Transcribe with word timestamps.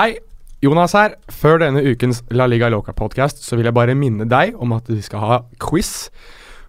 Hei, 0.00 0.14
Jonas 0.64 0.94
her. 0.96 1.12
Før 1.28 1.58
denne 1.60 1.82
ukens 1.84 2.22
La 2.32 2.46
Liga 2.48 2.70
Loca-podkast 2.72 3.42
så 3.44 3.58
vil 3.58 3.66
jeg 3.68 3.76
bare 3.76 3.92
minne 3.92 4.24
deg 4.24 4.54
om 4.56 4.72
at 4.72 4.86
vi 4.88 5.02
skal 5.04 5.20
ha 5.20 5.36
quiz 5.60 6.08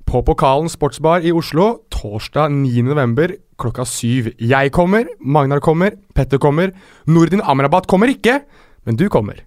på 0.03 0.19
Pokalen 0.27 0.67
sportsbar 0.67 1.23
i 1.23 1.31
Oslo 1.31 1.69
torsdag 1.95 2.51
9.11. 2.51 3.37
klokka 3.55 3.87
syv. 3.87 4.33
Jeg 4.35 4.75
kommer, 4.75 5.07
Magnar 5.23 5.63
kommer, 5.63 5.95
Petter 6.11 6.43
kommer. 6.43 6.75
Nordin 7.07 7.39
Amrabat 7.39 7.87
kommer 7.87 8.11
ikke, 8.11 8.41
men 8.83 8.99
du 8.99 9.07
kommer. 9.07 9.39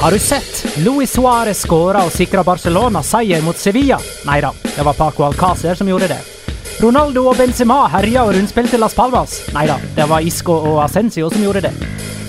Har 0.00 0.12
du 0.12 0.18
sett? 0.18 0.76
Luis 0.76 1.12
Suárez 1.12 1.58
skåra 1.60 2.06
og 2.06 2.12
sikra 2.14 2.40
Barcelona 2.40 3.02
seier 3.04 3.42
mot 3.44 3.58
Sevilla. 3.60 3.98
Nei 4.24 4.38
da, 4.40 4.48
det 4.64 4.84
var 4.86 4.96
Paco 4.96 5.26
Alcácer 5.26 5.76
som 5.76 5.90
gjorde 5.90 6.08
det. 6.08 6.16
Ronaldo 6.80 7.26
og 7.28 7.36
Benzema 7.36 7.82
herja 7.92 8.22
og 8.24 8.32
rundspilte 8.32 8.80
Las 8.80 8.96
Palmas. 8.96 9.34
Nei 9.52 9.66
da, 9.68 9.76
det 9.98 10.06
var 10.08 10.24
Isco 10.24 10.56
og 10.70 10.78
Ascencio 10.86 11.28
som 11.28 11.44
gjorde 11.44 11.66
det. 11.66 11.74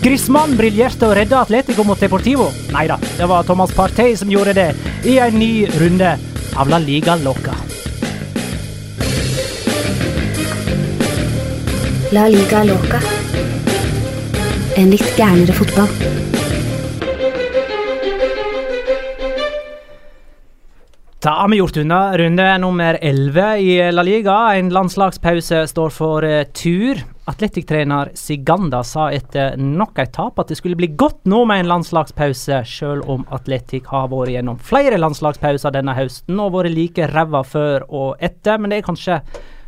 Griezmann 0.01 0.57
briljerte 0.59 1.07
og 1.07 1.15
redda 1.15 1.45
Atletico 1.45 1.85
mot 1.87 2.03
Deportivo. 2.03 2.49
Nei 2.75 2.89
da, 2.91 2.97
det 3.15 3.29
var 3.31 3.47
Thomas 3.47 3.71
Partey 3.71 4.17
som 4.19 4.33
gjorde 4.33 4.57
det, 4.57 4.67
i 5.07 5.15
en 5.23 5.39
ny 5.39 5.69
runde 5.79 6.17
av 6.59 6.73
La 6.73 6.81
Liga 6.81 7.15
Loca. 7.23 7.55
La 12.11 12.27
liga 12.27 12.65
loca. 12.67 12.99
En 14.75 14.91
litt 14.91 15.15
gærnere 15.15 15.55
fotball. 15.55 16.20
Da 21.21 21.29
har 21.29 21.49
vi 21.49 21.57
gjort 21.57 21.77
unna 21.77 22.17
runde 22.17 22.57
nummer 22.57 22.97
11 23.01 23.57
i 23.57 23.91
La 23.91 24.01
Liga. 24.01 24.55
En 24.55 24.69
landslagspause 24.69 25.67
står 25.67 25.89
for 25.93 26.25
uh, 26.25 26.43
tur. 26.43 26.97
Atletic-trener 27.29 28.09
Siganda 28.17 28.79
sa 28.83 29.11
etter 29.13 29.53
nok 29.53 30.01
et 30.01 30.09
tap 30.15 30.41
at 30.41 30.49
det 30.49 30.57
skulle 30.57 30.79
bli 30.79 30.89
godt 30.97 31.29
nå 31.29 31.43
med 31.45 31.61
en 31.61 31.69
landslagspause, 31.75 32.63
selv 32.65 33.05
om 33.05 33.21
Atletic 33.37 33.85
har 33.93 34.09
vært 34.09 34.33
gjennom 34.33 34.57
flere 34.65 34.97
landslagspauser 34.97 35.77
denne 35.77 35.93
høsten 35.93 36.41
og 36.41 36.55
vært 36.57 36.73
like 36.73 37.11
ræva 37.13 37.43
før 37.45 37.85
og 37.85 38.17
etter. 38.17 38.57
Men 38.57 38.73
det 38.73 38.81
er 38.81 38.89
kanskje 38.89 39.21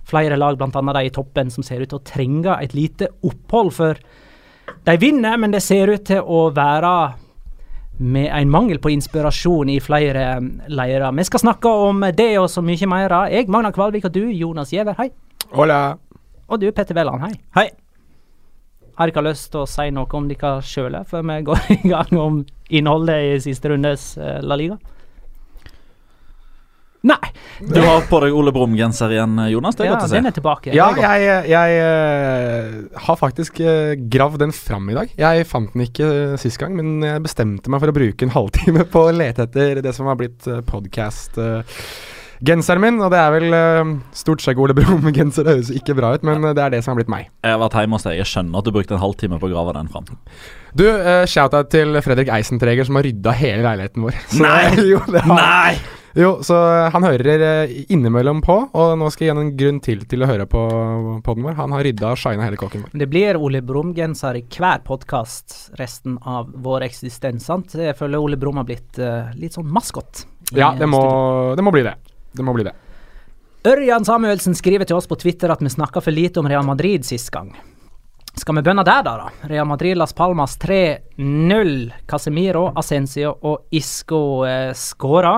flere 0.09 0.42
lag, 0.42 0.58
bl.a. 0.58 0.86
de 0.98 1.06
i 1.06 1.14
toppen, 1.14 1.54
som 1.54 1.62
ser 1.62 1.86
ut 1.86 1.94
til 1.94 2.02
å 2.02 2.08
trenge 2.16 2.58
et 2.66 2.74
lite 2.74 3.14
opphold. 3.22 3.76
For 3.78 4.02
de 4.90 4.98
vinner, 4.98 5.38
men 5.38 5.54
det 5.54 5.62
ser 5.62 5.94
ut 5.94 6.09
til 6.09 6.26
å 6.26 6.48
være 6.50 6.98
med 7.98 8.32
en 8.34 8.50
mangel 8.50 8.80
på 8.82 8.90
inspirasjon 8.90 9.70
i 9.70 9.80
flere 9.84 10.40
leirer. 10.68 11.12
Vi 11.12 11.26
skal 11.28 11.44
snakke 11.44 11.70
om 11.70 12.02
det 12.16 12.32
og 12.40 12.50
så 12.50 12.64
mye 12.66 12.90
mer. 12.90 13.14
Jeg, 13.32 13.50
Magna 13.52 13.72
Kvalvik, 13.72 14.06
og 14.10 14.14
du, 14.16 14.26
Jonas 14.32 14.74
Giæver, 14.74 14.98
hei. 14.98 15.12
Hola. 15.54 15.96
Og 16.48 16.62
du, 16.62 16.72
Petter 16.72 16.98
Velland, 16.98 17.22
hei. 17.22 17.34
Hei. 17.56 17.68
Har 18.98 19.10
dere 19.10 19.26
lyst 19.30 19.50
til 19.54 19.64
å 19.64 19.70
si 19.70 19.88
noe 19.94 20.10
om 20.14 20.28
dere 20.30 20.58
sjøl 20.62 21.00
før 21.10 21.24
vi 21.30 21.38
går 21.50 21.70
i 21.78 21.80
gang 21.90 22.18
om 22.20 22.42
innholdet 22.70 23.30
i 23.30 23.40
siste 23.42 23.72
rundes 23.72 24.14
uh, 24.22 24.38
La 24.46 24.58
Liga? 24.60 24.78
Nei. 27.04 27.34
Du 27.59 27.82
har 27.84 28.06
på 28.08 28.20
deg 28.23 28.36
Ole 28.36 28.54
Brumm-genser 28.56 29.12
igjen, 29.12 29.36
Jonas. 29.52 29.76
Det 29.76 29.84
er 29.84 29.90
ja, 29.90 29.96
godt 29.98 30.06
å 30.06 30.12
se. 30.12 30.20
Den 30.22 30.30
er 30.30 30.36
tilbake. 30.38 30.72
Ja, 30.76 30.86
er 30.96 31.20
jeg, 31.20 31.50
jeg 31.52 31.82
eh, 31.84 33.02
har 33.08 33.20
faktisk 33.20 33.59
uh, 33.59 33.92
gravd 34.16 34.40
den 34.46 34.56
fram 34.56 34.88
i 34.88 34.96
dag. 34.96 35.12
Jeg 35.20 35.50
fant 35.50 35.76
den 35.76 35.84
ikke 35.84 36.08
uh, 36.08 36.38
sist 36.40 36.62
gang, 36.62 36.78
men 36.80 37.04
jeg 37.04 37.26
bestemte 37.26 37.74
meg 37.74 37.84
for 37.84 37.92
å 37.92 37.98
bruke 38.00 38.28
en 38.28 38.34
halvtime 38.38 38.88
på 38.88 39.06
å 39.09 39.14
lete 39.16 39.50
etter 39.50 39.84
det 39.84 39.96
som 39.98 40.08
har 40.08 40.20
blitt 40.20 40.48
podkast. 40.70 41.40
Genseren 42.44 42.81
min, 42.84 42.98
og 43.00 43.12
det 43.14 43.20
er 43.22 43.31
vel 43.31 43.54
uh, 43.56 43.92
stort 44.16 44.44
skjegg 44.44 44.59
Ole 44.59 44.76
Brumm-genser. 44.76 45.46
Det 45.46 45.54
høres 45.54 45.72
ikke 45.76 45.96
bra 45.96 46.12
ut, 46.16 46.26
men 46.28 46.44
uh, 46.44 46.52
det 46.56 46.64
er 46.66 46.74
det 46.76 46.81
som 46.84 46.92
har 46.92 47.00
blitt 47.00 47.12
meg. 47.12 47.30
Jeg 47.44 47.56
har 47.56 47.62
vært 47.62 47.78
hjemme 47.80 48.00
hos 48.00 48.08
deg. 48.08 48.18
Jeg 48.20 48.31
skjønner 48.31 48.59
at 48.59 48.68
du 48.68 48.74
brukte 48.76 48.98
en 48.98 49.03
halvtime 49.03 49.40
på 49.40 49.47
å 49.47 49.53
grave 49.53 49.75
den 49.78 49.91
fram. 49.94 50.09
Du, 50.75 50.84
uh, 50.88 51.24
shout-out 51.30 51.72
til 51.72 51.96
Fredrik 52.03 52.31
Eisentreger 52.35 52.88
som 52.88 53.00
har 53.00 53.08
rydda 53.08 53.35
hele 53.40 53.64
leiligheten 53.68 54.08
vår. 54.08 54.20
Så- 54.34 54.44
Nei! 54.44 54.88
jo, 54.91 55.00
det 55.08 55.24
har, 55.24 55.40
Nei! 55.40 55.93
Jo, 56.13 56.29
så 56.46 56.56
uh, 56.56 56.88
han 56.94 57.06
hører 57.07 57.44
uh, 57.44 57.72
innimellom 57.94 58.44
på, 58.46 58.56
og 58.69 58.91
nå 59.00 59.09
skal 59.13 59.25
jeg 59.25 59.34
gi 59.34 59.41
en 59.41 59.53
grunn 59.57 59.79
til 59.84 60.03
til 60.09 60.25
å 60.25 60.29
høre 60.29 60.46
på 60.50 60.62
podden 61.25 61.47
vår. 61.47 61.56
Han 61.57 61.74
har 61.74 61.85
rydda 61.88 62.12
og 62.13 62.22
shina 62.22 62.46
hele 62.46 62.59
kåken 62.59 62.85
vår. 62.85 62.94
Det 63.01 63.07
blir 63.09 63.40
Ole 63.41 63.63
Brumm-genser 63.66 64.38
i 64.38 64.44
hver 64.46 64.84
podkast 64.85 65.73
resten 65.79 66.19
av 66.22 66.52
vår 66.53 66.85
eksistens. 66.90 67.47
sant? 67.50 67.73
Jeg 67.73 67.97
føler 67.97 68.22
Ole 68.22 68.38
Brumm 68.38 68.62
har 68.62 68.69
blitt 68.69 69.02
uh, 69.02 69.34
litt 69.40 69.57
sånn 69.57 69.69
maskot. 69.73 70.25
Ja, 70.52 70.73
det 70.78 70.85
eh, 70.85 70.91
må, 70.91 71.03
det 71.57 71.66
må 71.66 71.73
bli 71.73 71.85
det. 71.85 71.96
Det 72.34 72.46
må 72.46 72.53
bli 72.53 72.66
det. 72.68 72.75
Ørjan 73.63 74.06
Samuelsen 74.06 74.57
skriver 74.59 74.85
til 74.85 74.97
oss 74.97 75.07
på 75.07 75.16
Twitter 75.16 75.50
at 75.53 75.62
vi 75.63 75.72
snakka 75.72 76.02
for 76.03 76.12
lite 76.12 76.41
om 76.41 76.50
Real 76.52 76.66
Madrid 76.68 77.06
sist 77.07 77.31
gang. 77.31 77.53
Skal 78.35 78.57
vi 78.57 78.63
bønne 78.66 78.84
der, 78.85 79.03
da? 79.06 79.13
da? 79.22 79.47
Real 79.50 79.68
Madrid 79.69 79.97
Las 79.97 80.13
Palmas 80.13 80.57
3-0. 80.59 81.91
Casemiro, 82.09 82.66
Ascencio 82.75 83.35
og 83.46 83.68
Isco 83.72 84.44
eh, 84.50 84.72
skåra. 84.78 85.38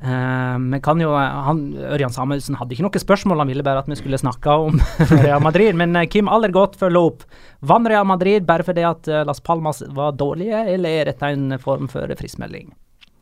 Eh, 0.00 0.58
vi 0.72 0.80
kan 0.80 1.00
jo, 1.02 1.10
han, 1.12 1.62
Ørjan 1.76 2.14
Samuelsen 2.14 2.56
hadde 2.56 2.72
ikke 2.72 2.86
noe 2.86 3.02
spørsmål, 3.02 3.42
han 3.42 3.50
ville 3.52 3.64
bare 3.66 3.82
at 3.84 3.90
vi 3.90 3.98
skulle 4.00 4.20
snakke 4.20 4.54
om 4.66 4.80
Real 5.24 5.42
Madrid. 5.44 5.76
Men 5.76 5.96
Kim 6.08 6.20
Kim 6.20 6.28
Allergodt 6.28 6.78
følger 6.80 7.10
opp. 7.12 7.26
Vant 7.60 7.88
Real 7.88 8.04
Madrid 8.08 8.46
bare 8.48 8.64
fordi 8.66 8.84
at 8.88 9.08
eh, 9.08 9.24
Las 9.28 9.40
Palmas 9.40 9.82
var 9.96 10.16
dårlige, 10.20 10.64
eller 10.74 11.02
er 11.02 11.12
dette 11.12 11.34
en 11.34 11.58
form 11.60 11.88
for 11.88 12.12
friskmelding? 12.20 12.70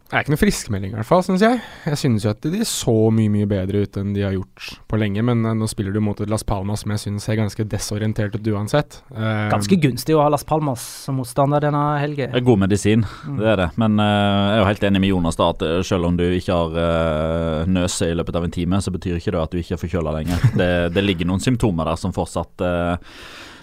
Det 0.08 0.16
er 0.16 0.24
ikke 0.24 0.32
noe 0.32 0.40
friskmelding, 0.40 0.92
i 0.94 0.96
hvert 0.96 1.04
fall, 1.04 1.20
syns 1.26 1.42
jeg. 1.44 1.58
Jeg 1.84 1.98
synes 2.00 2.24
jo 2.24 2.30
at 2.32 2.46
de 2.48 2.62
så 2.64 2.92
mye 3.12 3.28
mye 3.28 3.48
bedre 3.50 3.82
ut 3.84 3.96
enn 4.00 4.14
de 4.16 4.22
har 4.24 4.32
gjort 4.32 4.68
på 4.88 5.00
lenge, 5.00 5.20
men 5.20 5.42
uh, 5.44 5.52
nå 5.52 5.66
spiller 5.68 5.92
du 5.92 6.00
mot 6.00 6.16
et 6.24 6.30
Las 6.32 6.46
Palmas 6.48 6.80
som 6.80 6.94
jeg 6.94 7.02
synes 7.02 7.26
ser 7.28 7.36
ganske 7.36 7.66
desorientert 7.68 8.38
ut 8.38 8.48
uansett. 8.54 9.02
Uh, 9.12 9.50
Ganske 9.52 9.76
gunstig 9.82 10.16
å 10.16 10.22
ha 10.24 10.30
Las 10.32 10.46
Palmas 10.48 10.80
som 11.04 11.20
motstander 11.20 11.66
denne 11.66 11.82
helgen. 12.00 12.32
Det 12.32 12.40
er 12.40 12.46
god 12.46 12.62
medisin, 12.64 13.04
det 13.36 13.50
er 13.52 13.60
det. 13.60 13.68
Men 13.76 14.00
eh, 14.00 14.08
jeg 14.08 14.54
er 14.54 14.62
jo 14.62 14.68
helt 14.70 14.86
enig 14.88 15.02
med 15.04 15.12
Jonas 15.12 15.36
da 15.36 15.50
at 15.52 15.66
selv 15.90 16.08
om 16.08 16.16
du 16.16 16.24
ikke 16.24 16.56
har 16.56 16.78
uh, 16.78 17.68
nøse 17.68 18.08
i 18.08 18.16
løpet 18.16 18.40
av 18.40 18.48
en 18.48 18.56
time, 18.56 18.80
så 18.80 18.94
betyr 18.94 19.20
ikke 19.20 19.36
det 19.36 19.42
at 19.42 19.52
du 19.52 19.60
ikke 19.60 19.76
er 19.76 19.82
forkjøla 19.82 20.16
lenger. 20.16 20.48
Det, 20.56 20.70
det 20.96 21.04
ligger 21.04 21.28
noen 21.28 21.44
symptomer 21.44 21.92
der 21.92 22.00
som 22.00 22.16
fortsatt 22.16 22.64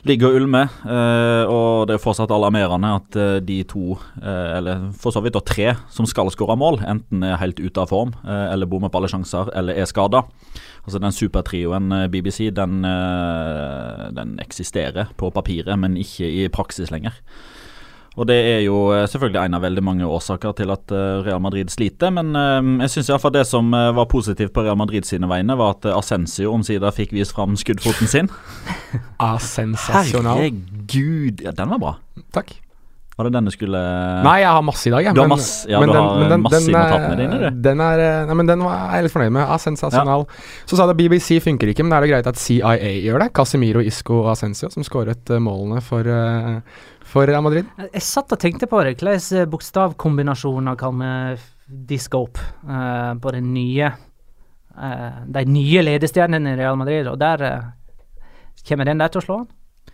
ligger 0.06 0.30
og 0.30 0.36
ulmer. 0.40 0.70
eh, 0.86 1.44
og 1.50 1.88
det 1.90 1.96
er 1.96 2.04
fortsatt 2.04 2.32
alarmerende 2.34 2.92
at 3.00 3.18
eh, 3.20 3.40
de 3.46 3.64
to, 3.68 3.98
eh, 4.22 4.58
eller 4.58 4.92
for 4.94 5.12
så 5.16 5.22
vidt 5.24 5.34
da 5.38 5.42
tre, 5.42 5.74
som 5.90 6.06
skal 6.10 6.30
skåre 6.34 6.58
mål, 6.58 6.80
enten 6.86 7.24
er 7.26 7.40
helt 7.42 7.60
ute 7.60 7.82
av 7.82 7.90
form, 7.90 8.14
eh, 8.24 8.54
eller 8.54 8.70
bommer 8.70 8.90
på 8.94 9.02
alle 9.02 9.10
sjanser, 9.12 9.50
eller 9.58 9.74
er 9.78 9.90
skada. 9.90 10.24
Altså 10.86 11.02
Den 11.02 11.16
supertrioen 11.16 11.92
eh, 11.92 12.08
BBC, 12.14 12.52
den, 12.54 12.86
den 14.16 14.40
eksisterer 14.40 15.10
på 15.18 15.32
papiret, 15.34 15.78
men 15.80 15.98
ikke 15.98 16.30
i 16.30 16.48
praksis 16.54 16.94
lenger. 16.94 17.18
Og 18.16 18.28
det 18.30 18.38
er 18.48 18.62
jo 18.64 18.78
eh, 18.96 19.06
selvfølgelig 19.12 19.42
en 19.42 19.58
av 19.58 19.64
veldig 19.66 19.84
mange 19.84 20.08
årsaker 20.08 20.56
til 20.60 20.72
at 20.72 20.92
eh, 20.96 21.22
Real 21.26 21.42
Madrid 21.44 21.72
sliter. 21.74 22.14
Men 22.16 22.32
eh, 22.40 22.72
jeg 22.86 22.94
syns 22.96 23.12
iallfall 23.12 23.36
det 23.36 23.46
som 23.50 23.72
var 23.76 24.08
positivt 24.12 24.54
på 24.56 24.64
Real 24.66 24.80
Madrid 24.80 25.08
sine 25.08 25.30
vegne, 25.32 25.58
var 25.60 25.76
at 25.76 25.90
Ascensio 25.92 26.54
omsider 26.56 26.96
fikk 26.96 27.16
vist 27.16 27.36
fram 27.36 27.58
skuddfoten 27.60 28.12
sin. 28.12 28.32
ah, 29.26 29.38
sensasjonal. 29.42 30.46
Herregud, 30.46 31.44
ja, 31.44 31.56
den 31.56 31.76
var 31.76 31.84
bra. 31.84 31.98
Takk. 32.36 32.56
Var 33.16 33.30
det 33.30 33.32
den 33.32 33.46
du 33.48 33.52
skulle 33.54 33.80
Nei, 34.26 34.40
jeg 34.42 34.52
har 34.52 34.64
masse 34.68 34.90
i 34.90 34.92
dag, 34.92 35.06
jeg. 35.06 35.16
Du 35.16 35.22
har 35.22 35.30
masse- 35.32 35.70
ja, 35.72 35.80
men 35.80 35.88
du 35.88 35.96
har 35.96 36.38
masse 36.38 36.60
i 36.60 36.74
er- 36.74 36.76
notatene 36.76 37.16
dine, 37.16 37.38
du. 37.40 37.62
Den 37.64 37.80
er, 37.80 38.00
eh, 38.04 38.26
nei, 38.28 38.34
men 38.34 38.46
den 38.46 38.60
var 38.60 38.92
jeg 38.92 39.04
litt 39.04 39.14
fornøyd 39.14 39.32
med. 39.32 39.48
Asensasjonal. 39.56 40.26
Ja. 40.28 40.66
Så 40.68 40.76
sa 40.76 40.88
det 40.88 40.98
BBC 40.98 41.40
funker 41.40 41.72
ikke, 41.72 41.86
men 41.86 41.94
er 41.96 42.02
det 42.02 42.10
greit 42.12 42.28
at 42.28 42.36
CIA 42.36 42.76
gjør 43.06 43.20
det? 43.24 43.34
Casemiro, 43.34 43.80
Isco 43.80 44.20
og 44.26 44.32
Ascencio, 44.34 44.70
som 44.70 44.84
skåret 44.84 45.32
eh, 45.32 45.40
målene 45.40 45.82
for, 45.82 46.02
eh, 46.02 46.60
for 47.06 47.26
Real 47.26 47.42
Madrid. 47.42 47.66
Jeg 47.94 48.02
satt 48.02 48.36
og 48.36 48.40
tenkte 48.40 48.68
på 48.68 48.84
det. 48.84 48.98
Hvilke 49.00 49.48
bokstavkombinasjoner 49.48 50.76
kan 50.76 51.00
vi 51.00 51.40
diske 51.88 52.20
opp 52.20 52.38
uh, 52.68 53.16
på 53.16 53.32
den 53.32 53.54
nye 53.54 53.94
uh, 54.76 55.24
de 55.26 55.46
nye 55.46 55.82
ledestjernene 55.82 56.52
i 56.52 56.60
Real 56.60 56.76
Madrid? 56.76 57.08
Og 57.08 57.18
der 57.18 57.42
uh, 57.48 57.64
kommer 58.68 58.86
den 58.86 59.00
der 59.00 59.08
til 59.08 59.22
å 59.22 59.26
slå 59.26 59.40
an? 59.40 59.48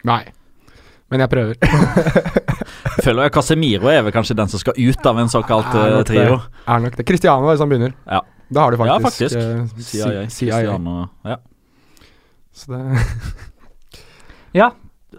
Nei. 0.03 0.24
Men 1.12 1.19
jeg 1.19 1.29
prøver. 1.29 1.56
Føler 3.05 3.27
jeg 3.27 3.33
Casemiro 3.35 3.89
er 3.91 4.03
vel 4.05 4.13
kanskje 4.15 4.35
den 4.38 4.51
som 4.51 4.61
skal 4.61 4.77
ut 4.77 5.07
av 5.07 5.19
en 5.21 5.31
såkalt 5.31 5.73
Er 5.73 5.88
eh, 5.88 5.97
nok 5.97 6.11
det. 6.11 6.27
Er 6.67 6.85
nok 6.85 6.97
det. 6.99 7.07
Cristiano 7.07 7.47
er 7.47 7.55
det 7.55 7.63
som 7.63 7.71
begynner. 7.71 7.95
Ja. 8.05 8.21
Da 8.51 8.65
har 8.65 8.71
du 8.71 8.83
Ja, 8.83 8.99
faktisk, 8.99 9.35
faktisk. 9.35 9.38
eh, 9.38 9.83
CIA. 9.83 10.29
CIA. 10.29 10.55
Cristiano, 10.59 11.09
ja. 11.23 11.38
Så 12.51 12.71
det 12.71 12.81
Ja, 14.59 14.71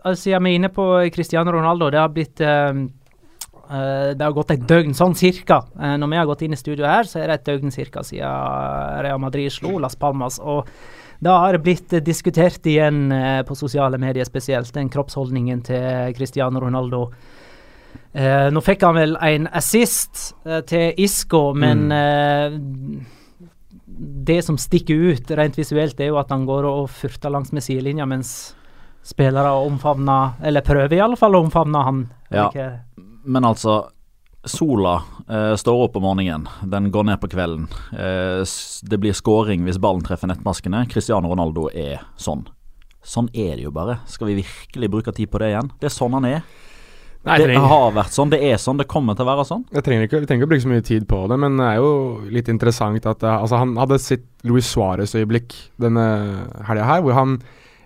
altså, 0.02 0.22
siden 0.22 0.44
vi 0.44 0.50
er 0.50 0.58
inne 0.60 0.68
på 0.68 0.84
Cristiano 1.14 1.52
Ronaldo, 1.52 1.88
det 1.90 2.00
har 2.00 2.12
blitt 2.12 2.40
um, 2.40 2.90
Uh, 3.72 4.12
det 4.12 4.20
har 4.20 4.34
gått 4.36 4.50
et 4.52 4.64
døgn, 4.68 4.92
sånn 4.92 5.14
cirka. 5.16 5.62
Uh, 5.78 5.94
når 5.96 6.10
vi 6.10 6.16
har 6.18 6.26
gått 6.28 6.42
inn 6.44 6.52
i 6.52 6.58
studio 6.60 6.84
her, 6.84 7.06
så 7.08 7.22
er 7.22 7.30
det 7.30 7.38
et 7.38 7.46
døgn 7.46 7.70
cirka 7.72 8.02
siden 8.04 9.00
Real 9.06 9.20
Madrid 9.22 9.48
slo 9.54 9.78
Las 9.80 9.96
Palmas. 9.96 10.36
Og 10.42 10.68
da 11.24 11.38
har 11.40 11.56
det 11.56 11.62
blitt 11.64 11.94
diskutert 12.04 12.66
igjen 12.68 13.06
på 13.48 13.56
sosiale 13.56 13.96
medier 14.02 14.28
spesielt, 14.28 14.74
den 14.74 14.90
kroppsholdningen 14.92 15.62
til 15.64 16.12
Cristiano 16.18 16.60
Ronaldo. 16.60 17.06
Eh, 18.12 18.48
nå 18.52 18.60
fikk 18.60 18.84
han 18.84 18.98
vel 18.98 19.16
en 19.24 19.48
assist 19.56 20.34
eh, 20.44 20.60
til 20.68 20.98
Isco, 21.00 21.52
men 21.56 21.86
eh, 21.96 22.56
det 24.26 24.40
som 24.44 24.58
stikker 24.60 25.12
ut 25.12 25.32
rent 25.38 25.56
visuelt, 25.58 26.00
er 26.00 26.12
jo 26.12 26.20
at 26.20 26.32
han 26.34 26.44
går 26.48 26.68
og 26.68 26.90
furter 26.92 27.32
langs 27.32 27.54
med 27.56 27.64
sidelinja, 27.64 28.06
mens 28.08 28.52
spillere 29.02 29.54
omfavner, 29.64 30.36
eller 30.44 30.64
prøver 30.66 30.96
i 30.96 31.02
alle 31.02 31.18
fall 31.18 31.34
å 31.34 31.42
omfavne 31.46 31.82
han. 31.86 32.04
Ja. 32.30 32.50
Men 33.24 33.46
altså, 33.48 33.80
sola 34.44 34.94
eh, 35.28 35.54
står 35.58 35.84
opp 35.86 35.96
om 35.96 36.06
morgenen, 36.06 36.48
den 36.62 36.90
går 36.94 37.08
ned 37.10 37.20
på 37.22 37.30
kvelden. 37.32 37.68
Eh, 37.92 38.42
det 38.82 38.98
blir 38.98 39.16
scoring 39.16 39.66
hvis 39.66 39.80
ballen 39.82 40.04
treffer 40.06 40.30
nettmaskene. 40.30 40.84
Cristiano 40.90 41.30
Ronaldo 41.32 41.68
er 41.72 42.02
sånn. 42.16 42.44
Sånn 43.02 43.28
er 43.34 43.56
det 43.56 43.66
jo 43.66 43.72
bare. 43.74 44.00
Skal 44.06 44.30
vi 44.30 44.42
virkelig 44.42 44.90
bruke 44.90 45.14
tid 45.14 45.30
på 45.30 45.40
det 45.42 45.52
igjen? 45.52 45.72
Det 45.80 45.90
er 45.90 45.94
sånn 45.94 46.14
han 46.18 46.28
er. 46.28 46.44
Nei, 47.24 47.36
Det 47.38 47.54
har 47.56 47.92
vært 47.94 48.10
sånn, 48.16 48.30
det 48.32 48.40
er 48.42 48.56
sånn, 48.58 48.78
det 48.80 48.88
kommer 48.90 49.14
til 49.14 49.22
å 49.22 49.28
være 49.30 49.44
sånn. 49.46 49.64
jeg 49.72 49.84
trenger 49.86 50.08
ikke, 50.08 50.20
vi 50.24 50.26
trenger 50.26 50.42
ikke 50.42 50.48
å 50.48 50.52
bruke 50.56 50.64
så 50.64 50.70
mye 50.72 50.82
tid 50.88 51.04
på 51.06 51.20
det, 51.30 51.36
men 51.38 51.56
det 51.60 51.68
er 51.68 51.76
jo 51.78 51.90
litt 52.34 52.48
interessant 52.50 53.06
at 53.06 53.22
eh, 53.22 53.36
altså, 53.44 53.60
han 53.62 53.76
hadde 53.78 53.98
sitt 54.02 54.24
Luis 54.42 54.66
Suárez-øyeblikk 54.74 55.54
denne 55.78 56.06
helga 56.66 56.88
her, 56.88 57.04
hvor 57.06 57.14
han 57.14 57.36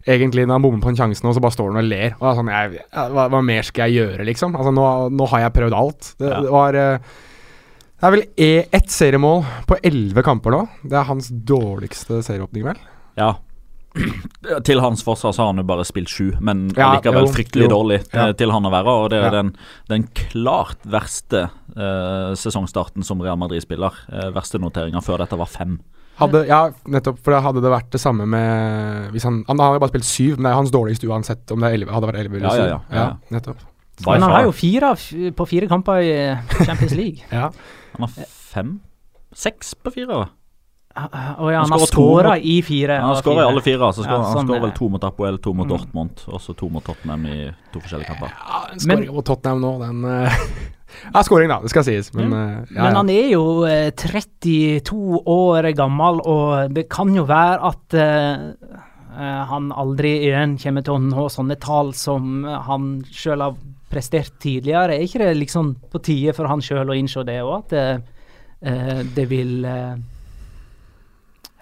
egentlig 0.07 0.47
når 0.47 0.55
han 0.57 0.63
bommer 0.65 0.81
på 0.87 0.89
en 0.95 0.97
sjanse 0.97 1.21
nå, 1.27 1.35
så 1.37 1.43
bare 1.43 1.53
står 1.53 1.73
han 1.75 1.83
og 1.83 1.89
ler. 1.91 2.13
Og 2.21 2.37
sånn, 2.39 2.49
jeg, 2.55 2.83
hva, 2.95 3.29
hva 3.29 3.41
mer 3.45 3.67
skal 3.67 3.91
jeg 3.91 3.99
gjøre, 4.01 4.25
liksom? 4.29 4.55
Altså, 4.57 4.73
nå, 4.73 4.85
nå 5.19 5.27
har 5.35 5.45
jeg 5.45 5.57
prøvd 5.59 5.77
alt. 5.85 6.13
Det, 6.21 6.31
Ja. 6.31 6.41
det 6.47 6.53
var 6.55 6.75
eh, 6.81 6.99
Det 7.97 8.05
er 8.07 8.13
vel 8.13 8.25
e 8.37 8.51
ett 8.77 8.89
seriemål 8.93 9.45
på 9.67 9.79
elleve 9.83 10.23
kamper 10.25 10.53
nå. 10.53 10.63
Det 10.85 10.97
er 10.97 11.09
hans 11.09 11.29
dårligste 11.29 12.23
serieåpning, 12.25 12.65
vel? 12.69 12.81
Ja. 13.17 13.35
Til 14.69 14.81
hans 14.81 15.03
forsvar 15.03 15.33
så 15.35 15.43
har 15.43 15.51
han 15.53 15.59
jo 15.63 15.67
bare 15.67 15.85
spilt 15.89 16.09
sju, 16.13 16.33
men 16.45 16.69
Ja, 16.77 16.93
likevel 16.97 17.27
jo, 17.27 17.33
fryktelig 17.35 17.67
jo. 17.67 17.73
dårlig 17.73 17.99
eh, 18.13 18.27
Ja. 18.29 18.33
til 18.37 18.53
han 18.55 18.67
å 18.69 18.71
være. 18.71 18.95
Og 19.05 19.11
det 19.11 19.19
er 19.23 19.25
Ja. 19.31 19.31
den, 19.43 19.53
den 19.89 20.05
klart 20.15 20.79
verste 20.87 21.47
uh, 21.77 22.35
sesongstarten 22.39 23.03
som 23.05 23.21
Real 23.23 23.37
Madrid 23.41 23.63
spiller. 23.65 23.93
Uh, 24.13 24.31
verste 24.37 24.59
noteringa 24.63 25.01
før 25.03 25.19
dette 25.25 25.37
var 25.41 25.47
fem. 25.51 25.79
Hadde, 26.17 26.47
ja, 26.49 26.71
nettopp. 26.89 27.19
For 27.25 27.35
da 27.35 27.41
hadde 27.45 27.61
det 27.61 27.69
vært 27.71 27.91
det 27.93 28.01
samme 28.01 28.25
med 28.25 29.11
hvis 29.13 29.25
Han, 29.29 29.43
han 29.49 29.59
har 29.61 29.75
jo 29.77 29.83
bare 29.83 29.93
spilt 29.93 30.07
syv, 30.09 30.37
men 30.39 30.45
det 30.47 30.53
er 30.53 30.61
hans 30.63 30.71
dårligste 30.73 31.09
uansett 31.11 31.51
om 31.53 31.61
det 31.61 31.69
er 31.69 31.75
11, 31.83 31.93
hadde 31.93 32.09
vært 32.13 32.21
elleve 32.23 32.39
eller 32.41 32.49
Ja, 32.49 32.55
syv. 32.57 32.69
ja, 32.71 32.79
ja, 32.91 33.03
ja. 33.03 33.37
nettopp. 33.37 33.65
Men 34.07 34.23
han 34.23 34.31
har 34.33 34.43
jo 34.45 34.53
fire 34.53 34.95
på 35.37 35.47
fire 35.49 35.67
kamper 35.69 36.01
i 36.05 36.17
Champions 36.65 36.95
League. 36.97 37.21
Ja. 37.33 37.51
Han 37.97 38.07
har 38.09 38.27
fem? 38.53 38.81
Seks 39.37 39.75
på 39.75 39.93
fire? 39.93 40.27
Og 40.97 41.51
ja, 41.53 41.61
Han 41.61 41.71
han 41.71 41.73
har 41.77 41.87
skårer 41.87 42.25
skåra 42.25 42.39
i 42.39 42.55
fire. 42.65 42.97
Han 43.01 43.11
har 43.13 43.21
skårer 43.23 43.43
i 43.43 43.49
alle 43.51 43.63
fire. 43.65 43.91
Så 43.93 44.05
skår, 44.05 44.13
Ja, 44.15 44.23
han 44.23 44.37
sånn 44.39 44.47
skårer 44.49 44.57
er 44.57 44.65
vel 44.67 44.73
to 44.79 44.89
mot 44.89 45.05
Apoel, 45.05 45.39
to 45.45 45.53
mot 45.53 45.67
Mm. 45.67 45.75
Dortmund, 45.75 46.23
og 46.29 46.41
så 46.41 46.55
to 46.57 46.69
mot 46.73 46.85
Tottenham 46.85 47.27
i 47.27 47.51
to 47.73 47.81
forskjellige 47.81 48.07
kamper. 48.09 48.33
Ja, 48.33 48.63
en 48.73 48.79
Men- 48.87 48.97
skåring 48.99 49.15
mot 49.15 49.25
Tottenham 49.27 49.61
nå, 49.61 49.73
den 49.83 50.05
uh, 50.05 50.41
Ja, 51.13 51.23
skåring, 51.23 51.49
da. 51.51 51.61
Det 51.61 51.69
skal 51.71 51.85
sies, 51.85 52.13
men 52.15 52.31
mm. 52.31 52.67
ja, 52.77 52.83
Men 52.83 52.95
han 52.97 53.11
er 53.11 53.29
jo 53.33 53.43
eh, 53.69 53.91
32 53.91 55.23
år 55.27 55.69
gammel, 55.77 56.21
og 56.25 56.73
det 56.73 56.89
kan 56.89 57.13
jo 57.15 57.25
være 57.29 57.59
at 57.69 57.95
eh, 57.95 58.47
eh, 59.19 59.43
han 59.51 59.73
aldri 59.77 60.15
igjen 60.31 60.57
kommer 60.63 60.83
til 60.87 60.97
å 60.97 61.03
nå 61.03 61.27
sånne 61.29 61.59
tall 61.61 61.93
som 61.93 62.45
han 62.45 63.03
sjøl 63.13 63.45
har 63.45 63.57
prestert 63.91 64.39
tidligere. 64.43 64.97
Er 64.97 65.05
ikke 65.05 65.21
det 65.27 65.37
liksom 65.43 65.75
på 65.93 66.01
tide 66.03 66.33
for 66.37 66.49
han 66.51 66.63
sjøl 66.65 66.89
å 66.89 66.97
innse 66.97 67.23
det 67.29 67.41
òg, 67.43 67.67
at 67.67 67.73
eh, 67.73 67.97
eh, 68.63 69.03
det 69.17 69.29
vil 69.31 69.65
eh, 69.69 69.97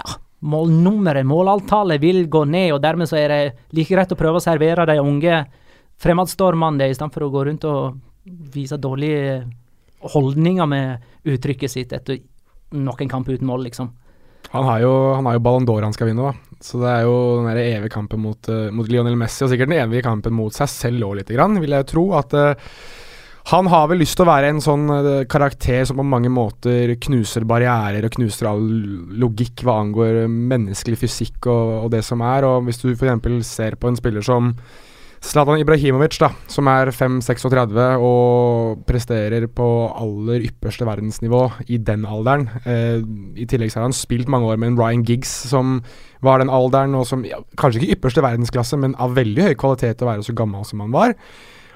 ja, 0.00 0.16
Målnummeret, 0.44 1.24
målantallet, 1.24 2.02
vil 2.02 2.26
gå 2.28 2.42
ned, 2.44 2.74
og 2.74 2.82
dermed 2.84 3.08
så 3.08 3.16
er 3.16 3.32
det 3.32 3.42
like 3.72 3.94
greit 3.94 4.10
å 4.12 4.18
prøve 4.18 4.40
å 4.40 4.44
servere 4.44 4.84
de 4.90 4.98
unge 5.00 5.38
fremadstormene 6.04 6.82
det, 6.82 6.90
istedenfor 6.92 7.24
å 7.24 7.30
gå 7.32 7.44
rundt 7.48 7.64
og 7.70 7.96
vise 8.52 8.76
dårlige 8.76 9.38
holdninger 10.14 10.68
med 10.68 11.28
uttrykket 11.32 11.72
sitt 11.72 11.94
etter 11.96 12.20
noen 12.76 13.08
kamp 13.08 13.28
uten 13.30 13.48
mål, 13.48 13.64
liksom. 13.70 13.88
Han 14.52 14.66
har 14.68 14.82
jo, 14.84 14.92
jo 15.16 15.42
Ballon 15.42 15.64
d'Or 15.66 15.86
han 15.86 15.94
skal 15.96 16.10
vinne, 16.10 16.28
da. 16.28 16.58
Så 16.64 16.78
det 16.82 16.90
er 16.90 17.06
jo 17.06 17.14
den 17.40 17.48
der 17.50 17.62
evige 17.62 17.94
kampen 17.94 18.20
mot, 18.22 18.48
eh, 18.48 18.68
mot 18.74 18.88
Lionel 18.88 19.16
Messi, 19.20 19.42
og 19.44 19.50
sikkert 19.52 19.72
den 19.72 19.80
evige 19.80 20.04
kampen 20.06 20.36
mot 20.36 20.54
seg 20.54 20.70
selv 20.70 21.08
òg, 21.08 21.18
lite 21.20 21.36
grann, 21.36 21.58
vil 21.62 21.74
jeg 21.74 21.84
jo 21.84 21.90
tro. 21.90 22.04
At 22.20 22.36
eh, 22.38 22.68
han 23.50 23.68
har 23.68 23.90
vel 23.90 24.00
lyst 24.00 24.16
til 24.16 24.24
å 24.24 24.30
være 24.30 24.54
en 24.54 24.62
sånn 24.64 24.88
eh, 24.94 25.26
karakter 25.28 25.82
som 25.84 25.98
på 26.00 26.06
mange 26.08 26.30
måter 26.32 26.94
knuser 27.04 27.44
barrierer 27.48 28.06
og 28.06 28.16
knuser 28.16 28.48
all 28.48 28.64
logikk 29.20 29.66
hva 29.66 29.82
angår 29.82 30.24
menneskelig 30.32 31.02
fysikk 31.02 31.50
og, 31.52 31.84
og 31.84 31.92
det 31.92 32.00
som 32.06 32.24
er. 32.24 32.48
Og 32.48 32.64
hvis 32.64 32.80
du 32.80 32.90
f.eks. 32.94 33.50
ser 33.50 33.76
på 33.76 33.90
en 33.90 34.00
spiller 34.00 34.24
som 34.24 34.54
Zlatan 35.24 35.60
Ibrahimovic, 35.62 36.18
da, 36.20 36.28
som 36.52 36.68
er 36.68 36.90
5-36 36.92 37.78
og 38.04 38.82
presterer 38.84 39.46
på 39.48 39.68
aller 39.96 40.44
ypperste 40.50 40.84
verdensnivå 40.84 41.46
i 41.72 41.78
den 41.80 42.04
alderen. 42.04 42.50
Eh, 42.68 43.00
I 43.40 43.46
tillegg 43.48 43.72
så 43.72 43.80
har 43.80 43.88
han 43.88 43.96
spilt 43.96 44.28
mange 44.28 44.52
år 44.52 44.60
med 44.60 44.72
en 44.72 44.78
Ryan 44.80 45.04
Giggs 45.04 45.32
som 45.48 45.78
var 46.24 46.40
den 46.40 46.52
alderen, 46.52 46.96
og 46.96 47.08
som 47.08 47.24
ja, 47.24 47.40
kanskje 47.60 47.80
ikke 47.80 47.96
ypperste 47.98 48.24
verdensklasse, 48.24 48.80
men 48.80 48.96
av 49.00 49.16
veldig 49.16 49.48
høy 49.48 49.56
kvalitet 49.60 50.04
å 50.04 50.10
være 50.12 50.26
så 50.28 50.36
gammel 50.36 50.64
som 50.68 50.84
han 50.84 50.92
var. 50.92 51.16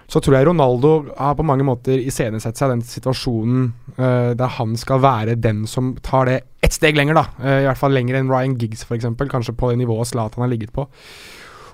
Så 0.09 0.23
tror 0.25 0.39
jeg 0.39 0.49
Ronaldo 0.49 0.93
har 1.19 1.35
på 1.37 1.45
mange 1.45 1.67
måter 1.69 2.01
iscenesatt 2.01 2.57
seg 2.57 2.71
den 2.73 2.85
situasjonen 2.87 3.67
uh, 3.99 4.33
der 4.39 4.55
han 4.57 4.73
skal 4.81 5.03
være 5.05 5.37
den 5.37 5.67
som 5.69 5.93
tar 6.05 6.31
det 6.31 6.39
ett 6.65 6.73
steg 6.73 6.97
lenger, 6.97 7.19
da. 7.19 7.27
Uh, 7.43 7.59
I 7.61 7.67
hvert 7.69 7.81
fall 7.83 7.93
lenger 7.93 8.17
enn 8.17 8.31
Ryan 8.33 8.57
Giggs, 8.57 8.87
f.eks. 8.89 9.11
Kanskje 9.29 9.57
på 9.59 9.69
det 9.69 9.83
nivået 9.83 10.09
Zlatan 10.09 10.47
har 10.47 10.49
ligget 10.49 10.73
på. 10.73 10.87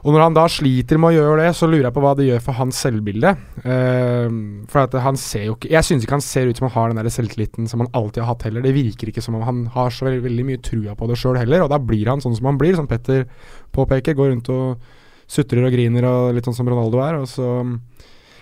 Og 0.04 0.12
når 0.12 0.20
han 0.20 0.34
da 0.36 0.42
sliter 0.52 0.98
med 1.00 1.14
å 1.14 1.14
gjøre 1.14 1.44
det, 1.44 1.52
så 1.56 1.68
lurer 1.68 1.86
jeg 1.86 1.94
på 1.96 2.02
hva 2.04 2.10
det 2.18 2.26
gjør 2.26 2.42
for 2.44 2.58
hans 2.58 2.80
selvbilde. 2.84 3.30
Uh, 3.62 4.66
for 4.72 4.98
han 5.06 5.20
ser 5.20 5.46
jo 5.46 5.54
ikke 5.54 5.70
Jeg 5.72 5.86
syns 5.86 6.04
ikke 6.04 6.18
han 6.18 6.26
ser 6.26 6.50
ut 6.50 6.58
som 6.58 6.66
han 6.66 6.74
har 6.74 6.90
den 6.90 7.00
der 7.00 7.14
selvtilliten 7.14 7.70
som 7.70 7.84
han 7.84 7.92
alltid 7.94 8.24
har 8.24 8.34
hatt 8.34 8.44
heller. 8.48 8.66
Det 8.66 8.74
virker 8.74 9.14
ikke 9.14 9.24
som 9.24 9.38
om 9.38 9.46
han 9.46 9.62
har 9.78 9.94
så 9.94 10.08
veldig, 10.08 10.24
veldig 10.26 10.48
mye 10.50 10.64
trua 10.64 10.98
på 10.98 11.08
det 11.08 11.20
sjøl 11.22 11.38
heller, 11.38 11.64
og 11.64 11.70
da 11.72 11.78
blir 11.78 12.10
han 12.10 12.24
sånn 12.24 12.34
som 12.34 12.50
han 12.50 12.58
blir, 12.60 12.74
som 12.74 12.90
Petter 12.90 13.28
påpeker. 13.72 14.18
Går 14.18 14.34
rundt 14.34 14.50
og 14.52 14.90
sutrer 15.30 15.64
og 15.64 15.72
griner 15.72 16.10
og 16.10 16.34
litt 16.34 16.50
sånn 16.50 16.58
som 16.58 16.68
Ronaldo 16.68 16.98
er. 17.06 17.22
Og 17.22 17.30
så 17.30 17.48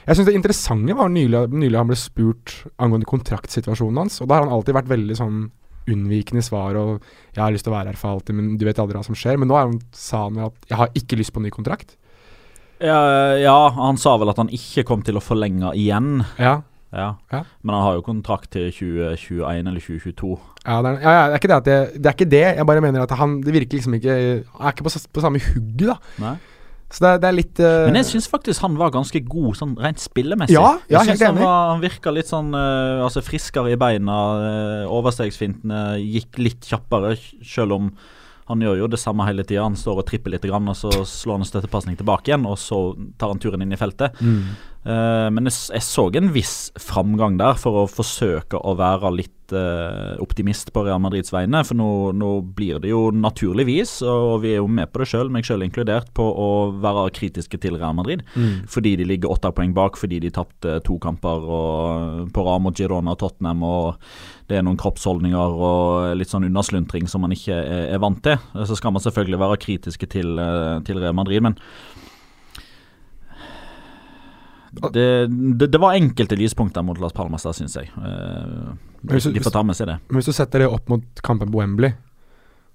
Jeg 0.02 0.18
syns 0.18 0.26
det 0.26 0.34
interessante 0.34 0.94
var 0.98 1.10
nylig, 1.12 1.44
nylig 1.54 1.78
han 1.78 1.90
ble 1.90 1.98
spurt 1.98 2.54
angående 2.82 3.06
kontraktsituasjonen 3.06 4.02
hans, 4.02 4.20
og 4.22 4.30
da 4.30 4.38
har 4.38 4.46
han 4.46 4.54
alltid 4.54 4.74
vært 4.74 4.90
veldig 4.90 5.18
sånn 5.18 5.42
unnvikende 5.90 6.42
svar 6.46 6.76
og 6.78 7.02
'jeg 7.34 7.42
har 7.42 7.50
lyst 7.50 7.64
til 7.64 7.72
å 7.72 7.76
være 7.76 7.90
her 7.90 7.98
for 7.98 8.14
alltid', 8.14 8.34
men 8.34 8.56
du 8.56 8.64
vet 8.64 8.78
aldri 8.78 8.98
hva 8.98 9.04
som 9.04 9.14
skjer. 9.14 9.38
Men 9.38 9.48
nå 9.48 9.56
han, 9.58 9.80
sa 9.92 10.24
han 10.28 10.38
at 10.38 10.54
'jeg 10.68 10.78
har 10.78 10.88
ikke 10.94 11.18
lyst 11.18 11.32
på 11.32 11.38
en 11.38 11.44
ny 11.44 11.50
kontrakt'. 11.50 11.96
Ja, 12.80 13.36
ja, 13.38 13.70
han 13.70 13.96
sa 13.96 14.16
vel 14.18 14.28
at 14.28 14.36
han 14.36 14.48
ikke 14.48 14.84
kom 14.84 15.02
til 15.02 15.14
å 15.14 15.22
forlenge 15.22 15.74
igjen. 15.74 16.24
Ja, 16.38 16.62
Ja. 16.92 17.16
Ja. 17.32 17.44
Men 17.64 17.74
han 17.74 17.82
har 17.82 17.94
jo 17.94 18.02
kontrakt 18.02 18.50
til 18.50 18.70
2021 18.70 19.66
eller 19.66 19.80
2022. 19.80 20.38
ja, 20.66 20.82
det, 20.82 20.90
er, 20.90 21.00
ja, 21.00 21.28
det 21.28 21.32
er 21.32 21.38
ikke 21.38 21.48
det 21.48 21.72
jeg, 21.72 22.02
det 22.02 22.06
er 22.06 22.12
ikke 22.12 22.30
det. 22.30 22.56
Jeg 22.56 22.66
bare 22.66 22.80
mener 22.82 23.00
at 23.02 23.10
han 23.16 23.40
Det 23.40 23.54
virker 23.54 23.78
liksom 23.78 23.94
ikke 23.94 24.44
Han 24.58 24.66
er 24.66 24.72
ikke 24.72 24.84
på, 24.84 25.08
på 25.12 25.20
samme 25.20 25.40
hugget, 25.40 25.88
da. 25.88 25.96
Nei. 26.18 26.36
Så 26.92 27.04
det, 27.04 27.12
det 27.22 27.28
er 27.30 27.36
litt 27.36 27.60
uh... 27.64 27.86
Men 27.88 28.00
jeg 28.02 28.10
syns 28.10 28.28
faktisk 28.28 28.62
han 28.66 28.74
var 28.80 28.92
ganske 28.92 29.22
god 29.24 29.56
sånn 29.56 29.76
rent 29.80 30.02
spillemessig. 30.02 30.56
Ja, 30.58 30.74
ja, 30.90 31.00
jeg 31.00 31.16
synes 31.16 31.24
han, 31.30 31.40
var, 31.40 31.70
han 31.72 31.84
virka 31.84 32.12
litt 32.12 32.28
sånn 32.28 32.52
uh, 32.52 33.04
altså 33.06 33.24
friskere 33.24 33.72
i 33.72 33.78
beina. 33.80 34.18
Uh, 34.42 34.92
overstegsfintene 34.92 36.02
gikk 36.02 36.36
litt 36.42 36.68
kjappere, 36.68 37.14
selv 37.40 37.78
om 37.78 37.94
han 38.50 38.60
gjør 38.60 38.82
jo 38.82 38.90
det 38.92 39.00
samme 39.00 39.24
hele 39.24 39.46
tida. 39.46 39.64
Han 39.64 39.78
står 39.78 40.02
og 40.02 40.08
tripper 40.10 40.34
litt, 40.34 40.44
grann, 40.44 40.68
og 40.68 40.76
så 40.76 40.90
slår 41.08 41.38
han 41.38 41.46
en 41.46 41.48
støttepasning 41.48 41.96
tilbake 41.96 42.28
igjen, 42.28 42.44
og 42.48 42.58
så 42.60 42.82
tar 43.16 43.32
han 43.32 43.40
turen 43.40 43.64
inn 43.64 43.72
i 43.72 43.80
feltet. 43.80 44.20
mm. 44.20 44.44
Eh, 44.82 45.28
men 45.30 45.46
jeg, 45.46 45.54
jeg 45.76 45.86
så 45.86 46.08
en 46.18 46.32
viss 46.34 46.56
framgang 46.80 47.38
der 47.38 47.54
for 47.60 47.84
å 47.84 47.90
forsøke 47.90 48.58
å 48.58 48.74
være 48.78 49.12
litt 49.14 49.54
eh, 49.54 50.18
optimist 50.22 50.72
på 50.74 50.82
Real 50.86 50.98
Madrids 51.02 51.30
vegne. 51.34 51.60
For 51.66 51.78
nå, 51.78 51.86
nå 52.18 52.32
blir 52.56 52.80
det 52.82 52.90
jo 52.90 53.04
naturligvis, 53.14 54.00
og 54.08 54.42
vi 54.42 54.56
er 54.56 54.60
jo 54.60 54.66
med 54.66 54.90
på 54.90 55.02
det 55.02 55.08
sjøl, 55.12 55.30
meg 55.32 55.46
sjøl 55.46 55.62
inkludert, 55.68 56.10
på 56.18 56.26
å 56.26 56.50
være 56.82 57.06
kritiske 57.14 57.62
til 57.62 57.78
Real 57.78 57.94
Madrid. 57.98 58.26
Mm. 58.34 58.66
Fordi 58.72 58.96
de 58.98 59.06
ligger 59.06 59.30
åtte 59.30 59.54
poeng 59.54 59.74
bak, 59.76 60.00
fordi 60.00 60.18
de 60.24 60.34
tapte 60.34 60.80
to 60.86 60.98
kamper 61.02 61.46
og, 61.46 62.28
på 62.34 62.46
rad 62.48 62.66
mot 62.66 62.78
Girona 62.78 63.14
og 63.14 63.22
Tottenham. 63.22 63.62
og 63.62 64.02
Det 64.50 64.58
er 64.58 64.66
noen 64.66 64.80
kroppsholdninger 64.82 65.62
og 65.62 66.18
litt 66.18 66.32
sånn 66.32 66.48
unnasluntring 66.50 67.06
som 67.10 67.22
man 67.22 67.38
ikke 67.38 67.54
er, 67.54 67.88
er 67.94 68.02
vant 68.02 68.22
til. 68.26 68.40
Så 68.66 68.82
skal 68.82 68.96
man 68.96 69.04
selvfølgelig 69.04 69.44
være 69.46 69.62
kritiske 69.62 70.10
til, 70.10 70.34
eh, 70.42 70.80
til 70.82 70.98
Real 70.98 71.14
Madrid, 71.14 71.46
men 71.46 71.60
det, 74.72 75.28
det, 75.58 75.70
det 75.70 75.80
var 75.80 75.94
enkelte 75.98 76.36
lyspunkter 76.38 76.82
mot 76.84 76.98
Las 77.00 77.12
Palmas 77.12 77.42
der, 77.44 77.52
syns 77.52 77.74
jeg. 77.76 77.90
Eh, 77.96 78.72
hvis 79.04 79.24
du- 79.28 79.32
de 79.32 79.40
får 79.44 79.52
ta 79.52 79.62
med 79.62 79.76
seg 79.76 79.86
det. 79.90 79.98
Men 80.08 80.16
hvis 80.20 80.30
du 80.30 80.32
setter 80.32 80.58
det 80.64 80.68
opp 80.72 80.88
mot 80.88 81.02
kampen 81.22 81.50
på 81.52 81.58
Wembley, 81.60 81.92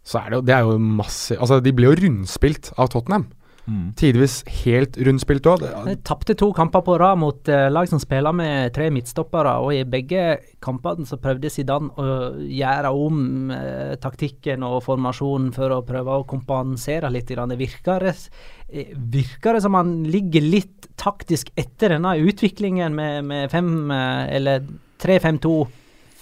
så 0.05 0.19
er 0.21 0.29
det 0.29 0.35
jo, 0.37 0.41
det 0.47 0.53
er 0.55 0.61
jo 0.63 0.77
masse 0.79 1.35
Altså, 1.35 1.57
de 1.63 1.71
ble 1.75 1.89
jo 1.89 1.95
rundspilt 1.99 2.71
av 2.77 2.87
Tottenham. 2.89 3.25
Mm. 3.67 3.87
Tidvis 3.99 4.39
helt 4.63 4.95
rundspilt 5.03 5.47
òg. 5.51 5.63
De 5.83 5.95
tapte 6.07 6.37
to 6.39 6.47
kamper 6.55 6.85
på 6.87 6.93
rad 7.01 7.19
mot 7.19 7.49
uh, 7.51 7.65
lag 7.67 7.89
som 7.91 7.99
spiller 7.99 8.35
med 8.35 8.71
tre 8.75 8.87
midtstoppere, 8.95 9.57
og 9.59 9.73
i 9.75 9.81
begge 9.87 10.37
kampene 10.63 11.07
så 11.07 11.19
prøvde 11.19 11.51
Zidane 11.51 11.91
å 11.99 12.05
gjøre 12.47 12.93
om 12.95 13.51
uh, 13.51 13.97
taktikken 13.99 14.63
og 14.63 14.79
formasjonen 14.85 15.51
for 15.55 15.75
å 15.75 15.81
prøve 15.87 16.15
å 16.15 16.27
kompensere 16.29 17.11
litt. 17.11 17.27
Det 17.27 17.59
virker, 17.59 18.07
eh, 18.07 18.95
virker 18.95 19.57
det 19.57 19.65
som 19.65 19.75
han 19.75 19.97
ligger 20.07 20.47
litt 20.47 20.87
taktisk 20.97 21.51
etter 21.59 21.97
denne 21.97 22.15
utviklingen 22.23 22.95
med, 22.95 23.27
med 23.27 23.51
fem, 23.51 23.91
uh, 23.91 24.23
eller 24.31 24.63
3-5-2, 25.03 25.57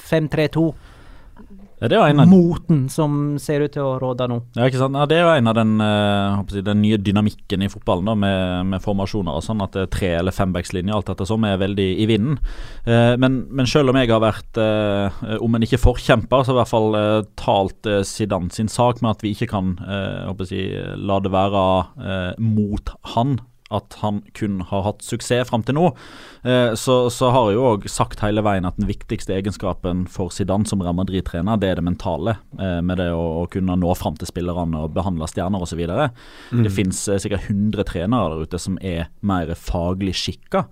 5-3-2. 0.09 0.65
Ja, 1.85 1.89
det 1.91 1.99
en 2.09 2.19
av 2.23 2.29
Moten 2.31 2.79
som 2.89 3.17
ser 3.41 3.61
ut 3.65 3.73
til 3.75 3.85
å 3.85 3.95
råde 4.01 4.25
nå. 4.31 4.39
Ja, 4.57 4.65
ikke 4.65 4.79
sant? 4.81 4.97
Ja, 4.97 5.05
Det 5.09 5.19
er 5.19 5.23
jo 5.27 5.33
en 5.37 5.49
av 5.51 5.55
den, 5.57 5.73
eh, 5.85 6.35
jeg, 6.39 6.63
den 6.65 6.81
nye 6.81 6.97
dynamikken 6.97 7.61
i 7.65 7.69
fotballen, 7.69 8.09
da, 8.09 8.15
med, 8.17 8.65
med 8.73 8.81
formasjoner 8.83 9.37
og 9.37 9.45
sånn, 9.45 9.61
at 9.63 9.75
det 9.77 9.83
er 9.85 9.91
tre- 9.93 10.13
eller 10.19 10.33
fembackslinje, 10.35 10.93
alt 10.95 11.11
dette 11.13 11.27
som 11.29 11.45
er 11.45 11.59
veldig 11.61 11.87
i 12.01 12.07
vinden. 12.09 12.39
Eh, 12.89 13.13
men, 13.21 13.45
men 13.53 13.69
selv 13.69 13.93
om 13.93 13.99
jeg 14.01 14.09
har 14.09 14.23
vært, 14.23 14.57
eh, 14.57 15.37
om 15.45 15.55
en 15.55 15.65
ikke 15.67 15.81
forkjemper, 15.83 16.41
så 16.43 16.51
har 16.51 16.55
jeg 16.55 16.57
i 16.57 16.63
hvert 16.63 16.73
fall 16.73 16.99
eh, 16.99 17.29
talt 17.37 17.91
eh, 17.91 18.01
Zidane 18.07 18.51
sin 18.51 18.67
sak 18.71 19.01
med 19.05 19.11
at 19.15 19.21
vi 19.25 19.35
ikke 19.35 19.51
kan 19.53 19.75
eh, 19.85 20.25
jeg, 20.31 20.95
la 20.97 21.19
det 21.21 21.31
være 21.35 21.65
eh, 22.01 22.31
mot 22.41 22.95
han 23.15 23.37
at 23.73 23.97
han 24.01 24.21
kun 24.37 24.59
har 24.61 24.83
hatt 24.85 25.01
suksess 25.01 25.49
fram 25.49 25.63
til 25.65 25.77
nå. 25.77 25.87
Eh, 26.45 26.73
så, 26.77 26.97
så 27.09 27.31
har 27.33 27.49
jeg 27.49 27.57
jo 27.57 27.69
òg 27.71 27.87
sagt 27.89 28.21
hele 28.21 28.43
veien 28.45 28.67
at 28.67 28.77
den 28.77 28.89
viktigste 28.89 29.33
egenskapen 29.33 30.03
for 30.11 30.33
Zidane 30.33 30.69
som 30.69 30.83
Real 30.85 30.97
Madrid-trener, 30.97 31.57
det 31.61 31.71
er 31.71 31.79
det 31.79 31.85
mentale. 31.87 32.37
Eh, 32.59 32.77
med 32.85 33.01
det 33.01 33.09
å, 33.15 33.23
å 33.41 33.47
kunne 33.51 33.77
nå 33.81 33.95
fram 33.97 34.19
til 34.21 34.29
spillerne 34.29 34.83
og 34.85 34.93
behandle 34.93 35.29
stjerner 35.31 35.65
osv. 35.65 35.81
Mm. 35.81 36.61
Det 36.61 36.73
finnes 36.75 37.01
eh, 37.09 37.21
sikkert 37.23 37.49
100 37.49 37.89
trenere 37.89 38.35
der 38.35 38.45
ute 38.45 38.61
som 38.61 38.77
er 38.85 39.09
mer 39.25 39.55
faglig 39.57 40.13
skikka. 40.19 40.67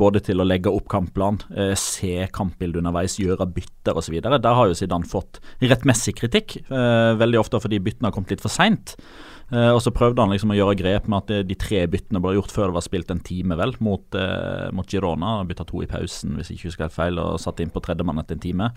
Både 0.00 0.22
til 0.24 0.40
å 0.40 0.44
legge 0.46 0.70
opp 0.72 0.86
kampplan, 0.88 1.36
se 1.76 2.24
kampbildet 2.32 2.78
underveis, 2.80 3.18
gjøre 3.20 3.44
bytter 3.58 3.98
osv. 4.00 4.14
Der 4.24 4.56
har 4.56 4.70
jo 4.70 4.76
Zidane 4.78 5.04
fått 5.04 5.36
rettmessig 5.60 6.14
kritikk, 6.16 6.54
veldig 7.20 7.42
ofte 7.42 7.60
fordi 7.60 7.82
byttene 7.84 8.08
har 8.08 8.14
kommet 8.16 8.32
litt 8.32 8.40
for 8.40 8.54
seint. 8.54 8.94
Eh, 9.52 9.70
og 9.70 9.78
så 9.82 9.92
prøvde 9.94 10.24
han 10.24 10.32
liksom 10.32 10.50
å 10.50 10.56
gjøre 10.58 10.78
grep 10.80 11.06
med 11.10 11.22
at 11.22 11.30
de, 11.30 11.40
de 11.46 11.56
tre 11.58 11.84
byttene 11.90 12.18
ble 12.22 12.34
gjort 12.34 12.54
før 12.54 12.70
det 12.70 12.76
var 12.78 12.86
spilt 12.86 13.12
en 13.14 13.22
time, 13.22 13.58
vel, 13.58 13.76
mot, 13.84 14.18
eh, 14.18 14.66
mot 14.74 14.90
Girona. 14.90 15.36
Bytta 15.46 15.66
to 15.68 15.84
i 15.84 15.90
pausen, 15.90 16.34
hvis 16.38 16.50
jeg 16.50 16.58
ikke 16.58 16.70
husker 16.70 16.86
helt 16.88 16.96
feil, 16.96 17.20
og 17.22 17.38
satte 17.42 17.62
inn 17.62 17.72
på 17.74 17.82
tredjemann 17.84 18.18
etter 18.22 18.38
en 18.38 18.42
time. 18.42 18.70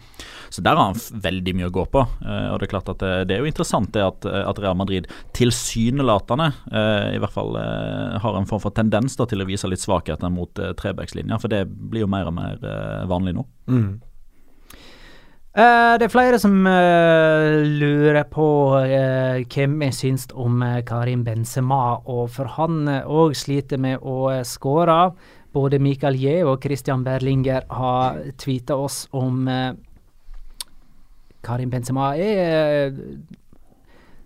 Så 0.54 0.64
der 0.66 0.78
har 0.78 0.92
han 0.92 1.24
veldig 1.26 1.56
mye 1.58 1.70
å 1.72 1.76
gå 1.80 1.86
på. 1.90 2.06
Eh, 2.22 2.48
og 2.52 2.60
Det 2.60 2.70
er 2.70 2.74
klart 2.76 2.94
at 2.94 3.02
det, 3.02 3.14
det 3.30 3.38
er 3.38 3.44
jo 3.44 3.50
interessant 3.50 3.94
det 3.96 4.06
at, 4.06 4.30
at 4.30 4.62
Real 4.62 4.78
Madrid 4.78 5.10
tilsynelatende 5.38 6.52
eh, 6.70 7.16
i 7.16 7.22
hvert 7.22 7.34
fall 7.34 7.58
eh, 7.58 8.20
har 8.22 8.38
en 8.38 8.50
form 8.50 8.62
for 8.64 8.76
tendens 8.76 9.18
da, 9.18 9.26
til 9.30 9.42
å 9.42 9.50
vise 9.50 9.70
litt 9.70 9.82
svakheter 9.82 10.30
mot 10.34 10.62
eh, 10.62 10.76
trebackslinja, 10.78 11.40
for 11.42 11.52
det 11.52 11.66
blir 11.66 12.06
jo 12.06 12.12
mer 12.12 12.30
og 12.30 12.38
mer 12.38 12.62
eh, 12.62 13.08
vanlig 13.10 13.36
nå. 13.40 13.48
Mm. 13.70 13.90
Eh, 15.50 15.94
det 15.98 16.06
er 16.06 16.12
flere 16.14 16.38
som 16.38 16.54
uh, 16.62 17.66
lurer 17.66 18.22
på 18.30 18.46
uh, 18.78 19.40
hvem 19.50 19.80
jeg 19.88 19.96
syns 19.98 20.28
om 20.38 20.62
Karim 20.86 21.24
Benzema, 21.26 21.98
og 22.06 22.30
for 22.36 22.52
han 22.54 22.86
òg 22.86 23.34
sliter 23.34 23.82
med 23.82 24.06
å 24.06 24.30
skåre. 24.46 25.00
Både 25.50 25.80
Mikael 25.82 26.20
Je 26.22 26.36
og 26.46 26.62
Christian 26.62 27.02
Berlinger 27.04 27.66
har 27.74 28.20
tweeta 28.38 28.78
oss 28.78 29.08
om 29.18 29.50
Karim 31.42 31.72
Benzema. 31.74 32.12
Er, 32.14 32.94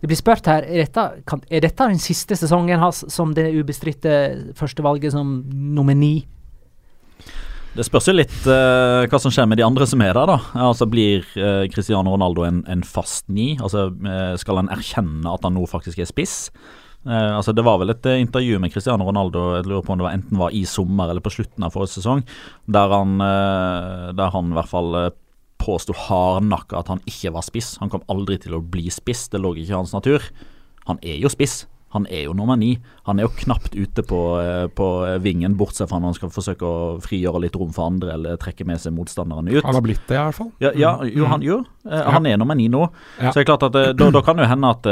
det 0.04 0.10
blir 0.12 0.20
spurt 0.20 0.50
her 0.52 0.68
er 0.68 0.84
dette, 0.84 1.06
kan, 1.24 1.40
er 1.48 1.64
dette 1.64 1.88
den 1.88 2.04
siste 2.04 2.36
sesongen 2.36 2.84
hans 2.84 3.06
som 3.08 3.32
det 3.32 3.48
ubestridte 3.56 4.18
førstevalget 4.60 5.16
som 5.16 5.38
nummer 5.48 5.96
ni? 5.96 6.26
Det 7.74 7.82
spørs 7.88 8.06
jo 8.06 8.14
litt 8.14 8.36
uh, 8.46 9.02
hva 9.10 9.18
som 9.18 9.34
skjer 9.34 9.48
med 9.50 9.58
de 9.58 9.66
andre 9.66 9.88
som 9.90 10.02
er 10.06 10.14
der, 10.14 10.30
da. 10.30 10.38
Altså 10.68 10.86
Blir 10.90 11.26
uh, 11.40 11.66
Cristiano 11.74 12.14
Ronaldo 12.14 12.46
en, 12.46 12.62
en 12.70 12.84
fast 12.86 13.26
ni? 13.34 13.56
Altså 13.58 13.88
uh, 13.90 14.36
Skal 14.38 14.62
han 14.62 14.70
erkjenne 14.74 15.26
at 15.32 15.46
han 15.48 15.58
nå 15.58 15.66
faktisk 15.70 16.04
er 16.04 16.10
spiss? 16.10 16.38
Altså 17.04 17.52
Det 17.52 17.66
var 17.68 17.82
vel 17.82 17.92
et 17.92 18.06
intervju 18.16 18.62
med 18.64 18.72
Cristiano 18.72 19.04
Ronaldo 19.04 19.42
jeg 19.58 19.66
lurer 19.68 19.82
på 19.84 19.92
om 19.92 20.00
det 20.00 20.06
var 20.06 20.14
enten 20.16 20.40
var 20.40 20.54
i 20.56 20.62
sommer 20.64 21.10
eller 21.12 21.20
på 21.20 21.34
slutten 21.36 21.66
av 21.68 21.74
forrige 21.74 21.98
sesong, 21.98 22.22
der 22.72 22.94
han, 22.96 23.18
der 24.16 24.32
han 24.32 24.54
i 24.54 24.56
hvert 24.56 24.72
fall 24.72 24.96
påsto 25.60 25.92
hardnakka 26.06 26.80
at 26.80 26.94
han 26.94 27.04
ikke 27.04 27.34
var 27.36 27.44
spiss. 27.44 27.74
Han 27.84 27.92
kom 27.92 28.08
aldri 28.08 28.38
til 28.46 28.56
å 28.56 28.64
bli 28.64 28.88
spiss, 28.88 29.26
det 29.34 29.44
lå 29.44 29.52
ikke 29.52 29.74
i 29.74 29.76
hans 29.82 29.92
natur. 29.92 30.30
Han 30.88 31.04
er 31.04 31.20
jo 31.20 31.34
spiss. 31.34 31.66
Han 31.94 32.08
er 32.10 32.26
jo 32.26 32.34
nummer 32.34 32.58
ni. 32.58 32.74
Han 33.08 33.20
er 33.20 33.28
jo 33.28 33.34
knapt 33.38 33.76
ute 33.76 34.04
på, 34.06 34.20
eh, 34.42 34.68
på 34.68 34.88
vingen, 35.22 35.56
bortsett 35.58 35.90
fra 35.90 36.00
når 36.00 36.14
han 36.14 36.18
skal 36.18 36.32
forsøke 36.34 36.66
å 36.66 36.98
frigjøre 37.04 37.44
litt 37.46 37.58
rom 37.60 37.74
for 37.76 37.92
andre 37.92 38.16
eller 38.16 38.40
trekke 38.42 38.66
med 38.66 38.82
seg 38.82 38.96
motstanderen 38.98 39.50
ut. 39.52 39.62
Han 39.64 39.78
har 39.78 39.86
blitt 39.86 40.06
det, 40.10 40.18
i 40.18 40.24
hvert 40.24 40.40
fall. 40.40 40.52
Ja, 40.64 40.74
ja 40.74 40.94
jo, 41.06 41.28
han, 41.30 41.46
jo. 41.46 41.60
Eh, 41.86 42.06
han 42.16 42.26
er 42.26 42.40
nummer 42.42 42.58
ni 42.58 42.68
nå. 42.74 42.88
Så 43.20 43.36
det 43.36 43.44
er 43.44 43.50
klart 43.52 43.68
at 43.70 43.78
eh, 43.78 43.92
da, 43.94 44.10
da 44.14 44.24
kan 44.26 44.42
det 44.42 44.50
hende 44.50 44.74
at 44.74 44.90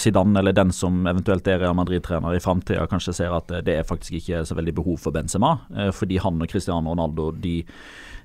Zidane, 0.00 0.38
eller 0.40 0.56
den 0.56 0.72
som 0.74 1.06
eventuelt 1.06 1.46
er 1.48 1.62
Real 1.62 1.76
Madrid-trener 1.78 2.34
i 2.34 2.42
framtida, 2.42 2.88
kanskje 2.90 3.14
ser 3.14 3.36
at 3.36 3.52
det 3.64 3.78
er 3.78 3.86
faktisk 3.86 4.18
ikke 4.18 4.42
så 4.48 4.58
veldig 4.58 4.74
behov 4.74 4.98
for 5.06 5.14
Benzema. 5.14 5.56
fordi 5.94 6.18
han 6.18 6.42
og 6.42 6.50
Cristiano 6.50 6.90
Ronaldo 6.90 7.30
de, 7.30 7.60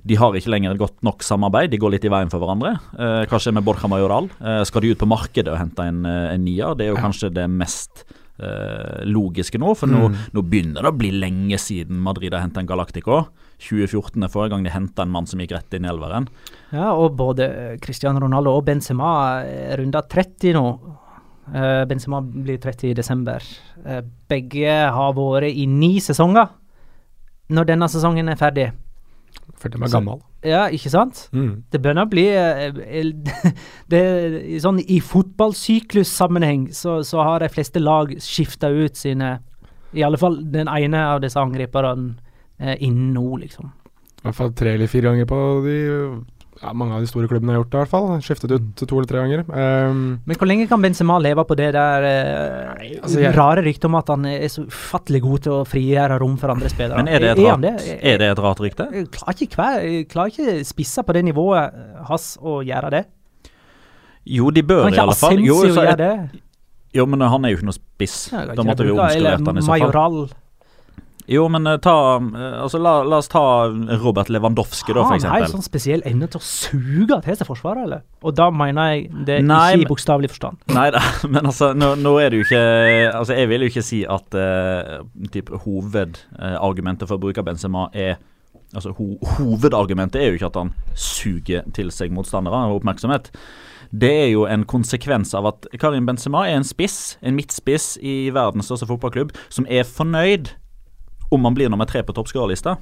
de 0.05 0.15
har 0.15 0.35
ikke 0.37 0.51
lenger 0.53 0.71
et 0.73 0.79
godt 0.81 1.01
nok 1.03 1.23
samarbeid. 1.25 1.71
De 1.73 1.79
går 1.81 1.91
litt 1.95 2.05
i 2.07 2.11
veien 2.11 2.31
for 2.31 2.39
hverandre. 2.41 2.75
Eh, 2.95 3.25
hva 3.27 3.39
skjer 3.41 3.55
med 3.57 3.65
Borja 3.67 3.89
Majoral? 3.91 4.29
Eh, 4.39 4.61
skal 4.67 4.85
de 4.85 4.93
ut 4.93 5.01
på 5.01 5.09
markedet 5.09 5.51
og 5.51 5.59
hente 5.59 5.83
en, 5.85 6.05
eh, 6.05 6.33
en 6.33 6.45
nier? 6.45 6.75
Det 6.77 6.87
er 6.87 6.93
jo 6.93 6.95
Ja. 6.95 7.03
kanskje 7.03 7.33
det 7.33 7.49
mest 7.49 8.05
eh, 8.41 9.03
logiske 9.03 9.59
nå. 9.59 9.75
For 9.75 9.85
nå, 9.87 10.09
Mm. 10.09 10.15
nå 10.33 10.41
begynner 10.49 10.81
det 10.81 10.93
å 10.93 10.97
bli 10.97 11.11
lenge 11.11 11.59
siden 11.59 11.99
Madrid 11.99 12.31
har 12.31 12.39
henta 12.39 12.61
en 12.61 12.67
Galactico. 12.67 13.27
2014 13.59 14.23
er 14.23 14.29
forrige 14.29 14.51
gang 14.51 14.63
de 14.63 14.69
henta 14.69 15.01
en 15.01 15.09
mann 15.11 15.25
som 15.27 15.39
gikk 15.41 15.51
rett 15.51 15.73
inn 15.73 15.83
i 15.83 15.89
elveren. 15.89 16.25
Ja, 16.71 16.93
og 16.93 17.17
både 17.17 17.77
Cristian 17.81 18.15
Cristiano 18.15 18.19
Ronaldo 18.21 18.55
og 18.55 18.65
Benzema 18.65 19.43
er 19.43 19.75
runda 19.77 20.01
30 20.07 20.53
nå. 20.53 20.79
Benzema 21.85 22.21
blir 22.21 22.57
30 22.59 22.91
i 22.91 22.93
desember. 22.93 23.41
Begge 24.29 24.89
har 24.89 25.13
vært 25.13 25.53
i 25.53 25.65
ni 25.65 25.99
sesonger 25.99 26.47
når 27.49 27.65
denne 27.65 27.89
sesongen 27.89 28.29
er 28.29 28.35
ferdig. 28.35 28.71
For 29.59 29.75
meg 29.75 29.89
er 29.89 29.95
gammel. 29.97 30.21
Ja, 30.45 30.61
ikke 30.71 30.91
sant? 30.93 31.25
Mm. 31.35 31.65
Det 31.67 31.81
begynner 31.83 32.07
å 32.07 32.11
bli 32.11 32.25
eh, 32.31 33.09
det, 33.91 34.03
sånn 34.63 34.79
I 34.79 35.01
fotballsyklussammenheng 35.03 36.69
så, 36.75 37.01
så 37.03 37.25
har 37.27 37.43
de 37.43 37.51
fleste 37.51 37.81
lag 37.83 38.13
skifta 38.23 38.69
ut 38.71 38.95
sine 38.95 39.33
I 39.91 40.05
alle 40.07 40.19
fall 40.21 40.39
den 40.53 40.71
ene 40.71 41.03
av 41.11 41.19
disse 41.25 41.41
angriperne 41.41 42.13
eh, 42.55 42.77
innen 42.79 43.11
nå, 43.17 43.27
liksom. 43.43 43.73
I 44.19 44.27
hvert 44.29 44.39
fall 44.39 44.55
tre 44.55 44.77
eller 44.77 44.91
fire 44.91 45.11
ganger 45.11 45.27
på 45.27 45.41
de 45.67 45.77
ja, 46.59 46.73
Mange 46.75 46.97
av 46.97 47.03
de 47.03 47.07
store 47.07 47.29
klubbene 47.31 47.53
har 47.53 47.61
gjort 47.61 47.71
det, 47.71 47.77
i 47.77 47.81
hvert 47.83 47.91
fall. 47.93 48.07
Skiftet 48.23 48.51
ut 48.51 48.81
to 48.83 48.97
eller 48.97 49.07
tre 49.07 49.21
ganger. 49.23 49.43
Um, 49.47 50.01
Men 50.27 50.39
hvor 50.39 50.49
lenge 50.49 50.65
kan 50.67 50.81
Benzema 50.83 51.19
leve 51.23 51.45
på 51.47 51.55
det 51.55 51.69
der 51.75 52.07
uh, 52.07 52.73
altså, 53.03 53.21
jeg- 53.23 53.37
rare 53.37 53.63
ryktet 53.63 53.87
om 53.87 53.95
at 53.95 54.11
han 54.11 54.25
er 54.27 54.47
så 54.51 54.65
ufattelig 54.67 55.21
god 55.23 55.45
til 55.45 55.55
å 55.55 55.61
frigjøre 55.67 56.19
rom 56.19 56.35
for 56.41 56.51
andre 56.51 56.71
spillere? 56.71 56.99
Men 56.99 57.07
er 57.07 57.23
det 57.23 57.31
et 57.31 57.39
er, 57.39 57.53
rart, 57.53 57.87
er 57.87 58.19
det 58.19 58.31
et 58.33 58.43
rart 58.43 58.59
rykte? 58.65 58.89
Jeg 58.91 59.07
klarer 59.15 59.45
ikke, 59.47 59.61
hver, 59.61 59.87
klarer 60.11 60.35
ikke 60.35 60.67
spisse 60.67 61.05
på 61.07 61.15
det 61.15 61.23
nivået 61.29 61.79
hans 62.09 62.33
å 62.43 62.59
gjøre 62.67 62.91
det. 62.97 63.05
Jo, 64.29 64.51
de 64.51 64.61
bør 64.67 64.91
i 64.91 64.99
alle 64.99 65.15
fall. 65.15 65.39
Jo, 65.39 65.61
så 65.71 65.87
det? 65.97 66.13
jo, 66.93 67.05
men 67.07 67.23
han 67.23 67.45
er 67.45 67.53
jo 67.55 67.61
ikke 67.61 67.69
noe 67.71 67.79
spiss. 67.79 68.19
Ja, 68.33 68.43
da 68.51 68.67
måtte 68.67 68.83
vi 68.83 68.93
omskolert 68.93 69.47
han 69.47 69.57
i 69.57 69.63
så 69.63 69.71
fall. 69.71 69.79
Majoral. 69.79 70.21
Jo, 71.29 71.43
men 71.51 71.67
eh, 71.69 71.77
ta 71.83 71.95
eh, 72.17 72.61
Altså, 72.63 72.79
la, 72.81 72.99
la 73.05 73.19
oss 73.21 73.29
ta 73.29 73.41
Robert 74.01 74.31
Lewandowski, 74.33 74.93
da, 74.95 75.03
for 75.03 75.13
Han 75.13 75.27
har 75.29 75.45
en 75.45 75.53
sånn 75.53 75.65
spesiell 75.65 76.03
evne 76.09 76.29
til 76.31 76.41
å 76.41 76.45
suge 76.45 77.19
til 77.25 77.37
seg 77.37 77.49
forsvaret, 77.49 77.85
eller? 77.85 78.01
Og 78.25 78.33
da 78.37 78.49
mener 78.53 78.95
jeg 78.95 79.25
det 79.27 79.37
Nei, 79.45 79.75
ikke 79.77 79.85
i 79.85 79.89
bokstavelig 79.91 80.31
forstand. 80.33 80.63
Nei 80.73 80.89
da, 80.95 81.03
men 81.33 81.45
altså, 81.45 81.71
nå, 81.77 81.93
nå 82.01 82.15
er 82.21 82.33
det 82.33 82.41
jo 82.41 82.47
ikke 82.47 82.63
Altså, 83.13 83.37
jeg 83.37 83.51
vil 83.51 83.65
jo 83.65 83.71
ikke 83.73 83.85
si 83.85 84.01
at 84.09 84.39
uh, 84.39 84.99
typ, 85.33 85.53
hovedargumentet 85.65 87.09
for 87.09 87.19
å 87.19 87.23
bruke 87.27 87.45
Benzema 87.45 87.87
er 87.93 88.17
Altså, 88.73 88.93
ho 88.93 89.15
Hovedargumentet 89.37 90.21
er 90.21 90.29
jo 90.29 90.37
ikke 90.37 90.49
at 90.51 90.57
han 90.59 90.73
suger 90.93 91.65
til 91.73 91.89
seg 91.93 92.13
motstandere 92.13 92.67
og 92.69 92.83
oppmerksomhet. 92.83 93.31
Det 93.89 94.11
er 94.13 94.27
jo 94.29 94.43
en 94.45 94.65
konsekvens 94.69 95.33
av 95.33 95.47
at 95.49 95.65
Karim 95.81 96.05
Benzema 96.05 96.43
er 96.45 96.59
en 96.59 96.67
spiss, 96.67 97.17
en 97.25 97.33
midtspiss 97.37 97.95
i 98.05 98.29
verdens 98.33 98.69
største 98.69 98.85
fotballklubb, 98.91 99.33
som 99.49 99.65
er 99.65 99.89
fornøyd 99.89 100.51
om 101.29 101.45
han 101.45 101.57
blir 101.57 101.69
nummer 101.69 101.85
tre 101.85 102.03
på 102.03 102.13
toppskårerlista. 102.13 102.77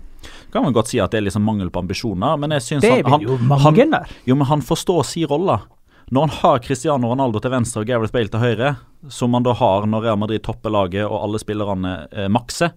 Kan 0.54 0.64
man 0.64 0.76
godt 0.76 0.92
si 0.92 1.00
at 1.04 1.12
det 1.12 1.22
er 1.22 1.28
liksom 1.28 1.44
mangel 1.44 1.72
på 1.74 1.84
ambisjoner, 1.84 2.38
men 2.40 2.56
jeg 2.56 2.66
syns 2.66 2.86
Det 2.86 2.94
han, 2.96 3.12
han, 3.12 3.26
jo 3.26 3.38
mange 3.44 3.88
han, 3.92 4.06
jo, 4.26 4.36
men 4.36 4.48
han 4.48 4.64
forstår 4.64 5.04
si 5.08 5.26
rolle. 5.28 5.60
Når 6.08 6.28
han 6.28 6.36
har 6.40 6.60
Cristiano 6.64 7.10
Ronaldo 7.12 7.42
til 7.44 7.52
venstre 7.52 7.84
og 7.84 7.90
Gareth 7.90 8.16
Bale 8.16 8.32
til 8.32 8.40
høyre, 8.40 8.76
som 9.12 9.34
han 9.36 9.44
da 9.44 9.56
har 9.60 9.88
når 9.92 10.06
Real 10.06 10.22
Madrid 10.22 10.46
topper 10.46 10.72
laget 10.72 11.04
og 11.04 11.20
alle 11.20 11.42
spillerne 11.44 11.98
eh, 12.12 12.30
makser, 12.32 12.72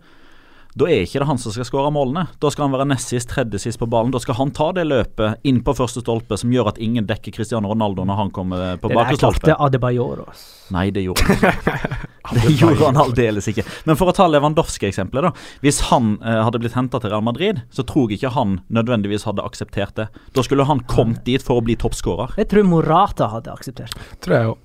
da 0.74 0.86
er 0.86 1.02
ikke 1.02 1.18
det 1.22 1.26
han 1.26 1.38
som 1.38 1.54
skal 1.54 1.66
skåre 1.66 1.90
målene. 1.94 2.28
Da 2.42 2.50
skal 2.50 2.68
han 2.68 2.74
være 2.74 2.86
nest 2.92 3.10
sist, 3.10 3.30
tredje 3.30 3.58
sist 3.62 3.78
på 3.78 3.88
ballen. 3.90 4.12
Da 4.14 4.20
skal 4.22 4.36
han 4.38 4.52
ta 4.54 4.70
det 4.74 4.84
løpet 4.86 5.42
inn 5.46 5.58
på 5.66 5.74
første 5.74 6.02
stolpe 6.02 6.38
som 6.38 6.52
gjør 6.54 6.70
at 6.72 6.78
ingen 6.82 7.08
dekker 7.08 7.34
Cristiano 7.34 7.72
Ronaldo 7.72 8.06
når 8.06 8.20
han 8.20 8.30
kommer 8.34 8.78
på 8.78 8.90
Det 8.90 8.94
der 8.94 9.00
bakre 9.02 9.18
klarte 9.18 9.42
stolpe. 9.42 9.58
Adebayor. 9.66 10.22
oss. 10.28 10.46
Nei, 10.74 10.88
det 10.94 11.06
gjorde 11.08 11.26
han 11.26 11.50
ikke. 11.50 11.98
Det 12.36 12.54
gjorde 12.60 12.86
han 12.86 13.00
aldeles 13.00 13.48
ikke. 13.50 13.64
Men 13.88 13.98
for 13.98 14.10
å 14.10 14.14
ta 14.16 14.28
Lewandowski-eksempelet, 14.30 15.28
da. 15.28 15.58
Hvis 15.64 15.82
han 15.90 16.14
eh, 16.22 16.40
hadde 16.46 16.62
blitt 16.62 16.76
henta 16.78 17.00
til 17.02 17.12
Real 17.12 17.24
Madrid, 17.26 17.62
så 17.74 17.84
tror 17.86 18.10
jeg 18.10 18.20
ikke 18.20 18.34
han 18.36 18.58
nødvendigvis 18.72 19.26
hadde 19.28 19.44
akseptert 19.46 19.96
det. 19.98 20.08
Da 20.36 20.44
skulle 20.46 20.66
han 20.68 20.84
kommet 20.90 21.24
dit 21.26 21.42
for 21.44 21.60
å 21.60 21.66
bli 21.66 21.78
toppskårer. 21.80 22.36
Jeg 22.40 22.50
tror 22.52 22.66
Morata 22.70 23.30
hadde 23.34 23.54
akseptert. 23.54 23.96
Tror 24.24 24.36
jeg 24.36 24.50
jo. 24.50 24.58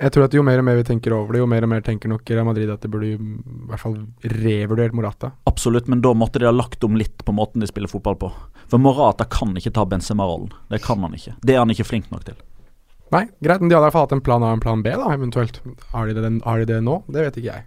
Jeg 0.00 0.14
tror 0.14 0.24
at 0.24 0.34
Jo 0.34 0.42
mer 0.46 0.62
og 0.62 0.64
mer 0.64 0.78
vi 0.78 0.84
tenker 0.88 1.12
over 1.12 1.36
det, 1.36 1.42
jo 1.42 1.48
mer 1.50 1.64
og 1.66 1.68
mer 1.74 1.82
tenker 1.84 2.08
nok 2.08 2.30
Real 2.32 2.46
Madrid 2.48 2.70
at 2.72 2.80
det 2.80 2.88
burde 2.92 3.10
i 3.10 3.18
hvert 3.68 3.82
fall 3.82 3.98
revurdert 4.32 4.96
Morata. 4.96 5.34
Absolutt, 5.50 5.90
men 5.92 6.00
da 6.04 6.14
måtte 6.16 6.40
de 6.40 6.48
ha 6.48 6.54
lagt 6.54 6.84
om 6.86 6.96
litt 6.96 7.20
på 7.26 7.34
måten 7.36 7.60
de 7.60 7.68
spiller 7.68 7.90
fotball 7.90 8.16
på. 8.22 8.30
For 8.70 8.80
Morata 8.80 9.26
kan 9.28 9.52
ikke 9.60 9.74
ta 9.76 9.84
Benzema-rollen. 9.84 10.54
Det 10.72 10.80
kan 10.86 11.04
han 11.04 11.16
ikke. 11.18 11.34
Det 11.44 11.56
er 11.56 11.60
han 11.60 11.74
ikke 11.74 11.88
flink 11.90 12.08
nok 12.14 12.24
til. 12.30 12.38
Nei, 13.10 13.24
greit, 13.42 13.58
men 13.62 13.70
de 13.70 13.74
hadde 13.74 13.82
i 13.82 13.88
hvert 13.88 13.96
fall 13.96 14.06
hatt 14.06 14.14
en 14.14 14.22
plan 14.22 14.44
A 14.46 14.52
og 14.52 14.58
en 14.60 14.62
plan 14.62 14.82
B, 14.84 14.92
da, 14.94 15.10
eventuelt. 15.16 15.60
Har 15.94 16.06
de 16.06 16.14
det, 16.14 16.30
har 16.46 16.62
de 16.62 16.68
det 16.68 16.80
nå? 16.86 17.00
Det 17.10 17.24
vet 17.26 17.38
ikke 17.40 17.50
jeg. 17.50 17.66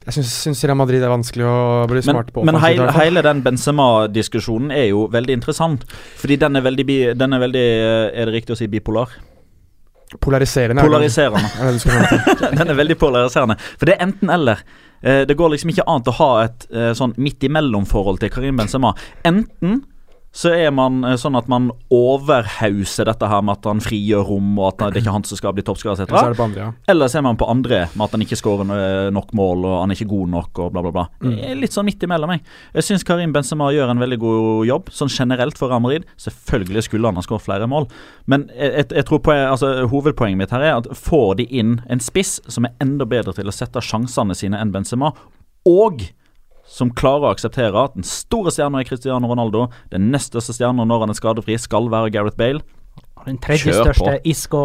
Jeg 0.00 0.16
syns, 0.16 0.30
syns 0.46 0.62
Real 0.64 0.78
Madrid 0.80 1.02
er 1.04 1.12
vanskelig 1.12 1.44
å 1.44 1.56
bli 1.88 2.00
Men, 2.00 2.06
smart 2.08 2.30
på. 2.32 2.44
men 2.48 2.56
heil, 2.62 2.80
hele, 2.96 3.20
den 3.24 3.42
Benzema-diskusjonen 3.44 4.72
er 4.72 4.86
jo 4.90 5.04
veldig 5.12 5.36
interessant. 5.36 5.84
Fordi 6.20 6.38
den 6.40 6.56
er 6.56 6.64
veldig, 6.64 6.86
den 7.20 7.36
er 7.36 7.42
veldig 7.42 7.64
eh, 7.66 8.06
Er 8.22 8.30
det 8.30 8.38
riktig 8.38 8.56
å 8.56 8.60
si 8.60 8.68
bipolar? 8.72 9.12
Polariserende. 10.20 10.82
er 10.82 10.88
Polariserende. 10.88 11.42
er. 11.60 12.56
Den 12.58 12.72
er 12.72 12.74
veldig 12.74 12.96
polariserende. 12.98 13.54
For 13.78 13.86
det 13.86 13.94
er 13.94 14.08
enten-eller. 14.08 14.64
Eh, 15.02 15.20
det 15.28 15.36
går 15.38 15.52
liksom 15.52 15.70
ikke 15.70 15.84
an 15.86 16.02
å 16.02 16.14
ha 16.16 16.30
et 16.48 16.66
eh, 16.74 16.90
sånn 16.98 17.14
midt 17.22 17.46
imellom-forhold 17.46 18.18
til 18.18 18.32
Karim 18.34 18.58
Benzema. 18.58 18.90
Enten 19.22 19.84
så 20.32 20.52
er 20.54 20.70
man 20.70 21.02
eh, 21.02 21.16
sånn 21.18 21.34
at 21.38 21.48
man 21.50 21.70
overhauser 21.90 23.08
dette 23.08 23.26
her 23.26 23.42
med 23.42 23.58
at 23.58 23.66
han 23.66 23.82
frigjør 23.82 24.28
rom, 24.28 24.52
og 24.60 24.68
at 24.68 24.78
det 24.94 25.00
er 25.00 25.02
ikke 25.02 25.14
han 25.16 25.26
som 25.26 25.40
skal 25.40 25.54
bli 25.56 25.64
toppskårer, 25.66 26.04
Eller 26.06 26.14
så 26.14 26.28
er 26.28 26.36
etc. 26.36 26.58
ja. 26.60 26.68
Eller 26.92 27.10
så 27.10 27.18
er 27.18 27.24
man 27.26 27.40
på 27.40 27.48
andre 27.50 27.80
med 27.94 28.04
at 28.06 28.14
han 28.14 28.24
ikke 28.24 28.38
skårer 28.38 28.70
eh, 28.76 29.08
nok 29.14 29.32
mål, 29.36 29.66
og 29.66 29.74
han 29.80 29.90
er 29.90 29.98
ikke 29.98 30.12
god 30.12 30.30
nok, 30.36 30.62
og 30.62 30.76
bla, 30.76 30.84
bla, 30.86 30.92
bla. 30.94 31.06
Mm. 31.26 31.34
Litt 31.58 31.74
sånn 31.74 31.88
midt 31.88 32.06
imellom, 32.06 32.34
jeg. 32.36 32.44
Jeg 32.78 32.86
syns 32.86 33.06
Karim 33.06 33.34
Benzema 33.34 33.72
gjør 33.74 33.90
en 33.90 34.04
veldig 34.04 34.20
god 34.22 34.70
jobb, 34.70 34.94
sånn 34.94 35.10
generelt 35.10 35.58
for 35.58 35.74
Amarid. 35.74 36.06
Selvfølgelig 36.20 36.86
skulle 36.86 37.10
han 37.10 37.18
ha 37.18 37.26
skåret 37.26 37.48
flere 37.48 37.68
mål, 37.70 37.90
men 38.30 38.46
jeg, 38.54 38.86
jeg 38.94 39.08
tror 39.10 39.24
på, 39.26 39.34
altså, 39.34 39.72
hovedpoenget 39.90 40.38
mitt 40.38 40.54
her 40.54 40.68
er 40.68 40.78
at 40.78 40.88
får 40.94 41.40
de 41.42 41.50
inn 41.50 41.80
en 41.90 42.02
spiss 42.02 42.38
som 42.46 42.68
er 42.68 42.76
enda 42.82 43.08
bedre 43.08 43.34
til 43.34 43.50
å 43.50 43.54
sette 43.54 43.82
sjansene 43.82 44.38
sine 44.38 44.62
enn 44.62 44.70
Benzema, 44.74 45.10
og 45.66 46.06
som 46.70 46.92
klarer 46.94 47.26
å 47.26 47.32
akseptere 47.34 47.86
at 47.88 47.96
den 47.98 48.06
store 48.06 48.52
stjerna 48.54 48.80
er 48.80 48.86
Cristiano 48.88 49.30
Ronaldo, 49.30 49.66
den 49.90 50.10
nest 50.12 50.30
største 50.30 50.54
stjerna 50.56 50.86
når 50.86 51.04
han 51.04 51.14
er 51.14 51.18
skadefri, 51.18 51.58
skal 51.58 51.90
være 51.90 52.12
Gareth 52.14 52.38
Bale. 52.38 52.62
Den 53.26 53.40
tredje 53.42 53.66
Kjør 53.66 53.82
på. 53.82 53.88
største 53.90 54.14
Isco. 54.30 54.62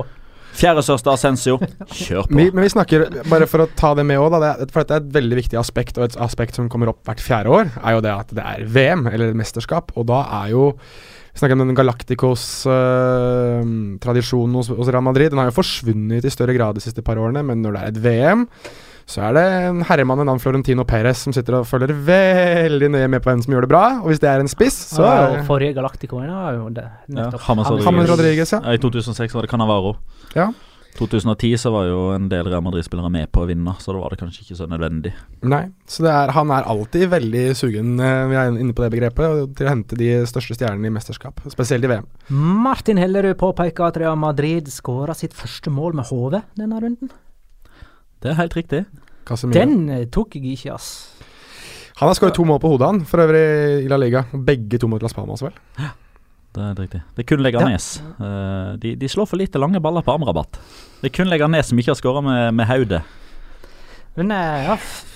Fjerde 0.56 0.86
største 0.86 1.12
Ascencio. 1.12 1.58
Kjør 1.92 2.30
på. 2.30 2.38
Vi, 2.38 2.46
men 2.54 2.64
vi 2.64 2.72
snakker, 2.72 3.10
bare 3.28 3.50
for 3.52 3.66
å 3.66 3.68
ta 3.76 3.92
det 3.98 4.06
med 4.08 4.22
òg, 4.22 4.38
for 4.70 4.84
dette 4.84 5.00
er 5.00 5.04
et 5.04 5.12
veldig 5.18 5.42
viktig 5.42 5.60
aspekt, 5.60 6.00
og 6.00 6.08
et 6.08 6.16
aspekt 6.24 6.56
som 6.56 6.70
kommer 6.72 6.94
opp 6.94 7.02
hvert 7.10 7.24
fjerde 7.24 7.52
år, 7.52 7.74
er 7.82 7.98
jo 7.98 8.06
det 8.06 8.14
at 8.14 8.32
det 8.38 8.46
er 8.54 8.64
VM, 8.78 9.10
eller 9.12 9.34
et 9.34 9.42
mesterskap, 9.42 9.92
og 9.98 10.08
da 10.14 10.24
er 10.44 10.56
jo 10.56 10.72
vi 11.36 11.42
snakker 11.42 11.58
om 11.58 11.66
den 11.66 11.76
Galacticos 11.76 12.44
øh, 12.72 13.98
hos, 14.00 14.70
hos 14.72 14.88
Real 14.88 15.04
Madrid. 15.04 15.34
Den 15.34 15.42
har 15.42 15.50
jo 15.50 15.58
forsvunnet 15.58 16.24
i 16.24 16.32
større 16.32 16.56
grad 16.56 16.78
de 16.78 16.84
siste 16.86 17.04
par 17.04 17.20
årene, 17.20 17.42
men 17.44 17.60
når 17.60 17.76
det 17.76 17.82
er 17.82 17.92
et 17.92 18.00
VM, 18.06 18.46
så 19.06 19.22
er 19.28 19.36
det 19.38 19.44
en 19.70 19.82
herremann 19.86 20.18
ved 20.18 20.26
navn 20.32 20.42
Florentino 20.42 20.84
Perez 20.90 21.20
som 21.28 21.34
sitter 21.36 21.60
og 21.60 21.68
følger 21.70 21.94
veldig 22.08 22.90
nøye 22.96 23.10
med 23.14 23.22
på 23.22 23.30
hvem 23.30 23.44
som 23.46 23.54
gjør 23.54 23.68
det 23.68 23.70
bra. 23.70 23.84
Og 24.02 24.10
hvis 24.10 24.22
det 24.24 24.32
er 24.32 24.42
en 24.42 24.50
spiss, 24.50 24.78
så 24.96 25.06
ja, 25.06 25.42
forrige 25.46 25.76
Galacticoen 25.78 26.32
var 26.34 26.58
jo 26.58 26.70
det. 26.74 26.88
nettopp. 27.14 27.44
James 27.46 27.70
Rodriguez. 27.70 27.92
James 27.92 28.14
Rodriguez, 28.16 28.56
ja. 28.56 28.62
Ja, 28.66 28.74
I 28.74 28.82
2006 28.82 29.36
var 29.38 29.46
det 29.46 29.52
Canavaro. 29.54 29.98
Ja. 30.34 30.50
2010 30.96 31.58
så 31.60 31.72
var 31.74 31.90
jo 31.90 32.00
en 32.16 32.30
del 32.32 32.48
Real 32.48 32.64
Madrid-spillere 32.64 33.10
med 33.12 33.28
på 33.36 33.44
å 33.44 33.50
vinne, 33.50 33.74
så 33.84 33.92
da 33.92 34.00
var 34.00 34.14
det 34.14 34.20
kanskje 34.22 34.46
ikke 34.46 34.58
så 34.62 34.68
nødvendig. 34.72 35.12
Nei, 35.44 35.66
så 35.92 36.06
det 36.06 36.14
er, 36.14 36.32
han 36.38 36.54
er 36.56 36.70
alltid 36.72 37.10
veldig 37.12 37.44
sugen, 37.60 37.98
eh, 38.00 38.22
vi 38.32 38.38
er 38.40 38.54
inne 38.54 38.76
på 38.76 38.86
det 38.86 38.92
begrepet, 38.96 39.52
til 39.60 39.68
å 39.68 39.74
hente 39.74 40.00
de 40.00 40.10
største 40.30 40.56
stjernene 40.56 40.88
i 40.88 40.96
mesterskap, 40.96 41.44
spesielt 41.52 41.84
i 41.84 41.92
VM. 41.92 42.08
Martin 42.64 43.02
Hellerud 43.02 43.36
påpeker 43.42 43.90
at 43.90 44.00
Real 44.02 44.16
Madrid 44.20 44.72
skåra 44.72 45.16
sitt 45.18 45.36
første 45.36 45.74
mål 45.74 46.00
med 46.00 46.08
HV 46.08 46.40
denne 46.56 46.80
runden. 46.80 47.12
Det 48.26 48.32
er 48.34 48.40
helt 48.40 48.56
riktig. 48.58 48.86
Casemiro. 49.26 49.62
Den 49.62 49.90
eh, 49.94 50.08
tok 50.10 50.34
jeg 50.38 50.56
ikke, 50.56 50.74
ass. 50.74 50.88
Han 52.00 52.10
har 52.10 52.18
skåret 52.18 52.36
to 52.36 52.46
mål 52.48 52.58
på 52.64 52.72
hodet, 52.74 52.88
han, 52.90 53.04
for 53.08 53.22
øvrig 53.22 53.86
i 53.86 53.92
La 53.92 54.00
Liga. 54.02 54.26
Begge 54.34 54.80
to 54.82 54.90
mot 54.90 55.04
Las 55.06 55.14
Palmas, 55.14 55.44
vel. 55.46 55.54
Ja, 55.78 55.92
Det 56.56 56.64
er 56.64 56.80
riktig. 56.80 57.02
Det 57.16 57.24
er 57.24 57.28
kun 57.30 57.44
Leganes. 57.46 57.88
Eh, 58.02 58.72
de, 58.82 58.96
de 58.98 59.12
slår 59.12 59.30
for 59.30 59.38
lite 59.38 59.62
lange 59.62 59.80
baller 59.84 60.02
på 60.02 60.16
Amrabat. 60.16 60.58
Det 61.02 61.12
er 61.12 61.16
kun 61.16 61.30
Leganes 61.30 61.70
som 61.70 61.80
ikke 61.80 61.94
har 61.94 62.00
skåra 62.02 62.26
med, 62.26 62.50
med 62.58 62.68
hodet. 62.70 63.04
Men 64.18 64.32
uh, 64.32 64.72
ja, 64.72 64.76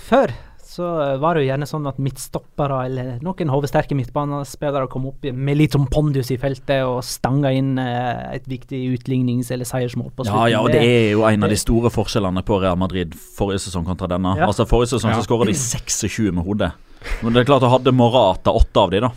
før 0.10 0.36
så 0.80 0.88
eh, 1.04 1.16
var 1.20 1.36
det 1.36 1.44
jo 1.44 1.50
gjerne 1.50 1.68
sånn 1.68 1.88
at 1.90 2.00
midtstoppere 2.00 2.80
eller 2.88 3.12
noen 3.26 3.52
hovedsterke 3.52 3.98
midtbanespillere 4.00 4.88
kom 4.92 5.10
opp 5.12 5.28
med 5.36 5.60
litt 5.60 5.76
sånn 5.76 5.90
pondus 5.92 6.32
i 6.32 6.40
feltet 6.40 6.86
og 6.88 7.02
stanga 7.06 7.52
inn 7.56 7.74
eh, 7.82 8.36
et 8.38 8.48
viktig 8.50 8.80
utlignings- 8.96 9.52
eller 9.52 9.68
seiersmål 9.68 10.14
på 10.16 10.28
slutten. 10.28 10.52
ja, 10.54 10.62
og 10.64 10.72
det 10.74 10.84
er 10.86 11.10
jo 11.18 11.26
en 11.28 11.44
av 11.48 11.52
de 11.52 11.60
store 11.60 11.92
forskjellene 11.94 12.44
på 12.48 12.62
Real 12.64 12.80
Madrid 12.80 13.16
forrige 13.36 13.66
sesong 13.68 13.88
kontra 13.88 14.08
denne. 14.12 14.38
Ja. 14.40 14.48
Altså 14.48 14.68
Forrige 14.70 14.96
sesong 14.96 15.12
Ja. 15.12 15.20
så 15.20 15.28
skåra 15.28 15.50
de 15.50 15.58
26 15.58 16.32
med 16.32 16.46
hodet. 16.46 16.72
Men 17.24 17.34
det 17.34 17.42
er 17.44 17.50
klart, 17.52 17.64
hadde 17.72 17.92
Morata 17.96 18.52
åtte 18.52 18.80
av 18.80 18.92
de, 18.92 19.00
da. 19.04 19.12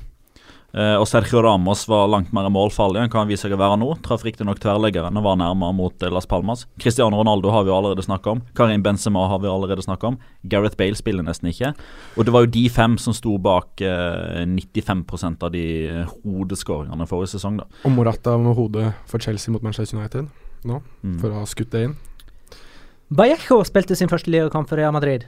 Eh, 0.75 0.95
og 0.97 1.05
Sergio 1.05 1.43
Ramos 1.45 1.83
var 1.91 2.07
langt 2.09 2.31
mer 2.33 2.47
målfarlig 2.49 3.03
enn 3.03 3.11
hva 3.13 3.21
han 3.21 3.29
viser 3.29 3.51
seg 3.51 3.57
å 3.59 3.61
være 3.61 3.77
nå. 3.83 3.91
Traff 4.07 4.23
riktignok 4.25 4.59
tverrleggeren 4.63 5.19
og 5.21 5.25
var 5.27 5.37
nærmere 5.37 5.75
mot 5.77 6.03
eh, 6.07 6.09
Las 6.13 6.25
Palmas. 6.31 6.63
Cristiano 6.81 7.19
Ronaldo 7.21 7.51
har 7.53 7.67
vi 7.67 7.73
jo 7.73 7.77
allerede 7.77 8.05
snakka 8.07 8.31
om. 8.33 8.41
Karim 8.57 8.83
Benzema 8.83 9.27
har 9.29 9.43
vi 9.43 9.51
allerede 9.53 9.85
snakka 9.85 10.13
om. 10.15 10.17
Gareth 10.49 10.79
Bale 10.81 10.97
spiller 10.97 11.27
nesten 11.27 11.51
ikke. 11.53 11.75
Og 12.17 12.25
det 12.25 12.33
var 12.33 12.47
jo 12.47 12.53
de 12.57 12.63
fem 12.73 12.97
som 12.97 13.13
sto 13.13 13.37
bak 13.43 13.85
eh, 13.85 14.47
95% 14.49 15.45
av 15.45 15.53
de 15.53 15.67
eh, 15.91 16.15
hodeskåringene 16.25 17.09
forrige 17.11 17.35
sesong, 17.37 17.61
da. 17.61 17.69
Og 17.85 17.93
Morata 17.93 18.39
med 18.41 18.57
hodet 18.57 18.95
for 19.11 19.21
Chelsea 19.21 19.53
mot 19.53 19.63
Manchester 19.63 19.99
United 20.01 20.31
nå, 20.65 20.81
Mm. 21.03 21.19
for 21.19 21.29
å 21.35 21.41
ha 21.43 21.45
skutt 21.51 21.73
det 21.75 21.81
inn. 21.89 21.95
Vallejo 23.13 23.61
spilte 23.67 23.97
sin 23.99 24.09
første 24.09 24.31
ligakamp 24.33 24.69
for 24.71 24.79
Real 24.81 24.93
Madrid. 24.95 25.27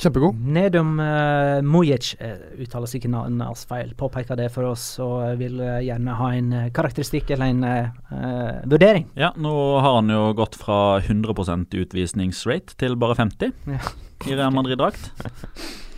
Kjempegod. 0.00 0.38
Nedum 0.40 0.94
uh, 1.00 1.60
Mujic 1.68 2.14
uh, 2.16 2.38
uttaler 2.64 2.88
sikkert 2.88 3.12
navnet 3.12 3.64
feil, 3.68 3.92
påpeker 3.98 4.38
det 4.40 4.48
for 4.54 4.70
oss 4.70 4.86
og 5.04 5.36
vil 5.40 5.60
uh, 5.60 5.82
gjerne 5.84 6.16
ha 6.16 6.30
en 6.38 6.50
karakteristikk 6.72 7.34
eller 7.36 7.52
en 7.52 7.62
eh, 7.68 8.56
vurdering. 8.72 9.04
Ja, 9.20 9.32
nå 9.36 9.52
har 9.84 9.98
han 10.00 10.08
jo 10.12 10.22
gått 10.38 10.56
fra 10.60 10.98
100% 11.04 11.76
utvisningsrate 11.84 12.78
til 12.80 12.96
bare 12.96 13.18
50 13.20 13.52
Ja. 13.68 13.80
i 14.28 14.36
Real 14.38 14.54
Madrid-drakt. 14.56 15.12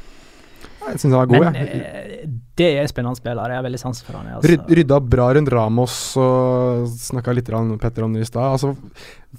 Jeg 0.84 1.00
syns 1.00 1.14
han 1.14 1.20
er 1.22 1.30
god, 1.30 1.44
Men 1.46 1.56
jeg. 1.58 1.80
eh, 1.80 2.26
det 2.54 2.68
er 2.78 2.86
spennende 2.86 3.18
spiller. 3.18 3.50
Jeg 3.50 3.58
har 3.58 3.64
veldig 3.66 3.80
sans 3.80 4.00
for 4.06 4.14
han. 4.14 4.28
Altså. 4.36 4.50
Ryd, 4.52 4.68
rydda 4.78 4.98
bra 5.10 5.26
rundt 5.34 5.50
Ramos 5.50 5.94
og 6.20 6.84
snakka 7.02 7.34
litt 7.34 7.50
om 7.56 7.72
Petter 7.82 8.06
om 8.06 8.14
det 8.14 8.22
i 8.22 8.28
stad. 8.28 8.52
Altså, 8.54 8.74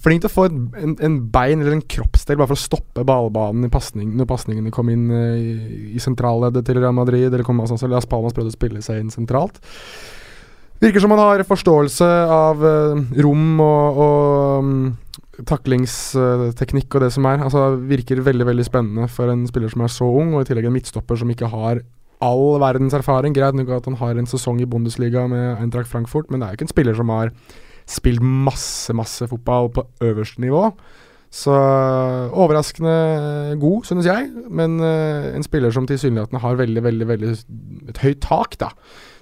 flink 0.03 0.25
til 0.25 0.31
å 0.31 0.33
få 0.33 0.47
en, 0.49 0.97
en 0.99 1.15
bein 1.31 1.61
eller 1.61 1.77
en 1.77 1.85
kroppsdel 1.95 2.35
bare 2.41 2.51
for 2.51 2.59
å 2.59 2.65
stoppe 2.65 3.05
ballbanen 3.07 3.69
i 3.69 3.71
pasning, 3.71 4.11
når 4.19 4.27
pasningene 4.33 4.73
kom 4.75 4.91
inn 4.91 5.07
eh, 5.15 5.37
i, 5.39 5.55
i 5.95 6.03
sentralleddet 6.03 6.67
til 6.67 6.81
Real 6.81 6.97
Madrid. 6.97 7.29
Eller 7.29 7.47
kom 7.47 7.63
altså, 7.63 7.79
Las 7.91 8.09
Palmas 8.09 8.35
prøvde 8.35 8.51
å 8.51 8.57
spille 8.57 8.83
seg 8.83 8.99
inn 8.99 9.13
sentralt. 9.13 9.61
Virker 10.83 10.99
som 10.99 11.13
han 11.15 11.23
har 11.23 11.45
forståelse 11.47 12.11
av 12.35 12.67
eh, 12.67 13.03
rom 13.23 13.61
og, 13.63 14.03
og 14.05 14.65
mm, 14.67 14.85
taklingsteknikk 15.43 16.95
og 16.95 17.05
det 17.05 17.11
som 17.15 17.27
er. 17.29 17.43
Altså 17.43 17.67
Virker 17.89 18.23
veldig 18.23 18.47
veldig 18.47 18.65
spennende 18.67 19.09
for 19.11 19.31
en 19.31 19.45
spiller 19.49 19.71
som 19.71 19.83
er 19.85 19.93
så 19.93 20.07
ung, 20.07 20.33
og 20.33 20.43
i 20.43 20.49
tillegg 20.49 20.69
en 20.69 20.75
midtstopper 20.77 21.19
som 21.19 21.31
ikke 21.33 21.51
har 21.51 21.83
all 22.23 22.59
verdens 22.63 22.95
erfaring. 22.95 23.35
Greit 23.35 23.57
nok 23.57 23.73
at 23.75 23.89
han 23.89 23.99
har 23.99 24.15
en 24.15 24.29
sesong 24.29 24.61
i 24.63 24.69
Bundesliga 24.69 25.25
med 25.31 25.59
Eintracht 25.59 25.91
Frankfurt, 25.91 26.31
men 26.31 26.39
det 26.39 26.47
er 26.47 26.53
jo 26.53 26.59
ikke 26.59 26.69
en 26.69 26.75
spiller 26.75 26.97
som 26.97 27.11
har 27.13 27.33
spilt 27.85 28.23
masse, 28.23 28.93
masse 28.97 29.27
fotball 29.29 29.69
på 29.73 29.85
øverste 30.01 30.41
nivå. 30.41 30.69
Så 31.35 31.51
overraskende 32.31 33.57
god, 33.59 33.83
synes 33.83 34.07
jeg, 34.07 34.29
men 34.49 34.79
uh, 34.79 35.35
en 35.35 35.43
spiller 35.43 35.73
som 35.73 35.87
tilsynelatende 35.87 36.39
har 36.39 36.55
veldig, 36.61 36.83
veldig, 36.85 37.07
veldig 37.09 37.31
et 37.91 37.99
høyt 38.05 38.21
tak, 38.23 38.55
da. 38.61 38.69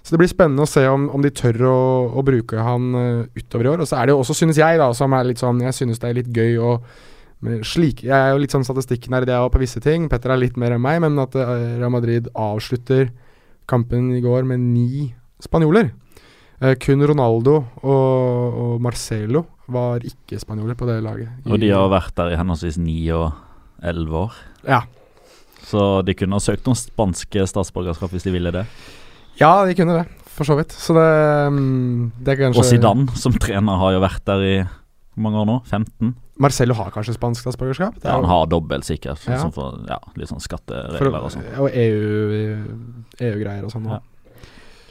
Så 0.03 0.11
det 0.11 0.19
blir 0.19 0.31
spennende 0.31 0.65
å 0.65 0.69
se 0.69 0.83
om, 0.91 1.07
om 1.15 1.23
de 1.23 1.31
tør 1.31 1.61
å, 1.69 1.79
å 2.19 2.23
bruke 2.27 2.59
han 2.59 2.91
uh, 2.91 3.39
utover 3.39 3.69
i 3.69 3.71
år. 3.71 3.83
Og 3.85 3.87
så 3.87 3.97
er 3.99 4.09
det 4.09 4.15
jo 4.15 4.19
også, 4.19 4.35
synes 4.35 4.59
jeg, 4.59 4.79
da, 4.81 4.89
som 4.97 5.15
er 5.15 5.29
litt 5.29 5.39
sånn 5.39 5.61
Jeg 5.63 5.77
synes 5.77 6.01
det 6.01 6.09
er 6.09 6.17
litt 6.19 6.31
gøy 6.35 6.59
å 6.59 6.77
slik, 7.67 8.05
Jeg 8.07 8.15
er 8.15 8.31
jo 8.31 8.39
litt 8.39 8.53
sånn 8.53 8.63
statistikknerd 8.63 9.27
jeg 9.27 9.39
òg, 9.39 9.51
på 9.53 9.61
visse 9.63 9.81
ting. 9.83 10.07
Petter 10.11 10.31
er 10.31 10.39
litt 10.39 10.59
mer 10.59 10.75
enn 10.75 10.83
meg, 10.83 11.01
men 11.03 11.19
at 11.23 11.35
uh, 11.39 11.53
Real 11.79 11.91
Madrid 11.93 12.27
avslutter 12.35 13.11
kampen 13.69 14.11
i 14.15 14.21
går 14.23 14.47
med 14.47 14.63
ni 14.63 15.09
spanjoler. 15.43 15.91
Uh, 16.59 16.73
kun 16.79 17.03
Ronaldo 17.07 17.57
og, 17.83 18.59
og 18.63 18.83
Marcelo 18.83 19.45
var 19.71 20.03
ikke 20.07 20.39
spanjoler 20.41 20.75
på 20.79 20.87
det 20.89 20.97
laget. 21.03 21.31
Og 21.47 21.59
de 21.63 21.71
har 21.71 21.91
vært 21.91 22.15
der 22.19 22.33
i 22.33 22.39
henholdsvis 22.39 22.79
9 22.79 22.97
og 23.15 23.29
11 23.83 24.19
år. 24.19 24.35
Ja. 24.67 24.81
Så 25.63 26.03
de 26.03 26.15
kunne 26.15 26.35
ha 26.35 26.43
søkt 26.43 26.67
om 26.67 26.75
spanske 26.75 27.47
statsborgerskap 27.47 28.11
hvis 28.11 28.27
de 28.27 28.35
ville 28.35 28.51
det. 28.55 28.65
Ja, 29.39 29.65
de 29.65 29.75
kunne 29.77 29.97
det, 30.01 30.05
for 30.33 30.45
så 30.47 30.55
vidt. 30.57 30.71
Så 30.71 30.93
det, 30.97 31.07
mm, 31.53 32.11
det 32.25 32.37
kanskje 32.39 32.59
Og 32.61 32.65
Zidane 32.69 33.15
som 33.19 33.33
trener 33.33 33.79
har 33.81 33.93
jo 33.95 34.01
vært 34.03 34.23
der 34.25 34.43
i 34.45 34.55
Hvor 35.13 35.21
mange 35.27 35.41
år 35.43 35.45
nå? 35.49 35.55
15? 35.69 36.15
Marcello 36.41 36.73
har 36.73 36.89
kanskje 36.91 37.13
spansk 37.13 37.43
statsborgerskap? 37.45 37.99
Er 38.01 38.09
Ja, 38.09 38.15
han 38.17 38.25
har 38.25 38.47
dobbelt, 38.49 38.83
sikkert. 38.87 39.21
Ja. 39.29 39.37
Sånn 39.37 39.53
for, 39.53 39.75
ja, 39.87 39.99
litt 40.17 40.27
sånn 40.31 40.39
for, 40.41 40.47
skatteregler 40.47 41.19
og 41.27 41.31
sånn. 41.31 41.43
og 41.61 41.69
EU 41.69 42.55
EU-greier 43.21 43.63
og 43.67 43.71
sånn. 43.71 43.85
Ja. 43.91 43.99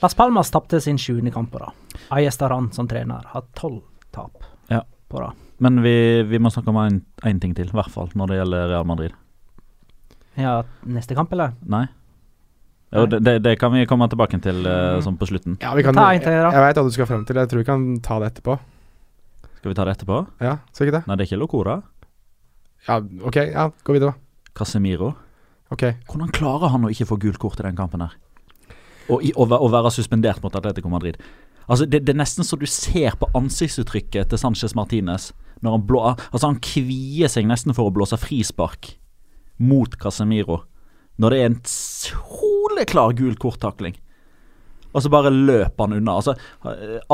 Las 0.03 0.15
Palmas 0.15 0.51
tapte 0.55 0.81
sin 0.81 0.99
sjuende 0.99 1.33
kamp 1.35 1.51
på 1.51 1.59
rad. 1.63 1.75
Ayestaran 2.15 2.71
som 2.75 2.87
trener 2.91 3.27
har 3.33 3.43
tolv 3.59 3.83
tap 4.15 4.45
Ja. 4.71 4.83
på 5.11 5.19
rad. 5.21 5.35
Men 5.59 5.83
vi, 5.83 6.23
vi 6.23 6.39
må 6.39 6.51
snakke 6.51 6.69
om 6.71 7.03
én 7.23 7.41
ting 7.41 7.55
til, 7.55 7.67
i 7.67 7.77
hvert 7.77 7.91
fall 7.91 8.09
når 8.15 8.29
det 8.29 8.39
gjelder 8.39 8.69
Real 8.69 8.85
Madrid. 8.87 9.13
Ja, 10.39 10.63
neste 10.87 11.15
kamp, 11.15 11.33
eller? 11.33 11.53
Nei? 11.67 11.87
Jo, 12.93 13.07
det, 13.09 13.39
det, 13.41 13.55
kan 13.57 13.73
vi 13.73 13.87
komme 13.89 14.05
tilbake 14.13 14.37
til 14.45 14.67
uh, 14.69 15.01
sånn 15.01 15.17
på 15.17 15.29
slutten. 15.31 15.57
Ja, 15.63 15.73
vi 15.73 15.85
kan, 15.87 15.97
Ta 15.97 16.11
en 16.13 16.21
til, 16.21 16.35
jeg 16.35 16.45
da. 16.45 16.51
jeg 16.53 16.65
veit 16.67 16.77
hva 16.77 16.85
du 16.85 16.93
skal 16.93 17.09
frem 17.09 17.23
til. 17.29 17.39
Jeg 17.41 17.49
tror 17.49 17.63
vi 17.63 17.69
kan 17.69 17.87
ta 18.05 18.19
det 18.21 18.33
etterpå. 18.35 18.57
Skal 19.63 19.73
vi 19.73 19.77
ta 19.79 19.87
det 19.89 19.95
etterpå? 19.97 20.19
Ja, 20.45 20.59
Skal 20.75 20.89
ikke 20.89 20.99
det? 20.99 21.03
Nei, 21.09 21.17
det 21.17 21.25
er 21.25 21.31
ikke 21.31 21.41
Locora. 21.41 21.79
Ja, 22.89 22.99
OK. 23.01 23.39
Ja, 23.47 23.71
gå 23.87 23.97
videre, 23.97 24.13
da. 24.13 24.51
Casemiro. 24.59 25.15
Ok. 25.73 25.87
Hvordan 26.11 26.35
klarer 26.37 26.75
han 26.75 26.85
å 26.85 26.91
ikke 26.93 27.09
få 27.09 27.17
gult 27.23 27.41
kort 27.41 27.63
i 27.63 27.65
den 27.65 27.79
kampen 27.79 28.05
her? 28.05 28.19
Og, 29.09 29.25
i, 29.25 29.33
være 29.33 29.93
suspendert 29.95 30.43
mot 30.45 30.55
Atletico 30.59 30.93
Madrid. 30.93 31.17
Altså, 31.65 31.87
det, 31.87 32.03
det 32.05 32.13
er 32.13 32.21
nesten 32.21 32.45
så 32.45 32.59
du 32.61 32.67
ser 32.69 33.17
på 33.17 33.31
ansiktsuttrykket 33.39 34.29
til 34.29 34.41
Sanchez 34.41 34.77
Martinez 34.77 35.31
når 35.63 35.77
han 35.79 35.87
blå, 35.87 36.03
Altså, 36.11 36.49
han 36.51 36.61
kvier 36.61 37.31
seg 37.33 37.47
nesten 37.49 37.73
for 37.73 37.89
å 37.89 37.95
blåse 37.95 38.19
frispark 38.21 38.97
mot 39.63 39.95
Casemiro 39.97 40.65
når 41.23 41.31
det 41.35 41.41
er 41.43 41.51
en 41.53 41.61
soleklar 41.71 43.15
gul 43.19 43.37
korttakling. 43.41 43.95
Og 44.93 45.01
så 45.01 45.09
bare 45.09 45.31
løper 45.33 45.87
han 45.87 45.95
unna. 45.97 46.19
Altså, 46.19 46.35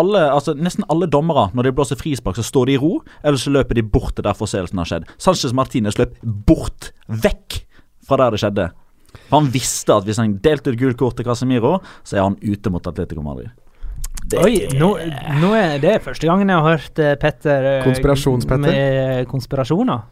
alle, 0.01 0.23
altså, 0.35 0.55
nesten 0.59 0.83
alle 0.91 1.07
dommere, 1.07 1.45
når 1.55 1.69
de 1.69 1.73
blåser 1.77 2.01
frispark, 2.01 2.35
så 2.41 2.43
står 2.47 2.67
de 2.67 2.75
i 2.75 2.81
ro, 2.83 2.97
eller 3.23 3.39
så 3.39 3.53
løper 3.55 3.79
de 3.79 3.85
bort 3.87 4.17
til 4.19 4.27
der 4.27 4.35
forseelsen 4.35 4.81
har 4.83 4.89
skjedd. 4.91 5.07
Sanchez 5.23 5.55
Martinez 5.55 5.99
løp 6.01 6.17
bort, 6.49 6.91
vekk 7.07 7.61
fra 8.09 8.19
der 8.19 8.35
det 8.35 8.43
skjedde. 8.43 8.67
For 9.29 9.39
han 9.39 9.53
visste 9.55 9.95
at 9.95 10.09
hvis 10.09 10.19
han 10.21 10.35
delte 10.43 10.73
ut 10.75 10.81
gult 10.81 10.99
kort 11.01 11.17
til 11.21 11.29
Casemiro, 11.29 11.77
så 12.03 12.19
er 12.19 12.27
han 12.27 12.37
ute 12.43 12.73
mot 12.75 12.91
Atletico 12.91 13.23
Madrid. 13.25 13.53
Det- 14.29 14.43
Oi, 14.43 14.57
nå, 14.77 14.91
nå 15.41 15.53
er 15.57 15.79
det 15.81 16.01
første 16.05 16.27
gangen 16.29 16.51
jeg 16.51 16.59
har 16.59 16.75
hørt 16.77 16.99
eh, 17.01 17.15
Petter 17.23 17.69
eh, 17.79 17.85
Konspirasjons-Petter. 17.87 18.75
Med 18.75 19.29
konspirasjoner. 19.31 20.03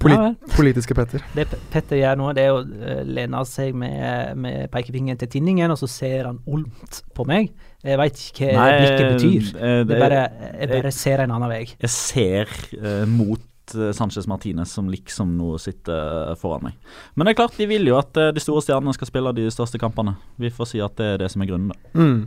Polit 0.00 0.16
Ja 0.18 0.30
politiske 0.56 0.94
Petter. 0.96 1.22
Det 1.36 1.44
Petter 1.72 1.96
gjør 2.00 2.16
nå, 2.20 2.30
det 2.36 2.42
er 2.46 2.54
å 2.54 2.60
eh, 2.60 3.02
lene 3.06 3.40
seg 3.48 3.74
med, 3.76 4.36
med 4.40 4.70
pekefingeren 4.72 5.18
til 5.20 5.28
tinningen, 5.32 5.72
og 5.72 5.78
så 5.80 5.88
ser 5.88 6.26
han 6.28 6.40
olmt 6.50 7.02
på 7.16 7.24
meg. 7.28 7.50
Jeg 7.84 7.96
veit 8.00 8.18
ikke 8.26 8.48
hva 8.52 8.64
Nei, 8.66 8.80
blikket 8.80 9.12
betyr. 9.14 9.46
eh, 9.56 9.76
Det 9.84 9.86
det- 9.92 10.00
bare, 10.02 10.22
jeg 10.58 10.68
bare 10.72 10.92
ser 10.92 11.22
en 11.24 11.30
annen 11.36 11.48
vei. 11.52 11.62
Jeg 11.80 11.92
ser 11.94 12.50
uh, 12.80 13.06
mot 13.08 13.40
Sanchez 13.70 14.26
Martinez 14.26 14.72
som 14.74 14.88
liksom 14.90 15.36
nå 15.38 15.52
sitter 15.62 16.34
foran 16.40 16.64
meg. 16.66 16.72
Men 17.14 17.28
det 17.28 17.32
er 17.36 17.38
klart, 17.44 17.56
de 17.56 17.68
vil 17.70 17.86
jo 17.86 17.96
at 18.00 18.12
de 18.34 18.42
store 18.42 18.64
stjernene 18.66 18.96
skal 18.96 19.06
spille 19.06 19.32
de 19.36 19.44
største 19.54 19.78
kampene. 19.78 20.16
Vi 20.42 20.50
får 20.50 20.72
si 20.72 20.80
at 20.82 20.96
det 20.98 21.06
er 21.14 21.20
det 21.22 21.30
som 21.30 21.44
er 21.44 21.52
grunnen, 21.52 21.70
da. 21.70 22.00
Mm. 22.00 22.24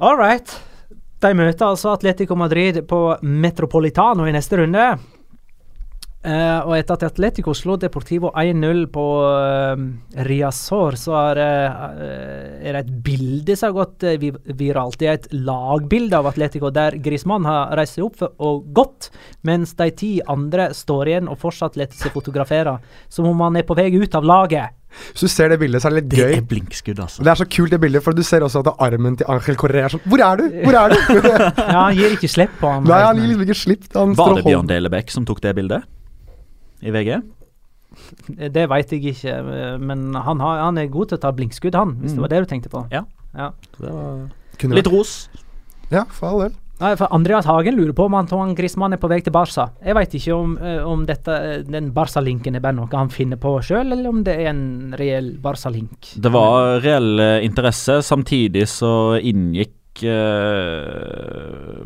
All 0.00 0.18
right. 0.18 0.50
De 1.22 1.30
møter 1.38 1.66
altså 1.68 1.92
Atletico 1.94 2.34
Madrid 2.38 2.82
på 2.90 2.98
Metropolitano 3.22 4.26
i 4.26 4.34
neste 4.34 4.58
runde. 4.58 4.88
Eh, 6.18 6.60
og 6.66 6.72
etter 6.74 6.96
at 6.96 7.04
Atletico 7.12 7.52
slo 7.54 7.76
Deportivo 7.78 8.32
1-0 8.34 8.80
på 8.90 9.02
uh, 9.22 9.82
Riazor, 10.26 10.96
så 10.98 11.12
er, 11.30 11.38
uh, 11.38 12.56
er 12.58 12.74
det 12.74 12.80
et 12.80 12.90
bilde 13.06 13.54
som 13.56 13.70
har 13.70 13.76
gått 13.84 14.06
vi- 14.18 14.32
viralt. 14.58 14.98
Det 14.98 15.06
er 15.06 15.20
et 15.20 15.28
lagbilde 15.32 16.18
av 16.18 16.26
Atletico 16.26 16.72
der 16.74 16.96
Griezmann 16.98 17.46
har 17.46 17.70
reist 17.78 17.94
seg 17.94 18.08
opp 18.08 18.16
for, 18.18 18.32
og 18.42 18.66
gått, 18.74 19.12
mens 19.46 19.76
de 19.78 19.86
ti 19.94 20.10
andre 20.26 20.72
står 20.74 21.12
igjen 21.12 21.30
og 21.30 21.38
fortsatt 21.38 21.78
lar 21.78 21.94
seg 21.94 22.10
fotografere, 22.16 22.74
som 23.08 23.30
om 23.30 23.46
han 23.46 23.60
er 23.62 23.68
på 23.68 23.78
vei 23.78 23.86
ut 23.94 24.18
av 24.18 24.26
laget. 24.26 24.74
Hvis 25.12 25.22
du 25.22 25.30
ser 25.30 25.52
det 25.52 25.60
bildet, 25.62 25.84
så 25.84 25.86
er 25.92 25.94
det 25.94 26.00
litt 26.02 26.10
Det 26.16 26.18
gøy. 26.24 26.36
er 26.40 26.46
blinkskudd, 26.50 26.98
altså. 27.04 27.22
Det 27.22 27.30
er 27.30 27.38
så 27.38 27.46
kult, 27.46 27.70
det 27.70 27.78
bildet, 27.80 28.02
for 28.02 28.16
du 28.16 28.24
ser 28.26 28.42
også 28.42 28.64
at 28.66 28.72
armen 28.82 29.14
til 29.20 29.28
Angel 29.30 29.54
Correa 29.60 29.84
er 29.86 29.94
sånn 29.94 30.02
Hvor 30.08 30.18
er 30.24 30.40
du? 30.40 30.48
Hvor 30.64 30.74
er 30.80 30.88
du? 30.96 30.98
Ja, 31.62 31.84
han 31.86 31.94
gir 31.94 32.16
ikke 32.16 32.30
slipp 32.32 32.58
på 32.58 32.72
han. 32.72 32.88
Nei, 32.88 32.98
han 33.04 33.20
gir 33.22 33.30
liksom 33.30 33.46
ikke 33.46 33.58
slipp. 33.62 33.86
Han 33.94 34.16
Var 34.18 34.34
det 34.40 34.44
Bjørn 34.48 34.66
Delebekk 34.72 35.14
som 35.14 35.28
tok 35.28 35.44
det 35.44 35.54
bildet? 35.60 35.86
I 36.82 36.94
VG? 36.94 37.18
Det 38.54 38.64
veit 38.70 38.92
jeg 38.92 39.14
ikke, 39.14 39.34
eh, 39.40 39.76
men 39.80 40.12
han, 40.14 40.40
har, 40.44 40.62
han 40.66 40.78
er 40.78 40.90
god 40.92 41.10
til 41.10 41.18
å 41.18 41.22
ta 41.24 41.32
blinkskudd, 41.34 41.74
han, 41.78 41.96
hvis 42.02 42.14
det 42.14 42.22
var 42.22 42.32
det 42.34 42.44
du 42.44 42.50
tenkte 42.50 42.72
på. 42.72 42.84
Ja. 42.94 43.04
Ja. 43.34 43.52
Kunne 44.58 44.78
Litt 44.78 44.90
ros. 44.90 45.28
Ja, 45.92 46.04
for 46.12 46.28
all 46.30 46.42
del. 46.46 46.56
Nei, 46.78 46.92
for 46.94 47.10
Andreas 47.10 47.46
Hagen 47.48 47.74
lurer 47.74 47.90
på 47.96 48.04
om 48.06 48.14
Antoine 48.14 48.54
Griezmann 48.54 48.94
er 48.94 49.00
på 49.02 49.08
vei 49.10 49.18
til 49.24 49.34
Barca. 49.34 49.64
Jeg 49.82 49.96
veit 49.98 50.12
ikke 50.14 50.34
om, 50.36 50.52
eh, 50.62 50.78
om 50.86 51.02
dette, 51.08 51.34
eh, 51.34 51.62
den 51.66 51.90
Barca-linken 51.96 52.54
er 52.54 52.62
bare 52.62 52.76
noe 52.76 52.86
han 52.92 53.10
finner 53.10 53.36
på 53.36 53.56
sjøl, 53.66 53.90
eller 53.96 54.06
om 54.08 54.22
det 54.22 54.36
er 54.38 54.50
en 54.52 54.94
reell 54.98 55.32
Barca-link. 55.42 56.12
Det 56.14 56.30
var 56.30 56.78
reell 56.84 57.18
eh, 57.18 57.44
interesse. 57.48 57.98
Samtidig 58.06 58.68
så 58.70 59.18
inngikk 59.18 60.04
eh, 60.06 61.82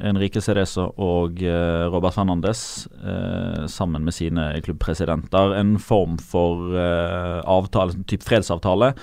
Enrique 0.00 0.40
Cerezo 0.42 0.88
og 1.02 1.42
eh, 1.44 1.84
Robert 1.92 2.16
Fernandes 2.16 2.86
eh, 3.04 3.64
sammen 3.70 4.04
med 4.06 4.16
sine 4.16 4.48
klubbpresidenter 4.64 5.54
en 5.58 5.76
form 5.82 6.18
for 6.22 6.74
eh, 6.78 7.40
avtale, 7.44 7.96
en 7.96 8.06
type 8.08 8.26
fredsavtale. 8.26 8.94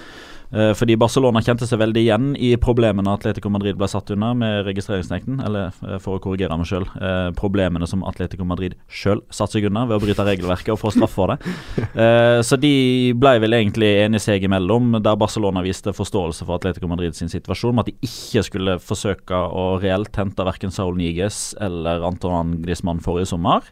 Eh, 0.52 0.72
fordi 0.76 0.98
Barcelona 1.00 1.40
kjente 1.44 1.68
seg 1.68 1.80
veldig 1.80 2.02
igjen 2.04 2.32
i 2.36 2.52
problemene 2.60 3.14
Atletico 3.14 3.50
Madrid 3.54 3.78
ble 3.80 3.88
satt 3.92 4.12
under 4.12 4.36
med 4.38 4.66
registreringsnekten. 4.68 5.40
Eller 5.46 5.72
eh, 5.88 5.98
for 6.04 6.18
å 6.18 6.24
korrigere 6.24 6.58
meg 6.60 6.68
sjøl, 6.68 6.88
eh, 7.00 7.30
problemene 7.38 7.88
som 7.88 8.04
Atletico 8.08 8.48
Madrid 8.48 8.76
sjøl 8.92 9.24
satte 9.32 9.58
seg 9.58 9.70
under 9.70 9.88
ved 9.90 9.98
å 9.98 10.04
bryte 10.04 10.26
regelverket 10.28 10.74
og 10.76 10.82
få 10.82 10.94
straff 10.96 11.16
for 11.18 11.34
det. 11.34 11.40
Eh, 12.02 12.40
så 12.46 12.56
de 12.60 13.12
ble 13.18 13.34
vel 13.44 13.54
egentlig 13.56 13.90
enige 14.02 14.24
seg 14.24 14.44
imellom, 14.46 14.96
der 15.04 15.18
Barcelona 15.20 15.62
viste 15.64 15.92
forståelse 15.96 16.46
for 16.48 16.58
Atletico 16.58 16.88
Madrid 16.90 17.16
sin 17.18 17.30
situasjon, 17.30 17.76
med 17.76 17.84
at 17.84 17.92
de 17.92 18.08
ikke 18.08 18.44
skulle 18.48 18.78
forsøke 18.82 19.36
å 19.36 19.66
reelt 19.82 20.16
hente 20.18 20.46
verken 20.48 20.74
Saul 20.74 20.96
Niges 20.98 21.52
eller 21.62 22.06
Antoine 22.08 22.62
Griezmann 22.64 23.04
forrige 23.04 23.30
sommer. 23.34 23.68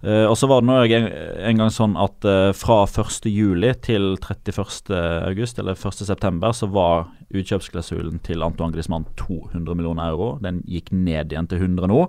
Eh, 0.00 0.24
og 0.24 0.36
så 0.38 0.48
var 0.48 0.62
det 0.62 0.70
nå 0.70 0.78
en, 0.80 1.08
en 1.50 1.58
gang 1.60 1.72
sånn 1.72 1.96
at 2.00 2.24
uh, 2.24 2.50
fra 2.56 2.82
1. 2.88 3.26
juli 3.28 3.72
til 3.84 4.14
31. 4.16 4.94
august, 5.28 5.58
eller 5.60 5.76
1. 5.76 6.04
september, 6.08 6.54
så 6.56 6.70
var 6.72 7.10
utkjøpsklausulen 7.28 8.22
til 8.24 8.40
Antoine 8.46 8.72
Griezmann 8.72 9.04
200 9.20 9.76
millioner 9.76 10.08
euro. 10.08 10.32
Den 10.40 10.62
gikk 10.64 10.88
ned 10.94 11.34
igjen 11.34 11.50
til 11.50 11.60
100 11.60 11.90
nå. 11.92 12.06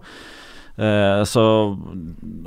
Eh, 0.81 1.23
så 1.27 1.43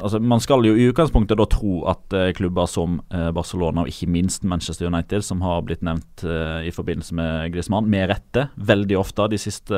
altså, 0.00 0.18
man 0.24 0.40
skal 0.40 0.64
jo 0.64 0.72
i 0.80 0.87
utgangspunktet 0.88 1.37
da 1.37 1.46
tro 1.52 1.83
at 1.92 2.16
klubber 2.38 2.70
som 2.70 3.02
Barcelona 3.12 3.85
og 3.85 3.90
ikke 3.92 4.09
minst 4.14 4.46
Manchester 4.48 4.88
United, 4.88 5.26
som 5.28 5.44
har 5.44 5.61
blitt 5.68 5.85
nevnt 5.85 6.24
i 6.24 6.72
forbindelse 6.72 7.18
med 7.20 7.52
Griezmann, 7.52 7.90
med 7.92 8.09
rette 8.14 8.46
veldig 8.57 8.96
ofte 8.96 9.28
de 9.35 9.42
siste 9.42 9.76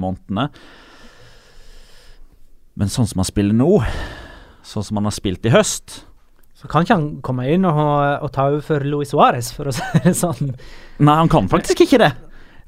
månedene 0.00 0.48
Men 2.80 2.90
sånn 2.94 3.10
som 3.10 3.20
han 3.20 3.28
spiller 3.28 3.58
nå, 3.58 3.68
sånn 4.68 4.84
som 4.84 5.00
han 5.00 5.08
har 5.08 5.16
spilt 5.16 5.46
i 5.48 5.52
høst 5.54 6.02
Så 6.58 6.68
kan 6.70 6.84
ikke 6.84 6.96
han 6.98 7.10
komme 7.24 7.48
inn 7.48 7.66
og, 7.68 7.78
og 8.24 8.32
ta 8.34 8.48
over 8.50 8.64
for 8.66 8.84
Luis 8.84 9.14
Suárez, 9.14 9.52
for 9.54 9.70
å 9.70 9.74
si 9.74 9.84
det 10.04 10.14
sånn. 10.18 10.56
Nei, 10.98 11.14
han 11.14 11.30
kan 11.30 11.48
faktisk 11.50 11.84
ikke 11.86 12.02
det. 12.02 12.12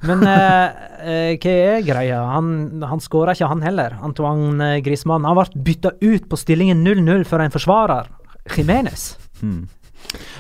Men 0.07 0.23
eh, 0.25 0.85
eh, 1.05 1.33
hva 1.37 1.55
er 1.75 1.83
greia? 1.85 2.21
Han, 2.33 2.53
han 2.87 3.03
skåra 3.05 3.35
ikke, 3.37 3.51
han 3.51 3.65
heller. 3.65 3.99
Antoine 4.07 4.79
Griezmann. 4.85 5.27
Han 5.29 5.37
ble 5.37 5.65
bytta 5.67 5.93
ut 6.01 6.29
på 6.31 6.39
stillingen 6.41 6.81
0-0 6.87 7.27
for 7.29 7.45
en 7.45 7.53
forsvarer. 7.53 8.09
Jimenez. 8.55 9.11
Hmm. 9.43 9.67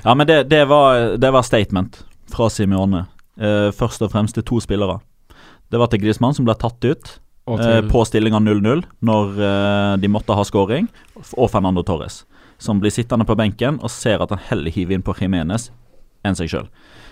Ja, 0.05 0.15
men 0.15 0.27
det, 0.31 0.45
det, 0.51 0.65
var, 0.71 1.19
det 1.21 1.33
var 1.35 1.45
statement 1.45 2.01
fra 2.33 2.49
Simione. 2.53 3.05
Eh, 3.41 3.69
først 3.77 4.07
og 4.07 4.15
fremst 4.15 4.39
til 4.39 4.47
to 4.49 4.63
spillere. 4.65 5.01
Det 5.71 5.79
var 5.79 5.91
til 5.93 6.01
Griezmann, 6.03 6.35
som 6.35 6.49
ble 6.49 6.57
tatt 6.59 6.87
ut 6.87 7.13
eh, 7.49 7.81
på 7.91 8.05
stillinga 8.09 8.41
0-0 8.43 8.85
når 9.07 9.41
eh, 9.41 9.95
de 10.03 10.11
måtte 10.13 10.37
ha 10.37 10.45
scoring, 10.47 10.89
og 11.37 11.51
Fernando 11.53 11.85
Torres, 11.87 12.25
som 12.61 12.81
blir 12.81 12.93
sittende 12.95 13.27
på 13.29 13.37
benken 13.39 13.81
og 13.81 13.93
ser 13.93 14.23
at 14.23 14.33
han 14.35 14.43
heller 14.51 14.75
hiver 14.75 14.99
inn 14.99 15.07
på 15.07 15.17
Jimenez 15.19 15.71
enn 16.27 16.37
seg 16.37 16.51
sjøl. 16.53 16.69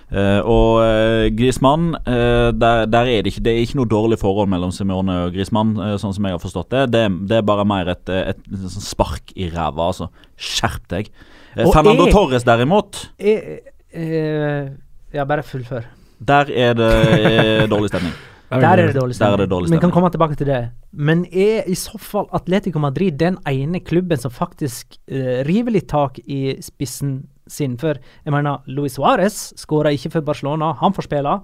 Eh, 0.09 0.41
og 0.41 0.79
uh, 0.81 1.27
Griezmann, 1.37 1.91
eh, 2.09 2.49
der, 2.57 2.87
der 2.89 3.11
er 3.13 3.25
det 3.25 3.35
ikke 3.35 3.43
Det 3.45 3.53
er 3.53 3.59
ikke 3.61 3.77
noe 3.77 3.91
dårlig 3.91 4.17
forhold 4.17 4.49
mellom 4.49 4.73
Simone 4.73 5.19
og 5.27 5.35
Griezmann, 5.35 5.75
eh, 5.85 5.97
sånn 6.01 6.15
som 6.17 6.25
jeg 6.25 6.37
har 6.37 6.41
forstått 6.41 6.71
det. 6.73 6.87
Det, 6.95 7.03
det 7.29 7.37
er 7.41 7.45
bare 7.49 7.67
mer 7.69 7.93
et, 7.93 8.05
et, 8.09 8.41
et, 8.41 8.63
sånn 8.73 8.87
spark 8.87 9.35
i 9.37 9.51
ræva, 9.53 9.91
altså. 9.91 10.09
Skjerp 10.41 10.89
deg. 10.95 11.13
Eh, 11.55 11.69
Fernando 11.69 12.09
jeg- 12.09 12.17
Torres, 12.17 12.49
derimot, 12.49 13.03
jeg, 13.21 13.61
eh, 13.93 14.73
ja, 15.13 15.29
bare 15.29 15.45
fullfør. 15.45 15.85
der 16.19 16.51
er 16.57 16.75
det 16.75 16.93
eh, 17.19 17.69
dårlig 17.69 17.93
stemning. 17.93 18.17
Der 18.49 18.65
er 18.65 18.77
det 18.77 18.97
dårlig 18.97 19.13
Der 19.19 19.27
er 19.27 19.37
stemning. 19.37 19.41
det 19.41 19.51
dårlig 19.51 19.71
Vi 19.71 19.79
kan 19.79 19.91
komme 19.91 20.11
tilbake 20.11 20.37
til 20.37 20.47
det. 20.47 20.71
Men 20.93 21.27
er 21.27 21.69
i 21.69 21.75
så 21.75 21.99
fall 21.99 22.27
Atletico 22.33 22.79
Madrid 22.79 23.19
den 23.19 23.37
ene 23.47 23.81
klubben 23.81 24.17
som 24.17 24.31
faktisk 24.31 24.97
uh, 25.13 25.45
river 25.45 25.71
litt 25.71 25.89
tak 25.89 26.19
i 26.25 26.57
spissen 26.61 27.29
sin? 27.47 27.77
For 27.79 28.01
jeg 28.25 28.33
mener, 28.33 28.63
Luis 28.67 28.97
Suárez 28.97 29.53
skåra 29.57 29.93
ikke 29.93 30.11
for 30.11 30.21
Barcelona. 30.21 30.73
Han 30.81 30.93
får 30.93 31.03
spille. 31.03 31.41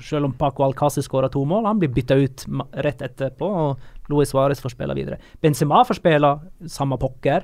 selv 0.00 0.24
om 0.24 0.32
Paco 0.32 0.62
Alcázar 0.62 1.02
skåra 1.02 1.28
to 1.28 1.44
mål. 1.44 1.66
Han 1.66 1.78
blir 1.78 1.88
bytta 1.90 2.14
ut 2.14 2.44
rett 2.72 3.00
etterpå, 3.02 3.46
og 3.46 3.78
Luis 4.08 4.32
Suárez 4.32 4.60
får 4.62 4.70
spille 4.70 4.94
videre. 4.94 5.18
Benzema 5.42 5.84
får 5.84 5.98
spille 5.98 6.38
samme 6.66 6.96
pokker, 6.96 7.42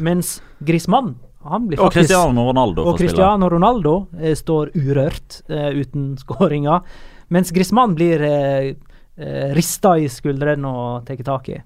mens 0.00 0.40
Griezmann 0.64 1.14
han 1.44 1.68
blir 1.68 1.80
Og 1.80 1.92
Cristiano 1.92 2.44
Ronaldo 2.50 2.82
og 2.84 2.92
får 2.94 2.98
spille. 2.98 3.10
Cristiano 3.10 3.48
Ronaldo 3.48 3.94
eh, 4.18 4.34
står 4.36 4.72
urørt 4.76 5.40
eh, 5.48 5.70
uten 5.80 6.12
skåringer, 6.22 6.82
mens 7.30 7.52
Griezmann 7.54 7.94
blir 7.94 8.22
eh, 8.26 8.70
eh, 9.16 9.50
rista 9.56 9.96
i 9.98 10.08
skuldrene 10.10 10.70
og 10.70 11.08
tatt 11.08 11.24
tak 11.26 11.50
i. 11.52 11.58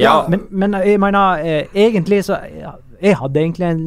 Ja, 0.00 0.24
Men, 0.30 0.46
men 0.50 0.76
jeg 0.80 1.00
mener, 1.00 1.42
eh, 1.44 1.66
egentlig 1.76 2.22
så 2.24 2.38
ja, 2.56 2.72
Jeg 2.98 3.14
hadde 3.20 3.40
egentlig 3.40 3.66
en, 3.68 3.82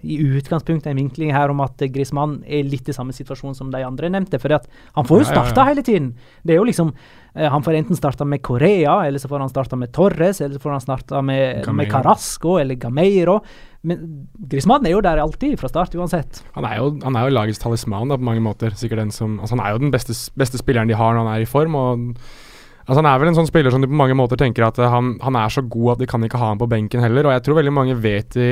i 0.00 0.16
utgangspunktet 0.38 0.88
en 0.90 1.00
vinkling 1.00 1.32
her 1.34 1.52
om 1.52 1.60
at 1.60 1.82
Griezmann 1.92 2.38
er 2.48 2.64
litt 2.64 2.88
i 2.88 2.94
samme 2.96 3.12
situasjon 3.12 3.56
som 3.58 3.72
de 3.72 3.82
andre 3.84 4.08
nevnte. 4.12 4.40
For 4.40 4.54
han 4.54 5.08
får 5.08 5.20
jo 5.20 5.26
Ja, 5.26 5.28
ja, 5.28 5.34
ja. 5.34 5.42
starta 5.44 5.66
hele 5.68 5.84
tiden. 5.84 6.14
Det 6.42 6.54
er 6.54 6.60
jo 6.60 6.68
liksom 6.68 6.94
eh, 7.34 7.48
Han 7.52 7.62
får 7.62 7.76
enten 7.82 7.98
starta 7.98 8.24
med 8.24 8.42
Korea, 8.42 9.06
eller 9.06 9.20
så 9.20 9.28
får 9.28 9.44
han 9.44 9.52
starta 9.52 9.76
med 9.76 9.92
Torres, 9.92 10.40
eller 10.40 10.56
så 10.56 10.64
får 10.64 10.76
han 10.76 10.86
starta 10.86 11.22
med, 11.22 11.68
med 11.68 11.90
Carasco 11.92 12.56
eller 12.58 12.80
Gameiro. 12.80 13.40
Men 13.82 14.28
Griezmann 14.48 14.84
er 14.86 14.96
jo 14.96 15.00
der 15.04 15.20
alltid, 15.20 15.58
fra 15.60 15.68
start 15.68 15.94
uansett. 15.96 16.42
Han 16.56 16.64
er, 16.68 16.78
jo, 16.80 16.92
han 17.04 17.16
er 17.16 17.28
jo 17.28 17.36
lagets 17.36 17.60
talisman 17.60 18.08
da, 18.12 18.16
på 18.20 18.28
mange 18.28 18.44
måter. 18.44 18.72
Sikkert 18.76 19.04
den 19.04 19.12
som, 19.12 19.38
altså 19.40 19.56
han 19.56 19.66
er 19.66 19.76
jo 19.76 19.84
den 19.84 19.92
beste, 19.92 20.16
beste 20.36 20.60
spilleren 20.60 20.88
de 20.88 20.96
har 20.96 21.14
når 21.16 21.26
han 21.26 21.34
er 21.36 21.44
i 21.44 21.48
form. 21.48 21.76
Og, 21.76 22.10
altså 22.90 23.04
han 23.04 23.08
er 23.08 23.20
vel 23.22 23.30
en 23.30 23.38
sånn 23.38 23.48
spiller 23.48 23.70
som 23.70 23.82
du 23.84 23.86
på 23.86 23.98
mange 24.00 24.16
måter 24.18 24.40
tenker 24.40 24.66
at 24.66 24.80
eh, 24.82 24.90
han, 24.90 25.14
han 25.22 25.38
er 25.38 25.52
så 25.54 25.62
god 25.62 25.94
at 25.94 26.02
de 26.02 26.10
kan 26.10 26.26
ikke 26.26 26.40
ha 26.42 26.50
ham 26.50 26.60
på 26.60 26.68
benken 26.70 27.04
heller. 27.04 27.28
Og 27.28 27.36
jeg 27.36 27.46
tror 27.46 27.60
veldig 27.60 27.74
mange 27.76 27.98
vet 28.02 28.36
i 28.36 28.50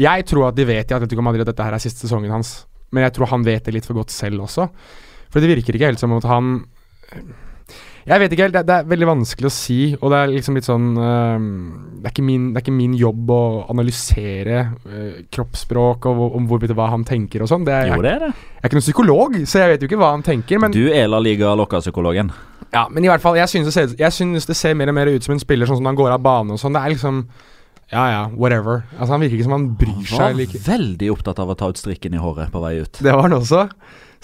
Jeg 0.00 0.26
tror 0.26 0.48
at 0.48 0.56
de 0.56 0.64
vet 0.66 0.90
i 0.90 0.96
Atletico 0.96 1.22
Madrid 1.22 1.44
at 1.44 1.52
dette 1.52 1.66
her 1.68 1.76
er 1.76 1.82
siste 1.82 2.06
sesongen 2.06 2.32
hans. 2.32 2.62
Men 2.94 3.04
jeg 3.04 3.14
tror 3.18 3.30
han 3.34 3.44
vet 3.44 3.66
det 3.66 3.76
litt 3.76 3.86
for 3.86 4.00
godt 4.00 4.14
selv 4.14 4.46
også. 4.48 4.70
For 5.28 5.42
det 5.42 5.50
virker 5.52 5.76
ikke 5.76 5.92
helt 5.92 6.02
som 6.02 6.16
at 6.16 6.26
han 6.30 6.56
jeg 8.04 8.20
vet 8.20 8.34
ikke 8.34 8.44
helt, 8.44 8.56
det, 8.56 8.66
det 8.68 8.74
er 8.76 8.88
veldig 8.88 9.06
vanskelig 9.08 9.48
å 9.48 9.52
si, 9.54 9.78
og 9.96 10.10
det 10.12 10.18
er 10.18 10.32
liksom 10.34 10.58
litt 10.58 10.66
sånn 10.66 10.90
uh, 10.98 11.38
det, 12.02 12.02
er 12.04 12.12
ikke 12.12 12.24
min, 12.26 12.50
det 12.52 12.60
er 12.60 12.64
ikke 12.66 12.74
min 12.76 12.96
jobb 13.00 13.30
å 13.32 13.44
analysere 13.72 14.58
uh, 14.84 15.22
kroppsspråk 15.32 16.10
og 16.10 16.20
og 16.24 16.36
om 16.36 16.48
hvorvidt 16.50 16.74
hva 16.76 16.90
han 16.92 17.06
tenker 17.08 17.42
og 17.42 17.48
sånn. 17.48 17.64
Jo, 17.64 17.96
det 18.04 18.12
er 18.12 18.26
det. 18.26 18.32
jeg 18.34 18.60
er 18.60 18.68
ikke 18.68 18.78
noen 18.78 18.84
psykolog, 18.84 19.38
så 19.48 19.62
jeg 19.62 19.72
vet 19.72 19.84
jo 19.84 19.88
ikke 19.88 20.00
hva 20.02 20.12
han 20.12 20.26
tenker. 20.26 20.60
Men, 20.60 20.76
Du 20.76 20.84
er 20.84 21.08
La 21.08 21.22
Liga 21.24 21.54
Loca-psykologen. 21.56 22.28
Ja, 22.74 22.84
men 22.90 23.06
i 23.06 23.10
hvert 23.12 23.22
fall, 23.22 23.36
jeg 23.38 23.48
synes, 23.52 23.72
ser, 23.76 23.94
jeg 23.98 24.12
synes 24.12 24.46
det 24.50 24.56
ser 24.58 24.74
mer 24.76 24.90
og 24.92 24.96
mer 24.98 25.10
ut 25.14 25.24
som 25.24 25.36
en 25.36 25.42
spiller 25.42 25.68
sånn 25.70 25.78
som 25.80 25.86
han 25.88 25.98
går 25.98 26.16
av 26.18 26.22
bane 26.24 26.56
og 26.56 26.60
sånn. 26.60 26.74
Det 26.76 26.82
er 26.82 26.94
liksom 26.96 27.24
Ja 27.92 28.04
ja, 28.10 28.22
whatever. 28.34 28.82
Altså 28.98 29.12
Han 29.14 29.20
virker 29.22 29.36
ikke 29.38 29.44
som 29.46 29.52
han 29.54 29.66
bryr 29.78 30.08
Han 30.10 30.22
var 30.34 30.40
ikke. 30.46 30.60
veldig 30.66 31.10
opptatt 31.12 31.38
av 31.44 31.52
å 31.52 31.56
ta 31.60 31.68
ut 31.70 31.78
strikken 31.78 32.16
i 32.16 32.22
håret 32.22 32.50
på 32.50 32.62
vei 32.64 32.78
ut. 32.80 32.98
Det 33.04 33.12
var 33.12 33.26
han 33.28 33.36
også. 33.36 33.66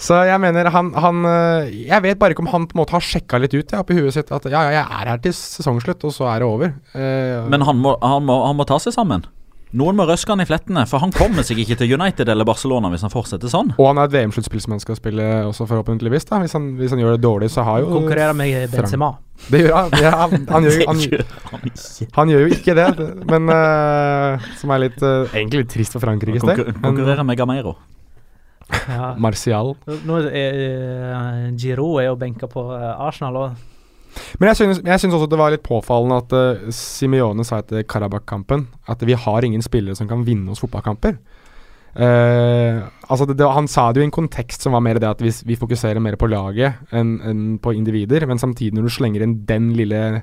Så 0.01 0.17
jeg 0.25 0.41
mener, 0.41 0.65
han, 0.73 0.87
han 0.97 1.19
øh, 1.29 1.67
Jeg 1.85 2.01
vet 2.01 2.17
bare 2.19 2.33
ikke 2.33 2.41
om 2.41 2.49
han 2.49 2.63
på 2.65 2.73
en 2.73 2.79
måte 2.81 2.95
har 2.97 3.05
sjekka 3.05 3.37
litt 3.37 3.53
ut 3.53 3.69
ja, 3.71 3.83
oppi 3.85 3.93
huet 3.99 4.15
sitt 4.15 4.31
at 4.33 4.47
ja, 4.49 4.63
ja, 4.65 4.79
jeg 4.79 4.85
er 5.01 5.11
her 5.13 5.21
til 5.21 5.35
sesongslutt, 5.37 6.01
og 6.09 6.15
så 6.15 6.25
er 6.33 6.41
det 6.41 6.47
over. 6.49 6.73
Eh, 6.97 7.45
Men 7.53 7.61
han 7.69 7.77
må, 7.77 7.93
han, 8.01 8.25
må, 8.25 8.39
han 8.47 8.57
må 8.57 8.65
ta 8.65 8.79
seg 8.81 8.95
sammen. 8.97 9.23
Noen 9.71 9.95
må 9.95 10.03
røske 10.03 10.33
han 10.33 10.43
i 10.43 10.45
flettene, 10.47 10.83
for 10.89 10.99
han 10.99 11.13
kommer 11.15 11.45
seg 11.47 11.61
ikke 11.63 11.77
til 11.79 11.93
United 11.95 12.27
eller 12.27 12.47
Barcelona 12.47 12.89
hvis 12.91 13.05
han 13.05 13.13
fortsetter 13.13 13.51
sånn. 13.51 13.71
Og 13.77 13.85
han 13.87 14.01
er 14.01 14.09
et 14.09 14.15
VM-sluttspill 14.17 14.63
som 14.63 14.75
han 14.75 14.81
skal 14.83 14.97
spille 14.99 15.27
også, 15.47 15.67
forhåpentligvis. 15.69 16.27
da 16.27 16.41
Hvis 16.43 16.57
han, 16.57 16.73
hvis 16.79 16.91
han 16.91 16.99
gjør 16.99 17.15
det 17.15 17.21
dårlig, 17.23 17.51
så 17.53 17.63
har 17.67 17.79
jo 17.85 17.93
Konkurrerer 17.93 18.35
med 18.35 18.73
Benzema. 18.73 19.13
Det 19.47 19.63
gjør 19.63 19.77
han. 19.77 19.95
Ja, 20.03 20.11
han, 20.25 20.43
han, 20.51 20.67
gjør, 20.67 21.23
han, 21.53 21.71
han 22.19 22.33
gjør 22.33 22.43
jo 22.43 22.51
ikke 22.57 22.75
det, 22.77 22.89
men 23.31 23.47
uh, 23.49 24.51
Som 24.59 24.75
er 24.75 24.83
litt 24.83 24.99
uh, 25.01 25.23
egentlig 25.31 25.63
litt 25.63 25.73
trist 25.73 25.95
for 25.95 26.03
Frankrikes 26.03 26.43
del. 26.43 26.65
Konkur 26.67 26.83
konkurrerer 26.83 27.27
med 27.27 27.39
Gameiro. 27.39 27.77
Ja. 28.71 29.15
Martial. 29.19 29.73
Nå 30.07 30.19
er 30.27 30.61
uh, 31.15 31.47
Giro 31.55 31.93
er 32.03 32.11
jo 32.11 32.19
benka 32.19 32.51
på 32.51 32.67
Arsenal, 32.75 33.39
og 33.39 33.70
Men 34.39 34.51
jeg 34.51 34.61
synes, 34.61 34.81
jeg 34.85 35.03
synes 35.03 35.17
også 35.17 35.29
det 35.31 35.39
var 35.41 35.53
litt 35.53 35.65
påfallende 35.65 36.21
at 36.21 36.35
uh, 36.35 36.71
Simione 36.75 37.45
sa 37.47 37.59
etter 37.61 37.83
Karabakh-kampen 37.83 38.67
at 38.91 39.03
vi 39.07 39.17
har 39.17 39.47
ingen 39.47 39.63
spillere 39.65 39.97
som 39.97 40.09
kan 40.09 40.25
vinne 40.27 40.53
oss 40.53 40.61
fotballkamper. 40.63 41.17
Uh, 41.91 42.87
altså 43.11 43.27
det, 43.27 43.35
det, 43.41 43.49
han 43.51 43.67
sa 43.67 43.89
det 43.91 43.99
jo 43.99 44.05
i 44.05 44.07
en 44.07 44.15
kontekst 44.15 44.63
som 44.63 44.77
var 44.77 44.83
mer 44.85 45.01
det 45.01 45.09
at 45.09 45.23
vi, 45.23 45.33
vi 45.49 45.59
fokuserer 45.59 45.99
mer 45.99 46.15
på 46.15 46.29
laget 46.31 46.79
enn 46.95 47.17
en 47.27 47.41
på 47.59 47.73
individer, 47.75 48.23
men 48.29 48.39
samtidig 48.39 48.77
når 48.77 48.87
du 48.87 48.95
slenger 48.95 49.25
inn 49.25 49.41
den 49.49 49.73
lille 49.75 50.21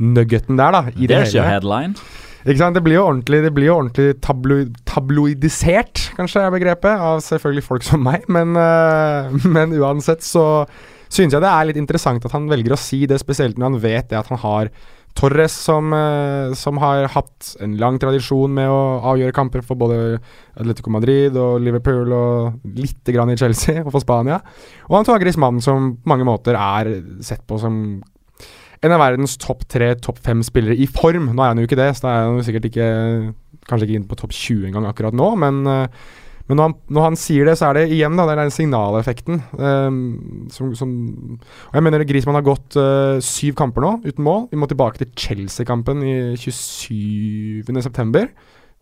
nuggeten 0.00 0.56
der, 0.56 0.72
da, 0.72 0.86
i 0.96 1.06
det 1.06 1.18
There's 1.18 1.36
your 1.36 1.48
headline. 1.48 1.98
Ikke 2.42 2.58
sant? 2.58 2.74
Det 2.74 2.82
blir 2.82 2.96
jo 2.96 3.04
ordentlig, 3.06 3.42
det 3.44 3.52
blir 3.54 3.68
jo 3.68 3.76
ordentlig 3.76 4.16
tablo 4.24 4.56
tabloidisert, 4.88 6.08
kanskje 6.16 6.42
er 6.42 6.54
begrepet, 6.54 6.90
av 6.96 7.20
selvfølgelig 7.22 7.66
folk 7.68 7.86
som 7.86 8.02
meg. 8.02 8.24
Men, 8.32 8.56
uh, 8.56 9.30
men 9.56 9.76
uansett 9.78 10.24
så 10.26 10.64
syns 11.12 11.36
jeg 11.36 11.44
det 11.44 11.52
er 11.52 11.68
litt 11.68 11.80
interessant 11.80 12.24
at 12.24 12.34
han 12.34 12.48
velger 12.50 12.74
å 12.74 12.80
si 12.80 13.04
det, 13.08 13.20
spesielt 13.20 13.58
når 13.60 13.70
han 13.70 13.82
vet 13.82 14.10
det 14.12 14.20
at 14.20 14.32
han 14.32 14.40
har 14.42 14.72
Torres 15.12 15.52
som, 15.66 15.92
øh, 15.92 16.54
som 16.56 16.78
har 16.80 17.04
hatt 17.12 17.50
en 17.60 17.74
lang 17.76 17.98
tradisjon 18.00 18.52
med 18.56 18.70
å 18.72 19.00
avgjøre 19.12 19.34
kamper 19.36 19.64
for 19.66 19.76
både 19.76 19.98
Atletico 20.56 20.92
Madrid 20.94 21.36
og 21.36 21.60
Liverpool 21.60 22.14
og 22.16 22.72
lite 22.78 23.12
grann 23.12 23.32
i 23.32 23.36
Chelsea 23.36 23.82
og 23.84 23.92
for 23.92 24.04
Spania. 24.04 24.40
Og 24.88 24.96
han 24.96 25.08
tar 25.08 25.20
Griezmann 25.20 25.60
som 25.64 25.92
på 25.98 26.12
mange 26.14 26.26
måter 26.28 26.56
er 26.56 26.94
sett 27.24 27.44
på 27.44 27.60
som 27.60 27.76
en 28.82 28.94
av 28.96 29.02
verdens 29.04 29.36
topp 29.38 29.66
tre, 29.70 29.92
topp 30.00 30.18
fem 30.24 30.40
spillere 30.42 30.74
i 30.80 30.88
form. 30.90 31.28
Nå 31.30 31.44
er 31.44 31.52
han 31.52 31.60
jo 31.60 31.68
ikke 31.68 31.78
det, 31.78 31.92
så 31.94 32.08
da 32.08 32.14
er 32.14 32.26
han 32.30 32.44
sikkert 32.46 32.72
ikke 32.72 32.90
Kanskje 33.62 33.86
ikke 33.86 33.94
inn 33.94 34.06
på 34.10 34.16
topp 34.18 34.32
20 34.34 34.64
engang 34.66 34.88
akkurat 34.88 35.14
nå, 35.14 35.26
men, 35.38 35.60
eh, 35.70 36.08
men 36.48 36.58
når, 36.58 36.68
han, 36.68 36.74
når 36.96 37.04
han 37.06 37.18
sier 37.20 37.46
det, 37.48 37.54
så 37.58 37.68
er 37.68 37.78
det 37.78 37.84
igjen 37.94 38.18
da, 38.18 38.26
det 38.26 38.34
er 38.34 38.40
den 38.42 38.54
signaleffekten. 38.54 39.42
Um, 39.54 40.00
som, 40.52 40.72
som 40.78 40.90
jeg 41.72 41.86
mener 41.86 42.04
Griezmann 42.08 42.38
har 42.40 42.46
gått 42.46 42.78
uh, 42.78 43.22
syv 43.22 43.54
kamper 43.58 43.84
nå 43.84 43.92
uten 44.06 44.26
mål. 44.26 44.48
Vi 44.50 44.58
må 44.58 44.68
tilbake 44.70 45.02
til 45.02 45.12
Chelsea-kampen 45.14 46.02
i 46.02 46.16
27.9. 46.42 48.26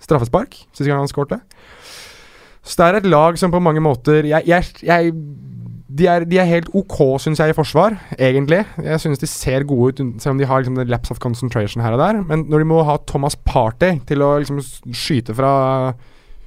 Straffespark, 0.01 0.57
siste 0.73 0.88
gang 0.88 1.03
han 1.03 1.11
skårte. 1.11 1.42
Så 2.64 2.81
det 2.81 2.87
er 2.87 2.99
et 3.01 3.09
lag 3.09 3.38
som 3.40 3.53
på 3.53 3.61
mange 3.62 3.81
måter 3.81 4.27
Jeg, 4.29 4.44
jeg, 4.49 4.66
jeg 4.85 5.14
de 5.90 6.07
er, 6.07 6.25
de 6.29 6.38
er 6.38 6.46
helt 6.46 6.68
ok, 6.77 6.99
syns 7.18 7.40
jeg, 7.42 7.51
i 7.51 7.57
forsvar, 7.57 7.96
egentlig. 8.14 8.61
Jeg 8.85 9.03
syns 9.03 9.18
de 9.18 9.27
ser 9.27 9.66
gode 9.66 9.90
ut, 9.90 10.03
selv 10.23 10.37
om 10.37 10.40
de 10.40 10.46
har 10.46 10.62
liksom, 10.62 10.77
the 10.79 10.87
lapse 10.87 11.11
of 11.11 11.18
concentration 11.23 11.83
her 11.83 11.96
og 11.96 12.03
der. 12.03 12.20
Men 12.29 12.44
når 12.49 12.62
de 12.62 12.68
må 12.70 12.85
ha 12.87 12.94
Thomas 13.11 13.35
Party 13.35 13.96
til 14.07 14.23
å 14.23 14.37
liksom, 14.38 14.61
skyte 14.94 15.35
fra 15.35 15.51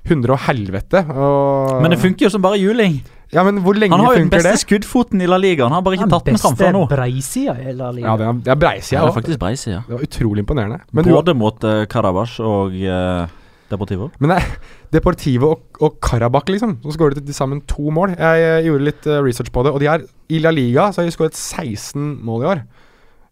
hundre 0.09 0.35
og 0.35 0.43
helvete 0.47 1.03
og 1.09 1.81
Men 1.83 1.93
det 1.93 1.99
funker 2.01 2.27
jo 2.27 2.31
som 2.33 2.43
bare 2.43 2.59
juling. 2.59 3.01
Ja, 3.33 3.43
men 3.45 3.61
hvor 3.65 3.77
lenge 3.77 3.95
Han 3.95 4.05
har 4.05 4.17
jo 4.17 4.21
den 4.21 4.31
beste 4.31 4.51
det? 4.51 4.61
skuddfoten 4.61 5.21
i 5.23 5.27
La 5.29 5.39
Liga. 5.41 5.65
Han 5.65 5.73
har 5.73 5.81
bare 5.85 5.97
ikke 5.97 6.09
tatt 6.11 6.27
den 6.29 6.37
fram 6.41 6.57
før 6.59 6.73
nå. 6.75 6.83
breisida 6.91 7.55
i 7.57 7.73
La 7.73 7.89
Liga. 7.95 8.11
Ja, 8.11 8.17
det 8.19 8.27
er, 8.27 8.41
det 8.45 8.51
er 8.53 8.59
breisida 8.61 8.99
Ja, 8.99 9.05
det 9.05 9.13
er 9.13 9.17
faktisk 9.17 9.41
breisida. 9.41 9.79
Det 9.87 9.95
var 9.95 10.03
utrolig 10.05 10.43
imponerende. 10.45 10.79
Men, 10.91 11.07
du, 11.07 11.13
Både 11.15 11.33
mot 11.33 11.65
uh, 11.65 12.43
og 12.45 12.77
uh, 12.77 13.27
Deportivo. 13.71 14.11
men 14.19 14.29
det 14.29 14.37
er 14.37 14.49
Deportivo 14.93 15.49
og, 15.55 15.61
og 15.81 15.97
Karabakh, 16.03 16.51
liksom, 16.53 16.77
som 16.83 16.93
skåret 16.93 17.17
til 17.25 17.33
sammen 17.33 17.61
to 17.61 17.89
mål. 17.89 18.13
Jeg, 18.19 18.41
jeg 18.43 18.65
gjorde 18.69 18.89
litt 18.89 19.07
uh, 19.07 19.17
research 19.25 19.51
på 19.51 19.63
det, 19.65 19.73
og 19.73 19.81
de 19.81 19.89
er 19.89 20.05
i 20.29 20.41
La 20.43 20.51
Liga 20.53 20.91
så 20.91 21.01
har 21.01 21.09
de 21.09 21.15
skåret 21.15 21.33
16 21.33 22.19
mål 22.21 22.43
i 22.43 22.49
år. 22.53 22.65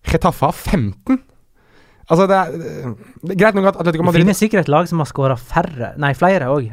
Chetaffa 0.07 0.49
har 0.49 0.57
15. 0.57 1.21
Altså, 2.12 2.26
det 2.28 2.36
er, 2.36 2.93
det 3.24 3.34
er 3.34 3.39
greit 3.39 3.56
nok 3.56 3.67
at 3.69 3.78
Atletico 3.80 4.04
Madrid 4.04 4.19
Det 4.19 4.26
finnes 4.26 4.39
sikkert 4.43 4.65
et 4.65 4.71
lag 4.74 4.88
som 4.89 5.00
har 5.00 5.08
skåra 5.08 5.38
færre, 5.39 5.93
nei, 6.04 6.10
flere 6.19 6.50
òg. 6.52 6.65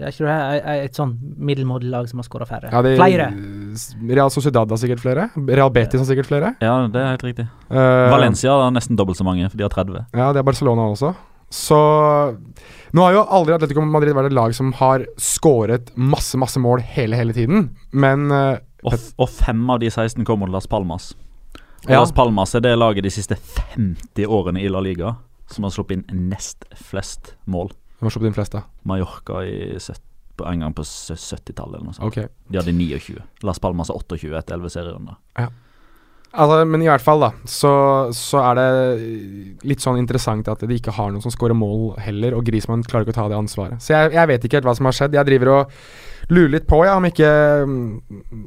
Jeg 0.00 0.14
tror 0.16 0.30
det 0.30 0.36
et, 0.56 0.86
et 0.88 0.96
sånn 0.96 1.12
middelmådig 1.36 1.90
lag 1.92 2.08
som 2.08 2.22
har 2.22 2.26
skåra 2.30 2.46
færre? 2.48 2.70
ja, 2.72 2.80
det, 2.86 2.94
flere. 2.96 3.26
Real 4.08 4.32
Sociedad 4.32 4.70
har 4.72 4.80
sikkert 4.80 5.02
flere. 5.04 5.28
Real 5.50 5.68
Betis 5.74 6.00
har 6.00 6.08
sikkert 6.08 6.30
flere. 6.30 6.54
Ja, 6.64 6.78
det 6.88 7.02
er 7.02 7.10
helt 7.12 7.26
riktig. 7.28 7.46
Uh, 7.68 8.08
Valencia 8.14 8.56
har 8.64 8.72
nesten 8.72 8.96
dobbelt 8.96 9.20
så 9.20 9.26
mange, 9.28 9.50
for 9.52 9.60
de 9.60 9.66
har 9.68 9.74
30. 9.76 10.04
Ja, 10.16 10.30
det 10.32 10.40
er 10.40 10.48
Barcelona 10.48 10.88
også. 10.94 11.12
Så 11.54 11.76
Nå 12.94 13.02
har 13.04 13.12
jo 13.18 13.24
aldri 13.36 13.54
Atletico 13.54 13.82
Madrid 13.86 14.14
vært 14.16 14.30
et 14.32 14.36
lag 14.38 14.54
som 14.56 14.72
har 14.80 15.04
skåret 15.20 15.90
masse, 15.98 16.38
masse 16.40 16.58
mål 16.62 16.80
hele, 16.94 17.18
hele 17.18 17.34
tiden, 17.36 17.68
men 17.92 18.30
uh, 18.32 18.56
Og, 18.84 18.94
f- 18.96 19.12
og 19.18 19.28
fem 19.32 19.60
av 19.72 19.78
de 19.82 19.88
16 19.90 20.24
kom 20.28 20.40
mot 20.42 20.50
Las 20.52 20.66
Palmas. 20.70 21.12
Ja. 21.84 22.00
Las 22.00 22.12
Palmas 22.16 22.54
er 22.54 22.62
det 22.64 22.78
laget 22.78 23.04
de 23.04 23.10
siste 23.12 23.36
50 23.74 24.26
årene 24.26 24.62
i 24.62 24.68
La 24.72 24.80
Liga 24.80 25.16
som 25.52 25.66
har 25.66 25.72
sluppet 25.74 26.00
inn 26.00 26.28
nest 26.30 26.64
flest 26.80 27.34
mål. 27.44 27.68
Hvem 27.98 28.08
har 28.08 28.14
sluppet 28.14 28.30
inn 28.30 28.36
flest, 28.36 28.54
da? 28.56 28.64
Mallorca 28.88 29.42
i 29.44 29.76
70 29.76 30.00
på 30.36 30.46
en 30.50 30.64
gang 30.64 30.72
på 30.74 30.82
70-tallet 30.82 31.76
eller 31.76 31.84
noe 31.86 31.94
sånt. 31.94 32.08
Ok. 32.08 32.32
De 32.50 32.58
hadde 32.58 32.72
29. 32.74 33.20
Las 33.46 33.60
Palmas 33.62 33.92
har 33.92 34.00
28 34.00 34.32
etter 34.40 34.56
11 34.56 34.72
serierunder. 34.74 35.20
Altså, 36.34 36.64
men 36.66 36.82
i 36.82 36.88
hvert 36.88 37.02
fall, 37.04 37.20
da, 37.22 37.30
så, 37.46 37.70
så 38.14 38.40
er 38.42 38.58
det 38.58 38.70
litt 39.70 39.84
sånn 39.84 40.00
interessant 40.00 40.48
at 40.50 40.64
de 40.66 40.78
ikke 40.78 40.94
har 40.96 41.12
noen 41.12 41.22
som 41.22 41.30
scorer 41.30 41.54
mål 41.54 41.92
heller, 42.02 42.34
og 42.34 42.42
Grismann 42.48 42.82
klarer 42.82 43.06
ikke 43.06 43.14
å 43.14 43.20
ta 43.20 43.28
det 43.30 43.38
ansvaret. 43.38 43.78
Så 43.84 43.94
jeg, 43.94 44.16
jeg 44.16 44.30
vet 44.32 44.46
ikke 44.46 44.58
helt 44.58 44.66
hva 44.66 44.74
som 44.74 44.88
har 44.90 44.96
skjedd. 44.98 45.14
Jeg 45.14 45.28
driver 45.30 45.52
og 45.52 45.76
lurer 46.34 46.56
litt 46.56 46.66
på, 46.66 46.80
ja, 46.86 46.96
om 46.98 47.06
ikke 47.06 47.30
mm, 47.68 47.86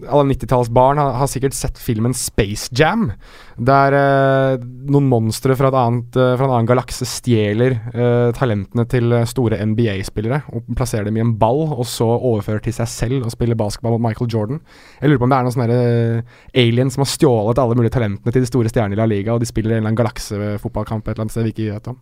alle 0.10 0.28
90-tallsbarn 0.34 1.00
har, 1.00 1.16
har 1.22 1.32
sikkert 1.32 1.56
sett 1.56 1.80
filmen 1.80 2.16
Space 2.18 2.74
Jam, 2.76 3.12
der 3.58 3.96
eh, 3.98 4.66
noen 4.92 5.08
monstre 5.10 5.56
fra, 5.58 5.72
eh, 5.72 6.34
fra 6.38 6.46
en 6.46 6.52
annen 6.52 6.68
galakse 6.70 7.08
stjeler 7.10 7.74
eh, 7.90 8.30
talentene 8.38 8.86
til 8.90 9.16
eh, 9.18 9.26
store 9.30 9.58
NBA-spillere 9.66 10.44
og 10.54 10.68
plasserer 10.78 11.10
dem 11.10 11.18
i 11.18 11.24
en 11.24 11.34
ball, 11.42 11.64
og 11.74 11.86
så 11.90 12.06
overfører 12.06 12.62
til 12.68 12.76
seg 12.78 12.92
selv 12.92 13.26
og 13.26 13.34
spiller 13.34 13.58
basketball 13.58 13.96
mot 13.96 14.06
Michael 14.06 14.30
Jordan. 14.30 14.62
Jeg 15.02 15.10
lurer 15.10 15.24
på 15.24 15.28
om 15.30 15.34
det 15.34 15.40
er 15.40 15.48
noen 15.48 15.56
sånne 15.56 15.80
eh, 15.80 16.36
aliens 16.62 16.98
som 16.98 17.06
har 17.06 17.12
stjålet 17.16 17.64
alle 17.64 17.80
mulige 17.80 17.96
talentene 17.98 18.36
til 18.36 18.46
de 18.46 18.52
store 18.52 18.74
stjernene 18.74 18.98
i 18.98 19.02
La 19.02 19.10
Liga, 19.10 19.34
og 19.34 19.42
de 19.42 19.50
spiller 19.50 19.74
en 19.74 19.82
eller 19.82 19.90
annen 19.90 20.02
galaksefotballkamp 20.04 21.08
et 21.08 21.16
eller 21.16 21.26
annet 21.26 21.38
sted 21.38 21.50
vi 21.50 21.56
ikke 21.56 21.72
vet 21.74 21.92
om. 21.96 21.98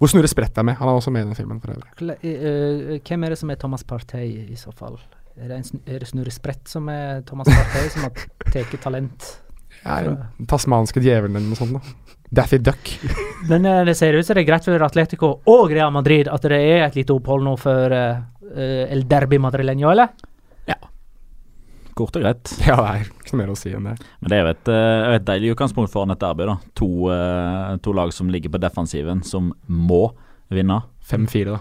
Hvor 0.00 0.08
Snorre 0.08 0.32
Sprett 0.32 0.56
er 0.56 0.64
med. 0.64 0.78
Han 0.80 0.88
er 0.88 0.96
også 0.96 1.12
med 1.12 1.26
i 1.26 1.28
den 1.28 1.36
filmen, 1.36 1.60
for 1.60 1.74
øvrig. 1.74 3.00
Hvem 3.04 3.26
er 3.26 3.34
det 3.34 3.36
som 3.36 3.52
er 3.52 3.60
Thomas 3.60 3.84
Partey 3.84 4.46
i 4.48 4.56
så 4.56 4.72
fall? 4.72 4.96
Er 5.36 5.52
det, 5.52 5.60
en, 5.60 5.84
er 5.84 6.00
det 6.00 6.08
Snurre 6.08 6.32
Sprett 6.32 6.72
som 6.72 6.88
er 6.88 7.20
Thomas 7.28 7.52
Partey, 7.52 7.92
som 7.92 8.08
har 8.08 8.24
tatt 8.48 8.80
talent? 8.80 9.28
Ja, 9.84 10.00
den 10.04 10.48
tasmanske 10.50 11.02
djevelen 11.02 11.36
eller 11.36 11.52
noe 11.52 11.58
sånt. 11.58 11.76
da. 11.78 12.10
Daffy 12.30 12.58
Duck. 12.58 13.00
Men 13.48 13.66
uh, 13.66 13.84
det 13.84 13.94
ser 13.94 14.14
ut 14.14 14.26
som 14.26 14.38
det 14.38 14.44
er 14.44 14.50
greit 14.52 14.66
for 14.66 14.86
Atletico 14.86 15.30
og 15.50 15.72
Real 15.72 15.90
Madrid 15.92 16.30
at 16.30 16.46
det 16.46 16.60
er 16.62 16.84
et 16.86 16.98
lite 17.00 17.14
opphold 17.16 17.42
nå 17.42 17.56
for 17.58 17.94
eh, 17.94 18.20
eh, 18.54 18.84
El 18.92 19.02
Derby 19.10 19.40
Madrileño, 19.42 19.90
eller? 19.90 20.12
Ja. 20.70 20.76
Kort 21.98 22.14
og 22.14 22.22
greit. 22.22 22.52
Ja, 22.62 22.76
det 22.78 22.92
er 22.92 23.08
ikke 23.08 23.40
mer 23.40 23.50
å 23.50 23.58
si 23.58 23.72
enn 23.74 23.88
det. 23.90 23.96
Men 24.20 24.30
det 24.32 24.38
er 24.38 24.44
jo 24.44 24.52
et, 24.54 24.70
uh, 24.70 25.14
et 25.16 25.26
deilig 25.26 25.54
utgangspunkt 25.56 25.92
foran 25.92 26.14
et 26.14 26.22
derby. 26.22 26.46
da 26.46 26.58
To, 26.78 26.90
to 27.82 27.96
lag 27.96 28.14
som 28.14 28.30
ligger 28.30 28.54
på 28.54 28.62
defensiven, 28.62 29.24
som 29.26 29.50
må 29.66 30.04
vinne. 30.54 30.78
5-4, 31.10 31.56
da. 31.56 31.58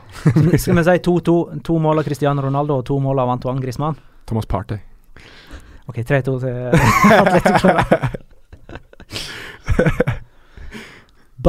Skal 0.53 0.77
vi 0.77 0.85
si 0.91 0.99
2-2? 1.09 1.39
To 1.65 1.79
mål 1.81 2.03
av 2.03 2.05
Cristiano 2.05 2.45
Ronaldo 2.45 2.77
og 2.81 2.85
to 2.89 2.99
mål 3.01 3.25
av 3.25 3.33
Antoine 3.37 3.61
Griezmann? 3.63 3.97
Thomas 4.29 4.45
Partey. 4.45 4.83
OK, 5.89 6.03
3-2 6.05 6.35
til 6.43 6.55
Atletico. 7.21 7.69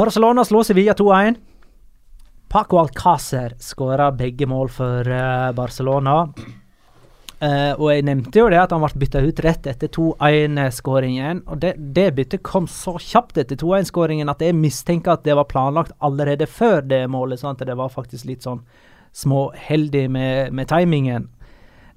Barcelona 0.00 0.44
slår 0.48 0.62
Sevilla 0.70 0.94
2-1. 0.96 1.36
Paco 2.50 2.78
Alcácer 2.80 3.54
skåra 3.62 4.10
begge 4.12 4.46
mål 4.48 4.68
for 4.72 5.06
uh, 5.06 5.52
Barcelona. 5.54 6.22
Uh, 7.40 7.72
og 7.78 7.86
jeg 7.92 8.04
nevnte 8.04 8.40
jo 8.40 8.48
det 8.52 8.58
at 8.60 8.72
han 8.74 8.82
ble 8.82 9.00
bytta 9.00 9.22
ut 9.24 9.42
rett 9.44 9.68
etter 9.70 9.92
2-1-skåringen. 9.92 11.42
Og 11.46 11.60
det, 11.62 11.74
det 11.78 12.08
byttet 12.16 12.44
kom 12.46 12.68
så 12.68 12.96
kjapt 13.00 13.38
etter 13.40 13.60
2-1-skåringen 13.60 14.32
at 14.32 14.42
jeg 14.44 14.56
mistenker 14.56 15.14
at 15.14 15.26
det 15.28 15.36
var 15.38 15.48
planlagt 15.52 15.92
allerede 16.00 16.48
før 16.48 16.80
det 16.86 17.04
målet. 17.12 17.42
sånn 17.42 17.54
at 17.54 17.66
det 17.68 17.76
var 17.78 17.92
faktisk 17.92 18.28
litt 18.30 18.48
sånn 18.48 18.64
småheldig 19.12 20.06
med, 20.10 20.52
med 20.56 20.68
timingen. 20.70 21.28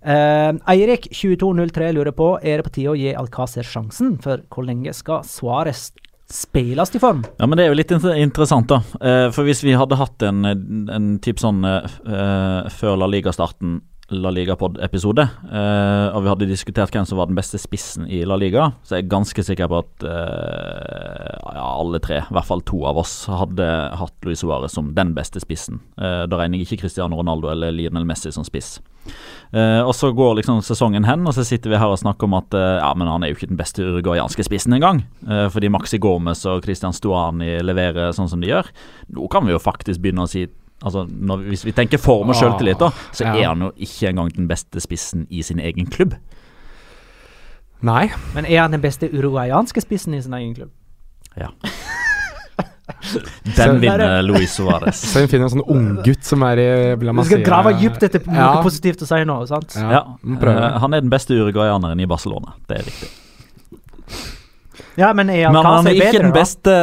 Eh, 0.03 0.53
Eirik 0.73 1.07
2203 1.15 1.91
lurer 1.95 2.15
på 2.15 2.33
er 2.43 2.59
det 2.59 2.67
på 2.67 2.73
tide 2.75 2.91
å 2.91 2.97
gi 2.99 3.13
Alcácer 3.15 3.67
sjansen, 3.67 4.17
for 4.23 4.43
hvor 4.51 4.67
lenge 4.67 4.91
skal 4.95 5.23
Suárez 5.27 5.91
spilles 6.33 6.91
i 6.95 6.99
form? 6.99 7.23
Ja, 7.39 7.47
men 7.47 7.59
det 7.59 7.65
er 7.65 7.71
jo 7.71 7.77
litt 7.77 7.93
interessant, 7.93 8.71
da. 8.71 8.81
Uh, 8.99 9.29
for 9.33 9.47
hvis 9.47 9.63
vi 9.63 9.75
hadde 9.77 9.99
hatt 9.99 10.23
en, 10.25 10.43
en 10.91 11.09
type 11.23 11.43
sånn 11.43 11.61
eh, 11.67 12.69
før 12.73 12.97
La 12.99 13.09
Liga-starten, 13.11 13.81
La 14.13 14.31
Liga-pod-episode, 14.33 15.25
eh, 15.49 16.07
og 16.13 16.23
vi 16.23 16.31
hadde 16.31 16.49
diskutert 16.49 16.93
hvem 16.93 17.05
som 17.07 17.19
var 17.19 17.29
den 17.29 17.37
beste 17.37 17.59
spissen 17.61 18.07
i 18.07 18.21
La 18.27 18.37
Liga, 18.39 18.69
så 18.85 18.95
er 18.95 19.03
jeg 19.03 19.11
ganske 19.13 19.45
sikker 19.45 19.69
på 19.71 19.81
at 19.81 20.05
eh, 20.07 21.35
ja, 21.55 21.65
alle 21.65 22.01
tre, 22.03 22.21
i 22.23 22.35
hvert 22.35 22.49
fall 22.49 22.63
to 22.67 22.83
av 22.89 23.01
oss, 23.01 23.15
hadde 23.31 23.67
hatt 23.99 24.27
Luis 24.27 24.43
Suárez 24.43 24.75
som 24.75 24.93
den 24.97 25.13
beste 25.17 25.41
spissen. 25.43 25.81
Eh, 25.97 26.23
da 26.29 26.39
regner 26.39 26.61
jeg 26.61 26.69
ikke 26.69 26.85
Cristiano 26.85 27.19
Ronaldo 27.19 27.51
eller 27.53 27.73
Lionel 27.75 28.07
Messi 28.09 28.33
som 28.33 28.45
spiss. 28.47 28.77
Eh, 29.53 29.81
og 29.83 29.93
så 29.95 30.09
går 30.15 30.39
liksom 30.39 30.63
sesongen 30.65 31.05
hen, 31.05 31.27
og 31.27 31.35
så 31.35 31.45
sitter 31.45 31.73
vi 31.73 31.79
her 31.81 31.91
og 31.91 31.99
snakker 32.01 32.29
om 32.29 32.37
at 32.39 32.55
eh, 32.57 32.79
ja, 32.79 32.89
men 32.97 33.09
han 33.11 33.23
er 33.23 33.31
jo 33.31 33.37
ikke 33.37 33.51
den 33.51 33.59
beste 33.59 33.85
uruguayanske 33.85 34.47
spissen 34.47 34.73
engang. 34.77 35.03
Uh, 35.27 35.45
fordi 35.53 35.69
Maxi 35.71 35.99
Gomez 36.01 36.41
og 36.49 36.63
Christian 36.65 36.95
Stuani 36.95 37.57
leverer 37.61 38.15
sånn 38.15 38.31
som 38.31 38.41
de 38.41 38.49
gjør. 38.49 38.69
Nå 39.13 39.29
kan 39.31 39.45
vi 39.45 39.53
jo 39.53 39.61
faktisk 39.61 40.01
begynne 40.03 40.25
å 40.25 40.31
si 40.31 40.47
Altså, 40.83 41.05
når, 41.07 41.37
Hvis 41.47 41.65
vi 41.65 41.71
tenker 41.71 41.97
form 41.97 42.29
og 42.29 42.35
sjøltillit, 42.35 42.79
da, 42.79 42.89
så 43.15 43.23
Ja. 43.23 43.33
er 43.39 43.47
han 43.53 43.61
jo 43.61 43.71
ikke 43.77 44.09
engang 44.09 44.33
den 44.35 44.47
beste 44.47 44.79
spissen 44.83 45.27
i 45.29 45.41
sin 45.41 45.59
egen 45.59 45.85
klubb. 45.87 46.15
Nei. 47.81 48.09
Men 48.35 48.45
er 48.45 48.61
han 48.61 48.71
den 48.71 48.81
beste 48.81 49.09
uruguayanske 49.11 49.81
spissen 49.81 50.13
i 50.13 50.21
sin 50.21 50.33
egen 50.33 50.53
klubb? 50.55 50.69
Ja. 51.37 51.47
Den 53.57 53.79
vinner 53.81 54.21
Luis 54.21 54.53
Suárez. 54.59 54.99
Så 55.07 55.19
hun 55.23 55.29
finner 55.31 55.47
en 55.47 55.53
sånn 55.55 55.65
unggutt 55.71 56.23
som 56.27 56.43
er 56.47 56.59
i 56.59 56.67
La 57.03 57.13
Du 57.15 57.23
skal 57.27 57.43
grave 57.45 57.73
dypt 57.79 58.03
etter 58.03 58.23
noe 58.27 58.35
Ja. 58.35 58.61
positivt 58.63 59.03
å 59.03 59.07
si 59.07 59.23
nå, 59.27 59.37
sant? 59.47 59.75
Ja, 59.79 60.03
eh, 60.23 60.79
Han 60.79 60.93
er 60.93 61.01
den 61.01 61.09
beste 61.09 61.33
uruguayaneren 61.33 61.99
i 61.99 62.05
Barcelona, 62.05 62.53
det 62.67 62.79
er 62.79 62.83
riktig. 62.83 63.09
Ja, 64.99 65.13
men 65.13 65.29
er 65.33 65.51
Men 65.51 65.65
han 65.65 65.87
er 65.87 65.97
ikke 65.97 66.11
bedre, 66.11 66.23
den 66.27 66.33
beste 66.35 66.73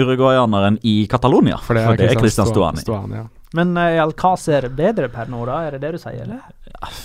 uruguayaneren 0.00 0.78
i 0.82 1.06
Catalonia, 1.10 1.58
For 1.62 1.76
det 1.76 1.84
er, 1.84 2.04
er 2.14 2.20
Christian 2.20 2.48
Stuani. 2.48 2.84
Stuani 2.84 3.20
ja. 3.22 3.26
Men 3.54 3.76
er 3.78 4.00
Alcácer 4.02 4.66
bedre 4.74 5.06
per 5.12 5.28
nå, 5.30 5.44
da? 5.46 5.60
Er 5.68 5.76
det 5.76 5.84
det 5.84 5.92
du 5.94 6.02
sier, 6.02 6.24
eller? 6.24 6.42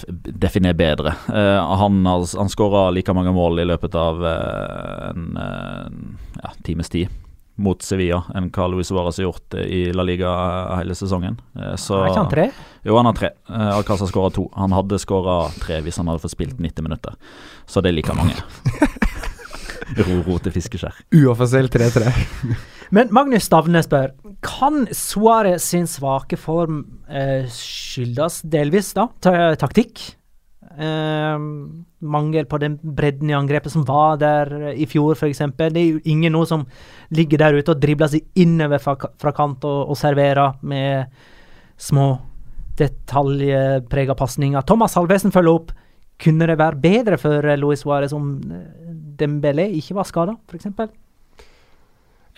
Definer 0.10 0.74
bedre. 0.74 1.14
Uh, 1.30 1.60
han 1.84 2.00
har, 2.10 2.26
han 2.40 2.50
skåra 2.50 2.88
like 2.96 3.14
mange 3.14 3.36
mål 3.36 3.62
i 3.62 3.68
løpet 3.70 3.94
av 4.00 4.24
uh, 4.24 5.12
en 5.12 5.28
uh, 5.38 6.40
ja, 6.42 6.56
times 6.66 6.90
tid 6.90 7.12
mot 7.60 7.82
Sevilla 7.84 8.24
enn 8.36 8.48
hva 8.56 8.68
Luis 8.72 8.88
Suárez 8.90 9.20
har 9.20 9.28
gjort 9.28 9.58
eh, 9.60 9.68
i 9.68 9.80
La 9.94 10.06
Liga 10.08 10.32
eh, 10.32 10.76
hele 10.80 10.96
sesongen. 10.96 11.40
Eh, 11.60 11.76
så, 11.76 12.00
Er 12.04 12.14
ikke 12.14 12.24
han 12.24 12.32
tre? 12.32 12.46
Jo, 12.88 12.96
han 12.98 13.10
har 13.10 13.18
tre. 13.18 13.32
Uh, 13.50 13.76
Alcázar 13.76 14.08
skåra 14.10 14.32
to. 14.34 14.48
Han 14.56 14.76
hadde 14.76 15.00
skåra 15.02 15.42
tre 15.60 15.82
hvis 15.84 16.00
han 16.00 16.08
hadde 16.10 16.24
fått 16.24 16.38
spilt 16.38 16.60
90 16.60 16.88
minutter. 16.88 17.20
Så 17.68 17.84
det 17.84 17.92
er 17.92 18.00
like 18.00 18.16
mange. 18.16 18.38
ro, 20.06 20.20
ro 20.28 20.38
til 20.44 20.56
fiskeskjær. 20.56 21.02
Uoffisiell 21.22 21.72
3-3. 21.72 22.14
Men 22.96 23.12
Magnus 23.14 23.46
Stavne 23.46 23.84
spør 23.86 24.16
Kan 24.42 24.88
Suárez 24.96 25.68
sin 25.70 25.86
svake 25.90 26.40
form 26.42 26.82
eh, 27.06 27.46
skyldes 27.54 28.42
delvis 28.50 28.96
da 28.98 29.10
ta 29.22 29.52
taktikk? 29.62 30.02
Eh, 30.80 31.40
mangel 32.00 32.46
på 32.48 32.58
den 32.62 32.78
bredden 32.80 33.30
i 33.30 33.36
angrepet 33.36 33.74
som 33.74 33.84
var 33.88 34.20
der 34.22 34.72
i 34.72 34.88
fjor, 34.88 35.18
f.eks. 35.18 35.42
Det 35.58 35.70
er 35.70 35.98
jo 35.98 36.00
ingen 36.08 36.34
nå 36.34 36.46
som 36.48 36.64
ligger 37.12 37.42
der 37.42 37.60
ute 37.60 37.74
og 37.74 37.82
dribler 37.82 38.12
seg 38.12 38.26
innover 38.40 38.82
fra, 38.82 38.96
fra 39.20 39.34
kant 39.36 39.66
og, 39.68 39.92
og 39.92 40.00
serverer 40.00 40.56
med 40.62 41.12
små 41.80 42.14
detaljprega 42.80 44.16
pasninger. 44.16 44.64
Thomas 44.64 44.96
Halvesen 44.96 45.36
følger 45.36 45.60
opp. 45.60 45.76
Kunne 46.20 46.48
det 46.48 46.58
være 46.60 46.80
bedre 46.84 47.18
for 47.20 47.44
Louis 47.44 47.60
Luis 47.62 47.84
Suárez 47.84 48.16
om 48.16 48.32
eh, 48.52 48.89
Dembélé 49.20 49.68
ikke 49.78 49.98
var 50.00 50.08
skada, 50.10 50.36
f.eks.? 50.50 50.70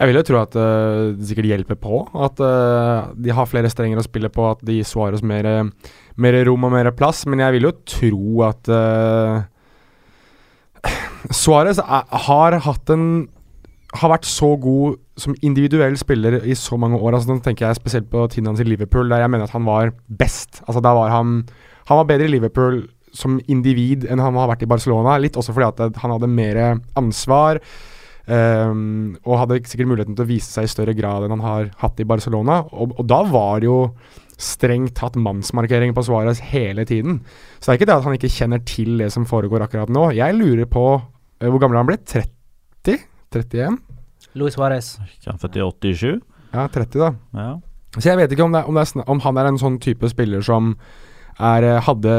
Jeg 0.02 0.10
vil 0.10 0.18
jo 0.18 0.24
tro 0.26 0.38
at 0.40 0.56
uh, 0.58 1.12
det 1.14 1.28
sikkert 1.30 1.50
hjelper 1.52 1.78
på. 1.78 2.00
At 2.26 2.40
uh, 2.42 3.12
de 3.14 3.34
har 3.38 3.50
flere 3.50 3.70
strenger 3.70 4.02
å 4.02 4.06
spille 4.06 4.32
på, 4.34 4.48
at 4.50 4.64
de 4.66 4.80
gir 4.80 4.88
Suárez 4.88 5.22
mer, 5.22 5.46
mer 6.18 6.38
rom 6.48 6.66
og 6.66 6.74
mer 6.74 6.90
plass. 6.98 7.26
Men 7.30 7.44
jeg 7.44 7.58
vil 7.58 7.68
jo 7.70 7.74
tro 7.86 8.42
at 8.48 8.72
uh, 8.72 9.44
Suárez 11.30 11.78
er- 11.84 12.18
har 12.26 12.58
hatt 12.66 12.90
en 12.96 13.06
har 14.00 14.14
vært 14.14 14.24
så 14.24 14.54
god 14.56 14.96
som 15.20 15.36
individuell 15.44 15.98
spiller 16.00 16.40
i 16.48 16.56
så 16.56 16.78
mange 16.80 16.96
år. 16.98 17.18
Altså, 17.18 17.34
nå 17.36 17.44
tenker 17.44 17.68
jeg 17.68 17.76
spesielt 17.82 18.08
på 18.10 18.24
tiden 18.32 18.48
hans 18.48 18.62
i 18.64 18.68
Liverpool, 18.68 19.10
der 19.12 19.20
jeg 19.26 19.32
mener 19.34 19.50
at 19.50 19.56
han 19.56 19.68
var 19.68 19.92
best. 20.08 20.62
Altså, 20.64 20.80
der 20.80 20.96
var 20.96 21.12
han, 21.12 21.42
han 21.90 22.00
var 22.00 22.08
bedre 22.08 22.30
i 22.30 22.32
Liverpool 22.32 22.86
som 23.14 23.40
individ 23.52 24.06
enn 24.10 24.22
han 24.24 24.38
har 24.40 24.50
vært 24.54 24.64
i 24.66 24.70
Barcelona. 24.72 25.18
Litt 25.20 25.36
også 25.40 25.54
fordi 25.56 25.68
at 25.88 26.00
han 26.04 26.14
hadde 26.16 26.30
mer 26.32 26.62
ansvar. 27.00 27.60
Um, 28.32 29.16
og 29.26 29.40
hadde 29.42 29.58
sikkert 29.68 29.90
muligheten 29.90 30.16
til 30.16 30.24
å 30.24 30.30
vise 30.30 30.52
seg 30.54 30.68
i 30.68 30.72
større 30.72 30.94
grad 30.96 31.26
enn 31.26 31.34
han 31.34 31.42
har 31.44 31.72
hatt 31.82 32.00
i 32.00 32.06
Barcelona. 32.08 32.60
Og, 32.72 32.94
og 33.02 33.08
da 33.10 33.24
var 33.28 33.60
det 33.64 33.68
jo 33.68 33.80
strengt 34.42 34.94
tatt 34.98 35.18
mannsmarkering 35.20 35.92
på 35.98 36.04
Suárez 36.06 36.40
hele 36.52 36.86
tiden. 36.88 37.20
Så 37.60 37.66
det 37.68 37.74
er 37.74 37.80
ikke 37.82 37.90
det 37.90 37.98
at 37.98 38.06
han 38.08 38.16
ikke 38.18 38.32
kjenner 38.32 38.62
til 38.66 39.02
det 39.02 39.10
som 39.14 39.26
foregår 39.30 39.66
akkurat 39.66 39.92
nå. 39.94 40.06
Jeg 40.16 40.38
lurer 40.38 40.70
på 40.70 40.86
uh, 41.02 41.48
hvor 41.50 41.60
gammel 41.62 41.80
er 41.80 41.84
han 41.84 41.90
blitt? 41.92 42.06
30? 42.14 43.04
31? 43.34 43.82
Luis 44.40 44.56
Suárez. 44.56 44.94
Født 45.42 45.58
i 45.60 45.66
87? 45.66 46.22
Ja, 46.54 46.68
30 46.72 47.02
da. 47.02 47.12
Ja. 47.36 47.50
Så 47.98 48.06
jeg 48.08 48.22
vet 48.22 48.32
ikke 48.32 48.46
om, 48.46 48.54
det, 48.56 48.62
er- 48.62 48.70
om, 48.72 48.78
det 48.80 48.86
er, 48.86 49.04
om 49.12 49.20
han 49.26 49.40
er 49.42 49.50
en 49.50 49.60
sånn 49.60 49.82
type 49.84 50.08
spiller 50.14 50.46
som 50.46 50.76
er, 51.42 51.66
eh, 51.66 51.82
hadde 51.82 52.14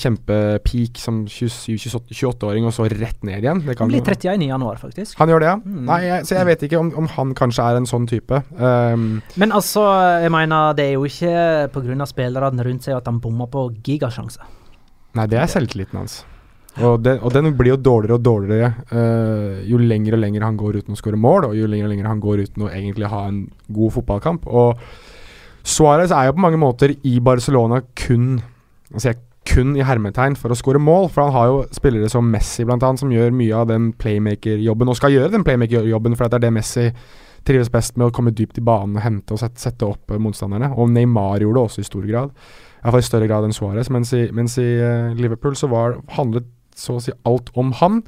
kjempepeak 0.00 0.98
som 0.98 1.22
27-28-åring 1.30 2.66
og 2.66 2.74
så 2.74 2.88
rett 2.90 3.22
ned 3.22 3.42
igjen. 3.44 3.62
Det 3.64 3.76
kan 3.78 3.86
Han 3.86 3.92
blir 3.92 4.02
jo- 4.02 4.10
31 4.10 4.42
i 4.42 4.48
januar, 4.50 4.76
faktisk. 4.82 5.16
Han 5.18 5.28
gjør 5.28 5.40
det, 5.40 5.46
ja? 5.46 5.56
Mm. 5.56 5.84
Nei, 5.86 6.00
jeg, 6.02 6.26
så 6.26 6.34
jeg 6.34 6.46
vet 6.46 6.66
ikke 6.66 6.80
om, 6.80 6.92
om 6.96 7.06
han 7.14 7.34
kanskje 7.34 7.64
er 7.70 7.76
en 7.76 7.86
sånn 7.86 8.06
type. 8.10 8.42
Um, 8.58 9.22
Men 9.36 9.52
altså, 9.52 9.86
jeg 10.22 10.30
mener, 10.30 10.74
det 10.74 10.84
er 10.90 10.94
jo 10.94 11.04
ikke 11.04 11.70
pga. 11.72 12.06
spillerne 12.06 12.64
rundt 12.66 12.82
seg 12.82 12.96
at 12.96 13.06
han 13.06 13.20
bommer 13.20 13.46
på 13.46 13.70
gigasjanser. 13.82 14.42
nei, 15.14 15.26
det 15.26 15.38
er 15.38 15.46
selvtilliten 15.46 15.98
hans. 15.98 16.24
Og, 16.82 17.02
den, 17.04 17.20
og 17.22 17.30
den 17.32 17.54
blir 17.54 17.76
jo 17.76 17.76
dårligere 17.76 18.16
og 18.18 18.22
dårligere 18.26 18.72
uh, 18.90 19.62
jo 19.62 19.78
lenger 19.78 20.16
og 20.16 20.24
lenger 20.24 20.42
han 20.42 20.56
går 20.58 20.80
uten 20.82 20.96
å 20.96 20.98
skåre 20.98 21.16
mål, 21.16 21.44
og 21.50 21.54
jo 21.54 21.68
lenger 21.70 21.86
og 21.86 21.92
lenger 21.92 22.08
han 22.10 22.22
går 22.24 22.42
uten 22.48 22.66
å 22.66 22.70
egentlig 22.72 23.06
ha 23.12 23.28
en 23.28 23.44
god 23.70 23.94
fotballkamp. 23.94 24.48
Og 24.50 24.80
Suárez 25.64 26.10
er 26.10 26.26
jo 26.26 26.34
på 26.34 26.42
mange 26.42 26.58
måter 26.58 26.96
i 27.06 27.20
Barcelona 27.24 27.78
kun 27.94 28.42
Altså 28.94 29.10
jeg 29.10 29.20
kun 29.44 29.74
i 29.76 29.84
hermetegn 29.84 30.36
for 30.40 30.52
å 30.52 30.56
skåre 30.56 30.80
mål, 30.80 31.10
for 31.12 31.26
han 31.26 31.34
har 31.34 31.50
jo 31.50 31.60
spillere 31.74 32.08
som 32.12 32.28
Messi 32.32 32.64
blant 32.64 32.84
annet, 32.86 33.02
som 33.02 33.12
gjør 33.12 33.34
mye 33.36 33.60
av 33.60 33.68
den 33.68 33.90
playmaker-jobben, 34.00 34.88
og 34.88 34.98
skal 34.98 35.12
gjøre 35.12 35.34
den 35.34 35.44
playmaker-jobben, 35.46 36.16
for 36.16 36.30
det 36.30 36.38
er 36.38 36.46
det 36.46 36.54
Messi 36.56 36.86
trives 37.44 37.68
best 37.72 37.98
med, 37.98 38.08
å 38.08 38.14
komme 38.14 38.32
dypt 38.32 38.58
i 38.60 38.64
banen 38.64 38.96
og 38.96 39.04
hente 39.04 39.36
og 39.36 39.40
sette, 39.42 39.60
sette 39.60 39.84
opp 39.84 40.14
eh, 40.14 40.20
motstanderne. 40.22 40.70
Og 40.80 40.88
Neymar 40.92 41.44
gjorde 41.44 41.60
det 41.60 41.68
også 41.68 41.82
i 41.82 41.88
stor 41.90 42.06
grad, 42.08 42.32
iallfall 42.80 43.04
i 43.04 43.08
større 43.10 43.28
grad 43.28 43.48
enn 43.48 43.56
Suárez, 43.56 43.90
mens 43.92 44.14
mens 44.36 44.56
i 44.60 44.68
uh, 44.80 45.12
Liverpool 45.18 45.56
så 45.58 45.68
var, 45.72 45.98
handlet 46.16 46.48
så 46.76 46.96
å 46.96 47.02
si 47.04 47.12
alt 47.28 47.52
om 47.60 47.74
han. 47.82 48.00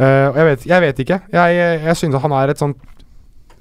Uh, 0.00 0.32
og 0.32 0.40
jeg 0.40 0.48
vet, 0.50 0.66
jeg 0.72 0.84
vet 0.84 1.04
ikke. 1.04 1.20
Jeg, 1.32 1.56
jeg, 1.56 1.80
jeg 1.86 2.00
synes 2.02 2.22
han 2.26 2.34
er 2.36 2.52
et 2.52 2.62
sånt 2.62 2.82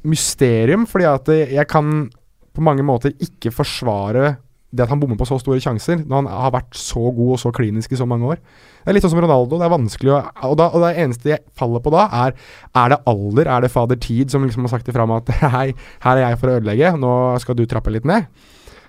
mysterium, 0.06 0.90
fordi 0.90 1.08
at 1.10 1.32
jeg 1.54 1.70
kan 1.70 2.08
på 2.56 2.64
mange 2.64 2.86
måter 2.88 3.14
ikke 3.22 3.54
forsvare 3.54 4.36
det 4.76 4.86
at 4.86 4.92
han 4.92 5.00
bommer 5.02 5.18
på 5.20 5.28
så 5.28 5.38
store 5.42 5.62
sjanser, 5.64 6.02
når 6.04 6.22
han 6.22 6.30
har 6.32 6.54
vært 6.58 6.78
så 6.78 7.02
god 7.16 7.36
og 7.36 7.42
så 7.42 7.52
klinisk 7.56 7.96
i 7.96 8.00
så 8.00 8.08
mange 8.10 8.28
år. 8.34 8.42
Det 8.86 8.92
er 8.92 8.98
litt 8.98 9.06
sånn 9.06 9.16
som 9.16 9.22
Ronaldo. 9.24 9.58
Det 9.58 9.66
er 9.66 9.74
vanskelig 9.74 10.14
å 10.14 10.20
Og, 10.50 10.56
da, 10.60 10.68
og 10.70 10.84
det 10.84 10.92
eneste 11.02 11.32
jeg 11.32 11.44
faller 11.58 11.82
på 11.82 11.94
da, 11.96 12.06
er 12.26 12.36
Er 12.78 12.94
det 12.94 13.00
alder? 13.10 13.50
Er 13.50 13.66
det 13.66 13.72
fader 13.74 13.98
Tid 13.98 14.32
som 14.34 14.46
liksom 14.46 14.68
har 14.68 14.76
sagt 14.76 14.92
ifra 14.92 15.08
meg 15.10 15.24
at 15.24 15.52
hei, 15.56 15.70
her 16.06 16.20
er 16.20 16.30
jeg 16.30 16.42
for 16.42 16.52
å 16.52 16.60
ødelegge, 16.60 16.94
nå 17.02 17.14
skal 17.42 17.58
du 17.58 17.66
trappe 17.66 17.94
litt 17.94 18.06
ned? 18.06 18.30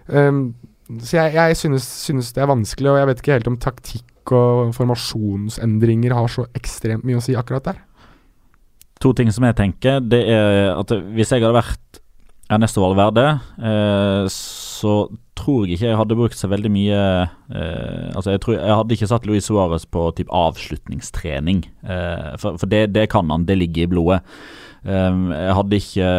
Um, 0.06 0.54
så 1.02 1.16
jeg, 1.18 1.34
jeg 1.34 1.56
synes, 1.58 1.86
synes, 2.06 2.30
det 2.32 2.44
er 2.44 2.50
vanskelig, 2.50 2.92
og 2.92 3.00
jeg 3.00 3.08
vet 3.08 3.22
ikke 3.22 3.38
helt 3.38 3.50
om 3.50 3.58
taktikk 3.58 4.32
og 4.36 4.74
formasjonsendringer 4.76 6.14
har 6.14 6.30
så 6.30 6.46
ekstremt 6.58 7.06
mye 7.06 7.18
å 7.18 7.24
si 7.24 7.34
akkurat 7.38 7.72
der. 7.72 7.80
To 9.02 9.12
ting 9.16 9.32
som 9.34 9.44
jeg 9.48 9.58
tenker, 9.58 9.98
det 10.00 10.22
er 10.30 10.72
at 10.76 10.92
hvis 11.14 11.32
jeg 11.34 11.42
hadde 11.42 11.56
vært 11.58 12.00
Ernesto 12.52 12.84
Valverde, 12.84 13.26
eh, 13.58 14.28
så 14.76 14.94
tror 15.38 15.64
jeg 15.64 15.76
ikke 15.76 15.90
jeg 15.90 16.00
hadde 16.00 16.18
brukt 16.18 16.38
så 16.38 16.50
veldig 16.52 16.72
mye 16.72 17.00
eh, 17.22 18.10
Altså, 18.16 18.34
jeg, 18.34 18.42
tror, 18.44 18.58
jeg 18.58 18.78
hadde 18.80 18.96
ikke 18.96 19.08
satt 19.10 19.26
Luis 19.28 19.48
Suárez 19.48 19.86
på 19.92 20.04
typ 20.16 20.30
avslutningstrening. 20.34 21.64
Eh, 21.84 22.30
for, 22.40 22.60
for 22.60 22.70
det, 22.70 22.88
det, 22.94 23.08
kan 23.12 23.30
han, 23.32 23.46
det 23.48 23.58
ligger 23.60 23.86
i 23.86 23.90
blodet. 23.92 24.20
Eh, 24.84 25.18
jeg 25.36 25.58
hadde 25.60 25.82
ikke 25.82 26.12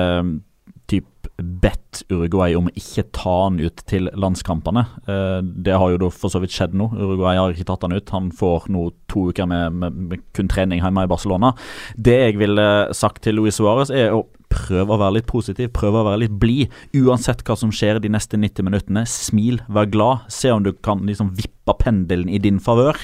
typ 0.87 1.29
bedt 1.37 2.01
Uruguay 2.09 2.55
om 2.57 2.69
å 2.69 2.73
ikke 2.77 3.05
ta 3.13 3.33
han 3.43 3.59
ut 3.61 3.83
til 3.89 4.09
landskampene. 4.17 4.85
Eh, 5.09 5.39
det 5.65 5.75
har 5.77 5.93
jo 5.93 5.99
da 6.01 6.09
for 6.13 6.33
så 6.33 6.41
vidt 6.41 6.55
skjedd 6.55 6.77
nå. 6.77 6.89
Uruguay 6.95 7.37
har 7.37 7.53
ikke 7.53 7.67
tatt 7.69 7.85
han 7.85 7.97
ut. 7.97 8.13
Han 8.15 8.31
får 8.33 8.69
nå 8.73 8.87
to 9.11 9.27
uker 9.31 9.49
med, 9.49 9.77
med, 9.81 9.99
med 10.11 10.25
kun 10.37 10.49
trening 10.51 10.81
hjemme 10.81 11.05
i 11.05 11.11
Barcelona. 11.11 11.53
Det 11.93 12.17
jeg 12.23 12.41
ville 12.41 12.67
sagt 12.97 13.21
til 13.25 13.37
Luis 13.37 13.59
Suárez, 13.59 13.93
er 13.93 14.15
å 14.15 14.25
prøv 14.53 14.91
å 14.93 14.99
være 14.99 15.17
litt 15.19 15.27
positiv, 15.29 15.71
prøv 15.75 15.99
å 15.99 16.05
være 16.07 16.23
litt 16.25 16.37
blid. 16.39 16.73
Uansett 16.97 17.43
hva 17.47 17.57
som 17.59 17.73
skjer 17.73 18.01
de 18.03 18.11
neste 18.11 18.39
90 18.39 18.67
minuttene, 18.67 19.03
smil, 19.09 19.61
vær 19.67 19.89
glad. 19.91 20.27
Se 20.33 20.51
om 20.53 20.63
du 20.65 20.73
kan 20.73 21.03
liksom 21.07 21.33
vippe 21.37 21.75
pendelen 21.81 22.31
i 22.31 22.41
din 22.43 22.61
favør. 22.63 22.99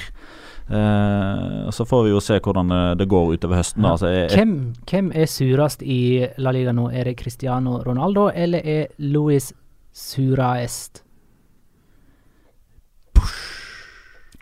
Uh, 0.64 1.68
så 1.76 1.84
får 1.84 2.06
vi 2.06 2.12
jo 2.14 2.20
se 2.24 2.38
hvordan 2.40 2.72
det 2.96 3.06
går 3.10 3.34
utover 3.36 3.60
høsten. 3.60 3.84
Da. 3.84 3.94
Altså, 3.94 4.12
jeg, 4.12 4.30
hvem, 4.32 4.54
hvem, 4.88 5.10
er 5.12 5.28
surest 5.28 5.84
i 5.84 6.00
La 6.40 6.54
Liga 6.56 6.72
nå? 6.72 6.88
Er 6.88 7.10
det 7.10 7.18
Cristiano 7.20 7.82
Ronaldo, 7.84 8.30
eller 8.32 8.64
er 8.64 8.86
Luis 9.04 9.52
suraest? 9.92 11.02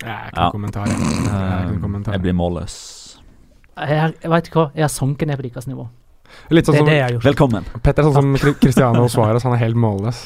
Jeg 0.03 0.30
ikke 0.32 0.40
noen 0.40 0.55
kommentar. 0.55 0.86
Jeg, 0.90 0.98
jeg, 1.78 2.05
jeg 2.11 2.22
blir 2.24 2.34
målløs. 2.34 2.76
Jeg, 3.72 4.14
jeg 4.22 4.30
vet 4.30 4.48
ikke 4.48 4.59
hva, 4.59 4.70
jeg 4.76 4.84
har 4.84 4.92
sunket 4.92 5.30
ned 5.30 5.38
på 5.38 5.46
deres 5.46 5.68
nivå. 5.70 5.86
Litt 6.52 6.68
sånn 6.68 6.76
det 6.76 6.80
er 6.80 6.84
som, 6.84 6.90
det 6.90 6.96
jeg 6.96 7.04
har 7.06 7.16
gjort. 7.16 7.26
Velkommen. 7.30 7.68
Petter 7.82 8.02
er 8.02 8.08
sånn 8.08 8.36
som 8.38 8.56
Cristiano 8.60 9.04
Suárez, 9.12 9.44
han 9.46 9.56
er 9.56 9.62
helt 9.64 9.78
målløs. 9.78 10.24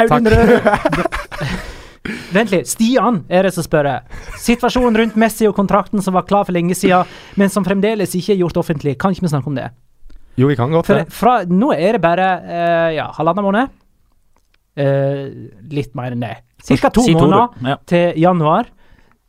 Audun 0.00 0.28
Rød 0.34 0.50
Vent 2.34 2.50
litt. 2.52 2.68
Stian 2.68 3.22
er 3.32 3.46
det 3.46 3.54
som 3.56 3.64
spør. 3.64 3.88
Situasjonen 4.42 4.98
rundt 5.00 5.14
Messi 5.20 5.46
og 5.48 5.54
kontrakten 5.56 6.02
som 6.04 6.16
var 6.16 6.26
klar 6.28 6.44
for 6.44 6.52
lenge 6.52 6.76
siden, 6.76 7.08
men 7.40 7.52
som 7.52 7.64
fremdeles 7.64 8.12
ikke 8.18 8.34
er 8.34 8.42
gjort 8.42 8.58
offentlig. 8.60 8.98
Kan 9.00 9.14
ikke 9.14 9.24
vi 9.24 9.32
snakke 9.32 9.48
om 9.48 9.56
det? 9.56 9.70
Jo, 10.36 10.50
vi 10.50 10.58
kan 10.58 10.74
godt 10.74 10.90
det. 10.90 11.06
Fra, 11.14 11.38
nå 11.48 11.70
er 11.72 11.96
det 11.96 12.02
bare 12.04 12.28
uh, 12.44 12.90
ja, 12.92 13.08
halvannen 13.16 13.46
måned. 13.46 13.72
Uh, 14.74 15.48
litt 15.72 15.94
mer 15.96 16.12
enn 16.12 16.26
det. 16.26 16.34
Cirka 16.64 16.90
to 16.92 17.06
si 17.06 17.14
måneder 17.16 17.70
ja. 17.70 17.78
til 17.88 18.20
januar. 18.20 18.68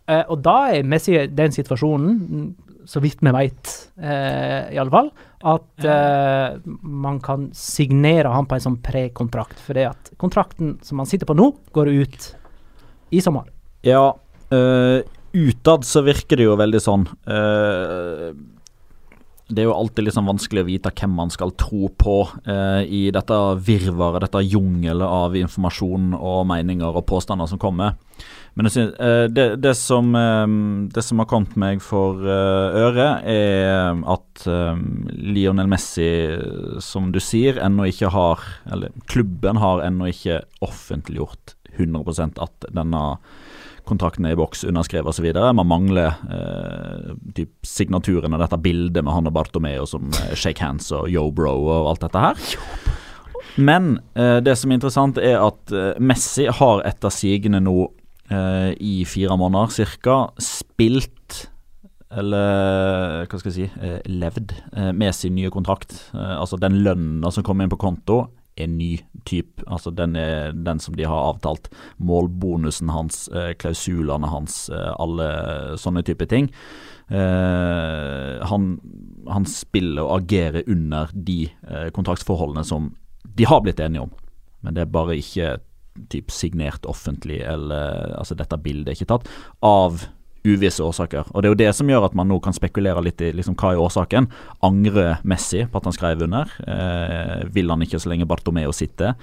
Uh, 0.09 0.23
og 0.33 0.41
da 0.43 0.57
er 0.75 0.87
Messi 0.89 1.15
den 1.31 1.55
situasjonen 1.55 2.17
så 2.89 3.01
vidt 3.03 3.21
vi 3.25 3.33
veit, 3.35 3.73
eh, 3.97 4.73
i 4.75 4.79
alle 4.81 4.93
fall, 4.93 5.11
at 5.45 5.85
eh, 5.85 6.57
man 6.81 7.19
kan 7.23 7.49
signere 7.55 8.31
han 8.33 8.47
på 8.49 8.57
en 8.57 8.65
sånn 8.67 8.79
prekontrakt. 8.85 9.59
For 9.61 9.77
det 9.77 9.89
at 9.91 10.11
kontrakten 10.21 10.77
som 10.85 11.01
han 11.01 11.09
sitter 11.09 11.29
på 11.29 11.37
nå, 11.37 11.51
går 11.75 11.93
ut 11.93 12.29
i 13.13 13.21
sommer. 13.21 13.49
Ja, 13.85 14.15
uh, 14.51 14.99
utad 15.35 15.85
så 15.85 16.01
virker 16.05 16.39
det 16.39 16.47
jo 16.47 16.55
veldig 16.57 16.79
sånn 16.81 17.03
uh, 17.29 18.33
det 19.47 19.61
er 19.61 19.67
jo 19.67 19.75
alltid 19.75 20.07
liksom 20.07 20.25
vanskelig 20.25 20.63
å 20.63 20.67
vite 20.67 20.91
hvem 20.97 21.11
man 21.19 21.31
skal 21.33 21.51
tro 21.59 21.89
på 21.93 22.15
eh, 22.49 22.81
i 22.89 23.01
dette 23.13 23.35
virvaret, 23.61 24.23
dette 24.25 24.41
jungelet 24.41 25.05
av 25.05 25.35
informasjon 25.37 26.15
og 26.17 26.47
meninger 26.49 26.89
og 26.89 27.05
påstander 27.05 27.49
som 27.51 27.61
kommer. 27.61 27.93
Men 28.55 28.71
synes, 28.71 28.93
uh, 28.99 29.25
det, 29.27 29.47
det, 29.63 29.73
som, 29.75 30.13
uh, 30.15 30.47
det, 30.91 31.03
som, 31.03 31.19
har 31.19 31.29
kommet 31.31 31.57
meg 31.59 31.83
for 31.83 32.23
øret, 32.23 33.27
er 33.27 33.99
at 34.11 34.45
Lionel 35.15 35.69
Messi, 35.71 36.07
som 36.83 37.11
du 37.11 37.19
sier, 37.23 37.59
ennå 37.63 37.87
ikke 37.89 38.11
har 38.11 38.41
Eller 38.71 38.91
klubben 39.11 39.59
har 39.61 39.83
ennå 39.85 40.09
ikke 40.11 40.41
offentliggjort 40.65 41.55
100 41.75 42.41
at 42.43 42.67
denne 42.71 43.03
kontrakten 43.85 44.25
er 44.25 44.35
i 44.35 44.39
boks, 44.39 44.63
underskrevet 44.65 45.11
osv. 45.11 45.27
Man 45.55 45.69
mangler 45.69 46.15
eh, 46.31 47.13
typ 47.37 47.51
signaturen 47.65 48.33
av 48.33 48.45
dette 48.45 48.59
bildet 48.61 49.05
med 49.05 49.13
han 49.13 49.29
og 49.29 49.35
Bartomeo 49.35 49.85
som 49.89 50.09
shake 50.33 50.63
hands 50.63 50.91
og 50.95 51.09
yo 51.11 51.27
bro 51.35 51.53
og 51.61 51.91
alt 51.91 52.05
dette 52.07 52.23
her. 52.23 52.55
Men 53.55 53.99
eh, 54.17 54.39
det 54.43 54.57
som 54.59 54.71
er 54.71 54.79
interessant, 54.79 55.21
er 55.21 55.37
at 55.43 55.75
Messi 56.01 56.49
har 56.49 56.83
etter 56.87 57.13
sigende 57.13 57.61
nå 57.63 57.77
eh, 58.31 58.71
i 58.79 59.03
fire 59.09 59.37
måneder 59.37 59.97
ca. 60.01 60.19
spilt 60.41 61.49
eller 62.15 63.25
hva 63.27 63.39
skal 63.39 63.51
jeg 63.51 63.55
si 63.57 63.83
eh, 63.83 63.99
levd 64.07 64.53
eh, 64.75 64.91
med 64.95 65.15
sin 65.15 65.35
nye 65.35 65.51
kontrakt. 65.53 65.95
Eh, 66.13 66.35
altså 66.37 66.59
den 66.61 66.79
lønna 66.85 67.31
som 67.33 67.45
kommer 67.45 67.65
inn 67.65 67.73
på 67.73 67.81
konto, 67.81 68.25
er 68.55 68.69
ny 68.71 68.93
type. 69.27 69.65
Altså 69.67 69.91
den 69.91 70.15
er 70.15 70.53
den 70.55 70.79
som 70.79 70.95
de 70.95 71.03
har 71.03 71.31
avtalt. 71.33 71.67
Målbonusen 71.99 72.93
hans, 72.93 73.25
klausulene 73.59 74.29
hans, 74.31 74.69
alle 74.71 75.25
sånne 75.75 76.05
type 76.07 76.23
ting. 76.31 76.47
han, 77.11 78.69
han 79.27 79.47
spiller 79.51 80.07
og 80.07 80.21
agerer 80.21 80.71
under 80.71 81.11
de 81.11 81.49
kontraktsforholdene 81.91 82.63
som 82.63 82.93
de 83.35 83.49
har 83.51 83.59
blitt 83.65 83.83
enige 83.83 84.07
om. 84.07 84.15
Men 84.63 84.79
det 84.79 84.85
er 84.85 84.95
bare 84.95 85.19
ikke 85.19 85.57
typ 86.11 86.33
signert 86.33 86.85
offentlig, 86.89 87.41
eller 87.45 88.13
altså 88.19 88.37
dette 88.37 88.59
bildet 88.61 88.91
er 88.91 88.99
ikke 88.99 89.11
tatt, 89.13 89.31
av 89.65 90.05
uvisse 90.45 90.83
årsaker. 90.83 91.31
Og 91.33 91.41
Det 91.41 91.47
er 91.47 91.53
jo 91.53 91.61
det 91.63 91.71
som 91.75 91.89
gjør 91.89 92.05
at 92.09 92.15
man 92.17 92.29
nå 92.29 92.37
kan 92.43 92.53
spekulere 92.53 93.01
litt 93.01 93.21
i 93.25 93.31
liksom, 93.33 93.55
hva 93.57 93.73
er 93.73 93.81
årsaken. 93.81 94.29
Angrer 94.65 95.17
Messi 95.25 95.65
på 95.65 95.81
at 95.81 95.89
han 95.89 95.95
skrev 95.95 96.21
under? 96.27 96.51
Eh, 96.67 97.47
vil 97.55 97.71
han 97.73 97.81
ikke 97.81 97.99
så 98.01 98.11
lenge 98.11 98.27
Bartomeo 98.29 98.73
sitter? 98.75 99.15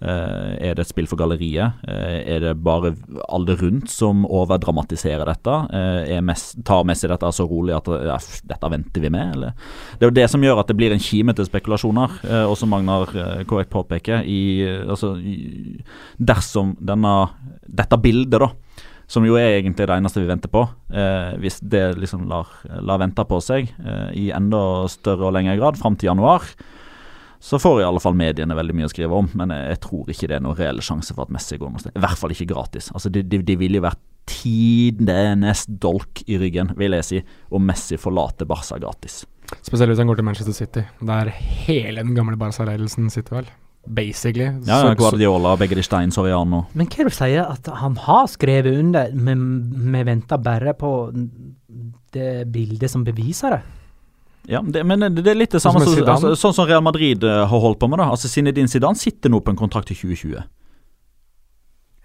Eh, 0.00 0.52
er 0.68 0.76
det 0.76 0.84
et 0.84 0.90
spill 0.90 1.08
for 1.10 1.18
galleriet? 1.20 1.80
Eh, 1.88 2.18
er 2.34 2.44
det 2.44 2.54
bare 2.62 2.94
alle 3.28 3.56
rundt 3.58 3.90
som 3.90 4.24
overdramatiserer 4.24 5.26
dette? 5.26 5.56
Eh, 5.74 6.20
Messi, 6.24 6.62
tar 6.66 6.86
seg 6.94 7.12
dette 7.12 7.32
så 7.34 7.48
rolig 7.48 7.76
at 7.76 7.90
ja, 8.06 8.18
dette 8.52 8.72
venter 8.72 9.04
vi 9.04 9.12
med? 9.14 9.34
Eller? 9.36 9.56
Det 9.98 10.06
er 10.06 10.12
jo 10.12 10.18
det 10.20 10.28
som 10.30 10.44
gjør 10.44 10.62
at 10.62 10.70
det 10.70 10.78
blir 10.78 10.94
en 10.94 11.02
kime 11.02 11.34
til 11.34 11.48
spekulasjoner, 11.48 12.20
og 12.48 12.54
som 12.58 12.70
Magnar 12.72 13.10
korrekt 13.48 13.72
påpeker. 13.72 14.22
I, 14.28 14.64
altså, 14.86 15.14
i, 15.18 15.78
dersom 16.18 16.76
denne, 16.80 17.14
dette 17.66 17.98
bildet, 18.02 18.38
da 18.38 18.52
som 19.08 19.24
jo 19.24 19.38
er 19.40 19.56
egentlig 19.56 19.86
det 19.88 19.96
eneste 19.96 20.20
vi 20.20 20.28
venter 20.28 20.52
på. 20.52 20.66
Eh, 20.92 21.32
hvis 21.40 21.62
det 21.64 21.96
liksom 21.96 22.26
lar, 22.28 22.50
lar 22.84 23.00
vente 23.00 23.24
på 23.24 23.40
seg 23.40 23.70
eh, 23.80 24.10
i 24.20 24.26
enda 24.36 24.84
større 24.92 25.30
og 25.30 25.34
lengre 25.36 25.56
grad 25.56 25.80
fram 25.80 25.96
til 25.96 26.10
januar, 26.10 26.44
så 27.40 27.58
får 27.62 27.80
i 27.80 27.86
alle 27.86 28.00
fall 28.02 28.14
mediene 28.18 28.56
veldig 28.58 28.74
mye 28.74 28.88
å 28.88 28.92
skrive 28.92 29.14
om. 29.14 29.28
Men 29.38 29.50
jeg, 29.54 29.68
jeg 29.74 29.80
tror 29.84 30.08
ikke 30.10 30.28
det 30.28 30.36
er 30.38 30.42
noen 30.44 30.56
reell 30.58 30.80
sjanse 30.82 31.14
for 31.14 31.22
at 31.28 31.30
Messi 31.34 31.58
går 31.60 31.70
noe 31.70 31.82
sted. 31.82 31.94
I 31.96 32.02
hvert 32.02 32.18
fall 32.18 32.34
ikke 32.34 32.48
gratis. 32.50 32.90
Altså, 32.94 33.10
de, 33.14 33.22
de, 33.22 33.42
de 33.46 33.56
ville 33.60 33.78
jo 33.78 33.84
vært 33.86 34.00
tidenes 34.28 35.62
dolk 35.80 36.20
i 36.28 36.36
ryggen, 36.40 36.74
vil 36.76 36.96
jeg 36.98 37.06
si, 37.06 37.20
om 37.54 37.64
Messi 37.68 37.96
forlater 38.00 38.48
Barca 38.48 38.76
gratis. 38.82 39.22
Spesielt 39.64 39.88
hvis 39.94 40.02
han 40.02 40.10
går 40.10 40.18
til 40.20 40.26
Manchester 40.28 40.52
City, 40.56 40.82
der 41.08 41.30
hele 41.32 42.02
den 42.04 42.12
gamle 42.18 42.36
Barca-ledelsen 42.36 43.08
sitter 43.14 43.38
vel. 43.40 43.48
basically. 43.88 44.44
Ja, 44.66 44.82
så- 44.82 44.94
Guardiola, 44.98 45.54
begge 45.56 45.74
de 45.78 45.82
Stein, 45.82 46.10
Soriano. 46.12 46.66
Men 46.74 46.86
hva 46.90 46.98
er 47.00 47.04
det 47.08 47.12
du 47.14 47.16
sier 47.16 47.46
at 47.48 47.66
han 47.80 47.94
har 47.96 48.26
skrevet 48.28 48.76
under, 48.82 49.10
men 49.14 49.46
vi 49.94 50.02
venter 50.04 50.36
bare 50.44 50.74
på 50.76 50.90
det 52.12 52.52
bildet 52.52 52.90
som 52.90 53.04
beviser 53.06 53.50
det? 53.56 53.62
Ja, 54.48 54.62
det, 54.64 54.80
men 54.88 55.02
det, 55.04 55.10
det 55.20 55.32
er 55.34 55.36
litt 55.36 55.52
det 55.52 55.60
Sånn 55.60 55.76
samme 55.76 55.84
som 55.84 55.92
som, 55.98 56.08
altså, 56.08 56.32
sånn 56.40 56.54
som 56.56 56.68
Real 56.68 56.84
Madrid 56.84 57.24
eh, 57.26 57.42
har 57.50 57.64
holdt 57.64 57.80
på 57.82 57.88
med. 57.90 58.00
da 58.00 58.08
Altså 58.14 58.30
Zinedine 58.32 58.70
Zidane 58.70 58.96
sitter 58.96 59.32
nå 59.32 59.42
på 59.44 59.52
en 59.52 59.60
kontrakt 59.60 59.90
til 59.92 59.98
2020. 60.08 60.46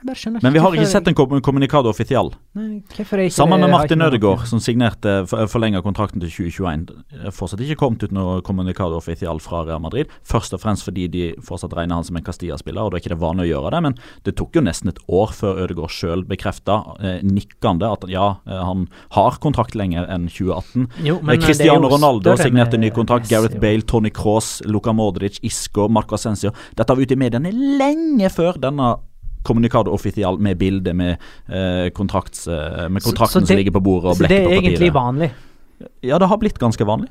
Jeg 0.03 0.09
bare 0.09 0.19
skjønner 0.19 0.43
Men 0.43 0.51
vi 0.53 0.59
har 0.59 0.73
ikke 0.75 0.89
sett 0.91 1.07
en 1.07 1.15
kom- 1.15 1.39
kommunikado 1.41 1.89
ikke 1.95 3.31
Sammen 3.31 3.61
med 3.63 3.71
Martin 3.71 4.01
Ødegaard, 4.03 4.45
som 4.49 4.59
signerte 4.59 5.13
forlenga 5.47 5.79
kontrakten 5.81 6.19
til 6.19 6.29
2021. 6.29 6.85
Det 6.89 7.27
er 7.29 7.31
Fortsatt 7.31 7.61
ikke 7.63 7.77
kommet 7.79 8.03
ut 8.03 8.11
noe 8.11 8.41
kommunikado 8.43 8.97
offisiell 8.99 9.39
fra 9.39 9.63
Real 9.63 9.79
Madrid. 9.79 10.11
Først 10.27 10.53
og 10.53 10.59
fremst 10.59 10.83
fordi 10.83 11.07
de 11.13 11.23
fortsatt 11.41 11.71
regner 11.77 11.95
han 11.95 12.03
som 12.03 12.17
en 12.19 12.23
Castilla-spiller, 12.25 12.83
og 12.83 12.91
da 12.91 12.97
er 12.99 13.03
ikke 13.05 13.13
det 13.15 13.19
vanlig 13.23 13.45
å 13.47 13.51
gjøre 13.53 13.71
det. 13.71 13.81
Men 13.87 13.95
det 14.27 14.35
tok 14.35 14.59
jo 14.59 14.65
nesten 14.65 14.89
et 14.91 14.99
år 15.07 15.31
før 15.31 15.63
Ødegaard 15.63 15.95
sjøl 15.95 16.25
bekrefta, 16.27 16.81
eh, 16.99 17.21
nikkende, 17.23 17.87
at 17.93 18.03
ja, 18.11 18.27
eh, 18.45 18.59
han 18.67 18.89
har 19.15 19.39
kontrakt 19.39 19.73
lenger 19.79 20.09
enn 20.11 20.27
2018. 20.27 20.89
Jo, 21.05 21.19
men 21.23 21.39
Eh, 21.39 21.45
Cristiano 21.47 21.87
Ronaldo 21.87 22.35
signerte 22.35 22.77
ny 22.77 22.89
kontrakt. 22.91 23.29
Gareth 23.29 23.57
Bale, 23.59 23.81
Tony 23.81 24.09
Cross, 24.09 24.61
Luka 24.65 24.91
Modric, 24.91 25.39
Isco, 25.43 25.87
Marco 25.87 26.15
Ascencio. 26.15 26.51
Dette 26.75 26.89
var 26.89 27.01
ute 27.01 27.13
i 27.15 27.15
mediene 27.15 27.51
lenge 27.53 28.29
før 28.29 28.59
denne 28.59 28.97
kommunikado 29.43 29.93
offisial 29.93 30.39
med 30.39 30.57
bilde 30.57 30.93
med, 30.93 31.17
eh, 31.47 31.89
kontrakts, 31.95 32.47
eh, 32.47 32.89
med 32.89 33.03
kontrakten 33.03 33.41
så 33.41 33.45
som 33.45 33.47
det- 33.47 33.57
ligger 33.57 33.71
på 33.71 33.83
bordet 33.83 34.09
og 34.09 34.15
Så 34.17 34.27
det 34.27 34.39
er 34.39 34.47
på 34.47 34.61
egentlig 34.61 34.93
vanlig. 34.93 35.31
Ja, 36.01 36.17
det 36.17 36.27
har 36.27 36.37
blitt 36.37 36.59
ganske 36.59 36.85
vanlig. 36.85 37.09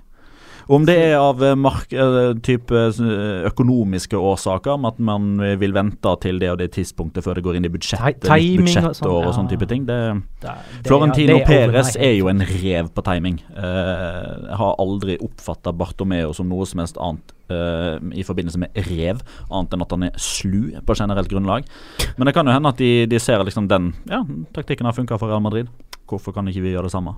Om 0.68 0.86
det 0.86 0.94
er 0.94 1.16
av 1.18 1.42
eh, 1.42 1.54
mark, 1.54 1.92
eh, 1.92 2.34
type 2.40 2.72
økonomiske 2.72 4.14
årsaker, 4.14 4.78
med 4.78 4.92
at 4.92 4.98
man 4.98 5.58
vil 5.58 5.72
vente 5.72 6.20
til 6.20 6.38
det 6.38 6.50
og 6.50 6.58
det 6.58 6.70
tidspunktet 6.72 7.24
før 7.24 7.34
det 7.34 7.42
går 7.42 7.56
inn 7.56 7.64
i 7.64 7.68
budsjettet, 7.68 8.22
timing 8.22 8.68
og 8.68 8.68
sånn, 8.68 8.86
budsjettår 8.86 9.16
og 9.16 9.24
ja. 9.24 9.32
sånn 9.32 9.50
type 9.50 9.68
ting, 9.68 9.84
det 9.86 10.22
Det, 10.40 10.54
det, 10.82 10.86
Florentino 10.86 11.36
ja, 11.38 11.42
er 11.42 11.46
Perez 11.46 11.96
er 11.96 12.16
jo 12.16 12.28
en 12.28 12.40
rev 12.40 12.88
på 12.94 13.02
timing. 13.02 13.42
Uh, 13.56 14.48
jeg 14.48 14.56
har 14.56 14.74
aldri 14.78 15.18
oppfatta 15.18 15.72
Bartomeo 15.72 16.32
som 16.32 16.48
noe 16.48 16.66
som 16.66 16.78
helst 16.78 16.96
annet 16.96 17.34
eh, 17.52 18.08
i 18.18 18.24
forbindelse 18.26 18.60
med 18.62 18.82
rev, 18.88 19.22
annet 19.50 19.76
enn 19.76 19.84
at 19.84 19.94
han 19.94 20.08
er 20.08 20.18
slu 20.20 20.72
på 20.86 20.96
generelt 20.98 21.30
grunnlag. 21.30 21.68
Men 22.16 22.28
det 22.28 22.34
kan 22.36 22.48
jo 22.48 22.56
hende 22.56 22.72
at 22.72 22.80
de, 22.80 23.06
de 23.10 23.20
ser 23.22 23.44
liksom 23.44 23.68
den 23.70 23.92
Ja, 24.10 24.24
taktikken 24.56 24.88
har 24.88 24.96
funka 24.96 25.20
for 25.20 25.30
Real 25.30 25.44
Madrid. 25.44 25.70
Hvorfor 26.08 26.34
kan 26.34 26.48
ikke 26.48 26.64
vi 26.64 26.74
gjøre 26.74 26.88
det 26.88 26.96
samme? 26.96 27.14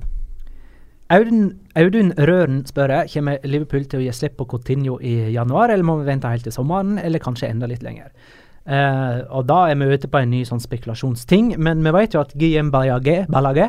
Audun, 1.12 1.50
Audun 1.76 2.14
Røren 2.16 2.62
spør 2.64 2.94
jeg, 2.94 3.10
kommer 3.12 3.42
Liverpool 3.44 3.84
til 3.84 4.00
å 4.00 4.04
gi 4.06 4.12
slipp 4.16 4.38
på 4.38 4.46
Coutinho 4.48 4.96
i 5.04 5.34
januar, 5.34 5.70
eller 5.70 5.84
må 5.84 5.98
vi 6.00 6.08
vente 6.08 6.30
helt 6.32 6.46
til 6.48 6.54
sommeren, 6.54 6.96
eller 6.98 7.20
kanskje 7.22 7.50
enda 7.52 7.68
litt 7.68 7.84
lenger? 7.84 8.08
Uh, 8.64 9.20
og 9.28 9.44
da 9.44 9.66
er 9.68 9.76
vi 9.76 9.90
ute 9.92 10.08
på 10.08 10.22
en 10.22 10.30
ny 10.32 10.40
sånn 10.48 10.62
spekulasjonsting, 10.64 11.58
men 11.60 11.84
vi 11.84 11.92
vet 11.92 12.16
jo 12.16 12.22
at 12.24 12.32
Guillem 12.32 12.72
Ballagé, 12.72 13.18
Ballage 13.28 13.68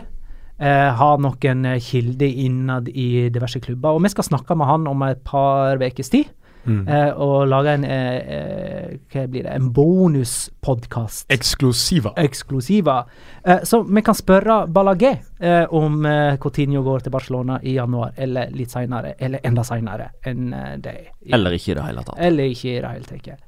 eh, 0.58 0.90
har 0.96 1.20
noen 1.20 1.68
kilder 1.84 2.40
innad 2.46 2.88
i 2.90 3.28
diverse 3.34 3.60
klubber, 3.64 3.96
og 3.96 4.06
vi 4.06 4.14
skal 4.14 4.30
snakke 4.30 4.56
med 4.56 4.70
han 4.70 4.88
om 4.88 5.04
et 5.08 5.22
par 5.28 5.82
ukers 5.84 6.12
tid. 6.14 6.32
Mm. 6.66 6.88
eh, 6.88 7.12
og 7.22 7.48
lage 7.48 7.74
en 7.78 7.84
eh, 7.84 8.16
eh, 8.38 8.98
Hva 9.14 9.28
blir 9.30 9.44
det? 9.46 9.52
En 9.56 9.68
bonuspodkast. 9.74 11.26
Eksklusiva. 11.32 12.14
Eksklusiva. 12.18 13.06
Eh, 13.44 13.60
så 13.64 13.84
vi 13.84 14.02
kan 14.02 14.16
spørre 14.18 14.68
Ballagé 14.68 15.12
eh, 15.40 15.66
om 15.70 16.06
eh, 16.06 16.38
Coutinho 16.42 16.82
går 16.84 17.06
til 17.06 17.12
Barcelona 17.14 17.60
i 17.64 17.76
januar, 17.78 18.14
eller 18.18 18.50
litt 18.56 18.72
seinere, 18.74 19.14
eller 19.20 19.40
enda 19.46 19.64
seinere 19.64 20.10
enn 20.26 20.54
eh, 20.54 20.72
det. 20.82 20.96
Eller 21.32 21.52
ikke 21.58 21.72
i 21.72 21.78
det 21.80 21.86
hele 21.90 22.04
tatt. 22.08 22.18
Eller 22.20 22.50
ikke 22.56 22.72
i 22.74 22.80
det 22.82 22.96
hele 22.96 23.06
tatt. 23.06 23.46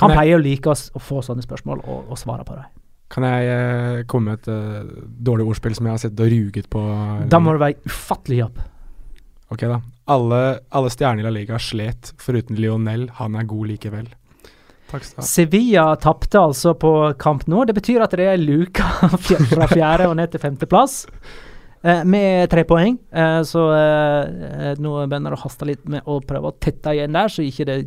Han 0.00 0.10
jeg- 0.10 0.18
pleier 0.18 0.38
å 0.38 0.42
like 0.42 0.70
oss 0.70 0.90
å 0.94 1.02
få 1.02 1.20
sånne 1.22 1.42
spørsmål 1.44 1.82
og, 1.84 2.06
og 2.10 2.18
svare 2.18 2.44
på 2.48 2.54
dem. 2.56 2.64
Kan 3.12 3.26
jeg 3.28 4.06
komme 4.08 4.30
med 4.30 4.38
et 4.40 4.46
uh, 4.48 4.86
dårlig 5.20 5.44
ordspill 5.52 5.74
som 5.76 5.84
jeg 5.84 5.92
har 5.92 6.00
sett 6.00 6.20
og 6.20 6.30
ruget 6.32 6.70
på? 6.72 6.80
Da 7.28 7.38
må 7.44 7.52
det 7.52 7.60
være 7.60 7.90
ufattelig 7.90 8.38
jobb. 8.38 8.62
Ok, 9.52 9.66
da. 9.68 9.78
Alle, 10.12 10.40
alle 10.72 10.90
stjerner 10.90 11.20
i 11.20 11.26
La 11.26 11.30
Liga 11.34 11.58
slet, 11.60 12.14
foruten 12.20 12.56
Lionel. 12.56 13.06
Han 13.18 13.36
er 13.36 13.46
god 13.48 13.68
likevel. 13.68 14.08
Takk 14.88 15.04
skal 15.04 15.18
du 15.18 15.22
ha. 15.22 15.28
Sevilla 15.28 15.86
tapte 16.00 16.40
altså 16.40 16.72
på 16.80 16.92
kamp 17.20 17.44
nå. 17.50 17.64
Det 17.68 17.76
betyr 17.76 18.04
at 18.04 18.16
det 18.16 18.28
er 18.32 18.40
luka 18.40 18.86
fra 19.52 19.68
fjerde 19.70 20.08
og 20.08 20.16
ned 20.18 20.32
til 20.32 20.42
femteplass. 20.42 21.02
Eh, 21.82 22.00
med 22.08 22.48
tre 22.52 22.64
poeng. 22.68 22.96
Eh, 23.12 23.40
så 23.48 23.66
eh, 23.76 24.46
eh, 24.70 24.80
nå 24.80 24.94
begynner 25.04 25.34
det 25.34 25.40
å 25.40 25.44
haste 25.44 25.68
litt 25.68 25.84
med 25.90 26.08
å 26.08 26.20
prøve 26.24 26.52
å 26.52 26.56
tette 26.56 26.96
igjen 26.96 27.16
der, 27.16 27.32
så 27.32 27.44
ikke 27.44 27.68
det 27.68 27.78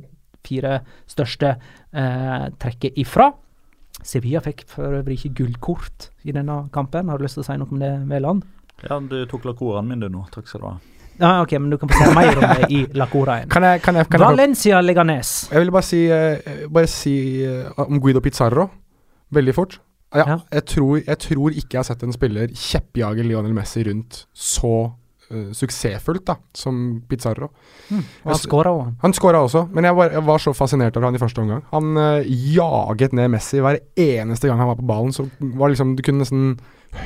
fire 0.46 0.80
største 1.10 1.56
eh, 1.56 2.48
trekker 2.62 3.00
ifra. 3.02 3.32
Sevilla 4.06 4.42
fikk 4.46 4.68
for 4.70 5.00
øvrig 5.00 5.18
ikke 5.18 5.38
gullkort 5.40 6.12
i 6.28 6.36
denne 6.36 6.66
kampen. 6.76 7.10
Har 7.10 7.18
du 7.18 7.26
lyst 7.26 7.40
til 7.40 7.46
å 7.46 7.48
si 7.48 7.58
noe 7.58 7.74
om 7.74 7.82
det, 7.82 7.96
Veland? 8.12 8.46
Ja, 8.84 9.00
du 9.00 9.24
tok 9.32 9.48
lakoraen 9.48 9.88
min 9.90 10.04
du 10.04 10.12
nå. 10.12 10.28
Takk 10.36 10.52
skal 10.52 10.62
du 10.62 10.68
ha. 10.68 10.76
Ja, 11.20 11.42
ok, 11.42 11.52
men 11.60 11.70
du 11.72 11.78
kan 11.80 11.90
få 11.90 12.02
se 12.02 12.14
mer 12.16 12.38
om 12.38 12.44
det 12.44 12.70
i 12.76 12.82
Lacoraen. 12.98 13.50
Kan 13.50 13.64
jeg, 13.64 13.82
kan 13.86 13.96
jeg, 13.96 14.10
kan 14.10 14.20
jeg, 14.20 14.28
Valencia 14.28 14.82
Leganes. 14.82 15.36
jeg 15.52 15.64
vil 15.64 15.72
bare 15.72 15.88
si, 15.88 16.02
eh, 16.12 16.66
bare 16.70 16.92
si 16.92 17.16
eh, 17.46 17.70
om 17.86 18.02
Guido 18.04 18.22
Pizarro 18.24 18.70
veldig 19.36 19.56
fort. 19.56 19.80
Ja, 20.16 20.24
Ja. 20.28 20.38
Jeg, 20.52 20.66
tror, 20.66 21.00
jeg 21.06 21.18
tror 21.20 21.50
ikke 21.50 21.76
jeg 21.76 21.80
har 21.80 21.88
sett 21.88 22.04
en 22.04 22.14
spiller 22.14 22.48
kjeppjage 22.48 23.24
Lionel 23.26 23.54
Messi 23.54 23.84
rundt 23.84 24.22
så 24.32 24.92
uh, 25.32 25.50
suksessfullt 25.52 26.24
da, 26.28 26.38
som 26.56 27.02
Pizarro. 27.10 27.50
Og 27.92 28.30
han 28.32 28.40
skåra 28.40 28.72
òg. 28.72 28.94
Han 29.02 29.16
skåra 29.18 29.42
også, 29.44 29.66
men 29.74 29.90
jeg 29.90 29.98
var, 29.98 30.14
jeg 30.16 30.24
var 30.30 30.40
så 30.40 30.54
fascinert 30.56 30.96
av 30.96 31.04
han 31.10 31.18
i 31.18 31.22
første 31.22 31.44
omgang. 31.44 31.66
Han 31.74 32.00
uh, 32.00 32.24
jaget 32.30 33.18
ned 33.18 33.34
Messi 33.34 33.60
hver 33.60 33.82
eneste 33.98 34.48
gang 34.48 34.62
han 34.62 34.72
var 34.72 34.80
på 34.80 34.88
ballen. 34.88 35.12
Så 35.16 35.28
var 35.40 35.74
liksom, 35.74 35.98
Du 35.98 36.04
kunne 36.06 36.24
nesten 36.24 36.60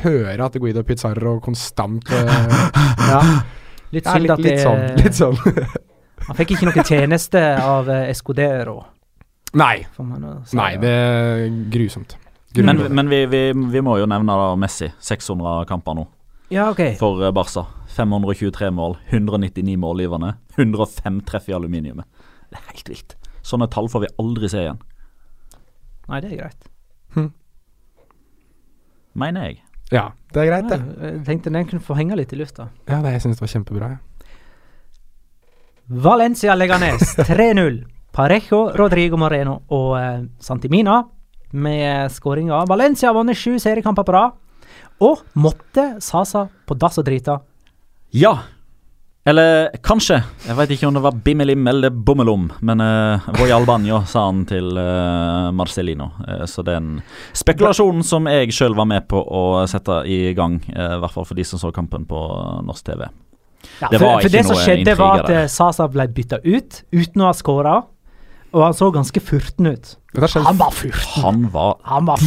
høre 0.04 0.46
at 0.46 0.60
Guido 0.62 0.84
Pizarro 0.86 1.40
konstant 1.42 2.12
uh, 2.14 2.70
Ja, 3.10 3.24
Litt 3.92 4.06
ja 4.06 4.14
synd 4.14 4.26
litt, 4.28 4.32
at 4.36 4.44
det 4.46 4.56
sånn. 4.62 4.84
Litt 5.00 5.18
sånn. 5.18 5.38
Han 6.30 6.38
fikk 6.38 6.52
ikke 6.56 6.68
noen 6.70 6.86
tjeneste 6.86 7.42
av 7.64 7.90
eh, 7.90 8.10
Escudero. 8.12 8.78
Nei. 9.58 9.80
Nei, 10.54 10.72
det 10.78 10.92
er 10.94 11.46
grusomt. 11.74 12.16
Men, 12.56 12.78
Grusomt. 12.78 12.94
men 12.98 13.10
vi, 13.10 13.24
vi, 13.30 13.42
vi 13.74 13.82
må 13.86 13.96
jo 14.02 14.06
nevne 14.10 14.36
da 14.38 14.52
Messi. 14.58 14.92
600 15.06 15.66
kamper 15.70 15.98
nå 15.98 16.06
Ja, 16.54 16.68
OK. 16.74 16.82
for 17.02 17.22
eh, 17.26 17.34
Barca. 17.34 17.66
523 17.90 18.70
mål, 18.72 18.94
199 19.10 19.74
målgivende, 19.82 20.36
105 20.56 21.24
treff 21.28 21.50
i 21.50 21.56
aluminiumet. 21.58 22.06
Det 22.54 22.60
er 22.62 22.68
helt 22.70 22.90
vilt. 22.94 23.16
Sånne 23.46 23.66
tall 23.74 23.90
får 23.90 24.06
vi 24.06 24.12
aldri 24.22 24.50
se 24.52 24.62
igjen, 24.62 24.78
Nei, 26.10 26.20
det 26.24 26.30
er 26.32 26.38
greit. 26.44 26.68
mener 29.20 29.50
jeg. 29.50 29.60
Ja, 29.92 30.12
det 30.34 30.42
er 30.44 30.50
greit, 30.52 30.68
det. 30.70 30.80
Ja, 30.80 31.10
jeg 31.16 31.24
tenkte 31.26 31.52
den 31.54 31.66
kunne 31.70 31.82
få 31.82 31.96
henge 31.98 32.18
litt 32.20 32.34
i 32.34 32.38
lufta. 32.38 32.68
Ja, 32.88 33.00
det, 33.02 33.16
jeg 33.16 33.24
syns 33.24 33.40
det 33.40 33.46
var 33.46 33.54
kjempebra. 33.56 33.90
Ja. 33.96 33.98
Valencia 35.88 36.56
Leganes 36.56 37.16
3-0. 37.30 37.80
Parejo, 38.14 38.60
Rodrigo 38.78 39.18
Moreno 39.18 39.60
og 39.74 39.96
eh, 40.00 40.22
Santimina 40.42 41.00
med 41.54 42.12
skåringa. 42.14 42.64
Valencia 42.70 43.10
har 43.10 43.18
vunnet 43.18 43.38
sju 43.38 43.58
seriekamper 43.62 44.06
på 44.06 44.14
rad. 44.14 44.38
Og 45.02 45.22
måtte 45.40 45.96
Sasa 46.04 46.48
på 46.68 46.76
dass 46.78 47.00
og 47.02 47.06
drita. 47.08 47.40
Ja. 48.14 48.36
Eller 49.30 49.70
kanskje. 49.86 50.20
Jeg 50.48 50.58
veit 50.58 50.74
ikke 50.74 50.90
om 50.90 50.96
det 50.98 51.04
var 51.04 51.18
bimmelim 51.26 51.68
eller 51.70 51.94
bommelom, 51.94 52.48
men 52.66 52.82
uh, 52.82 53.30
Voy 53.38 53.52
Albanjo 53.54 54.02
sa 54.10 54.26
han 54.26 54.44
til 54.50 54.72
uh, 54.74 55.50
Marcelino. 55.54 56.12
Uh, 56.24 56.46
så 56.50 56.66
det 56.66 56.74
er 56.76 56.82
en 56.82 57.00
spekulasjon 57.38 58.02
som 58.08 58.30
jeg 58.32 58.56
sjøl 58.56 58.78
var 58.80 58.90
med 58.90 59.06
på 59.12 59.22
å 59.22 59.44
sette 59.70 60.02
i 60.10 60.22
gang, 60.38 60.58
uh, 60.74 60.96
i 60.98 61.02
hvert 61.04 61.14
fall 61.14 61.28
for 61.30 61.38
de 61.38 61.46
som 61.46 61.62
så 61.62 61.74
kampen 61.76 62.08
på 62.10 62.24
norsk 62.66 62.90
TV. 62.90 63.06
Ja, 63.80 63.88
Det 63.92 64.00
for, 64.00 64.06
var 64.06 64.22
for 64.22 64.30
det 64.30 64.46
som 64.48 64.60
skjedde, 64.60 64.96
var 64.98 65.24
at 65.24 65.32
eh, 65.34 65.48
Sasa 65.52 65.88
ble 65.92 66.08
bytta 66.16 66.40
ut 66.44 66.84
uten 66.96 67.24
å 67.24 67.30
ha 67.30 67.36
skåra. 67.36 67.76
Og 68.54 68.64
han 68.66 68.74
så 68.74 68.88
ganske 68.94 69.22
furten 69.22 69.68
ut. 69.70 69.96
Han 70.18 70.58
var 70.58 70.72
furten. 70.74 71.22
Han 71.24 71.44
var 71.54 71.76
Han 71.86 72.06
var, 72.10 72.18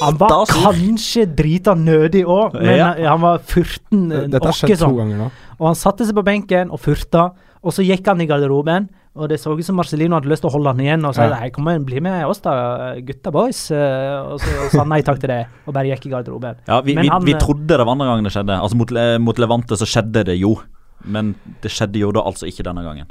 han 0.00 0.16
var 0.16 0.46
kanskje 0.46 1.26
drita 1.36 1.74
nødig 1.74 2.22
òg, 2.24 2.54
men 2.54 2.76
Ja. 2.78 2.92
eh, 2.94 3.08
han 3.08 3.20
var 3.20 3.38
furten. 3.38 4.12
eh, 4.12 4.28
Dette 4.28 4.44
har 4.46 4.52
skjedd 4.52 4.78
to 4.78 4.94
ganger 4.96 5.18
nå. 5.18 5.30
Og 5.58 5.66
han 5.66 5.74
satte 5.74 6.06
seg 6.06 6.14
på 6.14 6.24
benken 6.24 6.70
og 6.70 6.80
furta, 6.80 7.32
og 7.62 7.72
så 7.72 7.82
gikk 7.84 8.06
han 8.06 8.20
i 8.20 8.26
garderoben. 8.26 8.88
Og 9.16 9.28
det 9.28 9.40
så 9.40 9.50
ut 9.58 9.64
som 9.66 9.74
Marcelino 9.74 10.14
hadde 10.14 10.30
lyst 10.30 10.40
til 10.42 10.50
å 10.50 10.52
holde 10.54 10.70
han 10.70 10.78
igjen 10.78 11.04
og 11.04 11.14
si 11.16 11.20
Ja. 11.20 11.50
kom 11.50 11.64
igjen, 11.66 11.84
bli 11.84 12.00
med 12.00 12.24
oss 12.26 12.38
da, 12.40 12.94
gutta 13.02 13.32
boys. 13.32 13.70
Eh, 13.70 14.22
Og 14.32 14.38
så 14.40 14.70
sa 14.70 14.78
han 14.78 14.88
nei 14.88 15.02
takk 15.02 15.18
til 15.18 15.28
det, 15.28 15.46
og 15.66 15.74
bare 15.74 15.86
gikk 15.90 16.06
i 16.06 16.10
garderoben. 16.10 16.56
Ja, 16.68 16.80
vi, 16.80 16.94
vi, 16.94 17.08
han, 17.08 17.24
vi 17.24 17.32
eh, 17.34 17.38
trodde 17.38 17.66
det 17.66 17.78
var 17.84 17.90
andre 17.90 18.06
gangen 18.06 18.24
det 18.24 18.32
skjedde. 18.32 18.60
Altså 18.62 18.76
mot, 18.76 18.90
mot 19.20 19.36
Levante 19.36 19.74
så 19.76 19.84
skjedde 19.84 20.24
det 20.24 20.38
jo. 20.38 20.60
Men 21.04 21.34
det 21.60 21.70
skjedde 21.72 21.98
jo 21.98 22.12
da 22.12 22.20
altså 22.20 22.46
ikke 22.46 22.62
denne 22.62 22.84
gangen. 22.84 23.06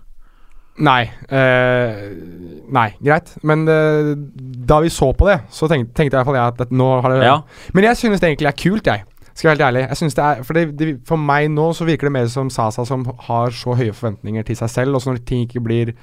Nei. 0.80 1.04
eh, 1.28 1.96
nei, 2.72 2.88
greit. 3.04 3.34
Men 3.44 3.68
eh, 3.68 4.14
da 4.70 4.80
vi 4.84 4.92
så 4.94 5.12
på 5.18 5.28
det, 5.28 5.42
så 5.52 5.68
tenkte, 5.68 5.94
tenkte 5.98 6.16
i 6.16 6.20
hvert 6.20 6.30
fall 6.30 6.40
jeg 6.40 6.56
at, 6.56 6.66
at 6.68 6.76
nå 6.76 6.90
har 7.04 7.14
det 7.14 7.24
Ja. 7.26 7.40
Men 7.74 7.90
jeg 7.90 8.00
synes 8.00 8.22
det 8.22 8.32
egentlig 8.32 8.52
er 8.52 8.60
kult, 8.64 8.88
jeg. 8.88 9.04
Skal 9.34 9.50
jeg 9.50 9.58
være 9.58 9.66
helt 9.66 9.68
ærlig. 9.68 9.84
Jeg 9.88 9.98
synes 9.98 10.16
det 10.18 10.24
er, 10.24 10.42
for, 10.44 10.58
det, 10.58 10.64
det, 10.80 10.88
for 11.08 11.16
meg 11.30 11.46
nå 11.52 11.70
så 11.76 11.86
virker 11.88 12.10
det 12.10 12.16
mer 12.16 12.32
som 12.32 12.50
Sasa 12.52 12.84
som 12.88 13.06
har 13.30 13.54
så 13.56 13.76
høye 13.80 13.94
forventninger 13.96 14.44
til 14.48 14.58
seg 14.60 14.72
selv, 14.74 14.98
og 14.98 15.04
så 15.04 15.14
når 15.14 15.22
ting 15.28 15.46
ikke 15.46 15.64
blir 15.64 15.94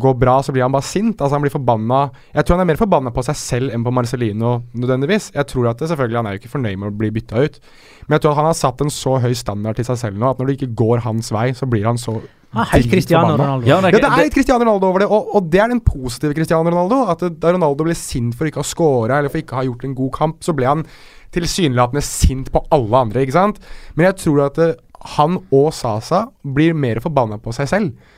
går 0.00 0.14
bra, 0.20 0.42
så 0.44 0.52
blir 0.52 0.64
han 0.64 0.72
bare 0.72 0.84
sint. 0.84 1.20
Altså 1.20 1.34
Han 1.36 1.44
blir 1.44 1.52
forbanna 1.54 2.10
Jeg 2.34 2.44
tror 2.44 2.56
han 2.56 2.64
er 2.66 2.70
mer 2.72 2.80
forbanna 2.80 3.12
på 3.16 3.22
seg 3.24 3.36
selv 3.40 3.72
enn 3.72 3.84
på 3.84 3.92
Marcelino 3.96 4.58
nødvendigvis. 4.76 5.30
Jeg 5.34 5.48
tror 5.52 5.70
at 5.70 5.80
det, 5.80 5.88
selvfølgelig 5.88 6.18
Han 6.20 6.26
er 6.26 6.36
jo 6.36 6.40
ikke 6.42 6.52
fornøyd 6.52 6.80
med 6.82 6.88
å 6.90 6.96
bli 7.00 7.10
bytta 7.16 7.44
ut, 7.44 7.60
men 8.06 8.16
jeg 8.16 8.24
tror 8.24 8.34
at 8.34 8.40
han 8.42 8.50
har 8.50 8.58
satt 8.60 8.82
en 8.84 8.92
så 8.92 9.16
høy 9.24 9.32
standard 9.36 9.76
til 9.76 9.88
seg 9.88 10.00
selv 10.04 10.20
nå 10.20 10.30
at 10.30 10.40
når 10.40 10.50
det 10.50 10.58
ikke 10.58 10.74
går 10.82 11.04
hans 11.06 11.32
vei, 11.32 11.48
så 11.56 11.68
blir 11.68 11.88
han 11.88 12.00
så 12.00 12.18
Ah, 12.56 12.68
helt 12.72 12.88
Cristiano. 12.90 13.34
Ronaldo. 13.36 13.68
Ja, 13.68 13.80
det, 13.84 13.92
Ja, 13.92 14.00
det 14.00 14.08
er 14.08 14.24
litt 14.24 14.34
Cristiano 14.36 14.64
Ronaldo 14.64 14.88
over 14.88 15.04
det, 15.04 15.10
og, 15.12 15.34
og 15.36 15.50
det 15.52 15.60
er 15.62 15.68
den 15.72 15.82
positive 15.84 16.34
Cristiano 16.36 16.72
Ronaldo. 16.72 17.02
At 17.12 17.24
da 17.42 17.52
Ronaldo 17.52 17.86
ble 17.86 17.96
sint 17.98 18.36
for 18.38 18.48
ikke 18.48 18.62
å 18.62 18.64
ha 18.64 18.70
scora 18.70 19.20
eller 19.20 19.32
for 19.32 19.42
ikke 19.42 19.56
å 19.56 19.60
ha 19.60 19.66
gjort 19.68 19.86
en 19.86 19.96
god 19.98 20.12
kamp, 20.16 20.42
så 20.46 20.56
ble 20.56 20.68
han 20.70 20.86
tilsynelatende 21.36 22.02
sint 22.06 22.50
på 22.54 22.64
alle 22.72 23.04
andre, 23.06 23.24
ikke 23.26 23.36
sant? 23.36 23.60
Men 23.94 24.08
jeg 24.08 24.20
tror 24.24 24.46
at 24.46 24.60
eh, 24.62 24.76
han 25.16 25.40
og 25.54 25.68
Sasa 25.76 26.26
blir 26.56 26.76
mer 26.76 27.02
forbanna 27.04 27.38
på 27.42 27.52
seg 27.54 27.68
selv. 27.70 28.14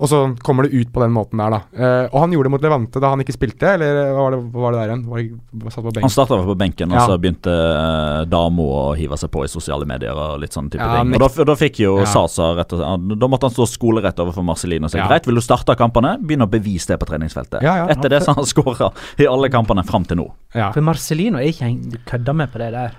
Og 0.00 0.08
så 0.08 0.18
kommer 0.40 0.64
det 0.64 0.72
ut 0.72 0.92
på 0.92 1.02
den 1.02 1.12
måten 1.12 1.40
der, 1.40 1.52
da. 1.52 1.58
Eh, 1.76 2.06
og 2.08 2.22
han 2.22 2.32
gjorde 2.32 2.48
det 2.48 2.52
mot 2.54 2.62
Levante 2.64 3.02
da 3.02 3.10
han 3.12 3.20
ikke 3.20 3.34
spilte, 3.36 3.74
eller 3.76 3.98
hva 4.14 4.22
var 4.24 4.32
det, 4.34 4.38
hva 4.54 4.62
var 4.64 4.72
det 4.72 4.80
der 4.80 4.92
igjen? 4.92 5.02
Var 5.10 5.20
det 5.20 5.72
satt 5.74 5.84
på 5.84 5.92
Han 6.00 6.14
starta 6.14 6.38
på 6.46 6.56
benken, 6.62 6.94
og 6.94 7.10
så 7.10 7.18
begynte 7.20 7.52
uh, 7.52 8.22
Damo 8.30 8.68
å 8.78 8.84
hive 8.96 9.18
seg 9.20 9.32
på 9.34 9.44
i 9.44 9.50
sosiale 9.52 9.84
medier 9.88 10.16
og 10.16 10.40
litt 10.40 10.56
sånne 10.56 10.72
type 10.72 10.86
Ja, 10.86 11.02
ting. 11.02 11.12
Og 11.18 11.24
da, 11.26 11.46
da 11.52 11.56
fikk 11.60 11.82
jo 11.84 11.98
Ja. 12.00 12.08
Sasa 12.08 12.48
rett 12.56 12.72
og 12.72 12.80
slett 12.80 13.20
Da 13.20 13.28
måtte 13.28 13.50
han 13.50 13.54
stå 13.54 13.66
skolerett 13.68 14.24
overfor 14.24 14.46
Marcelino 14.46 14.88
og 14.88 14.94
si 14.94 14.98
Ja. 14.98 15.08
greit, 15.10 15.28
vil 15.28 15.36
du 15.36 15.44
starte 15.44 15.76
kampene, 15.76 16.16
begynn 16.24 16.46
å 16.46 16.50
bevise 16.50 16.94
det 16.94 17.00
på 17.02 17.10
treningsfeltet. 17.10 17.60
Ja, 17.60 17.76
ja. 17.82 17.86
Etter 17.92 18.08
det 18.16 18.22
så 18.24 18.32
har 18.32 18.40
han 18.40 18.48
skåra 18.48 18.92
i 19.20 19.28
alle 19.28 19.52
kampene 19.52 19.84
fram 19.84 20.08
til 20.08 20.22
nå. 20.22 20.30
Ja. 20.56 20.72
For 20.72 20.80
Marcelino 20.80 21.38
er 21.38 21.52
ikke 21.52 21.68
en 21.68 21.80
du 21.92 22.00
kødder 22.08 22.40
med 22.40 22.52
på 22.52 22.62
det 22.62 22.72
der. 22.72 22.96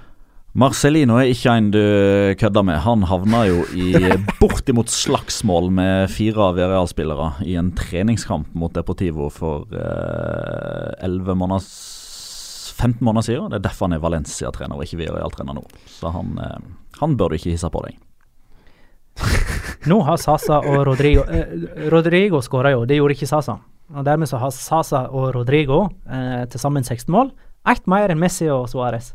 Marcelino 0.52 1.16
er 1.16 1.30
ikke 1.32 1.54
en 1.56 1.70
du 1.72 1.84
kødder 2.39 2.66
med. 2.68 2.82
Han 2.84 3.06
havna 3.08 3.45
jo 3.47 3.62
i 3.72 3.93
bortimot 4.41 4.91
slagsmål 4.91 5.70
med 5.72 6.12
fire 6.12 6.49
av 6.49 6.60
Real-spillere 6.60 7.30
i 7.47 7.56
en 7.60 7.72
treningskamp 7.78 8.52
mot 8.52 8.74
Deportivo 8.76 9.30
for 9.32 9.72
eh, 9.72 11.06
11 11.08 11.38
måneder 11.39 11.64
15 12.82 13.06
måneder 13.06 13.22
siden. 13.22 13.49
Det 13.52 13.62
er 13.62 13.68
derfor 13.70 13.88
han 13.88 13.95
er 13.95 14.04
Valencia-trener 14.04 14.76
og 14.76 14.84
ikke 14.84 14.99
Villarreal-trener 14.99 15.56
nå. 15.56 15.64
Så 15.88 16.12
han, 16.12 16.36
eh, 16.41 16.58
han 16.99 17.16
bør 17.16 17.32
du 17.32 17.39
ikke 17.39 17.54
hisse 17.54 17.72
på 17.72 17.84
deg. 17.86 17.95
Nå 19.91 20.02
har 20.08 20.20
Sasa 20.22 20.60
og 20.60 20.86
Rodrigo 20.88 21.24
eh, 21.32 21.88
Rodrigo 21.91 22.39
skåra 22.43 22.72
jo, 22.76 22.86
det 22.89 22.99
gjorde 22.99 23.16
ikke 23.16 23.30
Sasa. 23.30 23.60
Og 23.91 24.06
Dermed 24.08 24.28
så 24.28 24.39
har 24.41 24.52
Sasa 24.56 25.06
og 25.12 25.32
Rodrigo 25.36 25.86
eh, 26.10 26.43
til 26.52 26.60
sammen 26.60 26.84
16 26.84 27.08
mål. 27.14 27.32
Ett 27.68 27.88
mer 27.88 28.12
enn 28.12 28.20
Messi 28.20 28.49
og 28.52 28.68
Suárez. 28.72 29.14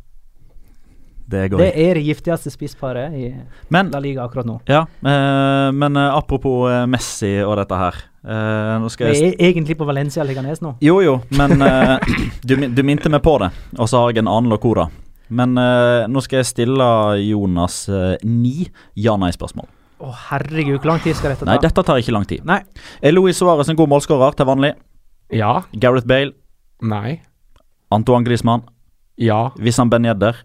Det 1.26 1.50
Det 1.58 1.72
er 1.74 1.94
det 1.98 2.04
giftigste 2.06 2.50
spissparet 2.54 3.12
i 3.18 3.34
Men, 3.74 3.90
La 3.90 3.98
Liga 3.98 4.22
akkurat 4.24 4.46
nå. 4.46 4.60
ja, 4.70 4.84
eh, 4.86 5.70
men 5.74 5.96
eh, 5.96 6.14
apropos 6.14 6.68
eh, 6.70 6.84
Messi 6.86 7.32
og 7.42 7.56
dette 7.58 7.74
her. 7.80 7.96
Eh, 8.26 8.76
nå 8.82 8.88
skal 8.90 9.10
jeg 9.14 9.32
er 9.34 9.48
egentlig 9.50 9.76
på 9.78 9.86
Valencia 9.88 10.22
Leganes 10.26 10.60
nå. 10.62 10.76
Jo, 10.80 11.00
jo, 11.02 11.16
men 11.38 11.60
eh, 11.66 11.98
du, 12.46 12.54
du 12.68 12.82
minte 12.86 13.10
meg 13.10 13.22
på 13.26 13.38
det, 13.42 13.50
og 13.78 13.88
så 13.90 14.04
har 14.04 14.12
jeg 14.14 14.22
en 14.22 14.30
annen 14.30 14.50
locora. 14.54 14.86
Men 15.28 15.58
eh, 15.58 16.06
nå 16.06 16.22
skal 16.22 16.44
jeg 16.44 16.46
stille 16.52 16.86
Jonas 17.26 17.88
eh, 17.90 18.14
ni 18.22 18.68
ja-nei-spørsmål. 18.94 19.66
Å 20.06 20.10
herregud, 20.28 20.76
hvor 20.82 20.92
lang 20.92 21.00
tid 21.02 21.16
skal 21.18 21.32
dette 21.32 21.42
ta? 21.42 21.50
Nei, 21.50 21.58
dette 21.62 21.82
tar 21.82 21.98
ikke 21.98 22.12
lang 22.14 22.26
tid. 22.28 22.44
Nei. 22.46 22.60
Er 23.02 23.14
Louis 23.16 23.34
Suárez 23.34 23.70
en 23.72 23.78
god 23.78 23.88
målskårer 23.90 24.36
til 24.38 24.46
vanlig? 24.46 24.74
ja. 25.34 25.62
Gareth 25.74 26.06
Bale, 26.06 26.36
Nei. 26.86 27.16
Antoine 27.90 28.22
Griezmann, 28.26 28.62
Ja. 29.18 29.48
Vissan 29.58 29.88
Ben 29.90 30.04
Yedder, 30.04 30.36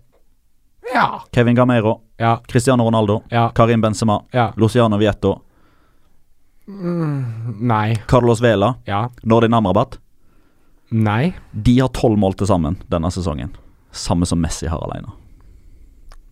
Ja. 0.94 1.22
Kevin 1.34 1.56
Gameiro, 1.56 2.02
Ja. 2.20 2.40
Cristiano 2.48 2.84
Ronaldo, 2.84 3.22
Ja. 3.32 3.50
Karim 3.56 3.82
Benzema, 3.82 4.24
Ja. 4.34 4.52
Luciano 4.58 4.98
Vietto, 4.98 5.42
Nei. 6.68 7.96
Carlos 8.08 8.40
Vela, 8.42 8.76
Ja. 8.86 9.10
Nordin 9.24 9.54
Amrabat. 9.54 9.98
Nei. 10.92 11.34
De 11.54 11.80
har 11.80 11.90
tolv 11.90 12.18
mål 12.18 12.34
til 12.38 12.48
sammen 12.48 12.78
denne 12.90 13.12
sesongen. 13.12 13.50
Samme 13.92 14.26
som 14.26 14.40
Messi 14.42 14.68
har 14.68 14.80
alene. 14.80 15.12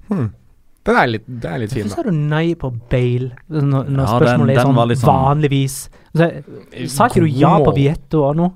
Den 0.10 0.96
er 0.98 1.08
litt, 1.08 1.26
den 1.28 1.52
er 1.54 1.60
litt 1.60 1.72
fin, 1.74 1.84
Hvorfor 1.86 1.96
sa 1.96 2.04
du 2.04 2.12
nei 2.16 2.54
på 2.56 2.72
Bale 2.90 3.32
når, 3.50 3.90
når 3.90 4.06
Ja, 4.06 4.20
spørsmålet 4.20 4.48
den- 4.48 4.58
er 4.58 4.64
sånn, 4.66 4.96
sånn- 4.96 5.26
vanligvis? 5.26 5.90
Så, 6.16 6.44
sa 6.90 7.08
ikke 7.08 7.14
du 7.22 7.26
ja 7.28 7.58
på. 7.60 7.76
Vietto 7.76 8.24
og 8.30 8.36
nå? 8.38 8.54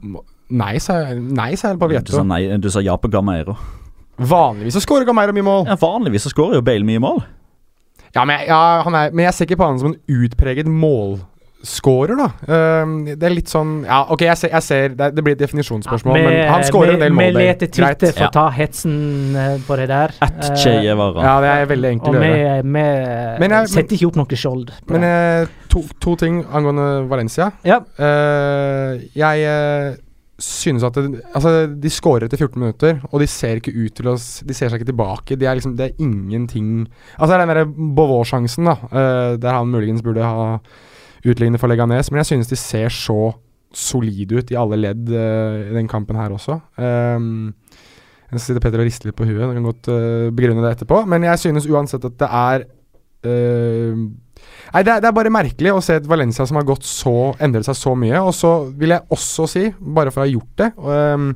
Nei, 0.49 0.78
sa 0.78 0.93
jeg, 1.04 1.22
nei, 1.22 1.56
sa 1.56 1.70
jeg 1.70 1.80
på 1.80 1.89
Du 2.06 2.12
sa, 2.12 2.24
nei, 2.24 2.58
du 2.58 2.70
sa 2.70 2.80
ja 2.80 2.95
på 2.97 3.10
Gameiro. 3.10 3.56
Vanligvis 4.18 4.78
så 4.78 4.84
scorer 4.84 5.07
Gameiro 5.09 5.34
mye 5.36 5.45
mål. 5.45 5.64
Ja, 5.70 5.78
vanligvis 5.82 6.28
så 6.28 6.34
skårer 6.34 6.59
jo 6.59 6.66
Bale 6.66 6.86
mye 6.86 7.01
mål. 7.01 7.24
Ja, 8.14 8.26
men, 8.30 8.43
ja, 8.45 8.82
han 8.86 8.95
er, 8.95 9.14
men 9.14 9.26
jeg 9.26 9.34
ser 9.34 9.47
ikke 9.49 9.57
på 9.64 9.68
han 9.72 9.80
som 9.82 9.89
en 9.89 10.22
utpreget 10.22 10.68
målskårer, 10.70 12.14
da. 12.20 12.28
Ehm, 12.45 12.93
det 13.09 13.26
er 13.26 13.34
litt 13.34 13.49
sånn 13.49 13.72
Ja, 13.88 14.03
OK, 14.14 14.22
jeg 14.28 14.38
ser, 14.38 14.51
jeg 14.53 14.66
ser 14.68 14.93
det, 14.99 15.07
det 15.18 15.24
blir 15.26 15.34
et 15.34 15.41
definisjonsspørsmål, 15.41 16.20
men 16.22 16.38
han 16.51 16.66
scorer 16.68 16.93
en 16.93 17.01
del 17.01 17.18
mål. 17.18 17.32
Vi 17.34 17.47
leter 17.47 17.72
Twitter 17.74 18.14
for 18.14 18.28
å 18.28 18.32
ta 18.36 18.45
hetsen 18.53 18.93
eh, 19.34 19.57
på 19.66 19.80
det 19.82 19.89
der. 19.89 20.14
At 20.22 20.38
uh. 20.45 20.61
Ja, 20.61 21.36
det 21.41 21.55
er 21.55 21.68
veldig 21.74 21.91
enkelt 21.95 22.20
å 22.20 22.22
gjøre. 22.22 22.61
gjøre. 22.61 23.41
vi 23.41 23.66
setter 23.74 23.97
ikke 23.97 24.11
opp 24.11 24.22
noe 24.22 24.41
skjold. 24.45 24.74
Men 24.93 25.09
eh, 25.09 25.57
to, 25.74 25.82
to 26.05 26.18
ting 26.22 26.43
angående 26.53 26.89
Valencia. 27.09 27.49
ja. 27.66 27.82
Eh, 27.97 29.09
jeg 29.18 30.01
synes 30.43 30.83
at 30.85 30.97
det, 30.97 31.21
Altså, 31.35 31.51
de 31.67 31.91
scorer 31.91 32.27
etter 32.27 32.39
14 32.39 32.59
minutter, 32.59 32.99
og 33.11 33.21
de 33.21 33.27
ser 33.29 33.59
ikke 33.59 33.73
ut 33.75 33.93
til 33.97 34.09
å 34.11 34.15
De 34.17 34.55
ser 34.55 34.69
seg 34.69 34.81
ikke 34.81 34.91
tilbake. 34.91 35.37
De 35.39 35.47
er 35.47 35.59
liksom, 35.59 35.75
det 35.79 35.89
er 35.89 36.03
ingenting 36.03 36.87
Altså, 37.17 37.31
det 37.31 37.37
er 37.37 37.43
den 37.43 37.53
derre 37.53 37.69
Beauvoir-sjansen, 37.69 38.69
da, 38.69 38.75
uh, 38.91 39.31
der 39.39 39.57
han 39.57 39.71
muligens 39.71 40.03
burde 40.05 40.25
ha 40.25 40.59
utlignet 41.23 41.61
for 41.61 41.71
Leganes, 41.71 42.11
men 42.11 42.19
jeg 42.19 42.33
synes 42.33 42.49
de 42.51 42.59
ser 42.59 42.91
så 42.91 43.31
solide 43.73 44.37
ut 44.37 44.51
i 44.51 44.57
alle 44.59 44.77
ledd 44.81 45.07
uh, 45.09 45.71
i 45.71 45.75
den 45.77 45.87
kampen 45.89 46.19
her 46.19 46.35
også. 46.35 46.59
Um, 46.75 47.53
jeg 48.33 48.41
sitter 48.41 48.63
Petter 48.63 48.81
og 48.81 48.89
rister 48.89 49.07
litt 49.07 49.17
på 49.17 49.27
huet, 49.29 49.39
du 49.39 49.55
kan 49.55 49.69
godt 49.69 49.89
uh, 49.93 50.27
begrunne 50.35 50.65
det 50.65 50.75
etterpå, 50.75 51.03
men 51.09 51.25
jeg 51.29 51.45
synes 51.45 51.69
uansett 51.69 52.05
at 52.09 52.19
det 52.19 52.29
er 52.29 52.67
Nei, 54.73 54.81
det 54.83 54.93
er, 54.95 55.01
det 55.03 55.09
er 55.11 55.15
bare 55.19 55.29
merkelig 55.33 55.73
å 55.75 55.81
se 55.85 55.99
et 55.99 56.07
Valencia 56.09 56.45
som 56.49 56.57
har 56.57 56.65
gått 56.65 56.85
så 56.87 57.11
endret 57.43 57.67
seg 57.67 57.77
så 57.77 57.91
mye. 57.99 58.17
Og 58.25 58.33
så 58.33 58.53
vil 58.79 58.95
jeg 58.95 59.05
også 59.13 59.45
si, 59.51 59.67
bare 59.79 60.09
for 60.13 60.23
å 60.23 60.25
ha 60.25 60.31
gjort 60.31 60.55
det 60.63 60.69
um, 60.81 61.27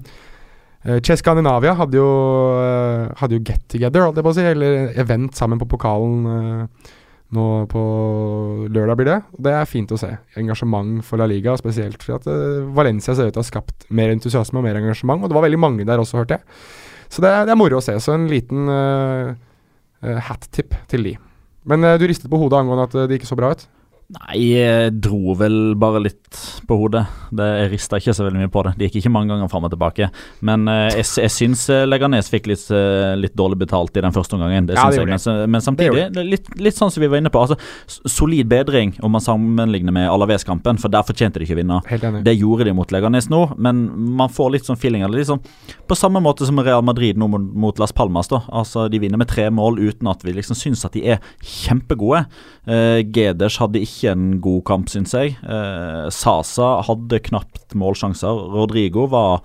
eh, 0.87 0.97
Chess 1.05 1.21
Scandinavia 1.21 1.75
hadde 1.77 1.99
jo, 1.99 2.07
eh, 2.63 3.03
hadde 3.19 3.37
jo 3.37 3.43
get 3.45 3.67
together, 3.69 4.07
holdt 4.07 4.17
jeg 4.21 4.25
på 4.25 4.33
å 4.33 4.37
si, 4.39 4.45
eller 4.53 4.89
event 5.03 5.37
sammen 5.37 5.61
på 5.61 5.67
pokalen 5.75 6.25
eh, 6.33 6.93
nå 7.37 7.45
på 7.67 7.81
lørdag, 8.71 8.95
blir 9.01 9.09
det. 9.11 9.17
Det 9.43 9.51
er 9.51 9.65
fint 9.67 9.91
å 9.91 9.97
se. 9.99 10.13
Engasjement 10.39 11.01
for 11.03 11.19
La 11.19 11.25
Liga, 11.27 11.57
spesielt 11.59 11.99
fordi 12.01 12.15
at 12.21 12.69
Valencia 12.77 13.13
ser 13.17 13.27
ut 13.27 13.35
til 13.35 13.41
å 13.41 13.43
ha 13.43 13.49
skapt 13.51 13.83
mer 13.91 14.13
entusiasme 14.15 14.61
og 14.61 14.63
mer 14.63 14.79
engasjement, 14.79 15.19
og 15.25 15.27
det 15.27 15.35
var 15.35 15.43
veldig 15.43 15.59
mange 15.59 15.85
der 15.89 15.99
også, 15.99 16.21
hørte 16.21 16.37
jeg. 16.39 16.47
Så 17.11 17.21
det, 17.23 17.29
er- 17.35 17.43
det 17.47 17.51
er 17.53 17.59
moro 17.59 17.81
å 17.81 17.83
se. 17.83 17.97
Så 18.03 18.15
en 18.15 18.25
liten 18.31 18.71
uh, 18.71 19.35
hat-tip 20.29 20.71
til 20.91 21.03
de. 21.09 21.13
Men 21.67 21.83
eh, 21.83 21.97
du 21.99 22.07
ristet 22.07 22.31
på 22.31 22.39
hodet 22.39 22.61
angående 22.61 22.87
at 22.87 22.95
eh, 22.95 23.07
det 23.09 23.19
ikke 23.19 23.29
så 23.29 23.37
bra 23.39 23.51
ut? 23.55 23.67
Nei, 24.07 24.37
jeg 24.53 24.91
dro 25.03 25.33
vel 25.35 25.73
bare 25.75 25.99
litt 25.99 26.37
på 26.63 26.75
hodet. 26.79 27.01
Det, 27.35 27.43
jeg 27.59 27.71
rista 27.73 27.97
ikke 27.99 28.13
så 28.15 28.23
veldig 28.23 28.39
mye 28.39 28.51
på 28.53 28.61
det. 28.63 28.71
Det 28.79 28.87
gikk 28.87 29.01
ikke 29.01 29.11
mange 29.11 29.33
ganger 29.33 29.49
fram 29.51 29.65
og 29.67 29.73
tilbake. 29.73 30.07
Men 30.47 30.63
eh, 30.71 30.93
jeg, 30.95 31.07
jeg 31.25 31.33
syns 31.35 31.65
eh, 31.75 31.81
Leganes 31.83 32.29
fikk 32.31 32.47
litt, 32.47 32.63
eh, 32.71 33.17
litt 33.19 33.35
dårlig 33.35 33.57
betalt 33.65 33.99
i 33.99 34.03
den 34.05 34.15
første 34.15 34.37
omgangen. 34.37 34.69
Det 34.69 34.77
Ja, 34.77 34.85
syns 34.87 35.27
jeg. 35.27 35.35
Men, 35.35 35.51
men 35.57 35.65
samtidig, 35.65 36.05
litt, 36.23 36.47
litt 36.55 36.79
sånn 36.79 36.93
som 36.93 37.03
vi 37.03 37.09
var 37.11 37.19
inne 37.19 37.33
på. 37.33 37.41
Altså, 37.43 37.59
solid 38.07 38.47
bedring 38.47 38.93
om 39.03 39.11
man 39.11 39.25
sammenligner 39.25 39.91
med 39.99 40.07
Alaves-kampen, 40.07 40.79
for 40.79 40.93
der 40.95 41.03
fortjente 41.07 41.43
de 41.43 41.49
ikke 41.49 41.57
å 41.57 41.59
vinne. 41.59 41.81
Det 42.23 42.37
gjorde 42.37 42.69
de 42.69 42.77
mot 42.79 42.95
Leganes 42.95 43.27
nå, 43.33 43.43
men 43.59 43.83
man 44.21 44.31
får 44.31 44.55
litt 44.55 44.71
sånn 44.71 44.79
feeling 44.79 45.03
av 45.03 45.11
det. 45.11 45.27
Sånn, 45.27 45.43
på 45.83 45.99
samme 45.99 46.23
måte 46.23 46.47
som 46.47 46.63
Real 46.63 46.85
Madrid 46.87 47.19
nå 47.19 47.27
mot, 47.35 47.51
mot 47.67 47.83
Las 47.83 47.91
Palmas. 47.91 48.31
da 48.31 48.39
Altså 48.55 48.87
De 48.87 49.03
vinner 49.03 49.19
med 49.19 49.27
tre 49.27 49.49
mål 49.51 49.83
uten 49.83 50.07
at 50.07 50.23
vi 50.23 50.31
liksom 50.39 50.55
syns 50.55 50.87
at 50.87 50.95
de 50.95 51.03
er 51.11 51.19
kjempegode. 51.43 52.23
Eh, 52.67 53.03
Geders 53.11 53.59
hadde 53.59 53.83
ikke 53.83 53.96
en 54.05 54.37
god 54.43 54.63
kamp, 54.69 54.91
syns 54.91 55.15
jeg. 55.17 55.37
Eh, 55.41 56.05
Sasa 56.13 56.77
hadde 56.87 57.21
knapt 57.25 57.75
målsjanser. 57.77 58.45
Rodrigo 58.53 59.07
var 59.09 59.41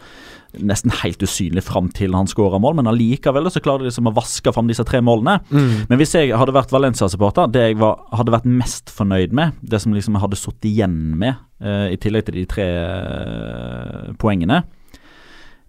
nesten 0.60 0.92
helt 1.00 1.22
usynlig 1.24 1.62
fram 1.64 1.88
til 1.96 2.12
han 2.16 2.28
skåra 2.28 2.58
mål, 2.60 2.76
men 2.78 2.90
allikevel 2.90 3.48
så 3.52 3.62
klarer 3.64 3.84
de 3.84 3.88
liksom 3.88 4.10
å 4.10 4.14
vaske 4.16 4.52
fram 4.52 4.68
disse 4.68 4.84
tre 4.88 5.00
målene. 5.04 5.38
Mm. 5.48 5.88
Men 5.88 6.00
hvis 6.00 6.12
jeg 6.18 6.34
hadde 6.36 6.54
vært 6.54 6.74
Valencia-supporter, 6.74 7.48
det 7.52 7.64
jeg 7.70 7.78
var, 7.80 8.02
hadde 8.12 8.34
vært 8.34 8.48
mest 8.60 8.92
fornøyd 8.92 9.32
med, 9.36 9.56
det 9.64 9.80
som 9.82 9.96
liksom 9.96 10.18
jeg 10.18 10.24
hadde 10.26 10.40
sittet 10.40 10.68
igjen 10.68 10.98
med, 11.22 11.40
eh, 11.64 11.88
i 11.94 11.98
tillegg 12.00 12.28
til 12.28 12.40
de 12.42 12.46
tre 12.50 12.68
eh, 12.68 14.12
poengene, 14.20 14.62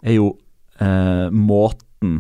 er 0.03 0.17
jo 0.17 0.33
eh, 0.83 1.29
måten 1.31 2.19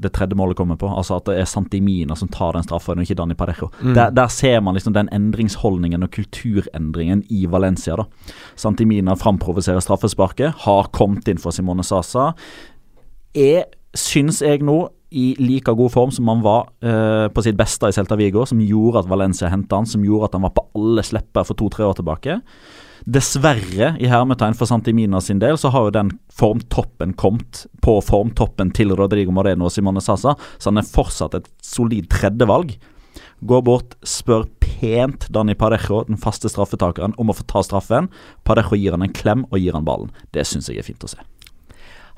det 0.00 0.12
tredje 0.16 0.36
målet 0.36 0.56
kommer 0.56 0.78
på. 0.80 0.88
Altså 0.88 1.18
at 1.18 1.28
det 1.28 1.36
er 1.40 1.48
Santimina 1.48 2.16
som 2.18 2.30
tar 2.32 2.56
den 2.56 2.66
straffa, 2.66 2.94
og 2.94 3.04
ikke 3.04 3.16
Dani 3.18 3.36
Parejo. 3.38 3.70
Mm. 3.80 3.94
Der, 3.94 4.10
der 4.14 4.32
ser 4.32 4.60
man 4.60 4.74
liksom 4.74 4.94
den 4.96 5.08
endringsholdningen 5.12 6.02
og 6.02 6.10
kulturendringen 6.14 7.24
i 7.30 7.46
Valencia. 7.50 7.96
da 7.96 8.04
Santimina 8.56 9.14
framprovoserer 9.14 9.80
straffesparket, 9.84 10.66
har 10.66 10.90
kommet 10.92 11.28
inn 11.28 11.40
for 11.40 11.54
Simone 11.54 11.84
Sasa. 11.84 12.32
Er, 13.34 13.64
syns 13.94 14.42
jeg 14.42 14.62
nå, 14.62 14.88
i 15.14 15.34
like 15.38 15.70
god 15.78 15.92
form 15.94 16.10
som 16.10 16.28
han 16.28 16.40
var 16.42 16.72
eh, 16.82 17.28
på 17.30 17.42
sitt 17.46 17.58
beste 17.58 17.86
i 17.86 17.94
Celta 17.94 18.16
Vigo, 18.18 18.42
som 18.50 18.58
gjorde 18.62 19.04
at 19.04 19.10
Valencia 19.10 19.50
henta 19.52 19.78
han, 19.78 19.86
som 19.86 20.02
gjorde 20.02 20.30
at 20.30 20.34
han 20.38 20.46
var 20.48 20.54
på 20.56 20.66
alle 20.74 21.04
slepper 21.06 21.46
for 21.46 21.58
to-tre 21.58 21.86
år 21.86 21.94
tilbake. 22.00 22.40
Dessverre, 23.04 23.90
i 24.00 24.08
hermetegn 24.08 24.54
for 24.56 24.68
Santimina 24.68 25.20
sin 25.20 25.40
del, 25.42 25.58
så 25.60 25.68
har 25.74 25.86
jo 25.86 25.92
den 25.92 26.12
formtoppen 26.32 27.12
kommet 27.20 27.66
på 27.84 27.98
formtoppen 28.00 28.70
til 28.72 28.94
Rodrigo 28.96 29.34
Moreno 29.34 29.68
og 29.68 29.74
Simone 29.74 30.00
Sasa, 30.00 30.32
så 30.56 30.70
han 30.70 30.80
er 30.80 30.88
fortsatt 30.88 31.36
et 31.36 31.50
solid 31.64 32.08
tredjevalg. 32.12 32.72
Går 33.44 33.64
bort, 33.66 33.92
spør 34.08 34.46
pent 34.62 35.26
Dani 35.28 35.52
Parejo, 35.58 36.00
den 36.08 36.16
faste 36.20 36.48
straffetakeren, 36.48 37.12
om 37.20 37.28
å 37.28 37.36
få 37.36 37.44
ta 37.50 37.60
straffen. 37.66 38.08
Parejo 38.48 38.78
gir 38.80 38.96
han 38.96 39.04
en 39.04 39.12
klem 39.12 39.44
og 39.50 39.60
gir 39.60 39.76
han 39.76 39.84
ballen. 39.84 40.08
Det 40.32 40.46
syns 40.48 40.70
jeg 40.72 40.80
er 40.80 40.88
fint 40.88 41.04
å 41.04 41.12
se. 41.12 41.20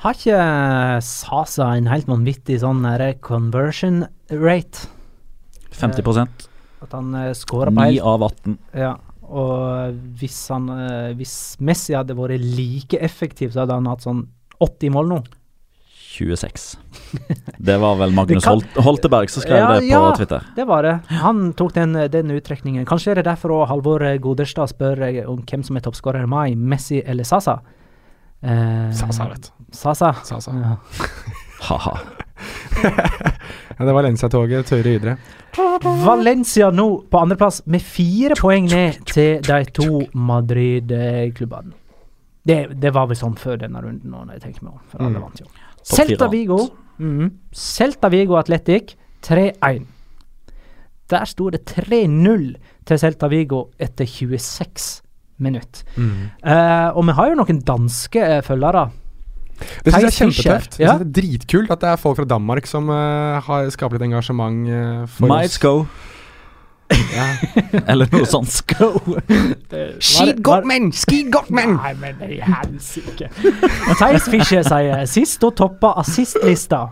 Har 0.05 0.15
ikke 0.15 1.01
Sasa 1.03 1.73
en 1.75 1.91
helt 1.91 2.07
vanvittig 2.07 2.61
sånn 2.63 2.87
conversion 3.25 4.05
rate? 4.31 4.87
50% 5.75 6.47
At 6.85 6.93
han 6.95 7.11
skårer 7.11 7.35
scorer 7.35 7.75
på 7.75 7.89
9 7.91 8.01
av 8.07 8.23
18. 8.23 8.59
Ja. 8.77 8.95
Og 9.27 9.97
hvis 10.21 10.37
han 10.53 10.69
eh, 10.71 11.15
Hvis 11.19 11.57
Messi 11.61 11.95
hadde 11.97 12.15
vært 12.19 12.39
like 12.43 13.01
effektiv, 13.03 13.51
så 13.55 13.65
hadde 13.65 13.75
han 13.81 13.89
hatt 13.91 14.05
sånn 14.07 14.27
80 14.63 14.93
mål 14.95 15.09
nå. 15.11 15.19
26. 16.17 16.63
Det 17.59 17.75
var 17.83 17.99
vel 18.01 18.15
Magnus 18.19 18.45
kan- 18.47 18.63
Holteberg 18.81 19.29
som 19.29 19.43
skrev 19.45 19.59
Ja, 19.61 19.73
det 19.75 19.83
på 19.85 19.91
ja. 19.91 20.15
Twitter. 20.17 20.47
Det 20.57 20.65
var 20.71 20.87
det. 20.87 20.95
Han 21.21 21.51
tok 21.59 21.75
den, 21.77 21.93
den 22.13 22.31
uttrekningen. 22.33 22.87
Kanskje 22.89 23.11
er 23.13 23.21
det 23.21 23.27
derfor 23.29 23.53
også 23.59 23.69
Halvor 23.75 24.05
Goderstad 24.25 24.71
spør 24.73 25.03
eh, 25.11 25.23
om 25.29 25.43
hvem 25.45 25.65
som 25.67 25.77
er 25.77 25.85
toppskårer 25.85 26.25
i 26.25 26.31
mai, 26.31 26.55
Messi 26.57 27.03
eller 27.05 27.25
Sasa? 27.29 27.59
Eh, 28.41 28.89
Sasa, 28.97 29.29
vet 29.35 29.51
du. 29.51 29.67
Sasa. 29.77 30.15
Sasa. 30.25 30.57
Ja. 30.57 30.77
Ha-ha. 31.71 31.97
Ja, 33.77 33.85
det 33.85 33.91
er 33.93 33.97
Valencia-toget 33.97 34.69
tørre 34.71 34.89
videre. 34.95 35.15
Valencia 36.01 36.71
nå 36.73 36.85
på 37.13 37.19
andreplass 37.21 37.59
med 37.69 37.83
fire 37.85 38.37
poeng 38.39 38.65
ned 38.71 39.03
til 39.11 39.43
de 39.45 39.59
to 39.77 39.99
Madrid-klubbene. 40.17 41.75
Det, 42.47 42.57
det 42.81 42.93
var 42.95 43.09
vel 43.11 43.19
sånn 43.19 43.35
før 43.37 43.59
denne 43.61 43.83
runden, 43.85 44.09
nå, 44.13 44.23
når 44.25 44.39
jeg 44.39 44.45
tenker 44.47 44.65
meg 44.65 44.77
om. 44.79 44.83
For 44.89 45.03
alle 45.05 45.19
Mm. 45.19 45.25
vant 45.27 45.41
jo. 45.43 45.47
Celta. 45.87 46.29
Vigo 46.33 46.59
mm, 46.99 47.31
Celta 47.53 48.09
Vigo 48.13 48.37
Atletic 48.41 48.95
3-1. 49.27 49.85
Der 51.13 51.25
sto 51.29 51.51
det 51.51 51.65
3-0 51.69 52.47
til 52.87 52.99
Celta 53.03 53.29
Vigo 53.29 53.67
etter 53.79 54.07
26 54.09 55.03
minutter. 55.39 55.85
Eh, 55.99 56.89
og 56.97 57.05
vi 57.07 57.13
har 57.19 57.29
jo 57.29 57.37
noen 57.43 57.61
danske 57.67 58.23
eh, 58.25 58.41
følgere. 58.47 58.87
Det 59.57 59.93
syns 59.93 60.03
jeg 60.03 60.09
er 60.09 60.17
kjempetøft. 60.19 60.77
Ja. 60.83 60.97
Det 60.99 61.07
er 61.07 61.15
dritkult 61.21 61.71
at 61.73 61.81
det 61.85 61.93
er 61.93 62.01
folk 62.01 62.19
fra 62.21 62.27
Danmark 62.29 62.69
som 62.69 62.91
uh, 62.93 63.39
har 63.47 63.71
skaper 63.75 63.97
litt 63.99 64.07
engasjement 64.09 64.69
uh, 64.69 65.07
for 65.11 65.31
Might 65.31 65.55
oss. 65.57 65.59
go. 65.63 65.87
Ja. 67.17 67.27
Eller 67.91 68.07
noe 68.13 68.27
sånt. 68.31 68.53
Skid 70.11 70.43
godt, 70.47 70.67
menn! 70.69 70.93
Skid 70.95 71.33
godt, 71.35 71.51
menn! 71.55 71.75
Nei, 71.81 71.95
men 71.99 72.21
er 72.23 72.45
helsike. 72.47 73.31
Theis 73.99 74.29
Fischer 74.31 74.67
sier 74.67 75.07
sist 75.11 75.43
hun 75.43 75.55
toppa 75.59 75.97
assistlista, 76.03 76.87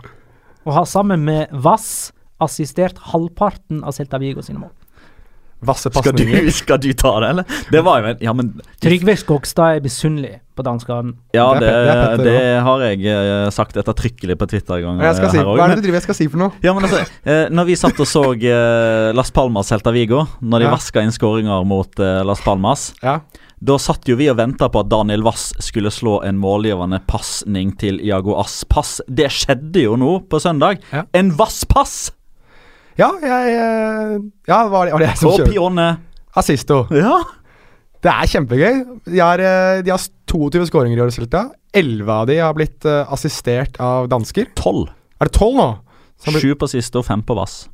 og 0.65 0.75
har 0.79 0.89
sammen 0.89 1.23
med 1.27 1.53
Vass 1.63 2.11
assistert 2.43 2.99
halvparten 3.13 3.85
av 3.87 3.95
Celta 3.95 4.19
Vigo 4.19 4.43
sine 4.43 4.59
mål. 4.65 4.73
Vasse 5.65 5.89
Skal 5.89 6.11
du, 6.11 6.25
pasninger. 6.25 6.49
skal 6.51 6.81
du 6.83 6.89
ta 6.93 7.13
det, 7.23 7.29
eller? 7.29 7.61
Det 7.71 7.81
var 7.85 8.01
jo 8.01 8.09
en 8.11 8.17
Ja, 8.21 8.33
men 8.35 8.51
Trygve 8.83 9.15
Skogstad 9.17 9.77
er 9.79 9.85
misunnelig 9.85 10.33
på 10.55 10.63
danskene. 10.65 11.13
Ja, 11.35 11.45
Det 11.53 11.61
det, 11.61 11.69
er 11.69 11.85
Petter- 11.91 12.17
det 12.17 12.33
det 12.35 12.61
har 12.63 12.79
jeg 12.85 13.05
eh, 13.11 13.49
sagt 13.51 13.75
ettertrykkelig 13.77 14.37
på 14.39 14.47
Twitter 14.49 14.77
en 14.79 14.83
gang. 14.85 15.01
Jeg 15.09 15.15
skal 15.19 15.27
eh, 15.27 15.31
si, 15.31 15.37
her 15.37 15.45
også, 15.51 15.57
hva 15.59 15.65
er 15.65 15.73
det 15.75 15.77
du 15.81 15.85
driver 15.87 15.99
jeg 15.99 16.07
skal 16.07 16.15
si 16.21 16.27
for 16.31 16.37
noe? 16.45 16.51
Ja, 16.63 16.73
men 16.73 16.87
altså, 16.87 17.01
eh, 17.25 17.45
når 17.51 17.65
vi 17.69 17.75
satt 17.75 17.99
og 17.99 18.07
så 18.07 18.23
eh, 18.39 19.09
Las 19.17 19.31
Palmas 19.35 19.67
Celta 19.71 19.91
Vigo, 19.95 20.23
når 20.41 20.59
de 20.63 20.69
Ja. 20.69 20.71
vaska 20.77 21.03
inn 21.03 21.11
skåringer 21.15 21.65
mot 21.67 21.99
eh, 21.99 22.23
Las 22.23 22.41
Palmas, 22.41 22.93
Ja. 23.03 23.19
da 23.61 23.77
satt 23.77 24.07
jo 24.07 24.15
vi 24.19 24.27
og 24.29 24.37
venta 24.37 24.67
på 24.69 24.79
at 24.83 24.89
Daniel 24.91 25.23
Wass 25.23 25.53
skulle 25.59 25.89
slå 25.91 26.21
en 26.23 26.37
målgivende 26.37 26.99
pasning 27.07 27.75
til 27.79 27.99
Iago 28.03 28.35
Aspas. 28.39 29.01
Det 29.07 29.27
skjedde 29.31 29.83
jo 29.87 29.95
nå 29.97 30.19
på 30.29 30.39
søndag. 30.43 30.79
Ja. 30.91 31.03
En 31.13 31.31
Vass-pass! 31.37 32.11
Ja, 32.97 33.09
jeg 33.19 34.21
Ja, 34.47 34.67
var 34.71 34.85
det, 34.85 34.93
var 34.93 34.99
det 35.03 35.07
jeg 35.09 35.17
som 35.19 35.29
Og 35.33 35.39
kjørte? 35.39 35.51
Pione. 35.51 35.87
Assisto. 36.35 36.85
Ja. 36.95 37.17
Det 38.05 38.11
er 38.11 38.27
kjempegøy. 38.29 38.75
De 39.07 39.19
har, 39.19 39.41
de 39.83 39.89
har 39.91 39.97
22 40.31 40.65
skåringer 40.69 40.99
i 40.99 41.03
år, 41.05 41.13
Celta. 41.13 41.45
11 41.75 42.11
av 42.13 42.27
de 42.29 42.39
har 42.41 42.55
blitt 42.57 42.85
uh, 42.87 43.03
assistert 43.13 43.77
av 43.83 44.09
dansker. 44.11 44.49
Tolv. 44.57 44.89
Er 45.19 45.29
det 45.29 45.35
12 45.37 45.55
nå? 45.59 45.69
Sju 46.25 46.53
på 46.57 46.67
siste 46.71 46.99
og 47.01 47.05
fem 47.07 47.21
på 47.25 47.35
Vass. 47.37 47.65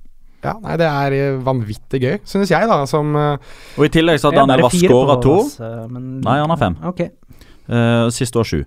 Ja, 0.41 0.55
nei, 0.57 0.73
Det 0.81 0.87
er 0.89 1.13
eh, 1.13 1.39
vanvittig 1.45 1.99
gøy, 2.01 2.15
synes 2.25 2.49
jeg, 2.49 2.65
da. 2.67 2.79
Som 2.89 3.13
uh, 3.13 3.37
Og 3.77 3.85
i 3.85 3.91
tillegg 3.93 4.17
så 4.19 4.31
har 4.31 4.39
Daniel 4.41 4.65
Vass 4.65 4.77
skåra 4.81 5.19
to. 5.21 5.37
Vass, 5.43 5.59
men- 5.91 6.19
Nei, 6.25 6.37
han 6.41 6.49
har 6.49 6.59
fem. 6.59 6.77
Okay. 6.89 7.11
Uh, 7.69 8.09
siste 8.13 8.41
år 8.41 8.49
sju. 8.49 8.61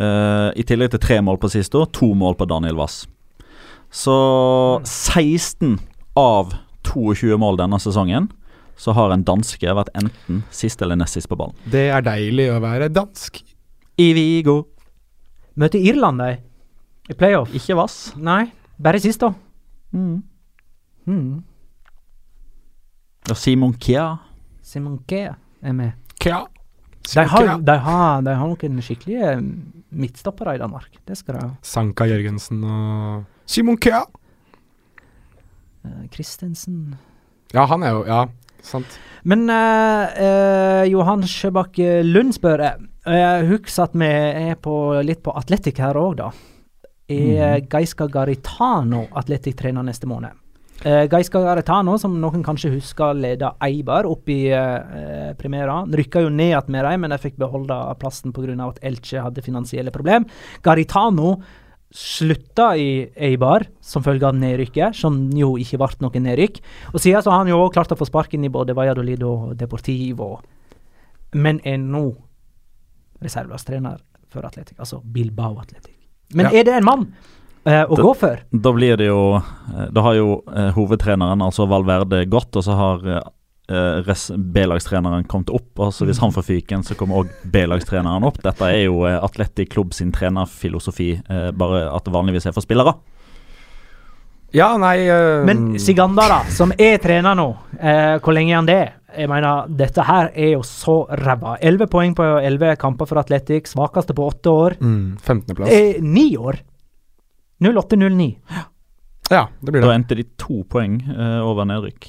Uh, 0.00 0.48
I 0.56 0.64
tillegg 0.64 0.94
til 0.94 1.02
tre 1.02 1.20
mål 1.20 1.38
på 1.42 1.50
siste 1.52 1.76
år, 1.76 1.90
to 1.92 2.08
mål 2.16 2.38
på 2.40 2.48
Daniel 2.48 2.80
Vass. 2.80 3.02
Så 3.92 4.16
16 4.86 5.76
av 6.16 6.54
22 6.88 7.36
mål 7.38 7.58
denne 7.60 7.78
sesongen, 7.82 8.30
så 8.80 8.94
har 8.96 9.12
en 9.12 9.24
danske 9.26 9.74
vært 9.76 9.90
enten 9.98 10.40
sist 10.54 10.80
eller 10.80 10.96
nest 10.96 11.18
sist 11.18 11.28
på 11.28 11.36
ballen. 11.36 11.56
det 11.68 11.90
er 11.92 12.04
deilig 12.06 12.48
å 12.54 12.60
være 12.64 12.88
dansk. 12.92 13.42
I 14.00 14.12
Vigo. 14.16 14.62
Møter 15.60 15.82
Irland, 15.84 16.22
de. 16.22 16.38
I 17.12 17.16
playoff. 17.18 17.52
Ikke 17.52 17.76
Vass. 17.76 18.14
Nei, 18.16 18.46
bare 18.80 19.00
sist, 19.02 19.20
da. 19.20 19.34
Mm. 19.92 20.22
Mm. 21.10 21.42
Og 23.28 23.36
Simon 23.36 23.74
Kea. 23.76 24.06
Simon 24.64 24.96
Kea 25.10 25.34
er 25.60 25.76
med. 25.76 25.92
Kea. 26.22 26.40
De 27.10 27.24
har, 27.26 27.46
de, 27.58 27.76
har, 27.84 28.22
de 28.22 28.32
har 28.36 28.48
noen 28.48 28.80
skikkelige 28.84 29.34
midtstoppere 29.90 30.54
i 30.56 30.60
Danmark. 30.60 30.96
Det 31.08 31.16
skal 31.18 31.36
de 31.36 31.44
ha. 31.44 31.52
Sanka 31.66 32.06
Jørgensen 32.08 32.64
og 32.64 33.24
Simon 33.50 33.78
Kea. 33.80 34.04
Kristensen. 36.12 36.94
Ja, 37.52 37.64
han 37.66 37.82
er 37.82 37.96
jo 37.96 38.04
Ja, 38.06 38.20
sant. 38.66 38.98
Men 39.28 39.48
eh, 39.52 40.20
eh, 40.24 40.84
Johan 40.90 41.24
Sjøbakk 41.28 41.80
Lund 42.06 42.34
spør 42.36 42.64
jeg. 42.64 42.86
uh, 43.06 43.40
Husk 43.50 43.72
at 43.82 43.96
vi 43.96 44.08
er 44.08 44.56
på, 44.60 44.74
litt 45.04 45.22
på 45.24 45.34
Atletic 45.36 45.80
her 45.82 45.98
òg, 46.00 46.20
da. 46.20 46.30
Er 47.10 47.64
Gaiska 47.66 48.06
Garitano 48.06 49.08
Atletic-trener 49.18 49.82
neste 49.82 50.06
måned? 50.06 50.36
Uh, 50.80 51.04
Gaiska 51.12 51.42
Garitano, 51.44 51.98
som 52.00 52.14
noen 52.22 52.40
kanskje 52.44 52.70
husker, 52.72 53.18
leda 53.18 53.50
Eibar 53.66 54.06
opp 54.08 54.30
i 54.32 54.46
uh, 54.48 55.34
Primera. 55.36 55.82
Rykka 55.84 56.22
jo 56.24 56.30
ned 56.32 56.54
igjen 56.54 56.72
med 56.72 56.86
dem, 56.86 57.02
men 57.04 57.12
de 57.12 57.18
fikk 57.20 57.36
beholde 57.40 57.76
plassen 58.00 58.32
pga. 58.32 58.54
at 58.64 58.80
Elche 58.80 59.20
hadde 59.20 59.44
finansielle 59.44 59.92
problem. 59.92 60.24
Garitano 60.64 61.34
slutta 61.92 62.76
i 62.78 63.10
Eibar 63.16 63.64
som 63.82 64.02
følge 64.02 64.26
av 64.28 64.34
nedrykket, 64.38 64.94
som 64.94 65.16
jo 65.34 65.56
ikke 65.58 65.78
ble 65.80 65.88
noe 66.04 66.20
nedrykk. 66.22 66.60
Og 66.94 67.00
siden 67.02 67.22
så 67.24 67.30
har 67.32 67.38
han 67.42 67.48
jo 67.50 67.58
òg 67.64 67.72
klart 67.74 67.90
å 67.90 67.98
få 67.98 68.06
sparken 68.06 68.44
i 68.46 68.48
både 68.52 68.74
Valladolid 68.78 69.22
og 69.26 69.56
Deportivo, 69.58 70.36
men 71.34 71.60
er 71.64 71.78
nå 71.78 72.04
reservelagstrener 73.22 73.98
for 74.30 74.46
Atletic, 74.46 74.78
altså 74.78 75.00
Bilbao 75.04 75.58
Atletic. 75.60 75.94
Men 76.34 76.46
Ja. 76.46 76.60
er 76.60 76.64
det 76.64 76.74
en 76.74 76.84
mann 76.84 77.12
eh, 77.66 77.84
å 77.84 77.96
Da- 77.96 78.02
gå 78.02 78.14
for? 78.16 78.38
Da 78.52 78.72
blir 78.72 78.96
det 78.96 79.06
jo 79.08 79.36
eh, 79.36 79.86
Da 79.92 80.00
har 80.02 80.14
jo 80.14 80.42
eh, 80.54 80.70
hovedtreneren, 80.72 81.42
altså 81.42 81.66
Valverde, 81.68 82.24
gått, 82.30 82.54
og 82.56 82.62
så 82.64 82.74
har 82.76 83.06
eh, 83.08 83.20
res- 84.06 84.30
B-lagstreneren 84.36 85.24
kom 85.30 85.44
til 85.46 85.54
opp. 85.60 85.78
Altså 85.86 86.06
hvis 86.08 86.18
han 86.22 86.32
får 86.34 86.46
fyken, 86.48 86.82
så 86.86 86.96
kommer 86.98 87.22
òg 87.22 87.30
B-lagstreneren 87.52 88.24
opp. 88.26 88.40
Dette 88.44 88.68
er 88.68 88.84
jo 88.88 89.04
eh, 89.08 89.18
Atletic 89.22 89.70
Klubb 89.74 89.94
sin 89.96 90.12
trenerfilosofi, 90.12 91.12
eh, 91.22 91.50
bare 91.56 91.86
at 91.94 92.04
det 92.08 92.14
vanligvis 92.14 92.46
er 92.50 92.56
for 92.56 92.66
spillere. 92.66 92.96
Ja, 94.52 94.72
nei 94.82 95.04
uh... 95.06 95.44
Men 95.46 95.76
Siganda, 95.78 96.24
da, 96.26 96.40
som 96.50 96.72
er 96.74 96.96
trener 96.98 97.36
nå, 97.38 97.44
eh, 97.78 98.16
hvor 98.18 98.34
lenge 98.34 98.50
er 98.50 98.58
han 98.58 98.66
det? 98.70 98.80
Jeg 99.14 99.30
mener, 99.30 99.68
dette 99.78 100.02
her 100.06 100.28
er 100.34 100.52
jo 100.56 100.62
så 100.66 100.96
ræva. 101.18 101.56
Elleve 101.66 101.86
poeng 101.90 102.12
på 102.18 102.26
elleve 102.42 102.72
kamper 102.78 103.06
for 103.10 103.18
Atletic, 103.22 103.70
svakeste 103.70 104.14
på 104.14 104.26
åtte 104.30 104.50
år. 104.50 104.76
mm, 104.82 105.16
15.-plass. 105.22 105.70
Eh, 105.74 106.02
Ni 106.02 106.32
år! 106.38 106.58
08-09. 107.62 108.28
Ja, 109.30 109.44
det 109.60 109.70
blir 109.70 109.80
det. 109.82 109.86
Da 109.86 109.94
endte 109.94 110.16
de 110.18 110.24
to 110.40 110.62
poeng 110.70 110.96
eh, 111.12 111.40
over 111.46 111.66
nedrykk. 111.68 112.06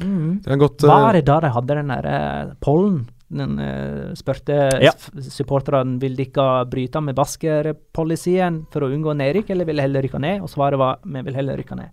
Mm. 0.00 0.40
Det 0.44 0.50
har 0.50 0.60
gått 0.60 0.84
eh, 0.84 0.90
Var 0.90 1.12
det 1.18 1.24
da 1.26 1.38
de 1.44 1.52
hadde 1.54 1.78
den 1.80 1.94
derre 1.94 2.18
pollen? 2.64 3.06
Den 3.28 3.58
uh, 3.60 4.14
spurte 4.16 4.54
Ja. 4.80 4.94
supporterne 5.20 5.98
vil 6.00 6.16
dere 6.16 6.64
bryte 6.70 7.02
med 7.04 7.16
Basker-policyen 7.18 8.62
for 8.72 8.86
å 8.86 8.88
unngå 8.94 9.12
nedrykk, 9.18 9.50
eller 9.52 9.68
vil 9.68 9.82
heller 9.84 10.06
rykke 10.06 10.20
ned? 10.22 10.40
Og 10.40 10.48
svaret 10.48 10.80
var 10.80 11.02
vi 11.04 11.22
vil 11.26 11.36
heller 11.36 11.60
rykke 11.60 11.76
ned. 11.76 11.92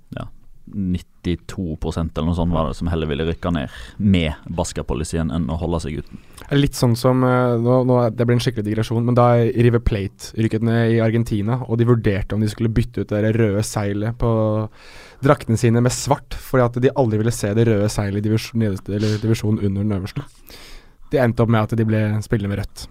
92% 0.65 2.17
eller 2.17 2.27
noe 2.27 2.37
sånt 2.37 2.53
var 2.53 2.69
det 2.69 2.77
som 2.77 2.89
heller 2.89 3.09
ville 3.09 3.25
rykke 3.27 3.51
ned 3.53 3.73
med 4.01 4.47
Baska-policyen 4.57 5.31
enn 5.33 5.45
å 5.53 5.57
holde 5.61 5.81
seg 5.83 5.99
uten. 6.01 6.21
Litt 6.57 6.77
sånn 6.77 6.95
som 6.99 7.23
eh, 7.25 7.55
nå, 7.61 7.79
nå, 7.87 7.99
Det 8.15 8.25
blir 8.25 8.37
en 8.37 8.43
skikkelig 8.43 8.65
digresjon, 8.67 9.05
men 9.05 9.17
da 9.17 9.27
River 9.37 9.83
Plate 9.85 10.33
rykket 10.39 10.65
ned 10.65 10.95
i 10.95 11.01
Argentina, 11.05 11.61
og 11.65 11.79
de 11.79 11.89
vurderte 11.89 12.37
om 12.37 12.43
de 12.43 12.49
skulle 12.51 12.73
bytte 12.73 13.05
ut 13.05 13.13
det 13.13 13.35
røde 13.37 13.63
seilet 13.65 14.17
på 14.21 14.31
draktene 15.25 15.57
sine 15.59 15.81
med 15.83 15.93
svart, 15.93 16.35
fordi 16.35 16.65
at 16.65 16.81
de 16.83 16.93
aldri 16.97 17.21
ville 17.21 17.33
se 17.33 17.53
det 17.55 17.67
røde 17.69 17.89
seilet 17.91 18.21
i 18.21 18.27
divisjon, 18.27 18.67
divisjonen 19.23 19.63
under 19.63 19.81
den 19.81 19.97
øverste. 19.99 20.25
De 21.13 21.21
endte 21.21 21.45
opp 21.45 21.51
med 21.53 21.65
at 21.65 21.77
de 21.77 21.87
ble 21.87 22.05
spillende 22.25 22.53
med 22.55 22.63
rødt. 22.63 22.87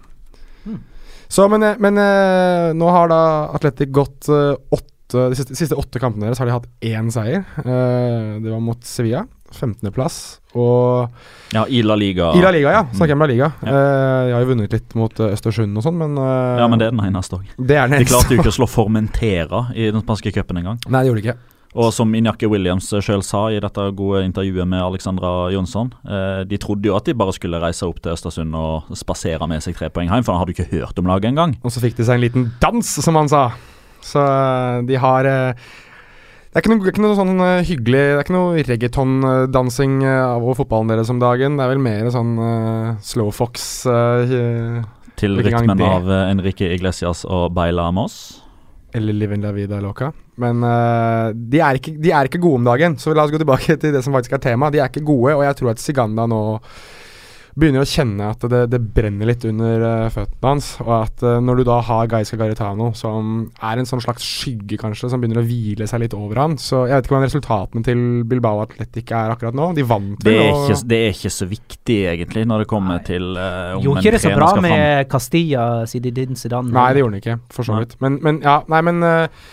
Hmm. 0.64 0.82
Så, 1.28 1.48
men, 1.50 1.62
eh, 1.66 1.78
men 1.82 1.98
eh, 1.98 2.72
nå 2.76 2.90
har 2.94 3.10
da 3.10 3.20
Atletic 3.56 3.90
gått 3.94 4.28
eh, 4.30 4.54
åtte 5.14 5.30
De 5.30 5.38
siste, 5.38 5.56
siste 5.58 5.78
åtte 5.78 6.02
kampene 6.02 6.28
deres 6.28 6.42
har 6.42 6.50
de 6.50 6.54
hatt 6.56 6.68
én 6.84 7.10
seier. 7.14 7.46
Uh, 7.62 8.40
det 8.42 8.50
var 8.50 8.62
mot 8.62 8.84
Sevilla. 8.86 9.24
15.-plass. 9.54 10.40
Og 10.58 11.08
Ja, 11.54 11.62
i 11.70 11.82
La 11.86 11.94
Liga. 11.94 12.32
i 12.34 12.42
La 12.42 12.50
Liga, 12.50 12.72
ja. 12.74 12.82
Snakker 12.90 13.12
jeg 13.12 13.14
om 13.14 13.22
La 13.22 13.28
Liga. 13.30 13.52
Ja. 13.62 13.68
Eh, 13.68 14.26
de 14.26 14.32
har 14.34 14.42
jo 14.42 14.48
vunnet 14.50 14.72
litt 14.74 14.96
mot 14.98 15.20
eh, 15.22 15.30
Østersund 15.30 15.78
og 15.78 15.84
sånn, 15.86 16.00
men 16.00 16.18
Ja, 16.18 16.66
men 16.66 16.80
det 16.80 16.88
er 16.88 16.96
den 16.96 17.04
eneste 17.06 17.38
òg. 17.38 17.52
De 17.54 18.04
klarte 18.08 18.34
jo 18.34 18.40
ikke 18.40 18.50
å 18.50 18.56
slå 18.58 18.66
Formentera 18.66 19.68
i 19.78 19.92
den 19.94 20.02
spanske 20.02 20.34
cupen 20.34 20.58
engang. 20.58 20.80
Nei, 20.88 21.04
det 21.04 21.12
gjorde 21.12 21.22
de 21.22 21.28
ikke. 21.28 21.38
Og 21.74 21.90
som 21.90 22.10
Injaki 22.14 22.46
Williams 22.46 22.86
sjøl 23.02 23.22
sa 23.26 23.48
i 23.50 23.58
dette 23.62 23.84
gode 23.98 24.22
intervjuet 24.28 24.66
med 24.70 24.82
Alexandra 24.82 25.50
Jonsson, 25.50 25.90
eh, 26.06 26.42
de 26.46 26.58
trodde 26.62 26.86
jo 26.86 26.94
at 26.94 27.06
de 27.08 27.16
bare 27.18 27.34
skulle 27.34 27.58
reise 27.62 27.86
opp 27.86 27.98
til 28.02 28.14
Østersund 28.14 28.54
og 28.58 28.90
spasere 28.94 29.46
med 29.50 29.62
seg 29.64 29.74
tre 29.78 29.90
poeng 29.90 30.10
hjem, 30.10 30.22
for 30.26 30.34
han 30.34 30.44
hadde 30.44 30.54
ikke 30.54 30.70
hørt 30.70 30.98
om 31.02 31.10
laget 31.10 31.32
engang. 31.32 31.56
Og 31.66 31.74
så 31.74 31.82
fikk 31.82 31.98
de 31.98 32.06
seg 32.06 32.20
en 32.20 32.26
liten 32.26 32.52
dans, 32.62 32.94
som 33.06 33.18
han 33.18 33.30
sa. 33.30 33.48
Så 34.04 34.20
eh, 34.20 34.84
de 34.88 35.00
har 35.00 35.28
eh, 35.28 35.66
det 36.54 36.62
er 36.62 36.70
noe, 36.70 36.84
det 36.84 36.86
er 36.86 36.94
ikke 36.94 37.02
noe 37.02 37.16
sånn 37.18 37.40
eh, 37.42 37.64
hyggelig 37.66 38.02
Det 38.04 38.10
er 38.14 38.20
ikke 38.22 38.36
noe 38.36 38.62
reggaeton-dansing 38.68 39.96
av 40.06 40.44
over 40.44 40.60
fotballen 40.60 40.92
deres 40.92 41.10
om 41.10 41.18
dagen. 41.18 41.56
Det 41.58 41.64
er 41.64 41.72
vel 41.72 41.82
mer 41.82 42.10
sånn 42.14 42.36
uh, 42.38 42.92
slow 43.02 43.32
fox 43.34 43.64
eh, 43.90 44.36
Til 45.18 45.40
rytmen 45.42 45.82
av 45.82 46.06
Enrique 46.28 46.68
Iglesias 46.76 47.24
og 47.26 47.48
Baila 47.56 47.88
Moss. 47.96 48.20
Eller 48.94 49.18
Livin 49.18 49.42
La 49.42 49.50
Vida 49.50 49.80
Loca. 49.82 50.12
Men 50.38 50.62
uh, 50.62 51.34
de, 51.34 51.58
er 51.58 51.80
ikke, 51.80 51.96
de 51.98 52.14
er 52.14 52.30
ikke 52.30 52.42
gode 52.44 52.62
om 52.62 52.68
dagen, 52.70 52.94
så 53.02 53.10
la 53.10 53.26
oss 53.26 53.34
gå 53.34 53.42
tilbake 53.42 53.74
til 53.82 53.90
det 53.96 54.04
som 54.06 54.14
faktisk 54.14 54.38
er 54.38 54.44
tema. 54.46 54.70
De 54.70 54.78
er 54.78 54.92
ikke 54.92 55.02
gode, 55.02 55.34
og 55.34 55.42
jeg 55.48 55.58
tror 55.58 55.74
at 55.74 55.82
Siganda 55.82 56.28
nå 56.30 56.42
begynner 57.54 57.84
å 57.84 57.88
kjenne 57.88 58.28
at 58.34 58.44
det, 58.50 58.64
det 58.72 58.80
brenner 58.96 59.28
litt 59.30 59.44
under 59.46 59.84
uh, 59.84 60.12
føttene 60.12 60.50
hans. 60.50 60.70
Og 60.82 60.92
at 60.96 61.24
uh, 61.26 61.38
når 61.42 61.60
du 61.60 61.64
da 61.68 61.78
har 61.86 62.10
Gaisca 62.10 62.38
Garitano, 62.40 62.90
som 62.98 63.46
er 63.62 63.80
en 63.80 63.88
sånn 63.88 64.02
slags 64.04 64.26
skygge, 64.26 64.78
kanskje, 64.80 65.10
som 65.12 65.22
begynner 65.22 65.42
å 65.42 65.46
hvile 65.46 65.88
seg 65.90 66.02
litt 66.04 66.16
over 66.18 66.40
han 66.42 66.56
Så 66.60 66.84
jeg 66.88 66.96
vet 66.96 67.06
ikke 67.06 67.14
hvordan 67.14 67.28
resultatene 67.28 67.86
til 67.86 68.04
Bilbao 68.30 68.62
Athletic 68.64 69.14
er 69.14 69.34
akkurat 69.34 69.56
nå. 69.56 69.70
De 69.78 69.86
vant 69.86 70.14
Det 70.24 70.34
vel, 70.34 70.50
er, 70.50 70.74
og 70.74 70.86
det 70.90 71.00
er 71.06 71.14
ikke 71.14 71.34
så 71.34 71.48
viktig, 71.50 71.98
egentlig, 72.14 72.46
når 72.50 72.64
det 72.64 72.70
kommer 72.74 72.98
Nei. 72.98 73.08
til 73.08 73.28
uh, 73.38 73.76
om 73.78 73.84
Gjorde 73.86 74.00
en 74.00 74.04
ikke 74.04 74.16
det 74.16 74.22
så 74.24 74.34
bra 74.34 74.52
skal 74.52 74.64
fram. 74.64 74.70
med 74.70 75.10
Castilla 75.12 75.66
de 76.04 76.14
din 76.14 76.38
Zidane? 76.38 76.74
Nei, 76.74 76.88
det 76.94 77.04
gjorde 77.04 77.14
han 77.14 77.22
ikke, 77.22 77.38
for 77.54 77.66
så 77.66 77.78
vidt. 77.78 77.94
Men, 78.02 78.18
men 78.24 78.40
ja, 78.44 78.58
nei, 78.70 78.80
men 78.84 79.04
eh, 79.06 79.44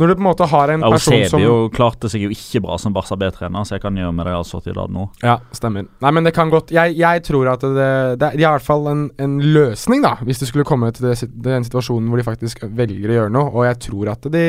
når 0.00 0.08
du 0.08 0.14
på 0.16 0.22
en 0.22 0.28
måte 0.30 0.46
har 0.48 0.72
en 0.72 0.84
person 0.86 1.12
som 1.28 1.40
Eusebio 1.42 1.56
klarte 1.74 2.08
seg 2.08 2.24
jo 2.24 2.30
ikke 2.32 2.62
bra 2.64 2.78
som 2.80 2.94
Barca 2.96 3.18
B-trener, 3.20 3.66
så 3.68 3.76
jeg 3.76 3.84
kan 3.84 3.98
gjøre 4.00 4.14
med 4.16 4.26
det 4.30 4.36
altså 4.38 4.62
til 4.64 4.72
i 4.72 4.78
dag 4.78 4.94
nå. 4.94 5.06
Ja, 5.20 5.36
stemmer. 5.56 5.90
Nei, 6.00 6.12
men 6.16 6.24
det 6.24 6.32
kan 6.36 6.52
godt 6.52 6.72
Jeg, 6.72 6.94
jeg 6.98 7.24
tror 7.26 7.50
at 7.52 7.66
det, 7.66 7.90
det 8.22 8.30
er 8.30 8.38
i 8.38 8.46
hvert 8.46 8.64
fall 8.64 8.88
en, 8.88 9.02
en 9.20 9.36
løsning, 9.44 10.00
da, 10.06 10.14
hvis 10.24 10.40
det 10.40 10.48
skulle 10.48 10.64
komme 10.68 10.88
til 10.96 11.10
det, 11.10 11.18
den 11.44 11.68
situasjonen 11.68 12.08
hvor 12.08 12.20
de 12.20 12.26
faktisk 12.26 12.64
velger 12.64 13.12
å 13.12 13.18
gjøre 13.20 13.34
noe. 13.36 13.52
Og 13.52 13.68
jeg 13.68 13.80
tror 13.90 14.14
at 14.14 14.32
de 14.32 14.46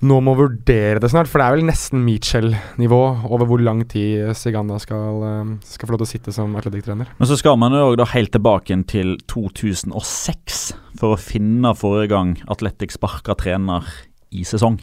nå 0.00 0.16
må 0.24 0.32
vurdere 0.38 1.00
det 1.02 1.10
snart, 1.12 1.28
for 1.28 1.42
det 1.42 1.46
er 1.46 1.56
vel 1.58 1.66
nesten 1.68 2.00
Mitchell-nivå 2.06 3.00
over 3.28 3.48
hvor 3.50 3.60
lang 3.60 3.82
tid 3.88 4.30
Siganda 4.38 4.78
skal, 4.80 5.24
eh, 5.26 5.50
skal 5.68 5.88
få 5.88 5.92
lov 5.92 6.00
til 6.00 6.08
å 6.08 6.12
sitte 6.14 6.32
som 6.32 6.54
atletikktrener. 6.56 7.10
Men 7.18 7.28
så 7.28 7.36
skal 7.36 7.58
man 7.60 7.76
jo 7.76 7.92
da 8.00 8.06
helt 8.14 8.32
tilbake 8.32 8.78
til 8.88 9.18
2006 9.28 10.62
for 11.00 11.16
å 11.16 11.20
finne 11.20 11.74
forrige 11.76 12.14
gang 12.14 12.32
Atletic 12.48 12.96
sparka 12.96 13.36
trener 13.36 13.84
i 14.30 14.44
sesong. 14.46 14.78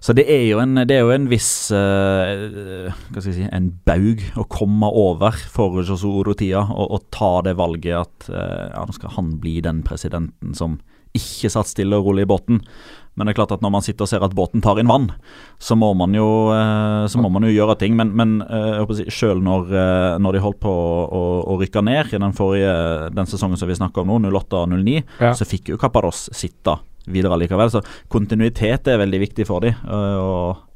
Så 0.00 0.14
det 0.16 0.24
er 0.32 0.46
jo 0.48 0.60
en, 0.62 0.78
det 0.88 0.96
er 0.96 1.02
jo 1.04 1.12
en 1.12 1.26
viss 1.28 1.68
uh, 1.76 2.88
Hva 3.12 3.20
skal 3.20 3.34
jeg 3.34 3.34
si 3.36 3.48
En 3.52 3.66
baug 3.84 4.22
å 4.40 4.46
komme 4.48 4.88
over 4.96 5.36
for 5.52 5.82
Josu 5.84 6.08
Orotia 6.22 6.62
og, 6.64 6.86
og 6.96 7.04
ta 7.12 7.34
det 7.44 7.52
valget 7.60 7.98
at 7.98 8.30
uh, 8.32 8.70
ja, 8.72 8.86
nå 8.88 8.96
skal 8.96 9.12
han 9.18 9.34
bli 9.42 9.58
den 9.64 9.82
presidenten 9.84 10.56
som 10.56 10.80
ikke 11.10 11.50
satt 11.50 11.66
stille 11.66 11.98
og 11.98 12.06
rolig 12.06 12.22
i 12.22 12.28
båten. 12.30 12.60
Men 13.18 13.26
det 13.26 13.32
er 13.32 13.38
klart 13.40 13.52
at 13.56 13.64
når 13.64 13.72
man 13.74 13.82
sitter 13.82 14.06
og 14.06 14.10
ser 14.12 14.22
at 14.22 14.34
båten 14.38 14.62
tar 14.62 14.78
inn 14.78 14.86
vann, 14.86 15.08
så 15.58 15.74
må 15.74 15.88
man 15.98 16.14
jo, 16.14 16.26
eh, 16.54 17.08
så 17.10 17.18
må 17.18 17.26
man 17.34 17.42
jo 17.42 17.50
gjøre 17.50 17.74
ting. 17.80 17.96
Men, 17.98 18.12
men 18.14 18.36
selv 19.10 19.42
når, 19.42 19.74
når 20.22 20.36
de 20.38 20.42
holdt 20.44 20.60
på 20.62 20.70
å, 20.70 20.92
å, 21.10 21.24
å 21.50 21.56
rykke 21.58 21.82
ned 21.82 22.14
i 22.14 22.20
den 22.22 22.36
forrige 22.38 23.10
den 23.10 23.26
sesongen 23.26 23.58
som 23.58 23.66
vi 23.66 23.80
snakker 23.80 24.06
om 24.06 24.22
nå, 24.22 24.30
08-09, 24.38 25.02
Ja. 25.18 25.32
så 25.34 25.48
fikk 25.50 25.72
jo 25.74 25.80
Caparos 25.82 26.28
sitte 26.30 26.78
videre 27.06 27.38
likevel. 27.40 27.72
Så 27.72 27.84
kontinuitet 28.12 28.90
er 28.90 29.00
veldig 29.00 29.22
viktig 29.24 29.46
for 29.48 29.64
dem. 29.64 29.78
Og 29.88 30.66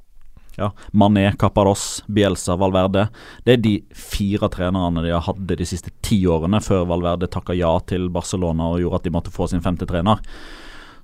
ja, 0.56 0.70
Mané, 0.92 1.32
Caparos, 1.38 2.04
Bielsa, 2.06 2.56
Valverde. 2.56 3.08
Det 3.44 3.56
er 3.56 3.62
de 3.62 3.74
fire 3.98 4.48
trenerne 4.52 5.02
de 5.02 5.14
har 5.14 5.24
hatt 5.26 5.40
de 5.48 5.66
siste 5.66 5.90
ti 6.04 6.20
årene, 6.30 6.62
før 6.62 6.86
Valverde 6.90 7.30
takka 7.30 7.56
ja 7.58 7.72
til 7.88 8.06
Barcelona 8.14 8.70
og 8.72 8.82
gjorde 8.82 9.02
at 9.02 9.08
de 9.08 9.14
måtte 9.16 9.34
få 9.34 9.48
sin 9.50 9.64
femte 9.64 9.88
trener. 9.90 10.22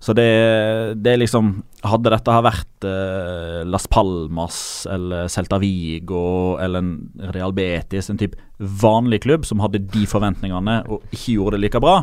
Så 0.01 0.15
det, 0.17 0.95
det 1.05 1.19
liksom 1.21 1.59
Hadde 1.85 2.09
dette 2.13 2.33
her 2.33 2.45
vært 2.45 2.87
eh, 2.89 3.59
Las 3.69 3.87
Palmas 3.89 4.87
eller 4.89 5.29
Celta 5.33 5.59
Vigo 5.61 6.57
eller 6.61 6.81
en 6.81 7.31
Real 7.35 7.53
Betis, 7.57 8.09
en 8.09 8.21
type 8.21 8.37
vanlig 8.61 9.23
klubb 9.25 9.47
som 9.49 9.61
hadde 9.65 9.81
de 9.93 10.07
forventningene 10.09 10.83
og 10.89 11.05
ikke 11.09 11.39
gjorde 11.39 11.57
det 11.57 11.63
like 11.65 11.81
bra, 11.81 12.03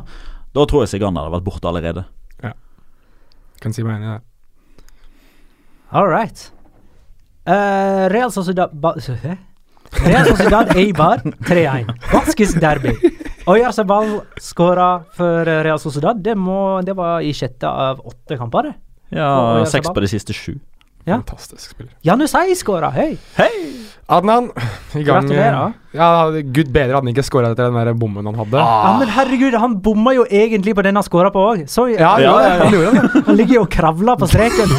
da 0.57 0.65
tror 0.65 0.81
jeg 0.83 0.95
Sigan 0.95 1.17
hadde 1.17 1.35
vært 1.35 1.45
borte 1.45 1.69
allerede. 1.69 2.07
Kan 3.63 3.73
si 3.73 3.85
meg 3.85 3.97
enig 3.97 4.07
i 4.07 4.15
det. 4.15 4.23
All 5.97 6.07
right. 6.11 6.51
Uh, 7.47 8.07
Real 8.11 8.31
Sociedad 8.31 8.73
ba 8.75 8.93
Real 10.03 10.25
Sociedad 10.27 10.73
Eibar 10.75 11.23
3-1. 11.47 11.93
Baskis 12.11 12.53
derby. 12.59 12.91
Oyarzabal 13.47 14.19
skåra 14.43 15.03
for 15.15 15.45
Real 15.45 15.79
Sociedad. 15.79 16.19
Det, 16.23 16.35
må, 16.35 16.81
det 16.83 16.97
var 16.97 17.23
i 17.23 17.31
sjette 17.33 17.69
av 17.69 18.01
åtte 18.03 18.37
kamper. 18.37 18.73
Ja, 19.15 19.63
seks 19.65 19.87
på 19.87 20.03
de 20.03 20.09
siste 20.11 20.35
sju. 20.35 20.57
Ja. 21.07 21.21
Fantastisk 21.21 21.71
spiller. 21.71 21.93
Janusai 22.03 22.55
skåra, 22.59 22.89
hei! 22.91 23.13
Adnan, 24.11 24.49
i 24.95 25.03
gang. 25.03 25.23
Gratulerer. 25.23 25.73
Ja, 25.95 26.29
Gud 26.31 26.67
bedre 26.71 26.97
hadde 26.97 26.99
han 27.05 27.11
ikke 27.13 27.23
skåra 27.23 27.53
etter 27.53 27.69
den 27.69 27.79
der 27.79 27.95
bommen 27.95 28.27
han 28.27 28.35
hadde. 28.35 28.59
Ja, 28.59 28.91
men 28.99 29.11
herregud, 29.15 29.55
han 29.55 29.77
bomma 29.83 30.13
jo 30.17 30.25
egentlig 30.27 30.75
på 30.75 30.83
den 30.83 30.99
han 30.99 31.07
skåra 31.07 31.31
på 31.31 31.43
òg. 31.43 31.63
Ja, 31.95 32.13
ja, 32.19 32.33
ja, 32.43 32.51
han 32.63 32.75
gjorde 32.75 32.91
det. 32.91 33.23
Han 33.27 33.39
ligger 33.39 33.59
jo 33.59 33.63
og 33.63 33.71
kravler 33.71 34.19
på 34.19 34.27
streken. 34.31 34.75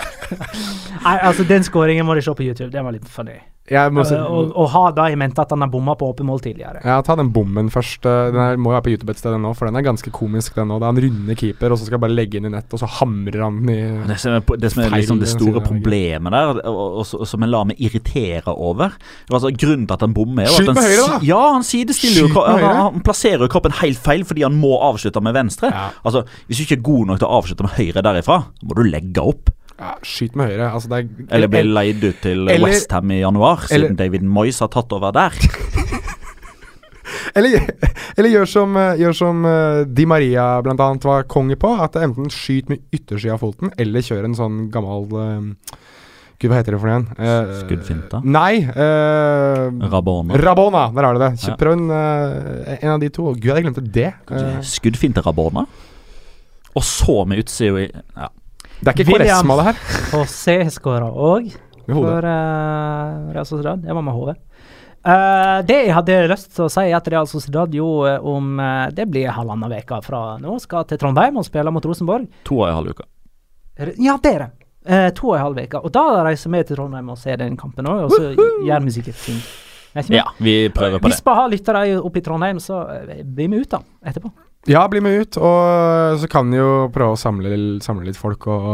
Nei, 1.06 1.18
altså, 1.18 1.46
den 1.46 1.66
skåringen 1.66 2.06
må 2.06 2.14
du 2.14 2.22
se 2.22 2.34
på 2.34 2.46
YouTube. 2.46 2.70
Den 2.74 2.86
var 2.86 2.94
litt 2.94 3.10
funny. 3.10 3.38
Jeg 3.70 3.92
må 3.92 4.04
si, 4.06 4.14
Eh, 4.14 4.22
og, 4.30 4.52
og 4.54 4.68
ha 4.70 4.82
da 4.94 5.08
i 5.10 5.16
mente 5.18 5.42
at 5.42 5.50
han 5.50 5.60
har 5.64 5.68
bomma 5.72 5.96
på 5.98 6.06
åpen 6.12 6.26
mål 6.28 6.38
tidligere. 6.44 6.80
ja, 6.84 7.00
ta 7.02 7.16
den 7.18 7.32
bommen 7.34 7.66
først. 7.72 8.06
eh, 8.06 8.30
Den 8.30 8.38
her 8.40 8.56
må 8.56 8.70
jo 8.70 8.76
være 8.76 8.84
på 8.86 8.92
YouTube 8.94 9.10
et 9.10 9.18
sted 9.18 9.34
nå, 9.42 9.50
for 9.58 9.66
den 9.66 9.76
er 9.76 9.82
ganske 9.82 10.10
komisk, 10.14 10.54
den 10.54 10.70
òg. 10.70 10.78
Det 10.80 10.86
er 10.86 10.92
han 10.92 11.00
runde 11.06 11.34
keeper, 11.40 11.72
og 11.74 11.78
så 11.80 11.84
skal 11.88 11.96
jeg 11.98 12.04
bare 12.06 12.14
legge 12.14 12.38
inn 12.38 12.46
i 12.46 12.52
nett, 12.54 12.70
og 12.72 12.78
så 12.78 12.86
hamrer 13.00 13.42
han 13.42 13.58
den 13.66 13.74
i 13.74 14.06
Det 14.12 14.18
som 14.22 14.36
er, 14.38 14.44
det 14.62 14.70
som 14.72 14.82
er 14.84 14.94
liksom 14.94 15.18
det 15.20 15.28
store 15.32 15.60
problemet 15.66 16.30
der, 16.32 16.52
og, 16.62 16.62
og, 17.02 17.14
og 17.20 17.26
som 17.26 17.40
jeg 17.42 17.50
lar 17.50 17.66
meg 17.66 17.80
irritere 17.82 18.54
over 18.54 18.94
altså 19.30 19.50
Grunnen 19.56 19.86
til 19.88 19.94
at 19.98 20.00
han 20.06 20.14
bommer, 20.14 20.44
er 20.46 20.52
jo 20.52 20.62
at 20.62 20.70
han, 20.70 20.82
høyre, 20.86 21.08
da! 21.10 21.18
Ja, 21.26 21.42
han 21.56 21.66
sidestiller 21.66 22.28
jo 22.28 22.46
han, 22.46 22.62
han 22.62 23.02
plasserer 23.02 23.42
jo 23.46 23.48
kroppen 23.50 23.72
helt 23.82 23.98
feil 23.98 24.22
fordi 24.28 24.42
han 24.46 24.54
må 24.60 24.76
avslutte 24.78 25.20
med 25.22 25.34
venstre. 25.34 25.72
Ja. 25.74 25.88
Altså, 26.06 26.22
Hvis 26.46 26.58
du 26.58 26.66
ikke 26.68 26.78
er 26.78 26.86
god 26.86 27.06
nok 27.10 27.18
til 27.18 27.28
å 27.28 27.36
avslutte 27.40 27.66
med 27.66 27.76
høyre 27.80 28.02
derifra, 28.06 28.38
må 28.62 28.76
du 28.78 28.82
legge 28.86 29.22
opp. 29.26 29.50
Ja, 29.76 29.94
skyt 30.02 30.36
med 30.38 30.48
høyre. 30.50 30.70
Altså, 30.72 30.88
er 30.96 31.08
Eller 31.36 31.50
bli 31.52 31.62
leid 31.62 32.04
ut 32.04 32.20
til 32.24 32.48
Eller- 32.48 32.64
Westham 32.64 33.10
i 33.10 33.20
januar, 33.20 33.66
eller- 33.70 33.88
siden 33.90 33.96
David 33.96 34.22
Moyes 34.22 34.60
har 34.60 34.68
tatt 34.68 34.92
over 34.92 35.12
der. 35.12 35.32
Eller, 37.36 37.66
eller 38.16 38.30
gjør 38.32 38.48
som, 38.48 38.76
eh, 38.80 38.96
gjør 38.96 39.14
som 39.14 39.44
eh, 39.44 39.84
Di 39.84 40.06
Maria 40.08 40.46
annet 40.64 41.04
var 41.04 41.26
konge 41.28 41.56
på. 41.60 41.68
At 41.82 41.98
enten 42.00 42.30
skyt 42.32 42.70
med 42.72 42.80
yttersida 42.90 43.34
av 43.36 43.42
foten, 43.44 43.70
eller 43.76 44.00
kjør 44.00 44.24
en 44.24 44.34
sånn 44.34 44.56
gammel 44.72 45.04
uh, 45.12 45.76
Gud, 46.36 46.50
hva 46.50 46.58
heter 46.58 46.74
det 46.74 46.80
for 46.80 46.90
noe 46.90 46.96
igjen? 46.96 47.06
Uh, 47.16 47.52
Skuddfinta? 47.62 48.20
Nei. 48.24 48.58
Uh, 48.68 49.68
Rabona. 49.92 50.36
Rabona, 50.36 50.82
der 50.96 51.08
har 51.08 51.16
du 51.16 51.22
det. 51.22 51.30
Ja. 51.46 51.54
Prøv 51.60 51.76
en, 51.78 51.86
uh, 51.92 52.74
en 52.76 52.94
av 52.96 53.04
de 53.04 53.08
to. 53.12 53.30
Gud, 53.36 53.52
jeg 53.52 53.64
glemte 53.64 53.84
det. 53.84 54.10
Uh, 54.28 54.58
Skuddfinte 54.64 55.24
Rabona. 55.24 55.64
Og 56.76 56.84
så 56.84 57.22
med 57.28 57.40
utsida 57.44 57.86
i 57.86 57.88
ja. 57.88 58.28
Det 58.80 58.92
er 58.92 58.98
ikke. 58.98 59.06
Koresma, 59.12 59.56
det 59.60 59.68
her. 59.70 59.80
José 60.12 60.56
skåra 60.74 61.08
òg 61.10 61.48
for 61.86 62.26
uh, 62.26 63.32
Real 63.32 63.46
Sociedad. 63.46 63.82
Det 63.82 63.94
var 63.94 64.04
med 64.04 64.14
HV. 64.16 64.34
Uh, 65.06 65.62
det 65.66 65.78
jeg 65.84 65.94
hadde 65.94 66.16
lyst 66.32 66.50
til 66.56 66.66
å 66.66 66.70
si, 66.72 66.86
etter 66.90 67.14
Real 67.14 67.28
Sociedad 67.30 67.74
jo 67.74 67.88
eh, 68.08 68.16
om 68.26 68.56
uh, 68.58 68.88
Det 68.90 69.04
blir 69.06 69.30
halvannen 69.30 69.76
uke 69.76 70.00
fra 70.02 70.22
nå 70.42 70.56
skal 70.58 70.88
til 70.90 70.98
Trondheim 70.98 71.38
og 71.38 71.46
spille 71.46 71.70
mot 71.70 71.84
Rosenborg. 71.86 72.26
To 72.48 72.58
og 72.64 72.70
en 72.70 72.80
halv 72.80 72.96
uke. 72.96 73.06
Ja, 74.02 74.16
det 74.22 74.32
er 74.32 74.42
det. 74.46 74.50
Uh, 74.86 75.08
to 75.14 75.30
og 75.30 75.38
en 75.38 75.44
halv 75.44 75.62
uke. 75.62 75.84
Og 75.84 75.94
da 75.94 76.04
reiser 76.26 76.50
vi 76.50 76.64
til 76.66 76.80
Trondheim 76.80 77.14
og 77.14 77.22
ser 77.22 77.38
den 77.38 77.54
kampen 77.60 77.86
òg, 77.90 78.08
og 78.08 78.16
så 78.16 78.34
gjør 78.66 78.84
vi 78.88 78.98
sikkert 78.98 79.22
ting. 79.28 79.40
Ja, 80.12 80.26
vi 80.38 80.68
prøver 80.68 80.98
på 81.00 81.08
Hvis 81.08 81.22
det. 81.22 81.30
vi 81.30 81.34
har 81.38 81.48
lyttere 81.48 81.82
oppe 82.00 82.18
i 82.18 82.22
Trondheim, 82.22 82.58
så 82.60 82.82
eh, 82.92 83.22
blir 83.24 83.48
vi 83.48 83.62
ut 83.62 83.70
da, 83.70 83.80
etterpå. 84.04 84.30
Ja, 84.66 84.80
bli 84.90 84.98
med 84.98 85.20
ut, 85.22 85.36
og 85.38 86.18
så 86.18 86.26
kan 86.30 86.48
vi 86.50 86.58
jo 86.58 86.88
prøve 86.90 87.14
å 87.14 87.18
samle, 87.20 87.56
samle 87.84 88.08
litt 88.08 88.18
folk 88.18 88.48
og 88.50 88.64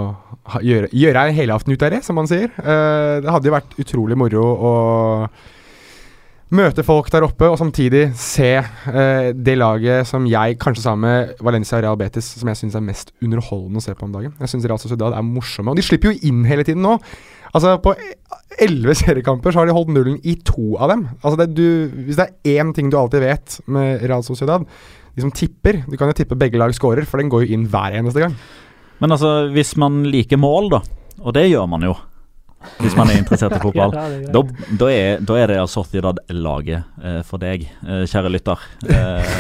ha, 0.49 0.61
gjøre, 0.65 0.89
gjøre 0.97 1.25
en 1.29 1.37
helaften 1.37 1.75
ut 1.75 1.83
av 1.85 1.93
det, 1.93 1.99
som 2.07 2.17
man 2.17 2.29
sier. 2.31 2.49
Uh, 2.57 3.21
det 3.21 3.29
hadde 3.29 3.51
jo 3.51 3.53
vært 3.53 3.75
utrolig 3.83 4.17
moro 4.17 4.45
å 4.57 4.73
møte 6.57 6.85
folk 6.85 7.11
der 7.13 7.27
oppe, 7.27 7.51
og 7.53 7.59
samtidig 7.61 8.07
se 8.17 8.55
uh, 8.63 9.29
det 9.37 9.59
laget 9.61 10.09
som 10.09 10.25
jeg, 10.29 10.57
kanskje 10.65 10.87
sammen 10.87 11.05
med 11.05 11.45
Valencia 11.45 11.77
og 11.77 11.85
Real 11.85 12.01
Betis, 12.01 12.31
som 12.41 12.49
jeg 12.49 12.63
syns 12.63 12.79
er 12.81 12.87
mest 12.89 13.13
underholdende 13.21 13.85
å 13.85 13.85
se 13.85 13.93
på 13.93 14.09
om 14.09 14.17
dagen. 14.17 14.33
Jeg 14.41 14.55
syns 14.55 14.65
Real 14.71 14.81
Sociedad 14.81 15.13
er 15.13 15.29
morsomme, 15.29 15.75
og 15.75 15.77
de 15.77 15.85
slipper 15.85 16.15
jo 16.15 16.31
inn 16.31 16.41
hele 16.49 16.65
tiden 16.65 16.89
nå. 16.89 16.97
Altså, 17.53 17.77
på 17.85 17.93
elleve 18.65 18.97
seriekamper 18.97 19.53
så 19.53 19.61
har 19.61 19.69
de 19.69 19.77
holdt 19.77 19.93
nullen 19.93 20.17
i 20.25 20.39
to 20.41 20.73
av 20.81 20.89
dem. 20.95 21.05
Altså, 21.21 21.37
det, 21.43 21.51
du, 21.53 21.93
hvis 22.09 22.17
det 22.17 22.31
er 22.31 22.65
én 22.65 22.73
ting 22.73 22.89
du 22.89 22.97
alltid 22.97 23.21
vet 23.29 23.61
med 23.69 24.09
Real 24.09 24.25
Sociedad, 24.25 24.65
de 25.13 25.25
som 25.25 25.33
tipper 25.35 25.83
Du 25.89 25.97
kan 26.01 26.09
jo 26.09 26.17
tippe 26.17 26.39
begge 26.39 26.61
lag 26.61 26.73
scorer, 26.77 27.05
for 27.09 27.21
den 27.21 27.31
går 27.33 27.47
jo 27.47 27.57
inn 27.57 27.67
hver 27.71 27.99
eneste 27.99 28.23
gang. 28.23 28.37
Men 29.03 29.15
altså, 29.15 29.51
hvis 29.53 29.75
man 29.81 30.03
liker 30.09 30.41
mål, 30.41 30.71
da, 30.77 30.83
og 31.23 31.35
det 31.37 31.49
gjør 31.51 31.69
man 31.71 31.85
jo 31.91 31.97
hvis 32.79 32.95
man 32.95 33.11
er 33.11 33.19
interessert 33.21 33.57
i 33.57 33.61
fotball, 33.65 33.95
Ja, 33.97 34.05
er 34.07 34.33
da, 34.35 34.43
da, 34.79 34.89
er, 34.93 35.23
da 35.27 35.39
er 35.41 35.51
det 35.51 35.59
altså 35.63 35.83
Sociedad-laget 35.83 37.03
eh, 37.03 37.21
for 37.27 37.43
deg, 37.43 37.65
eh, 37.83 38.05
kjære 38.07 38.31
lytter. 38.31 38.63
Eh, 38.87 39.33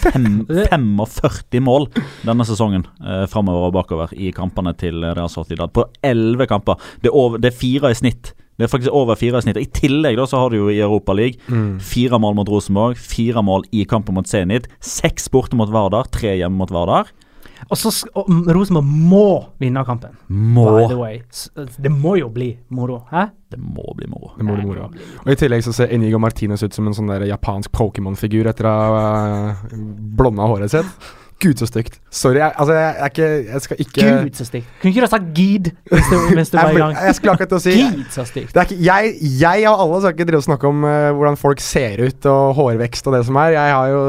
fem, 0.00 0.28
45 0.72 1.60
mål 1.64 1.88
denne 2.24 2.46
sesongen 2.48 2.86
eh, 3.04 3.26
framover 3.30 3.68
og 3.68 3.76
bakover 3.76 4.14
i 4.16 4.32
kampene 4.36 4.72
til 4.80 5.04
Real 5.04 5.30
Sociedad. 5.32 5.72
På 5.74 5.84
11 6.00 6.48
kamper. 6.50 6.80
Det 7.02 7.12
er, 7.12 7.16
over, 7.16 7.40
det 7.42 7.52
er 7.52 7.60
fire 7.60 7.92
i 7.92 7.98
snitt. 8.00 8.32
Det 8.60 8.66
er 8.66 8.72
faktisk 8.74 8.92
over 8.92 9.16
fire 9.16 9.40
i 9.40 9.46
snitt. 9.46 9.56
I 9.56 9.70
tillegg 9.80 10.18
da 10.20 10.28
så 10.28 10.42
har 10.42 10.52
du 10.52 10.58
jo 10.60 10.68
i 10.68 10.82
Europa 10.84 11.16
League 11.16 11.40
fire 11.80 12.20
mål 12.20 12.36
mot 12.36 12.52
Rosenborg, 12.52 13.00
fire 13.00 13.40
mål 13.44 13.64
i 13.72 13.86
kampen 13.88 14.18
mot 14.18 14.28
Zenit, 14.28 14.68
seks 14.84 15.30
borte 15.32 15.56
mot 15.56 15.72
Vardar, 15.72 16.10
tre 16.12 16.36
hjemme 16.36 16.60
mot 16.60 16.72
Vardar. 16.74 17.08
Og 17.68 17.76
så 17.76 17.90
Rosenborg 18.16 18.86
må 18.86 19.26
vinne 19.60 19.82
kampen. 19.86 20.14
Må 20.28 20.64
By 20.64 20.86
the 20.90 20.98
way. 20.98 21.20
Det 21.76 21.92
må 21.92 22.16
jo 22.20 22.30
bli 22.32 22.50
moro. 22.76 23.02
Hæ? 23.10 23.26
Det 23.50 23.58
må 23.60 23.84
bli 23.96 24.08
moro. 24.10 24.32
Det 24.36 24.46
må 24.46 24.56
bli 24.56 24.66
moro. 24.68 24.88
Og 25.24 25.32
I 25.32 25.38
tillegg 25.38 25.64
så 25.66 25.74
ser 25.76 25.92
Enigo 25.94 26.20
Martinez 26.22 26.64
ut 26.64 26.76
som 26.76 26.88
en 26.88 26.96
sånn 26.96 27.10
der 27.10 27.26
japansk 27.28 27.72
Pokémon-figur 27.76 28.48
etter 28.50 28.68
å 28.70 28.76
ha 28.76 29.00
uh, 29.56 29.64
blonda 30.16 30.48
håret 30.50 30.72
sitt. 30.72 31.10
Gud, 31.40 31.56
så 31.60 31.66
stygt. 31.70 31.94
Sorry, 32.12 32.36
jeg, 32.40 32.52
altså, 32.56 32.74
jeg, 32.76 32.94
jeg, 33.00 33.12
jeg, 33.18 33.44
Jeg 33.54 33.60
skal 33.64 33.76
ikke 33.84 34.06
Gud, 34.22 34.30
så 34.38 34.44
stygt. 34.48 34.66
Kunne 34.82 34.90
ikke 34.92 35.00
du 35.00 35.06
ha 35.06 35.10
sagt 35.14 35.28
gid 35.36 35.70
mens 35.90 36.10
du, 36.10 36.16
mens 36.38 36.50
du 36.52 36.56
jeg, 36.58 36.64
var 36.66 36.70
i 36.70 36.74
ble- 36.76 36.84
gang? 36.84 36.96
jeg 37.06 37.14
skulle 37.18 37.32
akkurat 37.36 37.52
til 37.54 37.58
å 37.58 37.62
si 37.64 37.74
Gid, 37.78 38.02
så 38.14 38.24
stygt. 38.28 38.52
det 38.54 38.60
er 38.62 38.68
ikke, 38.68 38.80
jeg, 38.84 39.14
jeg 39.40 39.68
og 39.70 39.82
alle 39.86 40.00
skal 40.04 40.14
ikke 40.16 40.26
drive 40.30 40.42
og 40.42 40.48
snakke 40.50 40.70
om 40.70 40.84
uh, 40.84 40.92
hvordan 41.16 41.40
folk 41.40 41.64
ser 41.64 42.02
ut 42.06 42.28
og 42.30 42.54
hårvekst 42.60 43.08
og 43.10 43.16
det 43.16 43.22
som 43.30 43.40
er. 43.40 43.54
Jeg 43.56 43.74
har 43.78 43.88
jo 43.94 44.02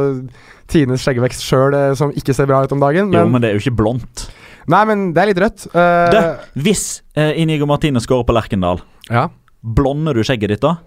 Tines 0.71 1.03
skjeggvekst 1.03 1.43
sjøl 1.43 1.75
som 1.99 2.13
ikke 2.15 2.35
ser 2.35 2.47
bra 2.47 2.61
ut 2.63 2.71
om 2.75 2.79
dagen. 2.83 3.09
Jo, 3.11 3.23
Men, 3.25 3.33
men 3.35 3.43
det 3.43 3.49
er 3.51 3.57
jo 3.57 3.63
ikke 3.65 3.75
blondt. 3.81 4.27
nei, 4.71 4.83
men 4.87 5.09
det 5.15 5.23
er 5.23 5.31
litt 5.31 5.41
rødt. 5.43 5.65
Uh, 5.73 6.07
Det, 6.13 6.21
hvis 6.67 6.85
uh, 7.19 7.31
Inigo 7.39 7.67
Martine 7.67 7.99
skårer 8.03 8.23
på 8.27 8.35
Lerkendal, 8.37 8.79
ja. 9.11 9.25
blonder 9.61 10.15
du 10.15 10.23
skjegget 10.27 10.53
ditt 10.55 10.63
da? 10.63 10.77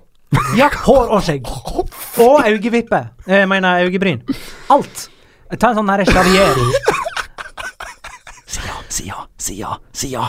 Ja, 0.58 0.66
hår 0.86 1.12
og 1.14 1.20
skjegg. 1.22 1.46
Og 2.24 2.40
øyevippe. 2.48 2.98
Jeg 3.28 3.46
mener 3.50 3.84
øyebryn. 3.86 4.22
Alt. 4.72 5.04
Ta 5.58 5.70
en 5.70 5.76
sånn 5.78 5.90
her 5.92 6.04
charrier. 6.08 6.58
Si 8.48 8.62
ja, 8.66 8.76
si 8.88 9.06
ja, 9.08 9.20
si 9.38 9.54
ja, 9.60 9.76
si 9.92 10.08
ja. 10.14 10.26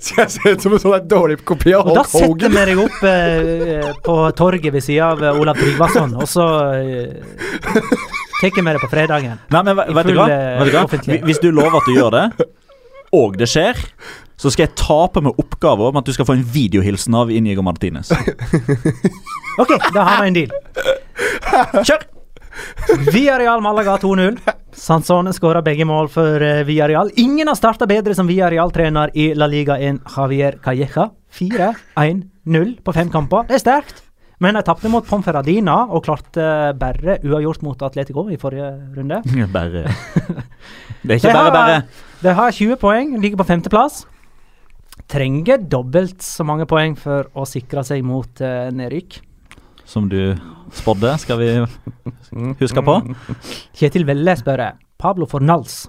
Så 0.00 0.14
jeg 0.20 0.30
ser 0.32 0.54
ut 0.54 0.62
som 0.64 0.72
en 0.76 0.80
sånn 0.80 1.06
dårlig 1.10 1.36
kopi 1.46 1.72
av 1.76 1.86
Og 1.88 1.96
da 1.96 2.02
Hulk 2.04 2.10
setter 2.12 2.28
Hogan? 2.30 2.54
vi 2.54 2.64
deg 2.70 2.80
opp 2.80 3.02
eh, 3.08 3.88
på 4.06 4.14
torget 4.38 4.72
ved 4.74 4.84
sida 4.84 5.10
av 5.12 5.22
eh, 5.22 5.38
Olav 5.40 5.58
Tryggvason, 5.58 6.14
og 6.22 6.28
så 6.30 6.44
eh, 6.78 7.18
tar 8.40 8.64
vi 8.64 8.74
det 8.76 8.80
på 8.82 8.90
fredagen. 8.92 9.38
Nei, 9.52 9.62
men 9.66 9.76
ve- 9.78 9.86
I 9.90 9.96
vet 9.98 10.06
du 10.08 10.12
full, 10.12 10.20
hva? 10.22 10.26
eh, 10.30 10.58
Vet 10.62 10.70
du 10.70 10.76
hva? 10.78 10.84
offentlighet. 10.88 11.26
Hvis 11.28 11.42
du 11.42 11.48
lover 11.52 11.76
at 11.80 11.88
du 11.90 11.94
gjør 11.98 12.16
det, 12.16 12.48
og 13.14 13.36
det 13.40 13.48
skjer, 13.50 13.82
så 14.40 14.50
skal 14.54 14.66
jeg 14.68 14.74
ta 14.80 15.00
på 15.14 15.22
meg 15.26 15.38
oppgave 15.42 15.90
om 15.90 16.00
at 16.00 16.08
du 16.08 16.12
skal 16.16 16.26
få 16.30 16.36
en 16.38 16.46
videohilsen 16.54 17.14
av 17.20 17.30
Inigo 17.34 17.62
Martinez. 17.66 18.10
OK, 19.62 19.76
da 19.94 20.06
har 20.08 20.24
vi 20.24 20.32
en 20.32 20.38
deal. 20.40 20.52
Kjør! 21.84 22.08
Villarreal 23.12 23.60
Malaga 23.64 23.96
2-0. 24.02 24.38
Sansone 24.74 25.32
skåra 25.34 25.62
begge 25.62 25.84
mål 25.86 26.08
for 26.12 26.42
uh, 26.42 26.62
Villarreal. 26.66 27.10
Ingen 27.20 27.48
har 27.50 27.58
starta 27.58 27.86
bedre 27.90 28.14
som 28.16 28.26
Villarreal-trener 28.30 29.12
i 29.14 29.28
La 29.38 29.46
Liga 29.50 29.76
enn 29.78 30.00
Javier 30.16 30.58
Calleja. 30.64 31.08
4-1-0 31.34 32.74
på 32.84 32.94
fem 32.94 33.10
kamper. 33.12 33.46
Det 33.48 33.58
er 33.58 33.62
sterkt. 33.64 34.00
Men 34.42 34.56
de 34.58 34.64
tapte 34.66 34.90
mot 34.90 35.06
Ponferradina 35.06 35.76
og 35.94 36.02
klarte 36.04 36.44
bare 36.78 37.20
uavgjort 37.24 37.62
mot 37.64 37.84
Atletico 37.86 38.26
i 38.34 38.38
forrige 38.40 38.72
runde. 38.96 39.20
Bare 39.54 39.84
Det 41.04 41.14
er 41.14 41.20
De 41.20 41.20
ikke 41.20 41.32
bare 41.32 41.44
har- 41.44 41.54
bare. 41.54 41.78
De 42.24 42.32
har 42.34 42.50
20 42.56 42.76
poeng, 42.80 43.14
ligger 43.22 43.36
på 43.42 43.46
femteplass. 43.46 44.02
Trenger 45.10 45.58
dobbelt 45.68 46.22
så 46.24 46.44
mange 46.46 46.64
poeng 46.70 46.94
for 46.98 47.26
å 47.36 47.44
sikre 47.46 47.82
seg 47.86 48.02
mot 48.06 48.40
uh, 48.42 48.70
nedrykk. 48.74 49.18
Som 49.84 50.08
du 50.08 50.34
spådde, 50.74 51.16
skal 51.22 51.40
vi 51.40 51.50
huske 52.60 52.84
på. 52.84 52.96
Kjetil 53.76 54.06
Velle 54.08 54.36
spør. 54.38 54.64
Pablo 55.00 55.28
Fornals. 55.28 55.84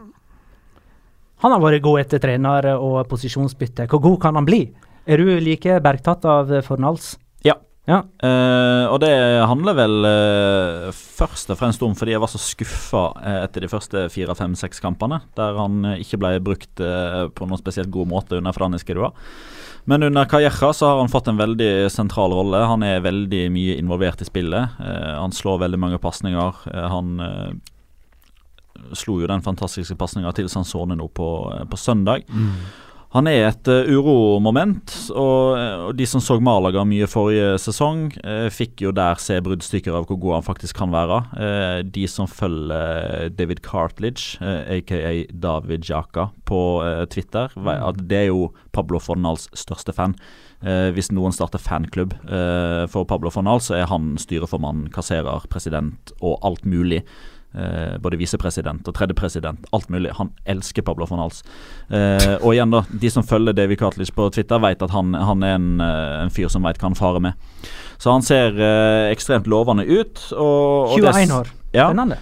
Han 1.43 1.53
har 1.53 1.61
vært 1.61 1.83
god 1.85 2.01
etter 2.01 2.21
trener 2.23 2.71
og 2.75 3.03
posisjonsbytte. 3.11 3.87
Hvor 3.91 4.01
god 4.03 4.19
kan 4.23 4.39
han 4.39 4.47
bli? 4.47 4.65
Er 5.05 5.21
du 5.21 5.29
like 5.43 5.79
bergtatt 5.85 6.25
av 6.25 6.49
Fornals? 6.65 7.13
Ja. 7.45 7.57
Ja. 7.85 7.99
Uh, 8.17 8.89
og 8.89 8.97
det 9.03 9.11
handler 9.45 9.75
vel 9.77 10.07
uh, 10.09 10.87
først 10.95 11.51
og 11.53 11.59
fremst 11.59 11.83
om 11.85 11.93
fordi 11.97 12.15
jeg 12.15 12.23
var 12.23 12.31
så 12.31 12.41
skuffa 12.41 13.03
eh, 13.21 13.37
etter 13.43 13.61
de 13.61 13.69
første 13.69 14.07
fire, 14.09 14.33
fem, 14.37 14.55
seks 14.57 14.81
kampene, 14.81 15.19
der 15.37 15.59
han 15.59 15.85
ikke 15.93 16.17
ble 16.23 16.31
brukt 16.41 16.81
uh, 16.81 17.27
på 17.29 17.45
noen 17.45 17.61
spesielt 17.61 17.93
god 17.93 18.09
måte 18.09 18.39
under 18.41 18.57
Franis 18.57 18.87
Kedua. 18.87 19.11
Men 19.85 20.03
under 20.03 20.25
Calleja 20.25 20.73
så 20.73 20.87
har 20.87 20.97
han 20.97 21.09
fått 21.09 21.27
en 21.27 21.37
veldig 21.37 21.91
sentral 21.93 22.33
rolle. 22.33 22.57
Han 22.57 22.83
er 22.83 23.03
veldig 23.05 23.43
mye 23.53 23.75
involvert 23.77 24.21
i 24.21 24.25
spillet. 24.25 24.79
Eh, 24.81 25.11
han 25.19 25.31
slår 25.31 25.61
veldig 25.61 25.79
mange 25.79 25.99
pasninger. 26.01 26.63
Eh, 26.73 26.87
han 26.89 27.19
eh, 27.21 27.51
slo 28.97 29.19
jo 29.21 29.29
den 29.29 29.45
fantastiske 29.45 29.97
pasninga 29.99 30.33
til 30.33 30.49
Sansone 30.49 30.97
nå 30.97 31.05
på, 31.13 31.29
på 31.69 31.77
søndag. 31.77 32.25
Han 33.15 33.29
er 33.31 33.45
et 33.47 33.69
uh, 33.71 33.87
uromoment, 33.95 34.91
og, 35.15 35.55
eh, 35.55 35.83
og 35.87 35.93
de 35.95 36.03
som 36.09 36.19
så 36.19 36.35
Malaga 36.43 36.81
mye 36.83 37.07
forrige 37.07 37.53
sesong, 37.63 38.09
uh, 38.27 38.49
fikk 38.51 38.83
jo 38.83 38.91
der 38.95 39.21
se 39.23 39.37
bruddstykker 39.43 39.95
av 39.95 40.09
hvor 40.09 40.19
god 40.19 40.33
han 40.35 40.47
faktisk 40.49 40.75
kan 40.81 40.91
være. 40.91 41.21
Uh, 41.31 41.79
de 41.95 42.03
som 42.11 42.27
følger 42.27 43.29
David 43.37 43.61
Cartledge, 43.63 44.35
aka 44.43 44.99
David 45.31 45.87
Jaka, 45.87 46.27
på 46.45 46.59
Twitter, 47.09 47.53
at 47.73 48.01
det 48.09 48.17
er 48.19 48.27
jo 48.27 48.49
Pablo 48.75 48.99
Fornals 49.01 49.47
største 49.57 49.95
fan. 49.95 50.13
Hvis 50.93 51.09
noen 51.13 51.33
starter 51.33 51.61
fanklubb 51.61 52.13
for 52.91 53.07
Pablo 53.09 53.31
Fornal, 53.33 53.61
så 53.61 53.75
er 53.79 53.89
han 53.89 54.13
styreformann, 54.21 54.85
kasserer, 54.93 55.47
president 55.51 56.13
og 56.21 56.37
alt 56.45 56.65
mulig. 56.69 57.01
Eh, 57.55 57.95
både 58.03 58.17
visepresident 58.19 58.87
og 58.89 58.95
tredjepresident. 58.97 59.67
Alt 59.71 59.87
mulig. 59.93 60.11
Han 60.17 60.33
elsker 60.45 60.83
Pablo 60.83 61.07
Fornals. 61.07 61.39
Eh, 61.87 62.33
og 62.41 62.51
igjen, 62.51 62.73
da. 62.73 62.81
De 62.91 63.11
som 63.13 63.23
følger 63.23 63.55
David 63.55 63.79
Cartledge 63.79 64.11
på 64.15 64.27
Twitter, 64.35 64.59
vet 64.59 64.83
at 64.83 64.91
han, 64.91 65.13
han 65.15 65.43
er 65.45 65.55
en, 65.55 65.69
eh, 65.79 66.23
en 66.25 66.33
fyr 66.35 66.51
som 66.51 66.67
vet 66.67 66.81
hva 66.81 66.89
han 66.89 66.99
farer 66.99 67.23
med. 67.23 67.47
Så 67.95 68.11
han 68.11 68.25
ser 68.25 68.59
eh, 68.59 69.11
ekstremt 69.13 69.47
lovende 69.47 69.85
ut. 69.87 70.19
Og, 70.35 70.97
og 70.97 70.99
21 70.99 71.31
år. 71.37 71.53
Ja. 71.71 71.87
Spennende. 71.87 72.19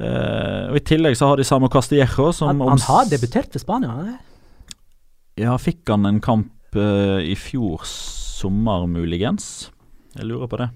Eh, 0.00 0.70
og 0.70 0.80
I 0.80 0.84
tillegg 0.94 1.18
så 1.20 1.28
har 1.28 1.36
de 1.36 1.44
Samo 1.44 1.68
Castillejo, 1.68 2.30
som 2.32 2.48
Han, 2.54 2.64
han 2.72 2.84
har 2.86 3.12
debutert 3.12 3.52
for 3.52 3.60
Spania. 3.60 4.16
Ja, 5.40 5.58
fikk 5.60 5.92
han 5.92 6.08
en 6.08 6.22
kamp 6.24 6.76
eh, 6.76 7.20
i 7.28 7.36
fjor 7.36 7.84
sommer, 7.84 8.88
muligens? 8.88 9.68
Jeg 10.16 10.32
lurer 10.32 10.48
på 10.48 10.56
det. 10.60 10.70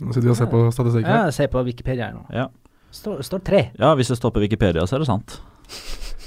Nå 0.00 0.14
sitter 0.14 0.30
vi 0.30 0.32
og 0.32 0.38
ser 0.38 0.48
på 0.54 0.62
statistikken. 0.72 1.10
Ja, 1.10 1.34
ser 1.34 1.50
på 1.52 1.66
Wikipedia 1.66 2.12
nå. 2.14 2.22
Ja. 2.32 2.46
Står, 2.90 3.20
står 3.22 3.38
tre. 3.46 3.70
ja, 3.78 3.94
hvis 3.94 4.08
det 4.08 4.16
står 4.18 4.30
på 4.34 4.40
Wikipedia, 4.42 4.82
så 4.86 4.96
er 4.96 5.04
det 5.04 5.06
sant. 5.10 5.40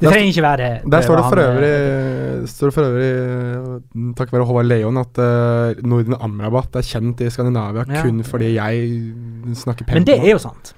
Det 0.00 0.10
trenger 0.10 0.26
ikke 0.34 0.42
være 0.42 0.56
det. 0.58 0.92
Der 0.92 1.00
står 1.00 1.16
det 1.16 1.24
for 1.30 1.38
eh, 1.40 1.44
øvrig, 1.54 2.48
står 2.50 2.70
for 2.74 2.82
øvrig 2.82 3.10
eh, 3.14 4.08
takk 4.18 4.32
være 4.34 4.44
Håvard 4.44 4.66
Leon, 4.66 4.96
at 5.00 5.20
uh, 5.22 5.86
Norden 5.86 6.16
Amrabat 6.20 6.76
er 6.76 6.82
kjent 6.84 7.20
i 7.24 7.30
Skandinavia 7.30 7.84
Ja. 7.88 8.02
kun 8.02 8.18
fordi 8.26 8.50
jeg 8.56 8.90
snakker 9.54 9.84
pent 9.86 9.94
Men 9.94 10.06
det 10.06 10.18
er 10.18 10.30
jo 10.34 10.38
sant. 10.42 10.74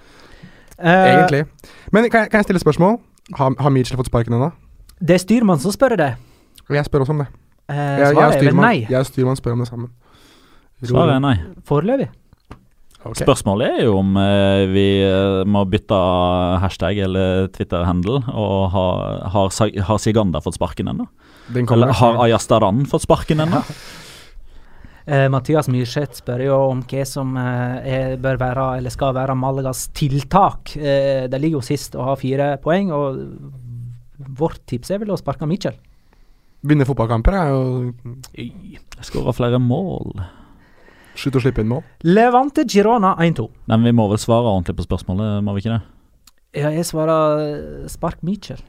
Eh, 0.78 1.16
Egentlig. 1.16 1.44
Men 1.92 2.10
kan 2.10 2.20
jeg, 2.20 2.30
kan 2.30 2.38
jeg 2.38 2.44
stille 2.44 2.60
spørsmål? 2.60 2.98
Har, 3.34 3.54
har 3.58 3.70
Mitchell 3.70 3.96
fått 3.98 4.06
sparken 4.12 4.36
ennå? 4.36 4.50
Det 5.00 5.14
er 5.16 5.18
styrmann 5.24 5.58
som 5.64 5.72
spør 5.72 5.96
det. 5.96 6.12
Jeg 6.70 6.84
spør 6.84 7.00
også 7.06 7.16
om 7.16 7.24
det. 7.24 7.26
Eh, 7.70 7.74
Jeg, 7.76 7.98
jeg, 8.14 8.22
er 8.22 8.38
styrmann- 8.40 8.90
jeg 8.90 8.98
og 9.00 9.06
styrmann 9.06 9.36
spør 9.40 9.52
om 9.52 9.64
det 9.64 9.68
sammen. 9.68 9.90
Svaret 10.84 11.14
er 11.16 11.18
nei. 11.24 11.34
Foreløpig. 11.64 12.10
Ok. 13.06 13.20
Spørsmålet 13.20 13.78
er 13.78 13.86
jo 13.86 13.98
om 14.00 14.16
eh, 14.20 14.64
vi 14.70 14.86
eh, 15.04 15.42
må 15.48 15.64
bytte 15.70 15.98
hashtag 16.62 16.98
eller 17.06 17.46
Twitter-handel. 17.54 18.22
Og 18.32 18.56
har, 18.74 19.22
har, 19.34 19.52
har 19.90 20.02
Siganda 20.02 20.42
fått 20.44 20.58
sparken 20.58 20.90
ennå? 20.92 21.06
Eller 21.54 21.94
har 22.00 22.18
Ayastaran 22.26 22.84
fått 22.90 23.06
sparken 23.06 23.44
ennå? 23.46 23.62
Eh, 25.06 25.28
Mathias 25.30 25.68
Myrseth 25.70 26.18
spør 26.18 26.42
jo 26.42 26.54
om 26.72 26.80
hva 26.90 27.04
som 27.06 27.36
eh, 27.38 27.76
er, 27.86 28.14
bør 28.18 28.40
være, 28.40 28.64
eller 28.80 28.90
skal 28.90 29.14
være 29.14 29.36
Malagas 29.38 29.84
tiltak. 29.94 30.74
Eh, 30.74 31.28
de 31.30 31.38
ligger 31.38 31.60
jo 31.60 31.66
sist 31.68 31.94
og 31.94 32.08
har 32.08 32.18
fire 32.18 32.48
poeng, 32.62 32.90
og 32.90 33.20
vårt 34.40 34.64
tips 34.66 34.90
er 34.90 35.04
vel 35.04 35.14
å 35.14 35.20
sparke 35.20 35.46
Mitchell. 35.46 35.78
Vinne 36.66 36.86
fotballkamper 36.88 37.36
er 37.38 37.52
jo 37.52 37.62
Skåre 39.04 39.34
flere 39.36 39.60
mål. 39.62 40.16
Slutt 41.20 41.38
å 41.40 41.44
slippe 41.44 41.64
inn 41.64 41.70
mål. 41.70 41.84
Levante 42.06 42.64
Girona 42.68 43.14
1-2. 43.22 43.48
Men 43.72 43.84
vi 43.86 43.92
må 43.96 44.08
vel 44.12 44.20
svare 44.22 44.50
ordentlig 44.50 44.78
på 44.78 44.86
spørsmålet, 44.88 45.44
må 45.44 45.56
vi 45.56 45.64
ikke 45.64 45.76
det? 45.76 45.82
Ja, 46.56 46.72
jeg 46.72 46.86
svarer 46.88 47.44
eh, 47.44 47.86
spark 47.92 48.22
Mitchell. 48.24 48.62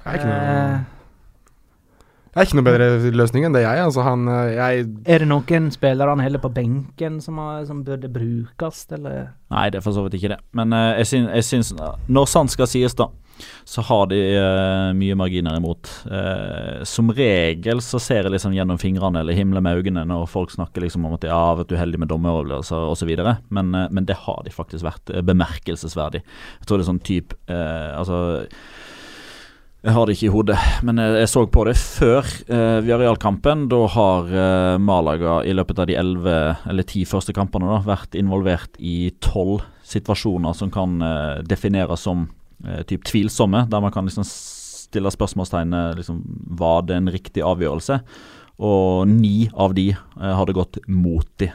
Det 0.00 0.08
er 0.08 0.18
ikke 0.18 0.30
noe, 0.30 0.40
Eh, 0.70 0.80
det 2.30 2.38
er 2.38 2.46
ikke 2.46 2.56
noe 2.60 2.66
bedre 2.68 3.10
løsning 3.10 3.44
enn 3.48 3.54
det 3.56 3.64
jeg. 3.64 3.78
Altså, 3.82 4.04
han 4.06 4.28
eh, 4.30 4.52
Jeg 4.54 4.84
er 5.10 5.24
det 5.24 5.26
noen 5.26 5.64
spillere 5.74 6.12
han 6.14 6.22
heller 6.22 6.38
på 6.38 6.52
benken 6.54 7.18
som, 7.24 7.40
har, 7.42 7.64
som 7.66 7.80
burde 7.82 8.06
brukes, 8.12 8.84
eller? 8.94 9.32
Nei, 9.50 9.64
det 9.74 9.80
er 9.80 9.82
for 9.82 9.96
så 9.96 10.04
vidt 10.06 10.14
ikke 10.20 10.36
det. 10.36 10.38
Men 10.54 10.70
uh, 10.70 10.94
jeg, 11.00 11.08
syns, 11.10 11.32
jeg 11.34 11.48
syns 11.48 11.72
Når 12.06 12.30
sant 12.30 12.54
skal 12.54 12.70
sies, 12.70 12.94
da, 12.94 13.08
så 13.64 13.84
har 13.88 14.08
de 14.10 14.18
uh, 14.34 14.90
mye 14.96 15.16
marginer 15.18 15.56
imot. 15.58 15.90
Uh, 16.10 16.82
som 16.88 17.12
regel 17.14 17.82
så 17.84 18.00
ser 18.02 18.24
jeg 18.24 18.34
liksom 18.34 18.54
gjennom 18.56 18.80
fingrene 18.80 19.22
eller 19.22 19.36
himler 19.36 19.64
med 19.64 19.80
øynene 19.80 20.06
når 20.08 20.28
folk 20.30 20.54
snakker 20.54 20.84
liksom 20.84 21.06
om 21.08 21.16
at 21.18 21.26
ja, 21.28 21.40
vet 21.58 21.70
du, 21.70 21.76
uheldig 21.78 22.02
med 22.02 22.12
dommeravgjørelser 22.12 22.90
osv. 22.92 23.14
Men, 23.48 23.74
uh, 23.74 23.88
men 23.90 24.08
det 24.08 24.18
har 24.26 24.44
de 24.46 24.54
faktisk 24.54 24.86
vært 24.86 25.14
bemerkelsesverdig. 25.26 26.24
Jeg 26.60 26.68
tror 26.68 26.80
det 26.80 26.86
er 26.86 26.92
sånn 26.92 27.04
type 27.06 27.36
Altså 27.50 28.16
jeg 29.80 29.94
har 29.96 30.04
det 30.04 30.14
ikke 30.18 30.26
i 30.28 30.32
hodet, 30.34 30.56
men 30.84 30.98
jeg, 31.00 31.28
så 31.32 31.46
på 31.48 31.62
det 31.64 31.72
før 31.80 32.26
eh, 32.52 32.82
Viareal-kampen. 32.84 33.62
Da 33.72 33.78
har 33.94 34.26
eh, 34.28 34.74
Malaga 34.76 35.38
i 35.48 35.54
løpet 35.56 35.80
av 35.80 35.88
de 35.88 35.96
elleve 35.96 36.34
eller 36.68 36.84
ti 36.84 37.06
første 37.08 37.32
kampene 37.32 37.70
da, 37.70 37.78
vært 37.86 38.18
involvert 38.20 38.76
i 38.76 39.08
tolv 39.24 39.64
situasjoner 39.88 40.52
som 40.58 40.68
kan 40.74 41.00
eh, 41.00 41.40
defineres 41.48 42.04
som 42.04 42.26
eh, 42.66 42.82
typ 42.88 43.04
tvilsomme, 43.04 43.66
der 43.70 43.80
man 43.80 43.92
kan 43.94 44.04
liksom 44.08 44.24
stille 44.26 45.10
spørsmålstegnet 45.14 45.96
liksom, 46.00 46.22
Var 46.58 46.82
det 46.88 46.96
en 46.96 47.08
riktig 47.14 47.42
avgjørelse? 47.46 48.00
Og 48.60 49.08
ni 49.08 49.48
av 49.54 49.72
de 49.74 49.88
eh, 49.94 50.34
hadde 50.36 50.52
gått 50.56 50.78
mot 50.88 51.26
de. 51.40 51.50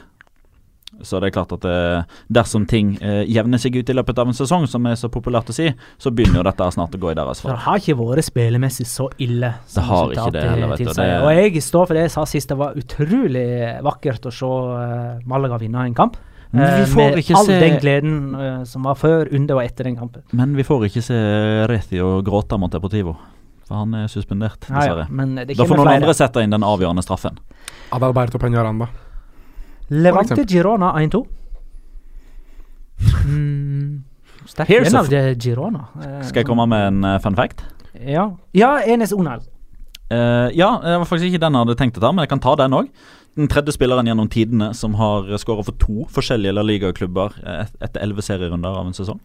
Så 1.04 1.18
det 1.20 1.28
er 1.28 1.34
klart 1.34 1.50
at 1.52 1.64
eh, 1.68 2.04
dersom 2.32 2.64
ting 2.66 2.94
eh, 3.04 3.20
jevner 3.28 3.60
seg 3.60 3.74
ut 3.76 3.90
i 3.92 3.96
løpet 3.98 4.16
av 4.22 4.30
en 4.30 4.36
sesong, 4.38 4.64
som 4.70 4.86
er 4.88 4.94
så 4.96 5.10
populært 5.12 5.50
å 5.52 5.54
si, 5.54 5.66
så 6.00 6.08
begynner 6.14 6.40
jo 6.40 6.44
dette 6.46 6.68
snart 6.72 6.94
å 6.96 7.00
gå 7.02 7.10
i 7.12 7.16
deres 7.18 7.42
fall. 7.44 7.52
det 7.52 7.64
har 7.66 7.82
ikke 7.82 7.96
vært 8.00 8.24
spillemessig 8.30 8.86
så 8.88 9.10
ille. 9.20 9.50
Det 9.74 9.84
har 9.84 10.14
ikke 10.14 10.30
det 10.32 10.44
heller, 10.48 10.72
vet 10.72 10.78
du. 10.86 10.92
Det- 10.96 11.10
Og 11.20 11.30
jeg 11.36 11.62
står 11.66 11.86
for 11.90 11.94
det 11.98 12.06
jeg 12.06 12.14
sa 12.16 12.24
sist, 12.24 12.48
det 12.48 12.56
var 12.56 12.78
utrolig 12.80 13.82
vakkert 13.84 14.30
å 14.30 14.32
se 14.32 14.48
eh, 14.48 15.20
Malaga 15.28 15.58
vinne 15.60 15.84
en 15.84 15.94
kamp. 15.94 16.16
Men 16.56 16.74
vi 16.76 16.82
Eh, 16.82 16.90
får 16.94 17.10
med 17.10 17.18
ikke 17.22 17.36
all 17.38 17.46
se- 17.46 17.60
den 17.60 17.78
gleden 17.82 18.16
uh, 18.34 18.64
som 18.64 18.82
var 18.88 18.94
før, 18.98 19.28
under 19.32 19.58
og 19.58 19.62
etter 19.64 19.84
den 19.84 19.96
kampen. 19.96 20.22
Men 20.32 20.54
vi 20.56 20.62
får 20.66 20.86
ikke 20.88 21.02
se 21.04 21.18
Reti 21.70 22.00
og 22.02 22.24
gråte 22.26 22.58
mot 22.58 22.72
Deportivo, 22.72 23.16
for 23.68 23.82
han 23.84 23.94
er 23.94 24.06
suspendert, 24.08 24.66
Ja, 24.70 24.84
ja, 24.86 25.06
men 25.10 25.34
det 25.36 25.56
Da 25.56 25.64
får 25.64 25.76
noen 25.76 25.86
flere. 25.86 26.00
andre 26.02 26.14
sette 26.14 26.42
inn 26.42 26.50
den 26.56 26.62
avgjørende 26.66 27.02
straffen. 27.04 27.38
Adalberto 27.92 28.38
Peñaranda. 28.38 28.88
Levante. 29.90 30.44
Girona 30.46 30.92
1-2. 30.98 31.24
Mm, 33.26 34.04
Sterk 34.46 34.68
Here's 34.70 34.94
av 34.94 35.08
det 35.10 35.36
Girona. 35.42 35.86
Uh, 35.98 36.22
Skal 36.24 36.40
jeg 36.42 36.46
komme 36.48 36.66
med 36.70 36.86
en 36.92 37.04
uh, 37.04 37.18
fun 37.22 37.36
fact? 37.36 37.64
Ja, 37.98 38.28
ja 38.54 38.76
Enes 38.86 39.12
Onal. 39.12 39.42
Uh, 40.12 40.48
ja, 40.54 40.68
det 40.84 40.94
var 41.02 41.04
faktisk 41.08 41.32
ikke 41.32 41.40
den 41.42 41.56
jeg 41.58 41.64
hadde 41.66 41.76
tenkt 41.80 41.98
å 41.98 42.04
ta, 42.04 42.12
men 42.14 42.22
jeg 42.24 42.30
kan 42.30 42.42
ta 42.44 42.54
den 42.60 42.76
òg. 42.78 42.88
Den 43.36 43.50
tredje 43.52 43.74
spilleren 43.76 44.08
gjennom 44.08 44.30
tidene 44.32 44.70
som 44.74 44.96
har 44.96 45.28
skåra 45.40 45.64
for 45.66 45.76
to 45.80 46.06
forskjellige 46.12 46.56
La 46.56 46.64
Liga-klubber 46.64 47.36
eh, 47.44 47.66
etter 47.84 48.00
elleve 48.00 48.24
serierunder 48.24 48.78
av 48.80 48.88
en 48.88 48.96
sesong. 48.96 49.20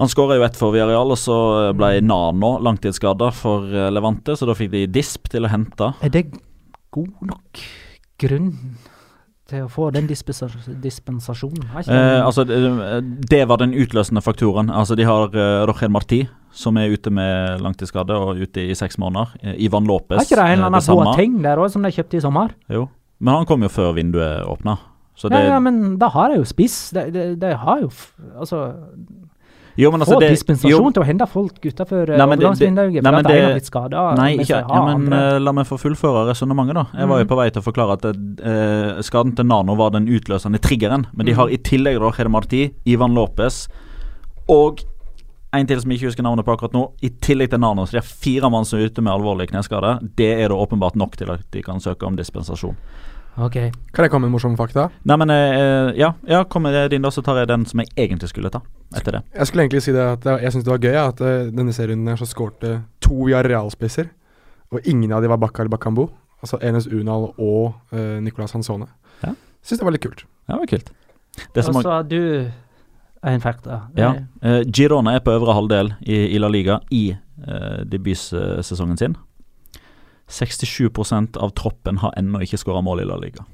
Han 0.00 0.08
skåra 0.08 0.38
jo 0.38 0.44
ett 0.46 0.56
for 0.56 0.72
Villarreal, 0.72 1.10
og 1.12 1.18
så 1.20 1.36
ble 1.76 1.98
Nano 2.06 2.54
langtidsskada 2.62 3.32
for 3.36 3.66
eh, 3.68 3.90
Levante, 3.92 4.36
så 4.38 4.46
da 4.48 4.54
fikk 4.56 4.70
de 4.72 4.86
Disp 4.88 5.28
til 5.32 5.44
å 5.44 5.50
hente. 5.52 5.90
Er 6.00 6.14
det 6.14 6.28
god 6.94 7.26
nok 7.26 7.60
grunn 8.22 8.54
til 9.50 9.66
å 9.66 9.70
få 9.70 9.90
den 9.94 10.06
dispensasjonen? 10.08 11.66
Eh, 11.82 12.20
altså, 12.22 12.46
det, 12.46 12.60
det 13.30 13.42
var 13.50 13.60
den 13.60 13.74
utløsende 13.74 14.22
faktoren. 14.24 14.70
Altså, 14.70 14.96
de 14.98 15.08
har 15.08 15.34
uh, 15.34 15.66
Roger 15.68 15.90
Marti, 15.92 16.22
som 16.52 16.76
er 16.76 16.90
ute 16.90 17.10
med 17.10 17.60
langtidsskade 17.60 18.10
og 18.16 18.36
ute 18.42 18.60
i 18.70 18.74
seks 18.74 18.98
måneder. 18.98 19.28
Eh, 19.42 19.54
Ivan 19.66 19.84
Lopez. 19.86 20.18
har 20.18 20.24
ikke 20.24 20.36
det 20.36 20.38
en 20.38 20.46
eh, 20.46 20.52
eller 20.52 20.66
annen 20.66 20.80
det 20.80 20.86
ting 20.86 20.96
Boateng 21.04 21.42
der 21.42 21.56
òg, 21.62 21.70
som 21.70 21.82
de 21.82 21.90
kjøpte 21.90 22.16
i 22.16 22.20
sommer? 22.20 22.54
Jo. 22.68 22.88
Men 23.20 23.34
han 23.34 23.46
kom 23.46 23.62
jo 23.62 23.68
før 23.68 23.92
vinduet 23.94 24.44
åpna. 24.48 24.78
Så 25.16 25.28
det, 25.28 25.36
Ja, 25.44 25.54
ja, 25.54 25.60
men 25.60 25.98
da 25.98 26.08
har 26.08 26.30
de 26.30 26.36
jo 26.40 26.44
spiss. 26.44 26.90
De, 26.96 27.10
de, 27.12 27.34
de 27.36 27.54
har 27.54 27.80
jo 27.82 27.90
Altså, 28.40 28.74
jo, 29.76 29.90
men 29.92 30.00
altså, 30.02 30.14
få 30.16 30.20
det, 30.20 30.30
dispensasjon 30.34 30.72
jo, 30.72 30.90
til 30.92 31.02
å 31.02 31.06
hente 31.06 31.26
folk 31.30 31.60
utenfor 31.62 32.10
overgangsvinduet 32.10 32.92
det- 32.92 33.02
for 33.02 33.12
nei, 33.12 33.12
men 33.12 33.26
en 33.30 33.44
har 33.44 33.52
blitt 33.54 33.66
skada. 33.70 34.00
Nei, 34.16 34.30
ikke, 34.38 34.58
ja, 34.68 34.80
men 34.96 35.12
uh, 35.12 35.38
la 35.38 35.52
meg 35.52 35.66
få 35.68 35.78
fullføre 35.78 36.26
resonnementet, 36.28 36.74
da. 36.74 36.84
Jeg 36.98 37.08
var 37.08 37.18
jo 37.18 37.24
Mhm. 37.24 37.28
på 37.30 37.36
vei 37.36 37.50
til 37.50 37.62
å 37.62 37.64
forklare 37.64 37.92
at 37.92 38.04
uh, 38.04 39.02
skaden 39.02 39.36
til 39.36 39.44
Nano 39.46 39.76
var 39.76 39.90
den 39.90 40.08
utløsende 40.08 40.58
triggeren. 40.58 41.06
Men 41.14 41.26
de 41.26 41.32
Mhm. 41.32 41.36
har 41.38 41.48
i 41.48 41.56
tillegg 41.58 42.00
da 42.00 42.28
Marti, 42.28 42.72
Ivan 42.86 43.14
Lopez 43.14 43.68
og 44.48 44.80
en 45.52 45.66
til 45.66 45.80
som 45.82 45.90
jeg 45.90 45.98
ikke 46.00 46.10
husker 46.12 46.22
navnet 46.26 46.46
på 46.46 46.52
akkurat 46.54 46.74
nå. 46.76 46.82
I 47.02 47.08
tillegg 47.22 47.50
til 47.50 47.60
Nano, 47.62 47.86
så 47.86 47.96
de 47.96 48.02
har 48.02 48.06
fire 48.06 48.50
mann 48.52 48.64
som 48.68 48.78
er 48.78 48.86
ute 48.90 49.02
med 49.02 49.12
alvorlige 49.12 49.50
kneskader. 49.50 49.98
Det 50.16 50.28
er 50.36 50.48
det 50.52 50.56
åpenbart 50.56 50.94
nok 51.00 51.16
til 51.18 51.30
at 51.34 51.42
de 51.50 51.62
kan 51.66 51.80
søke 51.82 52.06
om 52.06 52.16
dispensasjon. 52.18 52.76
Ok. 53.40 53.56
Kan 53.94 54.04
jeg 54.04 54.10
komme 54.10 54.26
med 54.26 54.30
en 54.30 54.34
morsom 54.36 54.56
fakta? 54.58 54.88
Nei, 55.06 55.16
men 55.16 55.30
eh, 55.30 55.90
ja, 55.98 56.12
ja, 56.28 56.42
kom 56.50 56.62
med 56.66 56.90
din, 56.90 57.02
da, 57.02 57.10
så 57.14 57.22
tar 57.22 57.38
jeg 57.40 57.48
den 57.50 57.64
som 57.66 57.80
jeg 57.82 57.90
egentlig 57.96 58.28
skulle 58.30 58.50
ta 58.52 58.60
etter 58.98 59.16
det. 59.18 59.20
Jeg 59.38 59.46
skulle 59.46 59.64
egentlig 59.66 59.82
si 59.86 59.92
det 59.94 60.02
at 60.02 60.26
jeg, 60.26 60.42
jeg 60.44 60.52
syns 60.54 60.66
det 60.66 60.72
var 60.74 60.82
gøy 60.82 60.96
at 61.02 61.20
eh, 61.22 61.50
denne 61.54 61.74
serien 61.74 62.06
her 62.10 62.18
så 62.18 62.26
skårte 62.26 62.72
to 63.02 63.20
Villarreal-spisser, 63.26 64.10
og 64.74 64.86
ingen 64.86 65.12
av 65.14 65.22
de 65.22 65.30
var 65.30 65.38
Bakar 65.42 65.70
Bakambo. 65.70 66.08
Altså 66.42 66.58
Enes 66.64 66.86
Unal 66.88 67.28
og 67.36 67.74
uh, 67.92 68.16
Nicolas 68.24 68.54
Hansone. 68.56 68.86
Ja. 69.20 69.34
Syns 69.66 69.82
det 69.82 69.84
var 69.84 69.92
litt 69.92 70.04
kult. 70.06 70.22
Ja, 70.48 70.54
det 70.54 70.60
var 70.62 70.70
kult. 70.70 70.92
Det 71.54 71.64
som 71.66 71.74
Og 71.76 71.80
også- 71.82 71.88
så 71.88 71.96
har 71.98 72.02
du 72.08 72.50
en 73.22 73.40
fakta. 73.40 73.80
Ja. 73.96 74.14
Eh, 74.42 74.62
Girona 74.72 75.14
er 75.14 75.24
på 75.24 75.34
øvre 75.34 75.54
halvdel 75.56 75.92
i, 76.00 76.22
i 76.34 76.38
La 76.40 76.48
Liga 76.48 76.80
i 76.90 77.10
uh, 77.12 77.82
debutsesongen 77.84 78.96
sin. 78.96 79.16
67% 80.30 81.36
av 81.36 81.52
troppen 81.58 82.00
har 82.00 82.14
ennå 82.16 82.40
ikke 82.44 82.60
skåra 82.60 82.80
mål 82.84 83.02
i 83.02 83.08
La 83.10 83.18
Liga. 83.20 83.44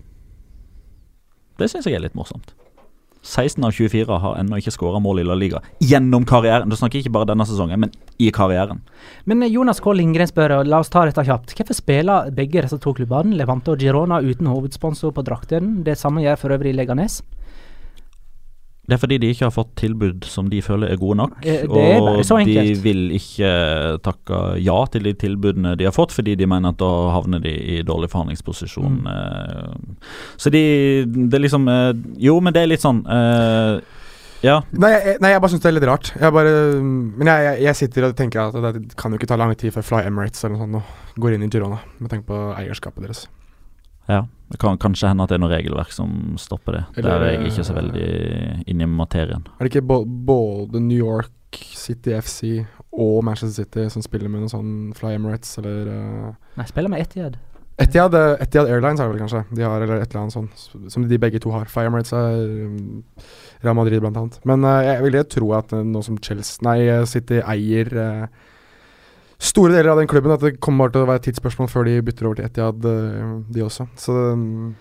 Det 1.57 1.71
syns 1.73 1.89
jeg 1.89 1.97
er 1.97 2.05
litt 2.05 2.17
morsomt. 2.19 2.53
16 3.27 3.65
av 3.65 3.73
24 3.75 4.19
har 4.23 4.37
ennå 4.39 4.59
ikke 4.61 4.71
skåra 4.71 5.01
mål 5.03 5.21
i 5.21 5.25
La 5.27 5.35
Liga 5.35 5.61
gjennom 5.83 6.27
karrieren. 6.29 6.71
Du 6.71 6.77
snakker 6.79 7.01
ikke 7.01 7.15
bare 7.17 7.31
denne 7.33 7.47
sesongen, 7.49 7.81
men 7.83 7.95
i 8.23 8.29
karrieren. 8.31 8.85
Men 9.27 9.43
eh, 9.43 9.51
Jonas 9.51 9.81
K. 9.83 9.97
Lindgren 9.99 10.31
spør, 10.31 10.61
og 10.61 10.71
la 10.71 10.79
oss 10.85 10.93
ta 10.93 11.07
dette 11.09 11.25
kjapt. 11.27 11.57
Hvorfor 11.57 11.81
spiller 11.81 12.31
begge 12.37 12.63
disse 12.63 12.79
to 12.83 12.95
klubbene, 12.95 13.35
Levante 13.41 13.75
og 13.75 13.83
Girona, 13.83 14.21
uten 14.23 14.53
hovedsponsor 14.53 15.17
på 15.17 15.27
drakten? 15.27 15.81
Det 15.87 15.99
samme 15.99 16.23
gjør 16.23 16.39
for 16.45 16.55
øvrig 16.55 16.77
Leganes. 16.77 17.23
Det 18.87 18.95
er 18.95 19.01
fordi 19.03 19.19
de 19.19 19.31
ikke 19.35 19.49
har 19.49 19.55
fått 19.55 19.73
tilbud 19.81 20.27
som 20.31 20.47
de 20.51 20.61
føler 20.63 20.93
er 20.95 21.01
gode 21.01 21.19
nok. 21.19 21.35
Eh, 21.43 21.65
det 21.67 21.83
er 21.83 21.99
bare 22.05 22.25
så 22.27 22.39
og 22.39 22.47
de 22.47 22.75
vil 22.85 23.03
ikke 23.17 23.51
takke 24.07 24.41
ja 24.63 24.77
til 24.93 25.09
de 25.09 25.15
tilbudene 25.19 25.75
de 25.79 25.89
har 25.89 25.95
fått, 25.95 26.15
fordi 26.15 26.37
de 26.39 26.47
mener 26.47 26.71
at 26.71 26.79
da 26.79 26.91
havner 27.17 27.43
de 27.43 27.51
i 27.51 27.81
dårlig 27.87 28.13
forhandlingsposisjon. 28.13 29.01
Mm. 29.03 29.09
eh. 29.11 30.11
Så 30.39 30.53
de 30.55 30.63
Det 31.07 31.35
er 31.35 31.43
liksom 31.43 31.67
eh, 31.69 31.93
Jo, 32.23 32.39
men 32.41 32.55
det 32.55 32.63
er 32.63 32.71
litt 32.71 32.85
sånn 32.85 33.03
Ja. 34.45 34.61
Nei, 34.71 34.91
jeg, 34.93 35.17
nei, 35.25 35.31
jeg 35.33 35.41
bare 35.43 35.51
syns 35.51 35.63
det 35.65 35.71
er 35.71 35.75
litt 35.75 35.89
rart. 35.89 36.13
Jeg 36.21 36.33
bare, 36.37 36.55
men 36.85 37.27
jeg, 37.27 37.45
jeg, 37.49 37.63
jeg 37.67 37.79
sitter 37.81 38.07
og 38.07 38.17
tenker 38.19 38.45
at 38.45 38.55
det 38.77 38.95
kan 39.01 39.11
jo 39.11 39.19
ikke 39.19 39.27
ta 39.27 39.39
lang 39.41 39.55
tid 39.59 39.75
før 39.75 39.87
Fly 39.89 40.07
Emirates 40.07 40.45
eller 40.45 40.55
noe 40.55 40.63
sånt 40.63 40.77
nå 40.77 40.83
går 41.25 41.35
inn 41.35 41.47
i 41.47 41.51
Girona, 41.51 41.81
med 41.99 42.13
tanke 42.13 42.29
på 42.29 42.43
eierskapet 42.55 43.03
deres. 43.03 43.27
ja. 44.13 44.27
Det 44.53 44.61
kan 44.63 44.79
kanskje 44.79 45.11
hende 45.11 45.25
at 45.25 45.33
det 45.33 45.39
er 45.39 45.43
noe 45.43 45.53
regelverk 45.53 45.91
som 45.95 46.37
stopper 46.39 46.79
det. 46.79 46.85
Eller, 46.97 47.09
Der 47.09 47.25
er 47.25 47.33
jeg 47.35 47.51
ikke 47.51 47.67
så 47.67 47.75
eh, 47.75 47.81
veldig 47.81 48.11
inne 48.71 48.87
i 48.87 48.91
materien. 48.91 49.49
Er 49.57 49.67
det 49.67 49.73
ikke 49.75 49.99
både 50.29 50.83
New 50.83 50.99
York 50.99 51.61
City 51.75 52.15
FC 52.21 52.63
og 52.93 53.25
Manchester 53.25 53.65
City 53.65 53.89
som 53.93 54.05
spiller 54.05 54.31
med 54.31 54.45
noe 54.45 54.53
sånn 54.53 54.95
Fly 54.97 55.17
Emirates 55.17 55.59
eller 55.61 55.91
uh, 55.91 56.33
Nei, 56.57 56.67
spiller 56.69 56.93
med 56.93 57.05
Etiad. 57.05 57.37
Etihad, 57.77 58.15
Etiad 58.15 58.41
Etihad 58.41 58.71
Airlines 58.73 59.01
er 59.01 59.05
det 59.05 59.13
vel 59.13 59.21
kanskje. 59.21 59.43
De 59.53 59.65
har, 59.67 59.83
eller 59.85 60.01
et 60.01 60.09
eller 60.09 60.23
annet 60.23 60.33
sånt 60.33 60.93
som 60.93 61.05
de 61.05 61.19
begge 61.21 61.41
to 61.45 61.53
har. 61.53 61.69
Fly 61.69 61.91
Emirates 61.91 62.15
er 62.17 62.39
um, 62.65 63.03
Real 63.65 63.77
Madrid 63.77 64.01
blant 64.01 64.17
annet. 64.17 64.39
Men 64.49 64.65
eh, 64.65 64.87
jeg 64.89 65.05
vil 65.05 65.19
tro 65.35 65.51
at 65.59 65.75
uh, 65.77 65.83
nå 65.85 66.01
som 66.07 66.17
Chelsea 66.25 66.65
Nei, 66.65 66.79
eh, 66.89 67.05
City 67.09 67.43
eier 67.43 67.93
eh, 68.01 68.47
store 69.43 69.75
deler 69.75 69.93
av 69.93 70.01
den 70.01 70.09
klubben, 70.11 70.33
at 70.33 70.43
det 70.45 70.57
kommer 70.63 70.87
bare 70.87 70.97
til 70.97 71.05
å 71.05 71.11
være 71.11 71.23
et 71.23 71.29
tidsspørsmål 71.29 71.71
før 71.73 71.89
de 71.89 71.97
bytter 72.07 72.29
over 72.29 72.41
til 72.41 72.49
Etihad, 72.49 72.89
eh, 72.89 73.33
de 73.53 73.65
også. 73.67 73.89
Så 74.01 74.17
um, 74.33 74.75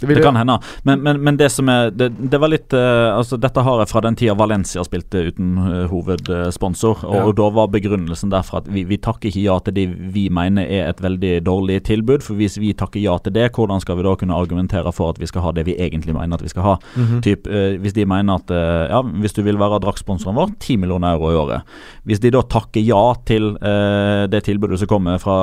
Det, 0.00 0.06
Det 0.14 0.22
kan 0.22 0.36
hende. 0.36 0.58
Men, 0.82 1.02
men, 1.02 1.20
men 1.24 1.36
det 1.40 1.48
som 1.52 1.68
er 1.72 1.90
Det, 1.90 2.10
det 2.30 2.40
var 2.40 2.50
litt 2.52 2.74
uh, 2.76 3.16
Altså 3.16 3.38
Dette 3.40 3.62
har 3.64 3.80
jeg 3.80 3.88
fra 3.88 4.02
den 4.04 4.16
tida 4.18 4.34
Valencia 4.36 4.82
spilte 4.84 5.22
uten 5.30 5.54
uh, 5.58 5.86
hovedsponsor. 5.90 7.04
Og, 7.04 7.14
Ja. 7.16 7.22
og 7.24 7.36
da 7.38 7.46
var 7.54 7.70
begrunnelsen 7.72 8.30
derfor 8.32 8.58
at 8.60 8.68
vi, 8.68 8.82
vi 8.84 8.98
takker 9.00 9.30
ikke 9.30 9.44
ja 9.44 9.56
til 9.64 9.74
de 9.76 9.86
vi 10.16 10.26
mener 10.28 10.66
er 10.66 10.90
et 10.90 11.00
veldig 11.02 11.38
dårlig 11.46 11.78
tilbud. 11.88 12.22
For 12.26 12.36
hvis 12.36 12.58
vi 12.60 12.74
takker 12.76 13.00
ja 13.00 13.16
til 13.24 13.32
det, 13.32 13.48
hvordan 13.56 13.80
skal 13.80 13.96
vi 13.96 14.04
da 14.04 14.14
kunne 14.18 14.36
argumentere 14.36 14.92
for 14.92 15.14
at 15.14 15.20
vi 15.22 15.28
skal 15.30 15.42
ha 15.46 15.52
det 15.56 15.64
vi 15.68 15.76
egentlig 15.80 16.14
mener 16.16 16.36
at 16.36 16.44
vi 16.44 16.52
skal 16.52 16.66
ha? 16.66 16.74
Mhm. 16.96 17.22
Typ, 17.24 17.46
uh, 17.48 17.76
hvis 17.80 17.96
de 17.96 18.04
mener 18.06 18.36
at 18.42 18.52
ja, 18.90 19.00
hvis 19.02 19.32
du 19.36 19.42
vil 19.46 19.58
være 19.58 19.80
draktsponsoren 19.82 20.36
vår, 20.36 20.52
10 20.60 20.76
millioner 20.82 21.16
euro 21.16 21.30
i 21.32 21.38
året. 21.40 21.62
Hvis 22.04 22.20
de 22.20 22.30
da 22.34 22.42
takker 22.42 22.84
ja 22.84 23.14
til 23.26 23.54
det 23.56 24.42
tilbudet 24.46 24.78
som 24.80 24.88
kommer 24.90 25.18
fra 25.22 25.36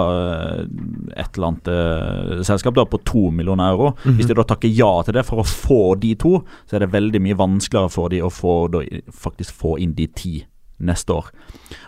et 1.17 1.37
eller 1.37 1.47
annet 1.49 2.45
selskap 2.47 2.75
da 2.77 2.85
på 2.89 2.99
2 3.07 3.29
millioner 3.35 3.73
euro, 3.73 3.93
hvis 4.05 4.27
de 4.29 4.35
da 4.37 4.42
takker 4.47 4.71
ja 4.71 4.91
til 5.03 5.17
det 5.17 5.25
for 5.27 5.41
å 5.43 5.47
få 5.47 5.81
de 6.01 6.13
to, 6.19 6.37
så 6.69 6.77
er 6.77 6.85
det 6.85 6.93
veldig 6.93 7.21
mye 7.23 7.37
vanskeligere 7.39 7.91
for 7.93 8.09
de 8.13 8.21
å 8.23 8.31
få, 8.33 8.55
da, 8.73 8.83
faktisk 9.11 9.55
få 9.63 9.77
inn 9.83 9.95
de 9.97 10.07
ti 10.07 10.33
neste 10.83 11.13
år. 11.13 11.29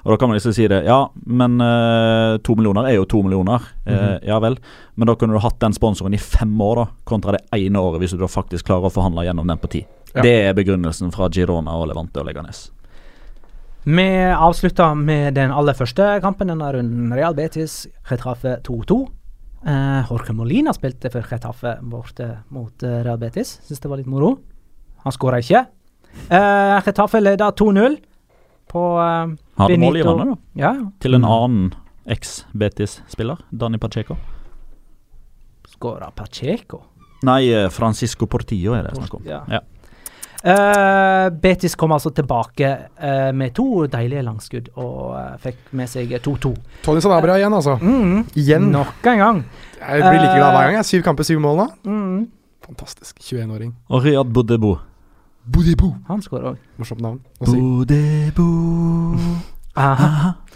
Og 0.06 0.12
Da 0.12 0.18
kan 0.18 0.30
man 0.30 0.38
liksom 0.38 0.54
si 0.56 0.68
det, 0.72 0.84
ja, 0.86 1.10
men 1.26 1.60
eh, 1.62 2.38
to 2.46 2.56
millioner 2.56 2.88
er 2.88 2.96
jo 3.00 3.06
to 3.06 3.22
millioner. 3.26 3.66
Eh, 3.86 4.20
Ja 4.24 4.40
vel. 4.40 4.58
Men 4.96 5.08
da 5.08 5.16
kunne 5.16 5.36
du 5.36 5.40
hatt 5.44 5.60
den 5.60 5.74
sponsoren 5.76 6.14
i 6.14 6.22
fem 6.22 6.54
år, 6.62 6.76
da, 6.76 6.86
kontra 7.04 7.36
det 7.36 7.44
ene 7.58 7.82
året, 7.82 8.00
hvis 8.00 8.16
du 8.16 8.22
da 8.22 8.30
faktisk 8.32 8.70
klarer 8.70 8.88
å 8.88 8.94
forhandle 8.94 9.26
gjennom 9.28 9.48
den 9.48 9.60
på 9.60 9.72
ti. 9.74 9.84
Ja. 10.14 10.22
Det 10.24 10.36
er 10.48 10.56
begrunnelsen 10.56 11.12
fra 11.12 11.28
Girona 11.30 11.76
og 11.76 11.90
Levante 11.90 12.22
og 12.22 12.30
Leganes. 12.30 12.70
Vi 13.86 14.08
avslutter 14.34 14.96
med 14.98 15.36
den 15.38 15.52
aller 15.54 15.76
første 15.78 16.16
kampen 16.24 16.50
denne 16.50 16.72
runden. 16.74 17.12
Real 17.14 17.36
Betis 17.38 17.84
Retrafe 18.10 18.58
2-2. 18.66 19.04
Eh, 19.66 20.02
Jorge 20.10 20.34
Molina 20.38 20.74
spilte 20.74 21.10
for 21.10 21.26
Chetaffe 21.26 21.78
borte 21.82 22.28
mot 22.54 22.84
uh, 22.86 23.00
Real 23.04 23.18
Betis. 23.18 23.56
Syns 23.66 23.82
det 23.82 23.90
var 23.90 23.98
litt 23.98 24.10
moro. 24.12 24.36
Han 25.06 25.14
skåra 25.16 25.40
ikke. 25.42 25.64
Uh, 26.30 26.78
Chetaffe 26.86 27.22
leda 27.22 27.50
2-0 27.52 27.98
på 28.70 28.84
eh, 29.02 29.34
Hadde 29.60 29.76
Benito. 29.78 30.14
vannet, 30.18 30.36
da. 30.36 30.62
Ja, 30.62 30.72
Til 31.00 31.18
en 31.18 31.26
annen 31.28 31.74
eks-Betis-spiller, 32.10 33.42
Dani 33.52 33.78
Pacheco. 33.82 34.18
skåra 35.70 36.12
Pacheco. 36.16 36.82
Nei, 37.26 37.50
eh, 37.54 37.70
Francisco 37.70 38.26
Portillo 38.30 38.74
er 38.78 38.84
det 38.88 38.96
snakk 38.98 39.14
om. 39.18 39.24
Ja. 39.28 39.42
Ja. 39.50 39.60
Eh, 40.46 41.28
Betis 41.42 41.74
kom 41.76 41.96
altså 41.96 42.12
tilbake 42.14 42.68
uh, 43.02 43.32
med 43.34 43.56
to 43.58 43.88
deilige 43.90 44.22
langskudd 44.22 44.68
og 44.78 45.16
uh, 45.16 45.32
fikk 45.42 45.72
med 45.74 45.90
seg 45.90 46.12
2-2. 46.22 46.52
Tony 46.86 47.02
Sanabria 47.02 47.40
igjen, 47.40 47.56
altså. 47.58 47.80
Mm, 47.82 48.20
Igjen. 48.38 48.68
Nok 48.76 49.10
en 49.10 49.24
gang. 49.24 49.40
Jeg 49.80 50.04
blir 50.06 50.20
like 50.22 50.36
glad 50.36 50.52
hver 50.54 50.68
gang. 50.68 50.78
jeg. 50.78 50.86
Syv 50.92 51.06
kamper, 51.08 51.26
syv 51.26 51.42
mål 51.42 51.64
nå. 51.64 51.66
Mm, 51.90 52.20
Fantastisk. 52.66 53.18
21-åring. 53.22 53.74
Og 53.90 54.06
Riyad 54.06 54.30
Bodebo. 54.34 54.76
Boudibou. 55.46 55.96
han 56.08 56.22
skårer 56.22 56.52
òg. 56.54 56.62
Morsomt 56.78 57.02
navn. 57.02 57.20
Bodebo 57.42 58.46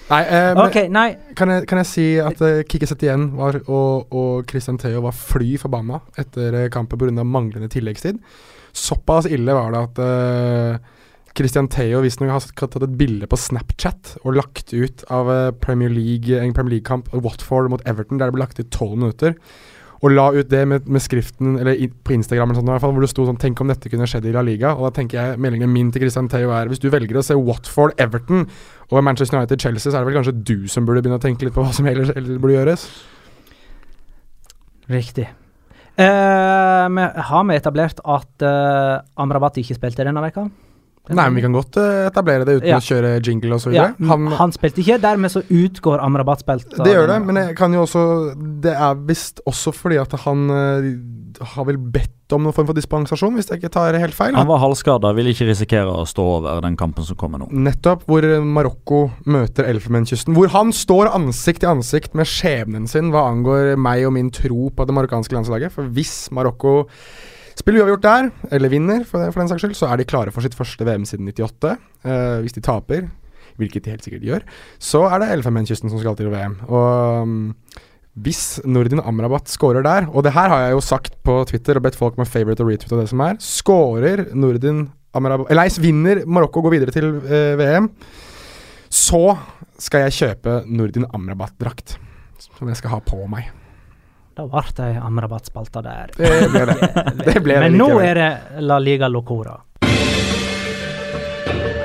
Nei, 0.10 0.22
eh, 0.24 0.52
men 0.56 0.61
OK, 0.64 0.78
nei. 0.90 1.10
kan, 1.38 1.52
jeg, 1.52 1.66
kan 1.70 1.82
jeg 1.82 1.88
si 1.90 2.06
at 2.24 2.40
uh, 2.41 2.61
Kikki 2.66 2.88
Setien 2.90 3.28
var, 3.38 3.60
og, 3.68 4.07
og 4.16 4.45
Christian 4.49 4.80
Theo 4.82 5.03
var 5.03 5.14
fly 5.14 5.57
forbanna 5.61 5.99
etter 6.18 6.70
kampen 6.74 6.98
pga. 6.98 7.26
manglende 7.28 7.70
tilleggstid. 7.70 8.18
Såpass 8.75 9.27
ille 9.29 9.55
var 9.55 9.73
det 9.73 9.83
at 9.87 10.01
uh, 10.03 10.97
Christian 11.39 11.69
Theo 11.71 12.01
visstnok 12.03 12.33
har 12.33 12.45
tatt 12.59 12.83
et 12.83 12.99
bilde 12.99 13.27
på 13.29 13.39
Snapchat 13.39 14.17
og 14.23 14.35
lagt 14.35 14.73
ut 14.73 15.03
av 15.13 15.29
eh, 15.31 15.49
Premier 15.61 15.91
League, 15.93 16.35
en 16.35 16.55
Premier 16.55 16.77
League-kamp, 16.77 17.11
Watford 17.13 17.69
mot 17.71 17.83
Everton, 17.87 18.19
der 18.19 18.27
det 18.27 18.35
ble 18.35 18.43
lagt 18.43 18.59
ut 18.59 18.71
tolv 18.75 18.97
minutter. 18.97 19.37
Og 19.99 20.13
la 20.15 20.29
ut 20.31 20.47
det 20.51 20.61
med, 20.67 20.87
med 20.87 21.03
skriften, 21.03 21.57
eller 21.59 21.75
i, 21.75 21.89
på 21.89 22.15
Instagram, 22.15 22.51
eller 22.51 22.61
sånt, 22.61 22.71
i 22.71 22.75
hvert 22.75 22.83
fall, 22.85 22.93
hvor 22.95 23.03
det 23.03 23.11
sto 23.11 23.25
sånn 23.27 23.39
'Tenk 23.39 23.61
om 23.63 23.71
dette 23.71 23.91
kunne 23.91 24.07
skjedd 24.07 24.27
i 24.27 24.35
La 24.35 24.43
Liga'. 24.43 24.75
Og 24.75 24.87
da 24.87 24.93
tenker 24.95 25.19
jeg 25.19 25.41
meldingen 25.43 25.71
min 25.71 25.91
til 25.91 26.05
Christian 26.05 26.29
Theo 26.31 26.53
er 26.55 26.71
hvis 26.71 26.83
du 26.83 26.89
velger 26.91 27.19
å 27.19 27.25
se 27.25 27.35
Watford, 27.35 27.95
Everton 27.99 28.47
og 28.89 29.03
Manchester 29.03 29.39
United, 29.39 29.59
Chelsea, 29.59 29.91
så 29.91 29.99
er 29.99 30.03
det 30.03 30.11
vel 30.11 30.19
kanskje 30.19 30.39
du 30.43 30.67
som 30.71 30.87
burde 30.87 31.03
begynne 31.03 31.19
å 31.19 31.23
tenke 31.23 31.47
litt 31.47 31.55
på 31.55 31.63
hva 31.63 31.75
som 31.75 31.87
ellers, 31.87 32.11
ellers 32.15 32.39
burde 32.39 32.55
gjøres. 32.55 32.87
Riktig. 34.89 35.27
Eh, 35.99 36.85
vi 36.95 37.05
har 37.30 37.45
vi 37.49 37.55
etablert 37.59 37.99
at 38.05 38.45
uh, 38.47 39.01
Amrabat 39.19 39.57
ikke 39.59 39.76
spilte 39.77 40.05
denne 40.07 40.23
veka? 40.23 40.47
Nei, 41.09 41.23
men 41.26 41.39
vi 41.39 41.41
kan 41.41 41.55
godt 41.55 41.77
eh, 41.81 42.03
etablere 42.05 42.45
det 42.45 42.59
uten 42.59 42.69
Ja. 42.69 42.77
å 42.77 42.85
kjøre 42.85 43.15
jingle 43.26 43.55
og 43.57 43.61
så 43.63 43.71
Ja, 43.73 43.88
han, 44.11 44.27
han 44.38 44.51
spilte 44.53 44.84
ikke, 44.84 44.99
dermed 45.01 45.31
så 45.34 45.41
utgår 45.41 46.03
Amrabat 46.05 46.43
spilt. 46.43 46.76
det 46.85 46.93
gjør 46.93 47.07
det, 47.09 47.15
men 47.26 47.39
jeg 47.41 47.55
kan 47.57 47.73
jo 47.73 47.81
også 47.88 48.03
Det 48.61 48.76
er 48.76 48.99
visst 49.09 49.41
også 49.49 49.73
fordi 49.73 49.97
at 49.97 50.13
han 50.27 50.43
eh, 50.53 50.89
har 51.53 51.68
vel 51.68 51.77
bedt 51.80 52.34
om 52.35 52.43
noen 52.45 52.56
form 52.56 52.68
for 52.69 52.77
dispensasjon, 52.77 53.35
hvis 53.38 53.49
jeg 53.49 53.61
ikke 53.61 53.72
tar 53.73 53.97
helt 53.97 54.15
feil. 54.15 54.35
Han 54.38 54.49
var 54.49 54.61
halvskada, 54.61 55.11
ville 55.18 55.34
ikke 55.34 55.47
risikere 55.49 55.93
å 55.93 56.06
stå 56.10 56.26
over 56.38 56.61
den 56.65 56.77
kampen 56.80 57.06
som 57.07 57.18
kommer 57.19 57.41
nå. 57.41 57.49
Nettopp, 57.53 58.06
hvor 58.10 58.26
eh, 58.26 58.43
Marokko 58.43 59.01
møter 59.30 59.69
Elfenbenskysten. 59.69 60.35
Hvor 60.38 60.51
han 60.53 60.73
står 60.76 61.11
ansikt 61.15 61.64
til 61.64 61.73
ansikt 61.73 62.18
med 62.18 62.30
skjebnen 62.30 62.85
sin 62.89 63.14
hva 63.14 63.27
angår 63.31 63.73
meg 63.81 64.06
og 64.07 64.15
min 64.18 64.31
tro 64.34 64.69
på 64.73 64.88
det 64.88 64.95
marokkanske 64.97 65.38
landslaget. 65.38 65.73
For 65.76 65.89
hvis 65.95 66.30
Marokko 66.35 66.84
spiller 67.60 67.84
uavgjort 67.84 68.06
der, 68.06 68.30
eller 68.56 68.72
vinner 68.72 69.03
for, 69.07 69.31
for 69.34 69.41
den 69.41 69.51
saks 69.51 69.65
skyld, 69.65 69.77
så 69.77 69.89
er 69.89 69.99
de 69.99 70.07
klare 70.07 70.34
for 70.35 70.45
sitt 70.45 70.57
første 70.57 70.85
VM 70.88 71.07
siden 71.10 71.27
98. 71.27 71.76
Uh, 72.06 72.39
hvis 72.45 72.56
de 72.56 72.64
taper, 72.64 73.10
hvilket 73.60 73.85
de 73.85 73.93
helt 73.93 74.06
sikkert 74.06 74.26
gjør, 74.26 74.45
så 74.80 75.03
er 75.10 75.22
det 75.22 75.34
Elfenbenskysten 75.35 75.91
som 75.91 75.99
skal 75.99 76.15
til 76.19 76.31
VM. 76.31 76.60
Og 76.69 77.26
um, 77.26 77.39
hvis 78.23 78.59
Nordin 78.67 79.01
Amrabat 79.05 79.51
scorer 79.51 79.85
der, 79.85 80.07
og 80.11 80.25
det 80.25 80.33
her 80.35 80.51
har 80.51 80.65
jeg 80.65 80.75
jo 80.75 80.81
sagt 80.83 81.13
på 81.23 81.37
Twitter 81.49 81.79
og 81.79 81.85
bedt 81.85 81.97
folk 81.99 82.17
med 82.19 82.27
favorite 82.27 82.65
og 82.65 82.71
retweet 82.71 82.95
og 82.95 83.03
det 83.03 83.11
som 83.11 83.21
er, 83.23 83.37
scorer 83.43 84.25
Nordin 84.35 84.87
Amrabat 85.15 85.49
Eller 85.49 85.65
nei, 85.65 85.81
vinner 85.81 86.21
Marokko 86.29 86.61
og 86.61 86.67
går 86.67 86.75
videre 86.75 86.93
til 86.93 87.07
eh, 87.25 87.55
VM, 87.59 87.87
så 88.89 89.23
skal 89.79 90.07
jeg 90.07 90.17
kjøpe 90.17 90.59
Nordin 90.67 91.07
Amrabat-drakt. 91.15 91.95
Som 92.39 92.69
jeg 92.69 92.77
skal 92.79 92.93
ha 92.97 92.99
på 93.03 93.23
meg. 93.31 93.49
Da 94.37 94.45
ble 94.47 94.61
det 94.77 94.91
Amrabat-spalta 95.03 95.81
der. 95.83 96.13
Det 96.15 96.51
ble 96.51 96.65
det. 96.69 96.77
Det 97.25 97.41
ble 97.43 97.57
det 97.57 97.63
Men 97.65 97.79
nå 97.79 97.89
er 98.03 98.19
det 98.19 98.29
La 98.63 98.77
Liga 98.79 99.09
Locora. 99.11 99.57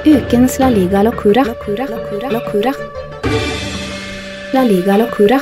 Ukens 0.04 0.58
La 0.60 0.68
Liga. 0.70 1.02
Locura. 1.02 1.44
La 4.54 4.62
Liga 4.62 4.98
Locura. 5.00 5.40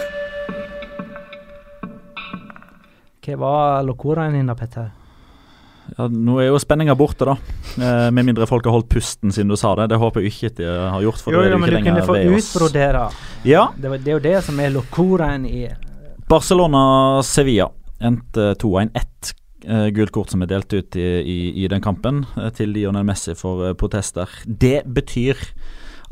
Hva 3.23 3.39
var 3.39 3.85
lokoraen 3.87 4.35
din 4.35 4.51
da, 4.51 4.57
Petter? 4.59 4.91
Ja, 5.97 6.07
nå 6.07 6.39
er 6.41 6.49
jo 6.49 6.59
spenninga 6.63 6.95
borte, 6.99 7.27
da. 7.27 7.37
Eh, 7.77 8.09
med 8.15 8.27
mindre 8.27 8.47
folk 8.51 8.67
har 8.67 8.75
holdt 8.75 8.89
pusten 8.91 9.35
siden 9.35 9.51
du 9.51 9.57
sa 9.59 9.75
det. 9.79 9.89
Det 9.93 9.99
håper 10.03 10.23
jeg 10.23 10.33
ikke 10.33 10.51
de 10.63 10.67
har 10.67 11.05
gjort. 11.05 11.23
For 11.23 11.35
Jo, 11.35 11.43
jo, 11.47 11.59
men 11.59 11.71
du 11.71 11.79
kunne 11.87 12.07
få 12.07 12.19
utbrodere. 12.37 13.05
Ja, 13.47 13.69
Det, 13.77 13.93
det 14.03 14.11
er 14.11 14.19
jo 14.19 14.25
det 14.27 14.37
som 14.47 14.59
er 14.63 14.75
lokoraen 14.75 15.47
i 15.47 15.69
Barcelona-Sevilla 16.31 17.69
endte 18.03 18.55
2-1. 18.59 18.91
Ett 18.99 19.33
eh, 19.67 19.89
gult 19.95 20.13
kort 20.15 20.31
som 20.31 20.43
er 20.43 20.51
delt 20.51 20.73
ut 20.73 20.97
i, 20.97 21.07
i, 21.23 21.39
i 21.63 21.69
den 21.71 21.83
kampen 21.85 22.25
eh, 22.37 22.51
til 22.57 22.75
Lionel 22.75 23.07
Messi 23.07 23.37
for 23.39 23.69
eh, 23.69 23.75
protester. 23.79 24.31
Det 24.47 24.83
betyr 24.87 25.39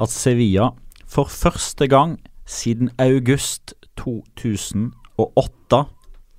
at 0.00 0.14
Sevilla 0.14 0.70
for 1.10 1.30
første 1.30 1.88
gang 1.90 2.18
siden 2.46 2.90
august 2.98 3.74
2008 3.98 5.84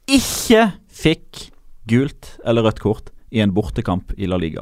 ikke 0.10 0.72
fikk 0.88 1.52
gult 1.90 2.38
eller 2.46 2.62
rødt 2.66 2.80
kort 2.82 3.10
i 3.32 3.40
en 3.44 3.54
bortekamp 3.56 4.14
i 4.18 4.26
La 4.30 4.38
Liga. 4.42 4.62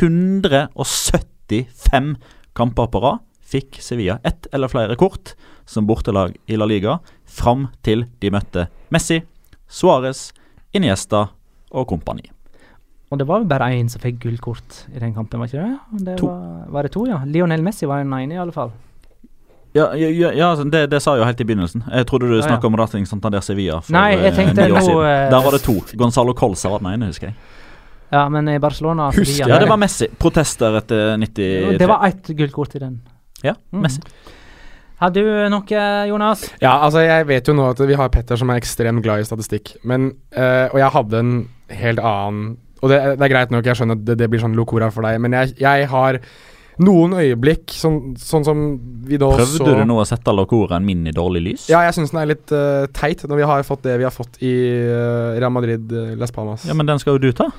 175 0.00 2.16
kamper 2.56 2.86
på 2.92 2.98
rad 3.02 3.18
fikk 3.48 3.78
Sevilla 3.80 4.18
ett 4.28 4.46
eller 4.52 4.68
flere 4.68 4.96
kort 5.00 5.34
som 5.68 5.86
bortelag 5.88 6.36
i 6.46 6.56
La 6.56 6.66
Liga 6.68 6.98
fram 7.24 7.68
til 7.84 8.04
de 8.20 8.30
møtte 8.32 8.68
Messi, 8.92 9.22
Suárez, 9.68 10.32
Iniesta 10.76 11.28
og 11.72 11.86
kompani. 11.88 12.22
Og 13.08 13.18
det 13.20 13.26
var 13.28 13.44
bare 13.48 13.72
én 13.72 13.88
som 13.88 14.00
fikk 14.02 14.18
gullkort 14.26 14.84
i 14.92 15.00
den 15.00 15.14
kampen, 15.16 15.40
var 15.40 15.46
ikke 15.48 15.64
det? 15.64 15.78
det. 16.10 16.16
Var, 16.20 16.68
var 16.74 16.82
det 16.84 16.92
to, 16.92 17.06
ja? 17.08 17.18
Lionel 17.24 17.64
Messi 17.64 17.88
var 17.88 18.04
den 18.04 18.12
ene, 18.12 18.34
i 18.36 18.42
alle 18.42 18.52
fall. 18.52 18.72
Ja, 19.76 19.90
ja, 19.94 20.08
ja, 20.08 20.30
ja 20.32 20.50
altså, 20.50 20.64
det, 20.70 20.86
det 20.90 21.00
sa 21.04 21.14
jeg 21.14 21.22
jo 21.22 21.28
helt 21.28 21.42
i 21.42 21.46
begynnelsen. 21.48 21.84
Jeg 21.92 22.06
trodde 22.08 22.30
du 22.30 22.36
ja. 22.38 22.44
snakka 22.46 22.70
om 22.70 22.78
Rating 22.80 23.04
Santander 23.08 23.44
Sevilla. 23.44 23.82
For, 23.84 23.92
Nei, 23.94 24.14
jeg 24.16 24.32
eh, 24.32 24.38
tenkte 24.38 24.64
år 24.64 24.80
nå, 24.80 24.96
eh, 25.04 25.26
Der 25.28 25.44
var 25.44 25.56
det 25.56 25.60
to. 25.66 25.76
Gonzalo 26.00 26.34
Colsa 26.38 26.72
var 26.72 26.82
den 26.82 26.90
ene, 26.94 27.10
husker 27.12 27.30
jeg. 27.30 27.36
Ja, 28.08 28.24
men 28.32 28.48
i 28.48 28.56
Barcelona 28.62 29.10
Husker 29.12 29.28
Sevilla, 29.28 29.52
Ja, 29.52 29.60
det 29.60 29.68
var 29.68 29.80
Messi. 29.80 30.08
Protester 30.18 30.80
etter 30.80 31.14
93. 31.20 31.76
Det 31.78 31.88
var 31.90 32.08
ett 32.08 32.32
gullkort 32.40 32.74
i 32.74 32.84
den. 32.86 32.98
Ja, 33.44 33.54
Mm. 33.72 33.84
Messi. 33.84 34.02
Har 34.98 35.12
du 35.14 35.22
noe, 35.22 35.82
Jonas? 36.08 36.40
Ja, 36.58 36.80
altså 36.82 37.04
jeg 37.04 37.26
vet 37.28 37.46
jo 37.46 37.54
nå 37.54 37.68
at 37.70 37.78
vi 37.86 37.94
har 37.94 38.08
Petter 38.10 38.38
som 38.40 38.50
er 38.50 38.58
ekstremt 38.58 39.04
glad 39.04 39.22
i 39.22 39.26
statistikk, 39.28 39.76
men 39.86 40.08
eh, 40.32 40.66
Og 40.72 40.80
jeg 40.80 40.90
hadde 40.90 41.20
en 41.22 41.32
helt 41.70 42.02
annen 42.02 42.56
Og 42.82 42.90
det, 42.90 42.98
det 43.20 43.28
er 43.28 43.30
greit 43.30 43.52
nok, 43.54 43.66
jeg 43.66 43.78
skjønner 43.78 43.94
at 43.94 44.02
det, 44.08 44.16
det 44.18 44.28
blir 44.32 44.42
sånn 44.42 44.56
locora 44.58 44.90
for 44.94 45.06
deg, 45.06 45.20
men 45.22 45.36
jeg, 45.38 45.54
jeg 45.60 45.86
har 45.92 46.18
noen 46.84 47.16
øyeblikk, 47.18 47.72
sånn, 47.74 48.14
sånn 48.20 48.46
som 48.46 48.62
vi 49.08 49.18
da 49.20 49.30
Prøvde 49.34 49.60
så 49.60 49.66
du 49.66 49.82
nå 49.88 49.98
å 50.02 50.06
sette 50.08 50.34
Locora 50.34 50.78
min 50.82 51.06
i 51.08 51.14
dårlig 51.14 51.42
lys? 51.44 51.66
Ja, 51.72 51.82
jeg 51.86 51.96
syns 51.96 52.14
den 52.14 52.22
er 52.22 52.30
litt 52.30 52.54
uh, 52.54 52.86
teit, 52.94 53.24
når 53.28 53.40
vi 53.40 53.48
har 53.50 53.66
fått 53.66 53.84
det 53.88 53.98
vi 54.00 54.06
har 54.06 54.14
fått 54.14 54.38
i 54.44 54.54
uh, 54.86 55.34
Real 55.38 55.54
Madrid 55.54 55.90
uh, 55.92 56.14
Las 56.20 56.34
Palmas. 56.34 56.66
Ja, 56.68 56.76
Men 56.78 56.90
den 56.90 57.02
skal 57.02 57.16
jo 57.16 57.28
du 57.28 57.32
ta. 57.36 57.50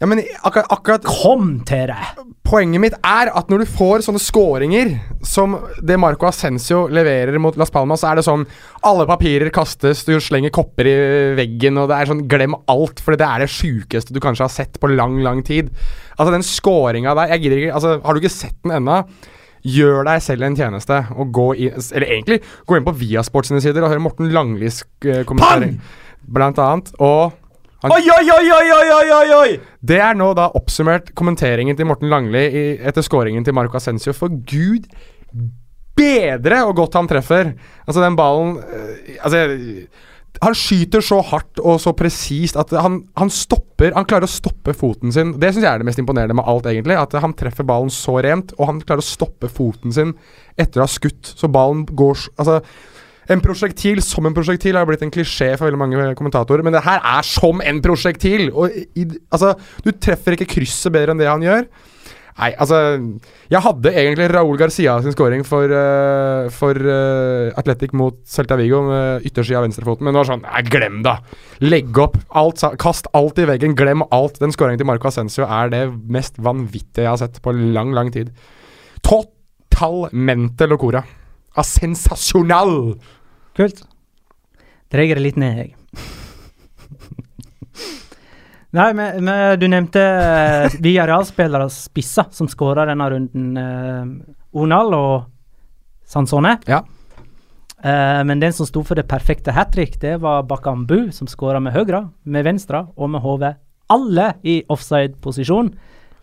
Ja, 0.00 0.06
men 0.08 0.22
akkurat, 0.40 0.70
akkurat 0.72 1.04
Kom 1.04 1.58
til 1.68 1.90
deg! 1.90 2.20
Poenget 2.50 2.80
mitt 2.82 2.94
er 3.04 3.28
at 3.36 3.50
når 3.52 3.62
du 3.62 3.68
får 3.68 4.02
sånne 4.06 4.20
scoringer 4.22 4.94
som 5.28 5.58
det 5.86 5.98
Marco 6.00 6.24
Ascencio 6.26 6.86
leverer 6.90 7.36
mot 7.42 7.54
Las 7.60 7.70
Palmas, 7.70 8.00
så 8.00 8.08
er 8.08 8.18
det 8.18 8.24
sånn 8.26 8.46
Alle 8.88 9.04
papirer 9.06 9.52
kastes, 9.54 10.02
du 10.08 10.14
slenger 10.16 10.54
kopper 10.56 10.88
i 10.88 10.94
veggen, 11.38 11.76
og 11.78 11.90
det 11.92 11.98
er 11.98 12.10
sånn 12.10 12.24
Glem 12.32 12.56
alt, 12.72 13.02
for 13.04 13.14
det 13.20 13.28
er 13.28 13.44
det 13.44 13.50
sjukeste 13.52 14.16
du 14.16 14.22
kanskje 14.24 14.46
har 14.48 14.54
sett 14.54 14.80
på 14.80 14.88
lang, 14.90 15.18
lang 15.22 15.44
tid. 15.46 15.68
Altså, 16.16 16.30
den 16.32 16.46
scoringa 16.48 17.14
der 17.18 17.34
Jeg 17.34 17.44
gidder 17.44 17.60
ikke 17.60 17.76
Altså, 17.76 17.92
har 18.00 18.16
du 18.16 18.22
ikke 18.22 18.32
sett 18.32 18.56
den 18.64 18.74
ennå? 18.80 19.02
Gjør 19.68 20.08
deg 20.08 20.24
selv 20.24 20.48
en 20.48 20.56
tjeneste 20.56 21.02
og 21.12 21.34
gå 21.36 21.46
inn 21.60 21.76
Eller 21.76 22.08
egentlig, 22.08 22.40
gå 22.64 22.78
inn 22.78 22.88
på 22.88 22.96
Viasport 23.02 23.50
sine 23.50 23.60
sider 23.60 23.84
og 23.84 23.92
høre 23.92 24.02
Morten 24.08 24.32
Langlis 24.32 24.80
kommentarer. 25.04 25.28
kommentering, 25.28 25.76
blant 26.24 26.64
annet. 26.64 26.90
Og 26.96 27.36
han, 27.80 27.94
Oi, 27.96 28.02
oi, 28.12 28.26
oi, 28.34 28.50
oi, 28.56 28.72
oi, 28.76 29.12
oi, 29.16 29.28
oi, 29.36 29.54
det 29.80 30.00
er 30.04 30.18
nå 30.18 30.32
da 30.36 30.50
oppsummert 30.58 31.14
kommenteringen 31.16 31.78
til 31.78 31.88
Morten 31.88 32.10
Langli 32.12 32.42
i, 32.44 32.66
etter 32.84 33.04
scoringen 33.06 33.46
til 33.46 33.56
Marco 33.56 33.78
Ascencio. 33.80 34.12
For 34.16 34.28
gud 34.28 34.90
bedre 35.96 36.62
og 36.68 36.76
godt 36.78 36.98
han 37.00 37.08
treffer! 37.10 37.54
Altså, 37.86 38.02
den 38.04 38.18
ballen 38.18 38.58
øh, 38.60 39.16
Altså 39.20 39.42
han 40.40 40.54
skyter 40.56 41.02
så 41.04 41.18
hardt 41.26 41.58
og 41.58 41.80
så 41.82 41.92
presist 41.96 42.56
at 42.60 42.70
han, 42.78 43.00
han 43.18 43.32
stopper 43.34 43.92
Han 43.96 44.06
klarer 44.08 44.28
å 44.28 44.30
stoppe 44.30 44.72
foten 44.76 45.12
sin. 45.12 45.34
Det 45.40 45.50
syns 45.50 45.64
jeg 45.64 45.72
er 45.72 45.82
det 45.82 45.88
mest 45.88 46.00
imponerende 46.00 46.36
med 46.38 46.46
alt, 46.48 46.68
egentlig. 46.70 46.96
At 47.00 47.16
han 47.20 47.34
treffer 47.36 47.66
ballen 47.66 47.90
så 47.92 48.18
rent, 48.22 48.54
og 48.58 48.68
han 48.68 48.80
klarer 48.84 49.02
å 49.02 49.08
stoppe 49.08 49.50
foten 49.52 49.92
sin 49.96 50.14
etter 50.60 50.80
å 50.80 50.86
ha 50.86 50.92
skutt. 50.92 51.32
Så 51.34 51.50
ballen 51.52 51.86
går 51.88 52.28
Altså 52.40 52.60
en 53.30 53.42
prosjektil 53.44 54.02
som 54.04 54.26
en 54.26 54.34
prosjektil 54.36 54.78
har 54.78 54.88
blitt 54.88 55.04
en 55.06 55.12
klisjé 55.14 55.52
for 55.54 55.68
veldig 55.68 55.80
mange 55.80 56.08
kommentatorer, 56.18 56.64
men 56.66 56.74
det 56.74 56.84
her 56.86 56.98
er 56.98 57.26
som 57.26 57.62
en 57.62 57.80
prosjektil! 57.84 58.48
Og 58.50 58.74
i, 58.74 59.06
altså, 59.30 59.54
du 59.84 59.92
treffer 59.94 60.36
ikke 60.36 60.50
krysset 60.56 60.92
bedre 60.94 61.14
enn 61.14 61.22
det 61.22 61.30
han 61.30 61.44
gjør. 61.44 61.68
Nei, 62.40 62.52
altså 62.62 62.76
Jeg 63.50 63.60
hadde 63.64 63.90
egentlig 63.90 64.28
Raúl 64.32 64.56
Garcia 64.56 64.94
sin 65.04 65.12
scoring 65.12 65.42
for, 65.44 65.68
uh, 65.68 66.48
for 66.54 66.78
uh, 66.78 67.50
Atletic 67.60 67.92
mot 67.96 68.16
Celta 68.24 68.56
Vigo 68.56 68.80
med 68.86 69.26
yttersida 69.28 69.60
av 69.60 69.66
venstrefoten, 69.66 70.06
men 70.06 70.14
det 70.14 70.22
var 70.22 70.30
sånn 70.30 70.44
Nei, 70.46 70.62
glem 70.70 71.02
det! 71.04 71.16
Legg 71.66 72.00
opp. 72.00 72.16
Alt, 72.40 72.64
kast 72.80 73.10
alt 73.16 73.40
i 73.42 73.46
veggen. 73.50 73.76
Glem 73.76 74.06
alt. 74.14 74.40
Den 74.40 74.54
scoringen 74.54 74.80
til 74.80 74.88
Marco 74.88 75.10
Ascencio 75.10 75.44
er 75.44 75.72
det 75.74 75.84
mest 76.08 76.40
vanvittige 76.40 77.04
jeg 77.04 77.12
har 77.12 77.20
sett 77.20 77.42
på 77.44 77.52
lang, 77.52 77.92
lang 77.96 78.08
tid. 78.14 78.32
Totalmente 79.04 80.70
locora. 80.70 81.04
Ah, 81.58 81.66
sensasjonal! 81.66 82.94
Kult. 83.60 83.82
Dreier 84.88 85.18
det 85.18 85.24
litt 85.26 85.36
ned, 85.36 85.58
jeg. 85.60 85.74
Nei, 88.70 88.86
men, 88.94 89.18
men 89.26 89.58
du 89.60 89.66
nevnte 89.68 90.00
uh, 90.00 90.76
Villarreal-spillere 90.80 91.66
spisser 91.74 92.30
som 92.32 92.48
skåra 92.48 92.86
denne 92.88 93.08
runden. 93.12 93.50
Uh, 93.58 94.62
Onal 94.62 94.94
og 94.96 95.26
Sansone. 96.08 96.54
Ja. 96.70 96.80
Uh, 97.84 98.22
men 98.24 98.40
den 98.40 98.54
som 98.56 98.68
sto 98.68 98.84
for 98.86 98.96
det 98.96 99.08
perfekte 99.10 99.52
hat 99.56 99.74
trick, 99.74 99.98
det 100.00 100.16
var 100.22 100.46
Bakambu, 100.48 101.10
som 101.12 101.28
skåra 101.28 101.60
med 101.60 101.74
høyre, 101.76 102.06
med 102.24 102.46
venstre 102.46 102.86
og 102.96 103.12
med 103.12 103.24
hodet. 103.26 103.56
Alle 103.90 104.30
i 104.46 104.60
offside-posisjon. 104.70 105.74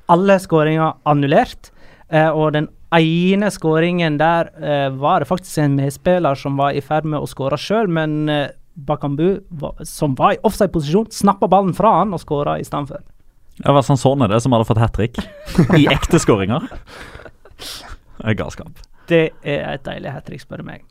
Alle 0.09 0.39
skåringer 0.41 0.97
annullert. 1.05 1.69
Uh, 2.07 2.31
og 2.31 2.55
den 2.57 2.71
ene 2.95 3.49
skåringen 3.51 4.17
der 4.19 4.51
eh, 4.61 4.87
var 4.95 5.21
det 5.21 5.27
faktisk 5.27 5.59
en 5.63 5.75
medspiller 5.75 6.35
som 6.39 6.57
var 6.59 6.71
i 6.77 6.81
ferd 6.81 7.07
med 7.09 7.19
å 7.19 7.27
skåre 7.27 7.59
sjøl, 7.59 7.89
men 7.91 8.29
eh, 8.31 8.49
Bakambu, 8.77 9.39
var, 9.49 9.73
som 9.89 10.13
var 10.15 10.35
i 10.35 10.41
offside-posisjon, 10.45 11.09
snappa 11.11 11.49
ballen 11.49 11.73
fra 11.73 11.95
han 11.99 12.13
og 12.13 12.21
skåra 12.21 12.59
i 12.61 12.65
stedet 12.67 12.93
for. 12.93 13.05
Det 13.57 13.73
var 13.73 13.81
Sansone 13.81 14.27
det 14.29 14.37
som 14.43 14.53
hadde 14.53 14.67
fått 14.69 14.81
hat 14.81 14.93
trick 14.93 15.17
i 15.79 15.87
ekte 15.89 16.19
skåringer. 16.21 16.67
Det 17.57 18.29
er 18.29 18.37
galskap. 18.37 18.85
Det 19.09 19.23
er 19.41 19.63
et 19.71 19.85
deilig 19.87 20.13
hat 20.13 20.27
trick, 20.29 20.43
spør 20.43 20.61
du 20.61 20.67
meg. 20.67 20.85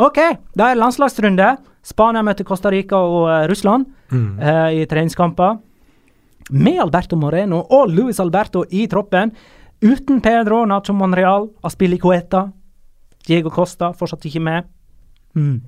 OK, 0.00 0.18
da 0.56 0.70
er 0.70 0.76
det 0.76 0.80
landslagsrunde. 0.80 1.50
Spania 1.86 2.22
møter 2.24 2.46
Costa 2.48 2.72
Rica 2.72 2.98
og 2.98 3.28
uh, 3.28 3.44
Russland 3.48 3.86
eh, 4.12 4.80
i 4.80 4.86
treningskamper. 4.88 5.60
Med 6.56 6.80
Alberto 6.82 7.18
Moreno 7.18 7.62
og 7.74 7.92
Luis 7.92 8.20
Alberto 8.22 8.64
i 8.70 8.84
troppen. 8.90 9.32
Uten 9.80 10.20
Pedro 10.24 10.64
Nacho 10.66 10.94
Monreal, 10.96 11.50
Aspili 11.62 11.98
Coeta. 11.98 12.46
Diego 13.26 13.50
Costa 13.50 13.92
fortsatt 13.92 14.24
ikke 14.28 14.40
med. 14.40 14.68
Mm. 15.36 15.58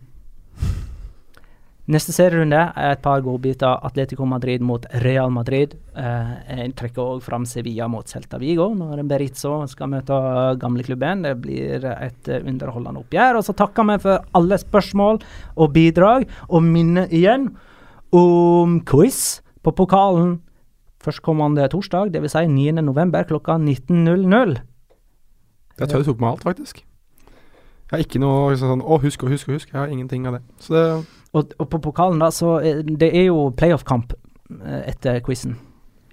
Neste 1.89 2.12
serierunde 2.12 2.59
er 2.76 2.90
et 2.93 3.01
par 3.01 3.22
godbiter. 3.24 3.80
Atletico 3.85 4.26
Madrid 4.28 4.60
mot 4.64 4.85
Real 5.05 5.30
Madrid. 5.32 5.72
Eh, 5.97 6.32
jeg 6.59 6.74
trekker 6.76 7.14
òg 7.14 7.22
fram 7.24 7.47
Sevilla 7.48 7.89
mot 7.89 8.09
Celta 8.09 8.36
Vigo 8.40 8.66
når 8.76 9.01
Berizzo 9.09 9.62
skal 9.72 9.89
møte 9.94 10.18
gamleklubben. 10.60 11.24
Det 11.24 11.35
blir 11.40 11.86
et 11.89 12.28
eh, 12.28 12.44
underholdende 12.44 13.01
oppgjør. 13.01 13.40
Og 13.40 13.47
så 13.47 13.56
takker 13.56 13.89
vi 13.89 13.97
for 14.05 14.24
alle 14.36 14.60
spørsmål 14.60 15.22
og 15.56 15.72
bidrag, 15.72 16.28
og 16.48 16.64
minner 16.64 17.09
igjen 17.09 17.51
om 18.12 18.80
quiz 18.89 19.40
på 19.64 19.72
pokalen 19.76 20.39
førstkommende 21.09 21.66
torsdag, 21.72 22.12
dvs. 22.14 22.36
Si 22.36 22.44
9.11. 22.52 23.24
klokka 23.30 23.59
19.00. 23.59 24.59
Det 25.78 25.86
er 25.89 26.01
å 26.01 26.06
tok 26.06 26.20
med 26.22 26.32
alt, 26.32 26.44
faktisk. 26.47 26.82
Jeg 27.89 27.94
har 27.97 28.02
ikke 28.05 28.20
noe 28.20 28.51
liksom 28.52 28.68
sånn 28.74 28.82
Å, 28.85 28.98
husk 29.01 29.22
og 29.24 29.30
husk 29.32 29.48
og 29.48 29.56
husk. 29.56 29.70
Jeg 29.72 29.78
har 29.80 29.93
ingenting 29.93 30.26
av 30.28 30.36
det. 30.36 30.43
Så 30.60 30.74
det 30.74 30.82
Og, 31.32 31.55
og 31.60 31.68
på 31.72 31.80
pokalen, 31.80 32.20
da, 32.20 32.28
så 32.32 32.59
Det 32.85 33.09
er 33.14 33.30
jo 33.30 33.48
playoff-kamp 33.56 34.12
eh, 34.12 34.82
etter 34.93 35.22
quizen. 35.24 35.56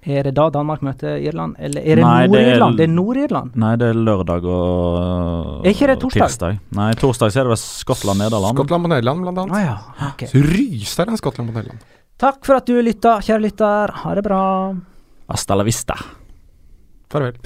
Er 0.06 0.22
det 0.22 0.36
da 0.38 0.46
Danmark 0.54 0.84
møter 0.86 1.16
Irland, 1.18 1.56
eller 1.58 1.82
er 1.82 1.98
det 1.98 2.04
er- 2.04 2.28
Nord-Irland? 2.30 2.76
Det 2.78 2.84
er 2.86 2.92
Nord-Irland. 2.94 3.56
Nei, 3.58 3.72
det 3.76 3.88
er 3.90 3.98
lørdag 3.98 4.44
og 4.46 5.66
Er 5.66 5.72
ikke 5.74 5.88
det 5.90 5.98
torsdag? 6.04 6.28
tirsdag. 6.30 6.58
Nei, 6.78 6.92
torsdag 6.94 7.32
så 7.34 7.40
er 7.40 7.48
det 7.48 7.52
vel 7.56 7.60
Skottland-Nederland. 7.64 8.54
Skottland 8.56 8.82
mot 8.86 8.92
Nederland, 8.94 9.24
blant 9.26 9.38
annet. 9.42 9.56
annet. 9.56 9.66
ja. 9.66 10.10
okay. 10.12 10.28
Så 10.30 10.44
ryser 10.46 11.10
den 11.10 11.18
Skottland 11.18 11.50
mot 11.50 11.58
Nederland. 11.58 11.82
Takk 12.16 12.46
for 12.48 12.56
at 12.56 12.68
du 12.68 12.78
lytta, 12.80 13.18
kjære 13.20 13.44
lytter. 13.44 13.92
Ha 14.02 14.14
det 14.16 14.24
bra. 14.24 14.42
Hasta 15.28 15.56
la 15.58 15.66
vista. 15.66 15.98
Farvel. 17.12 17.36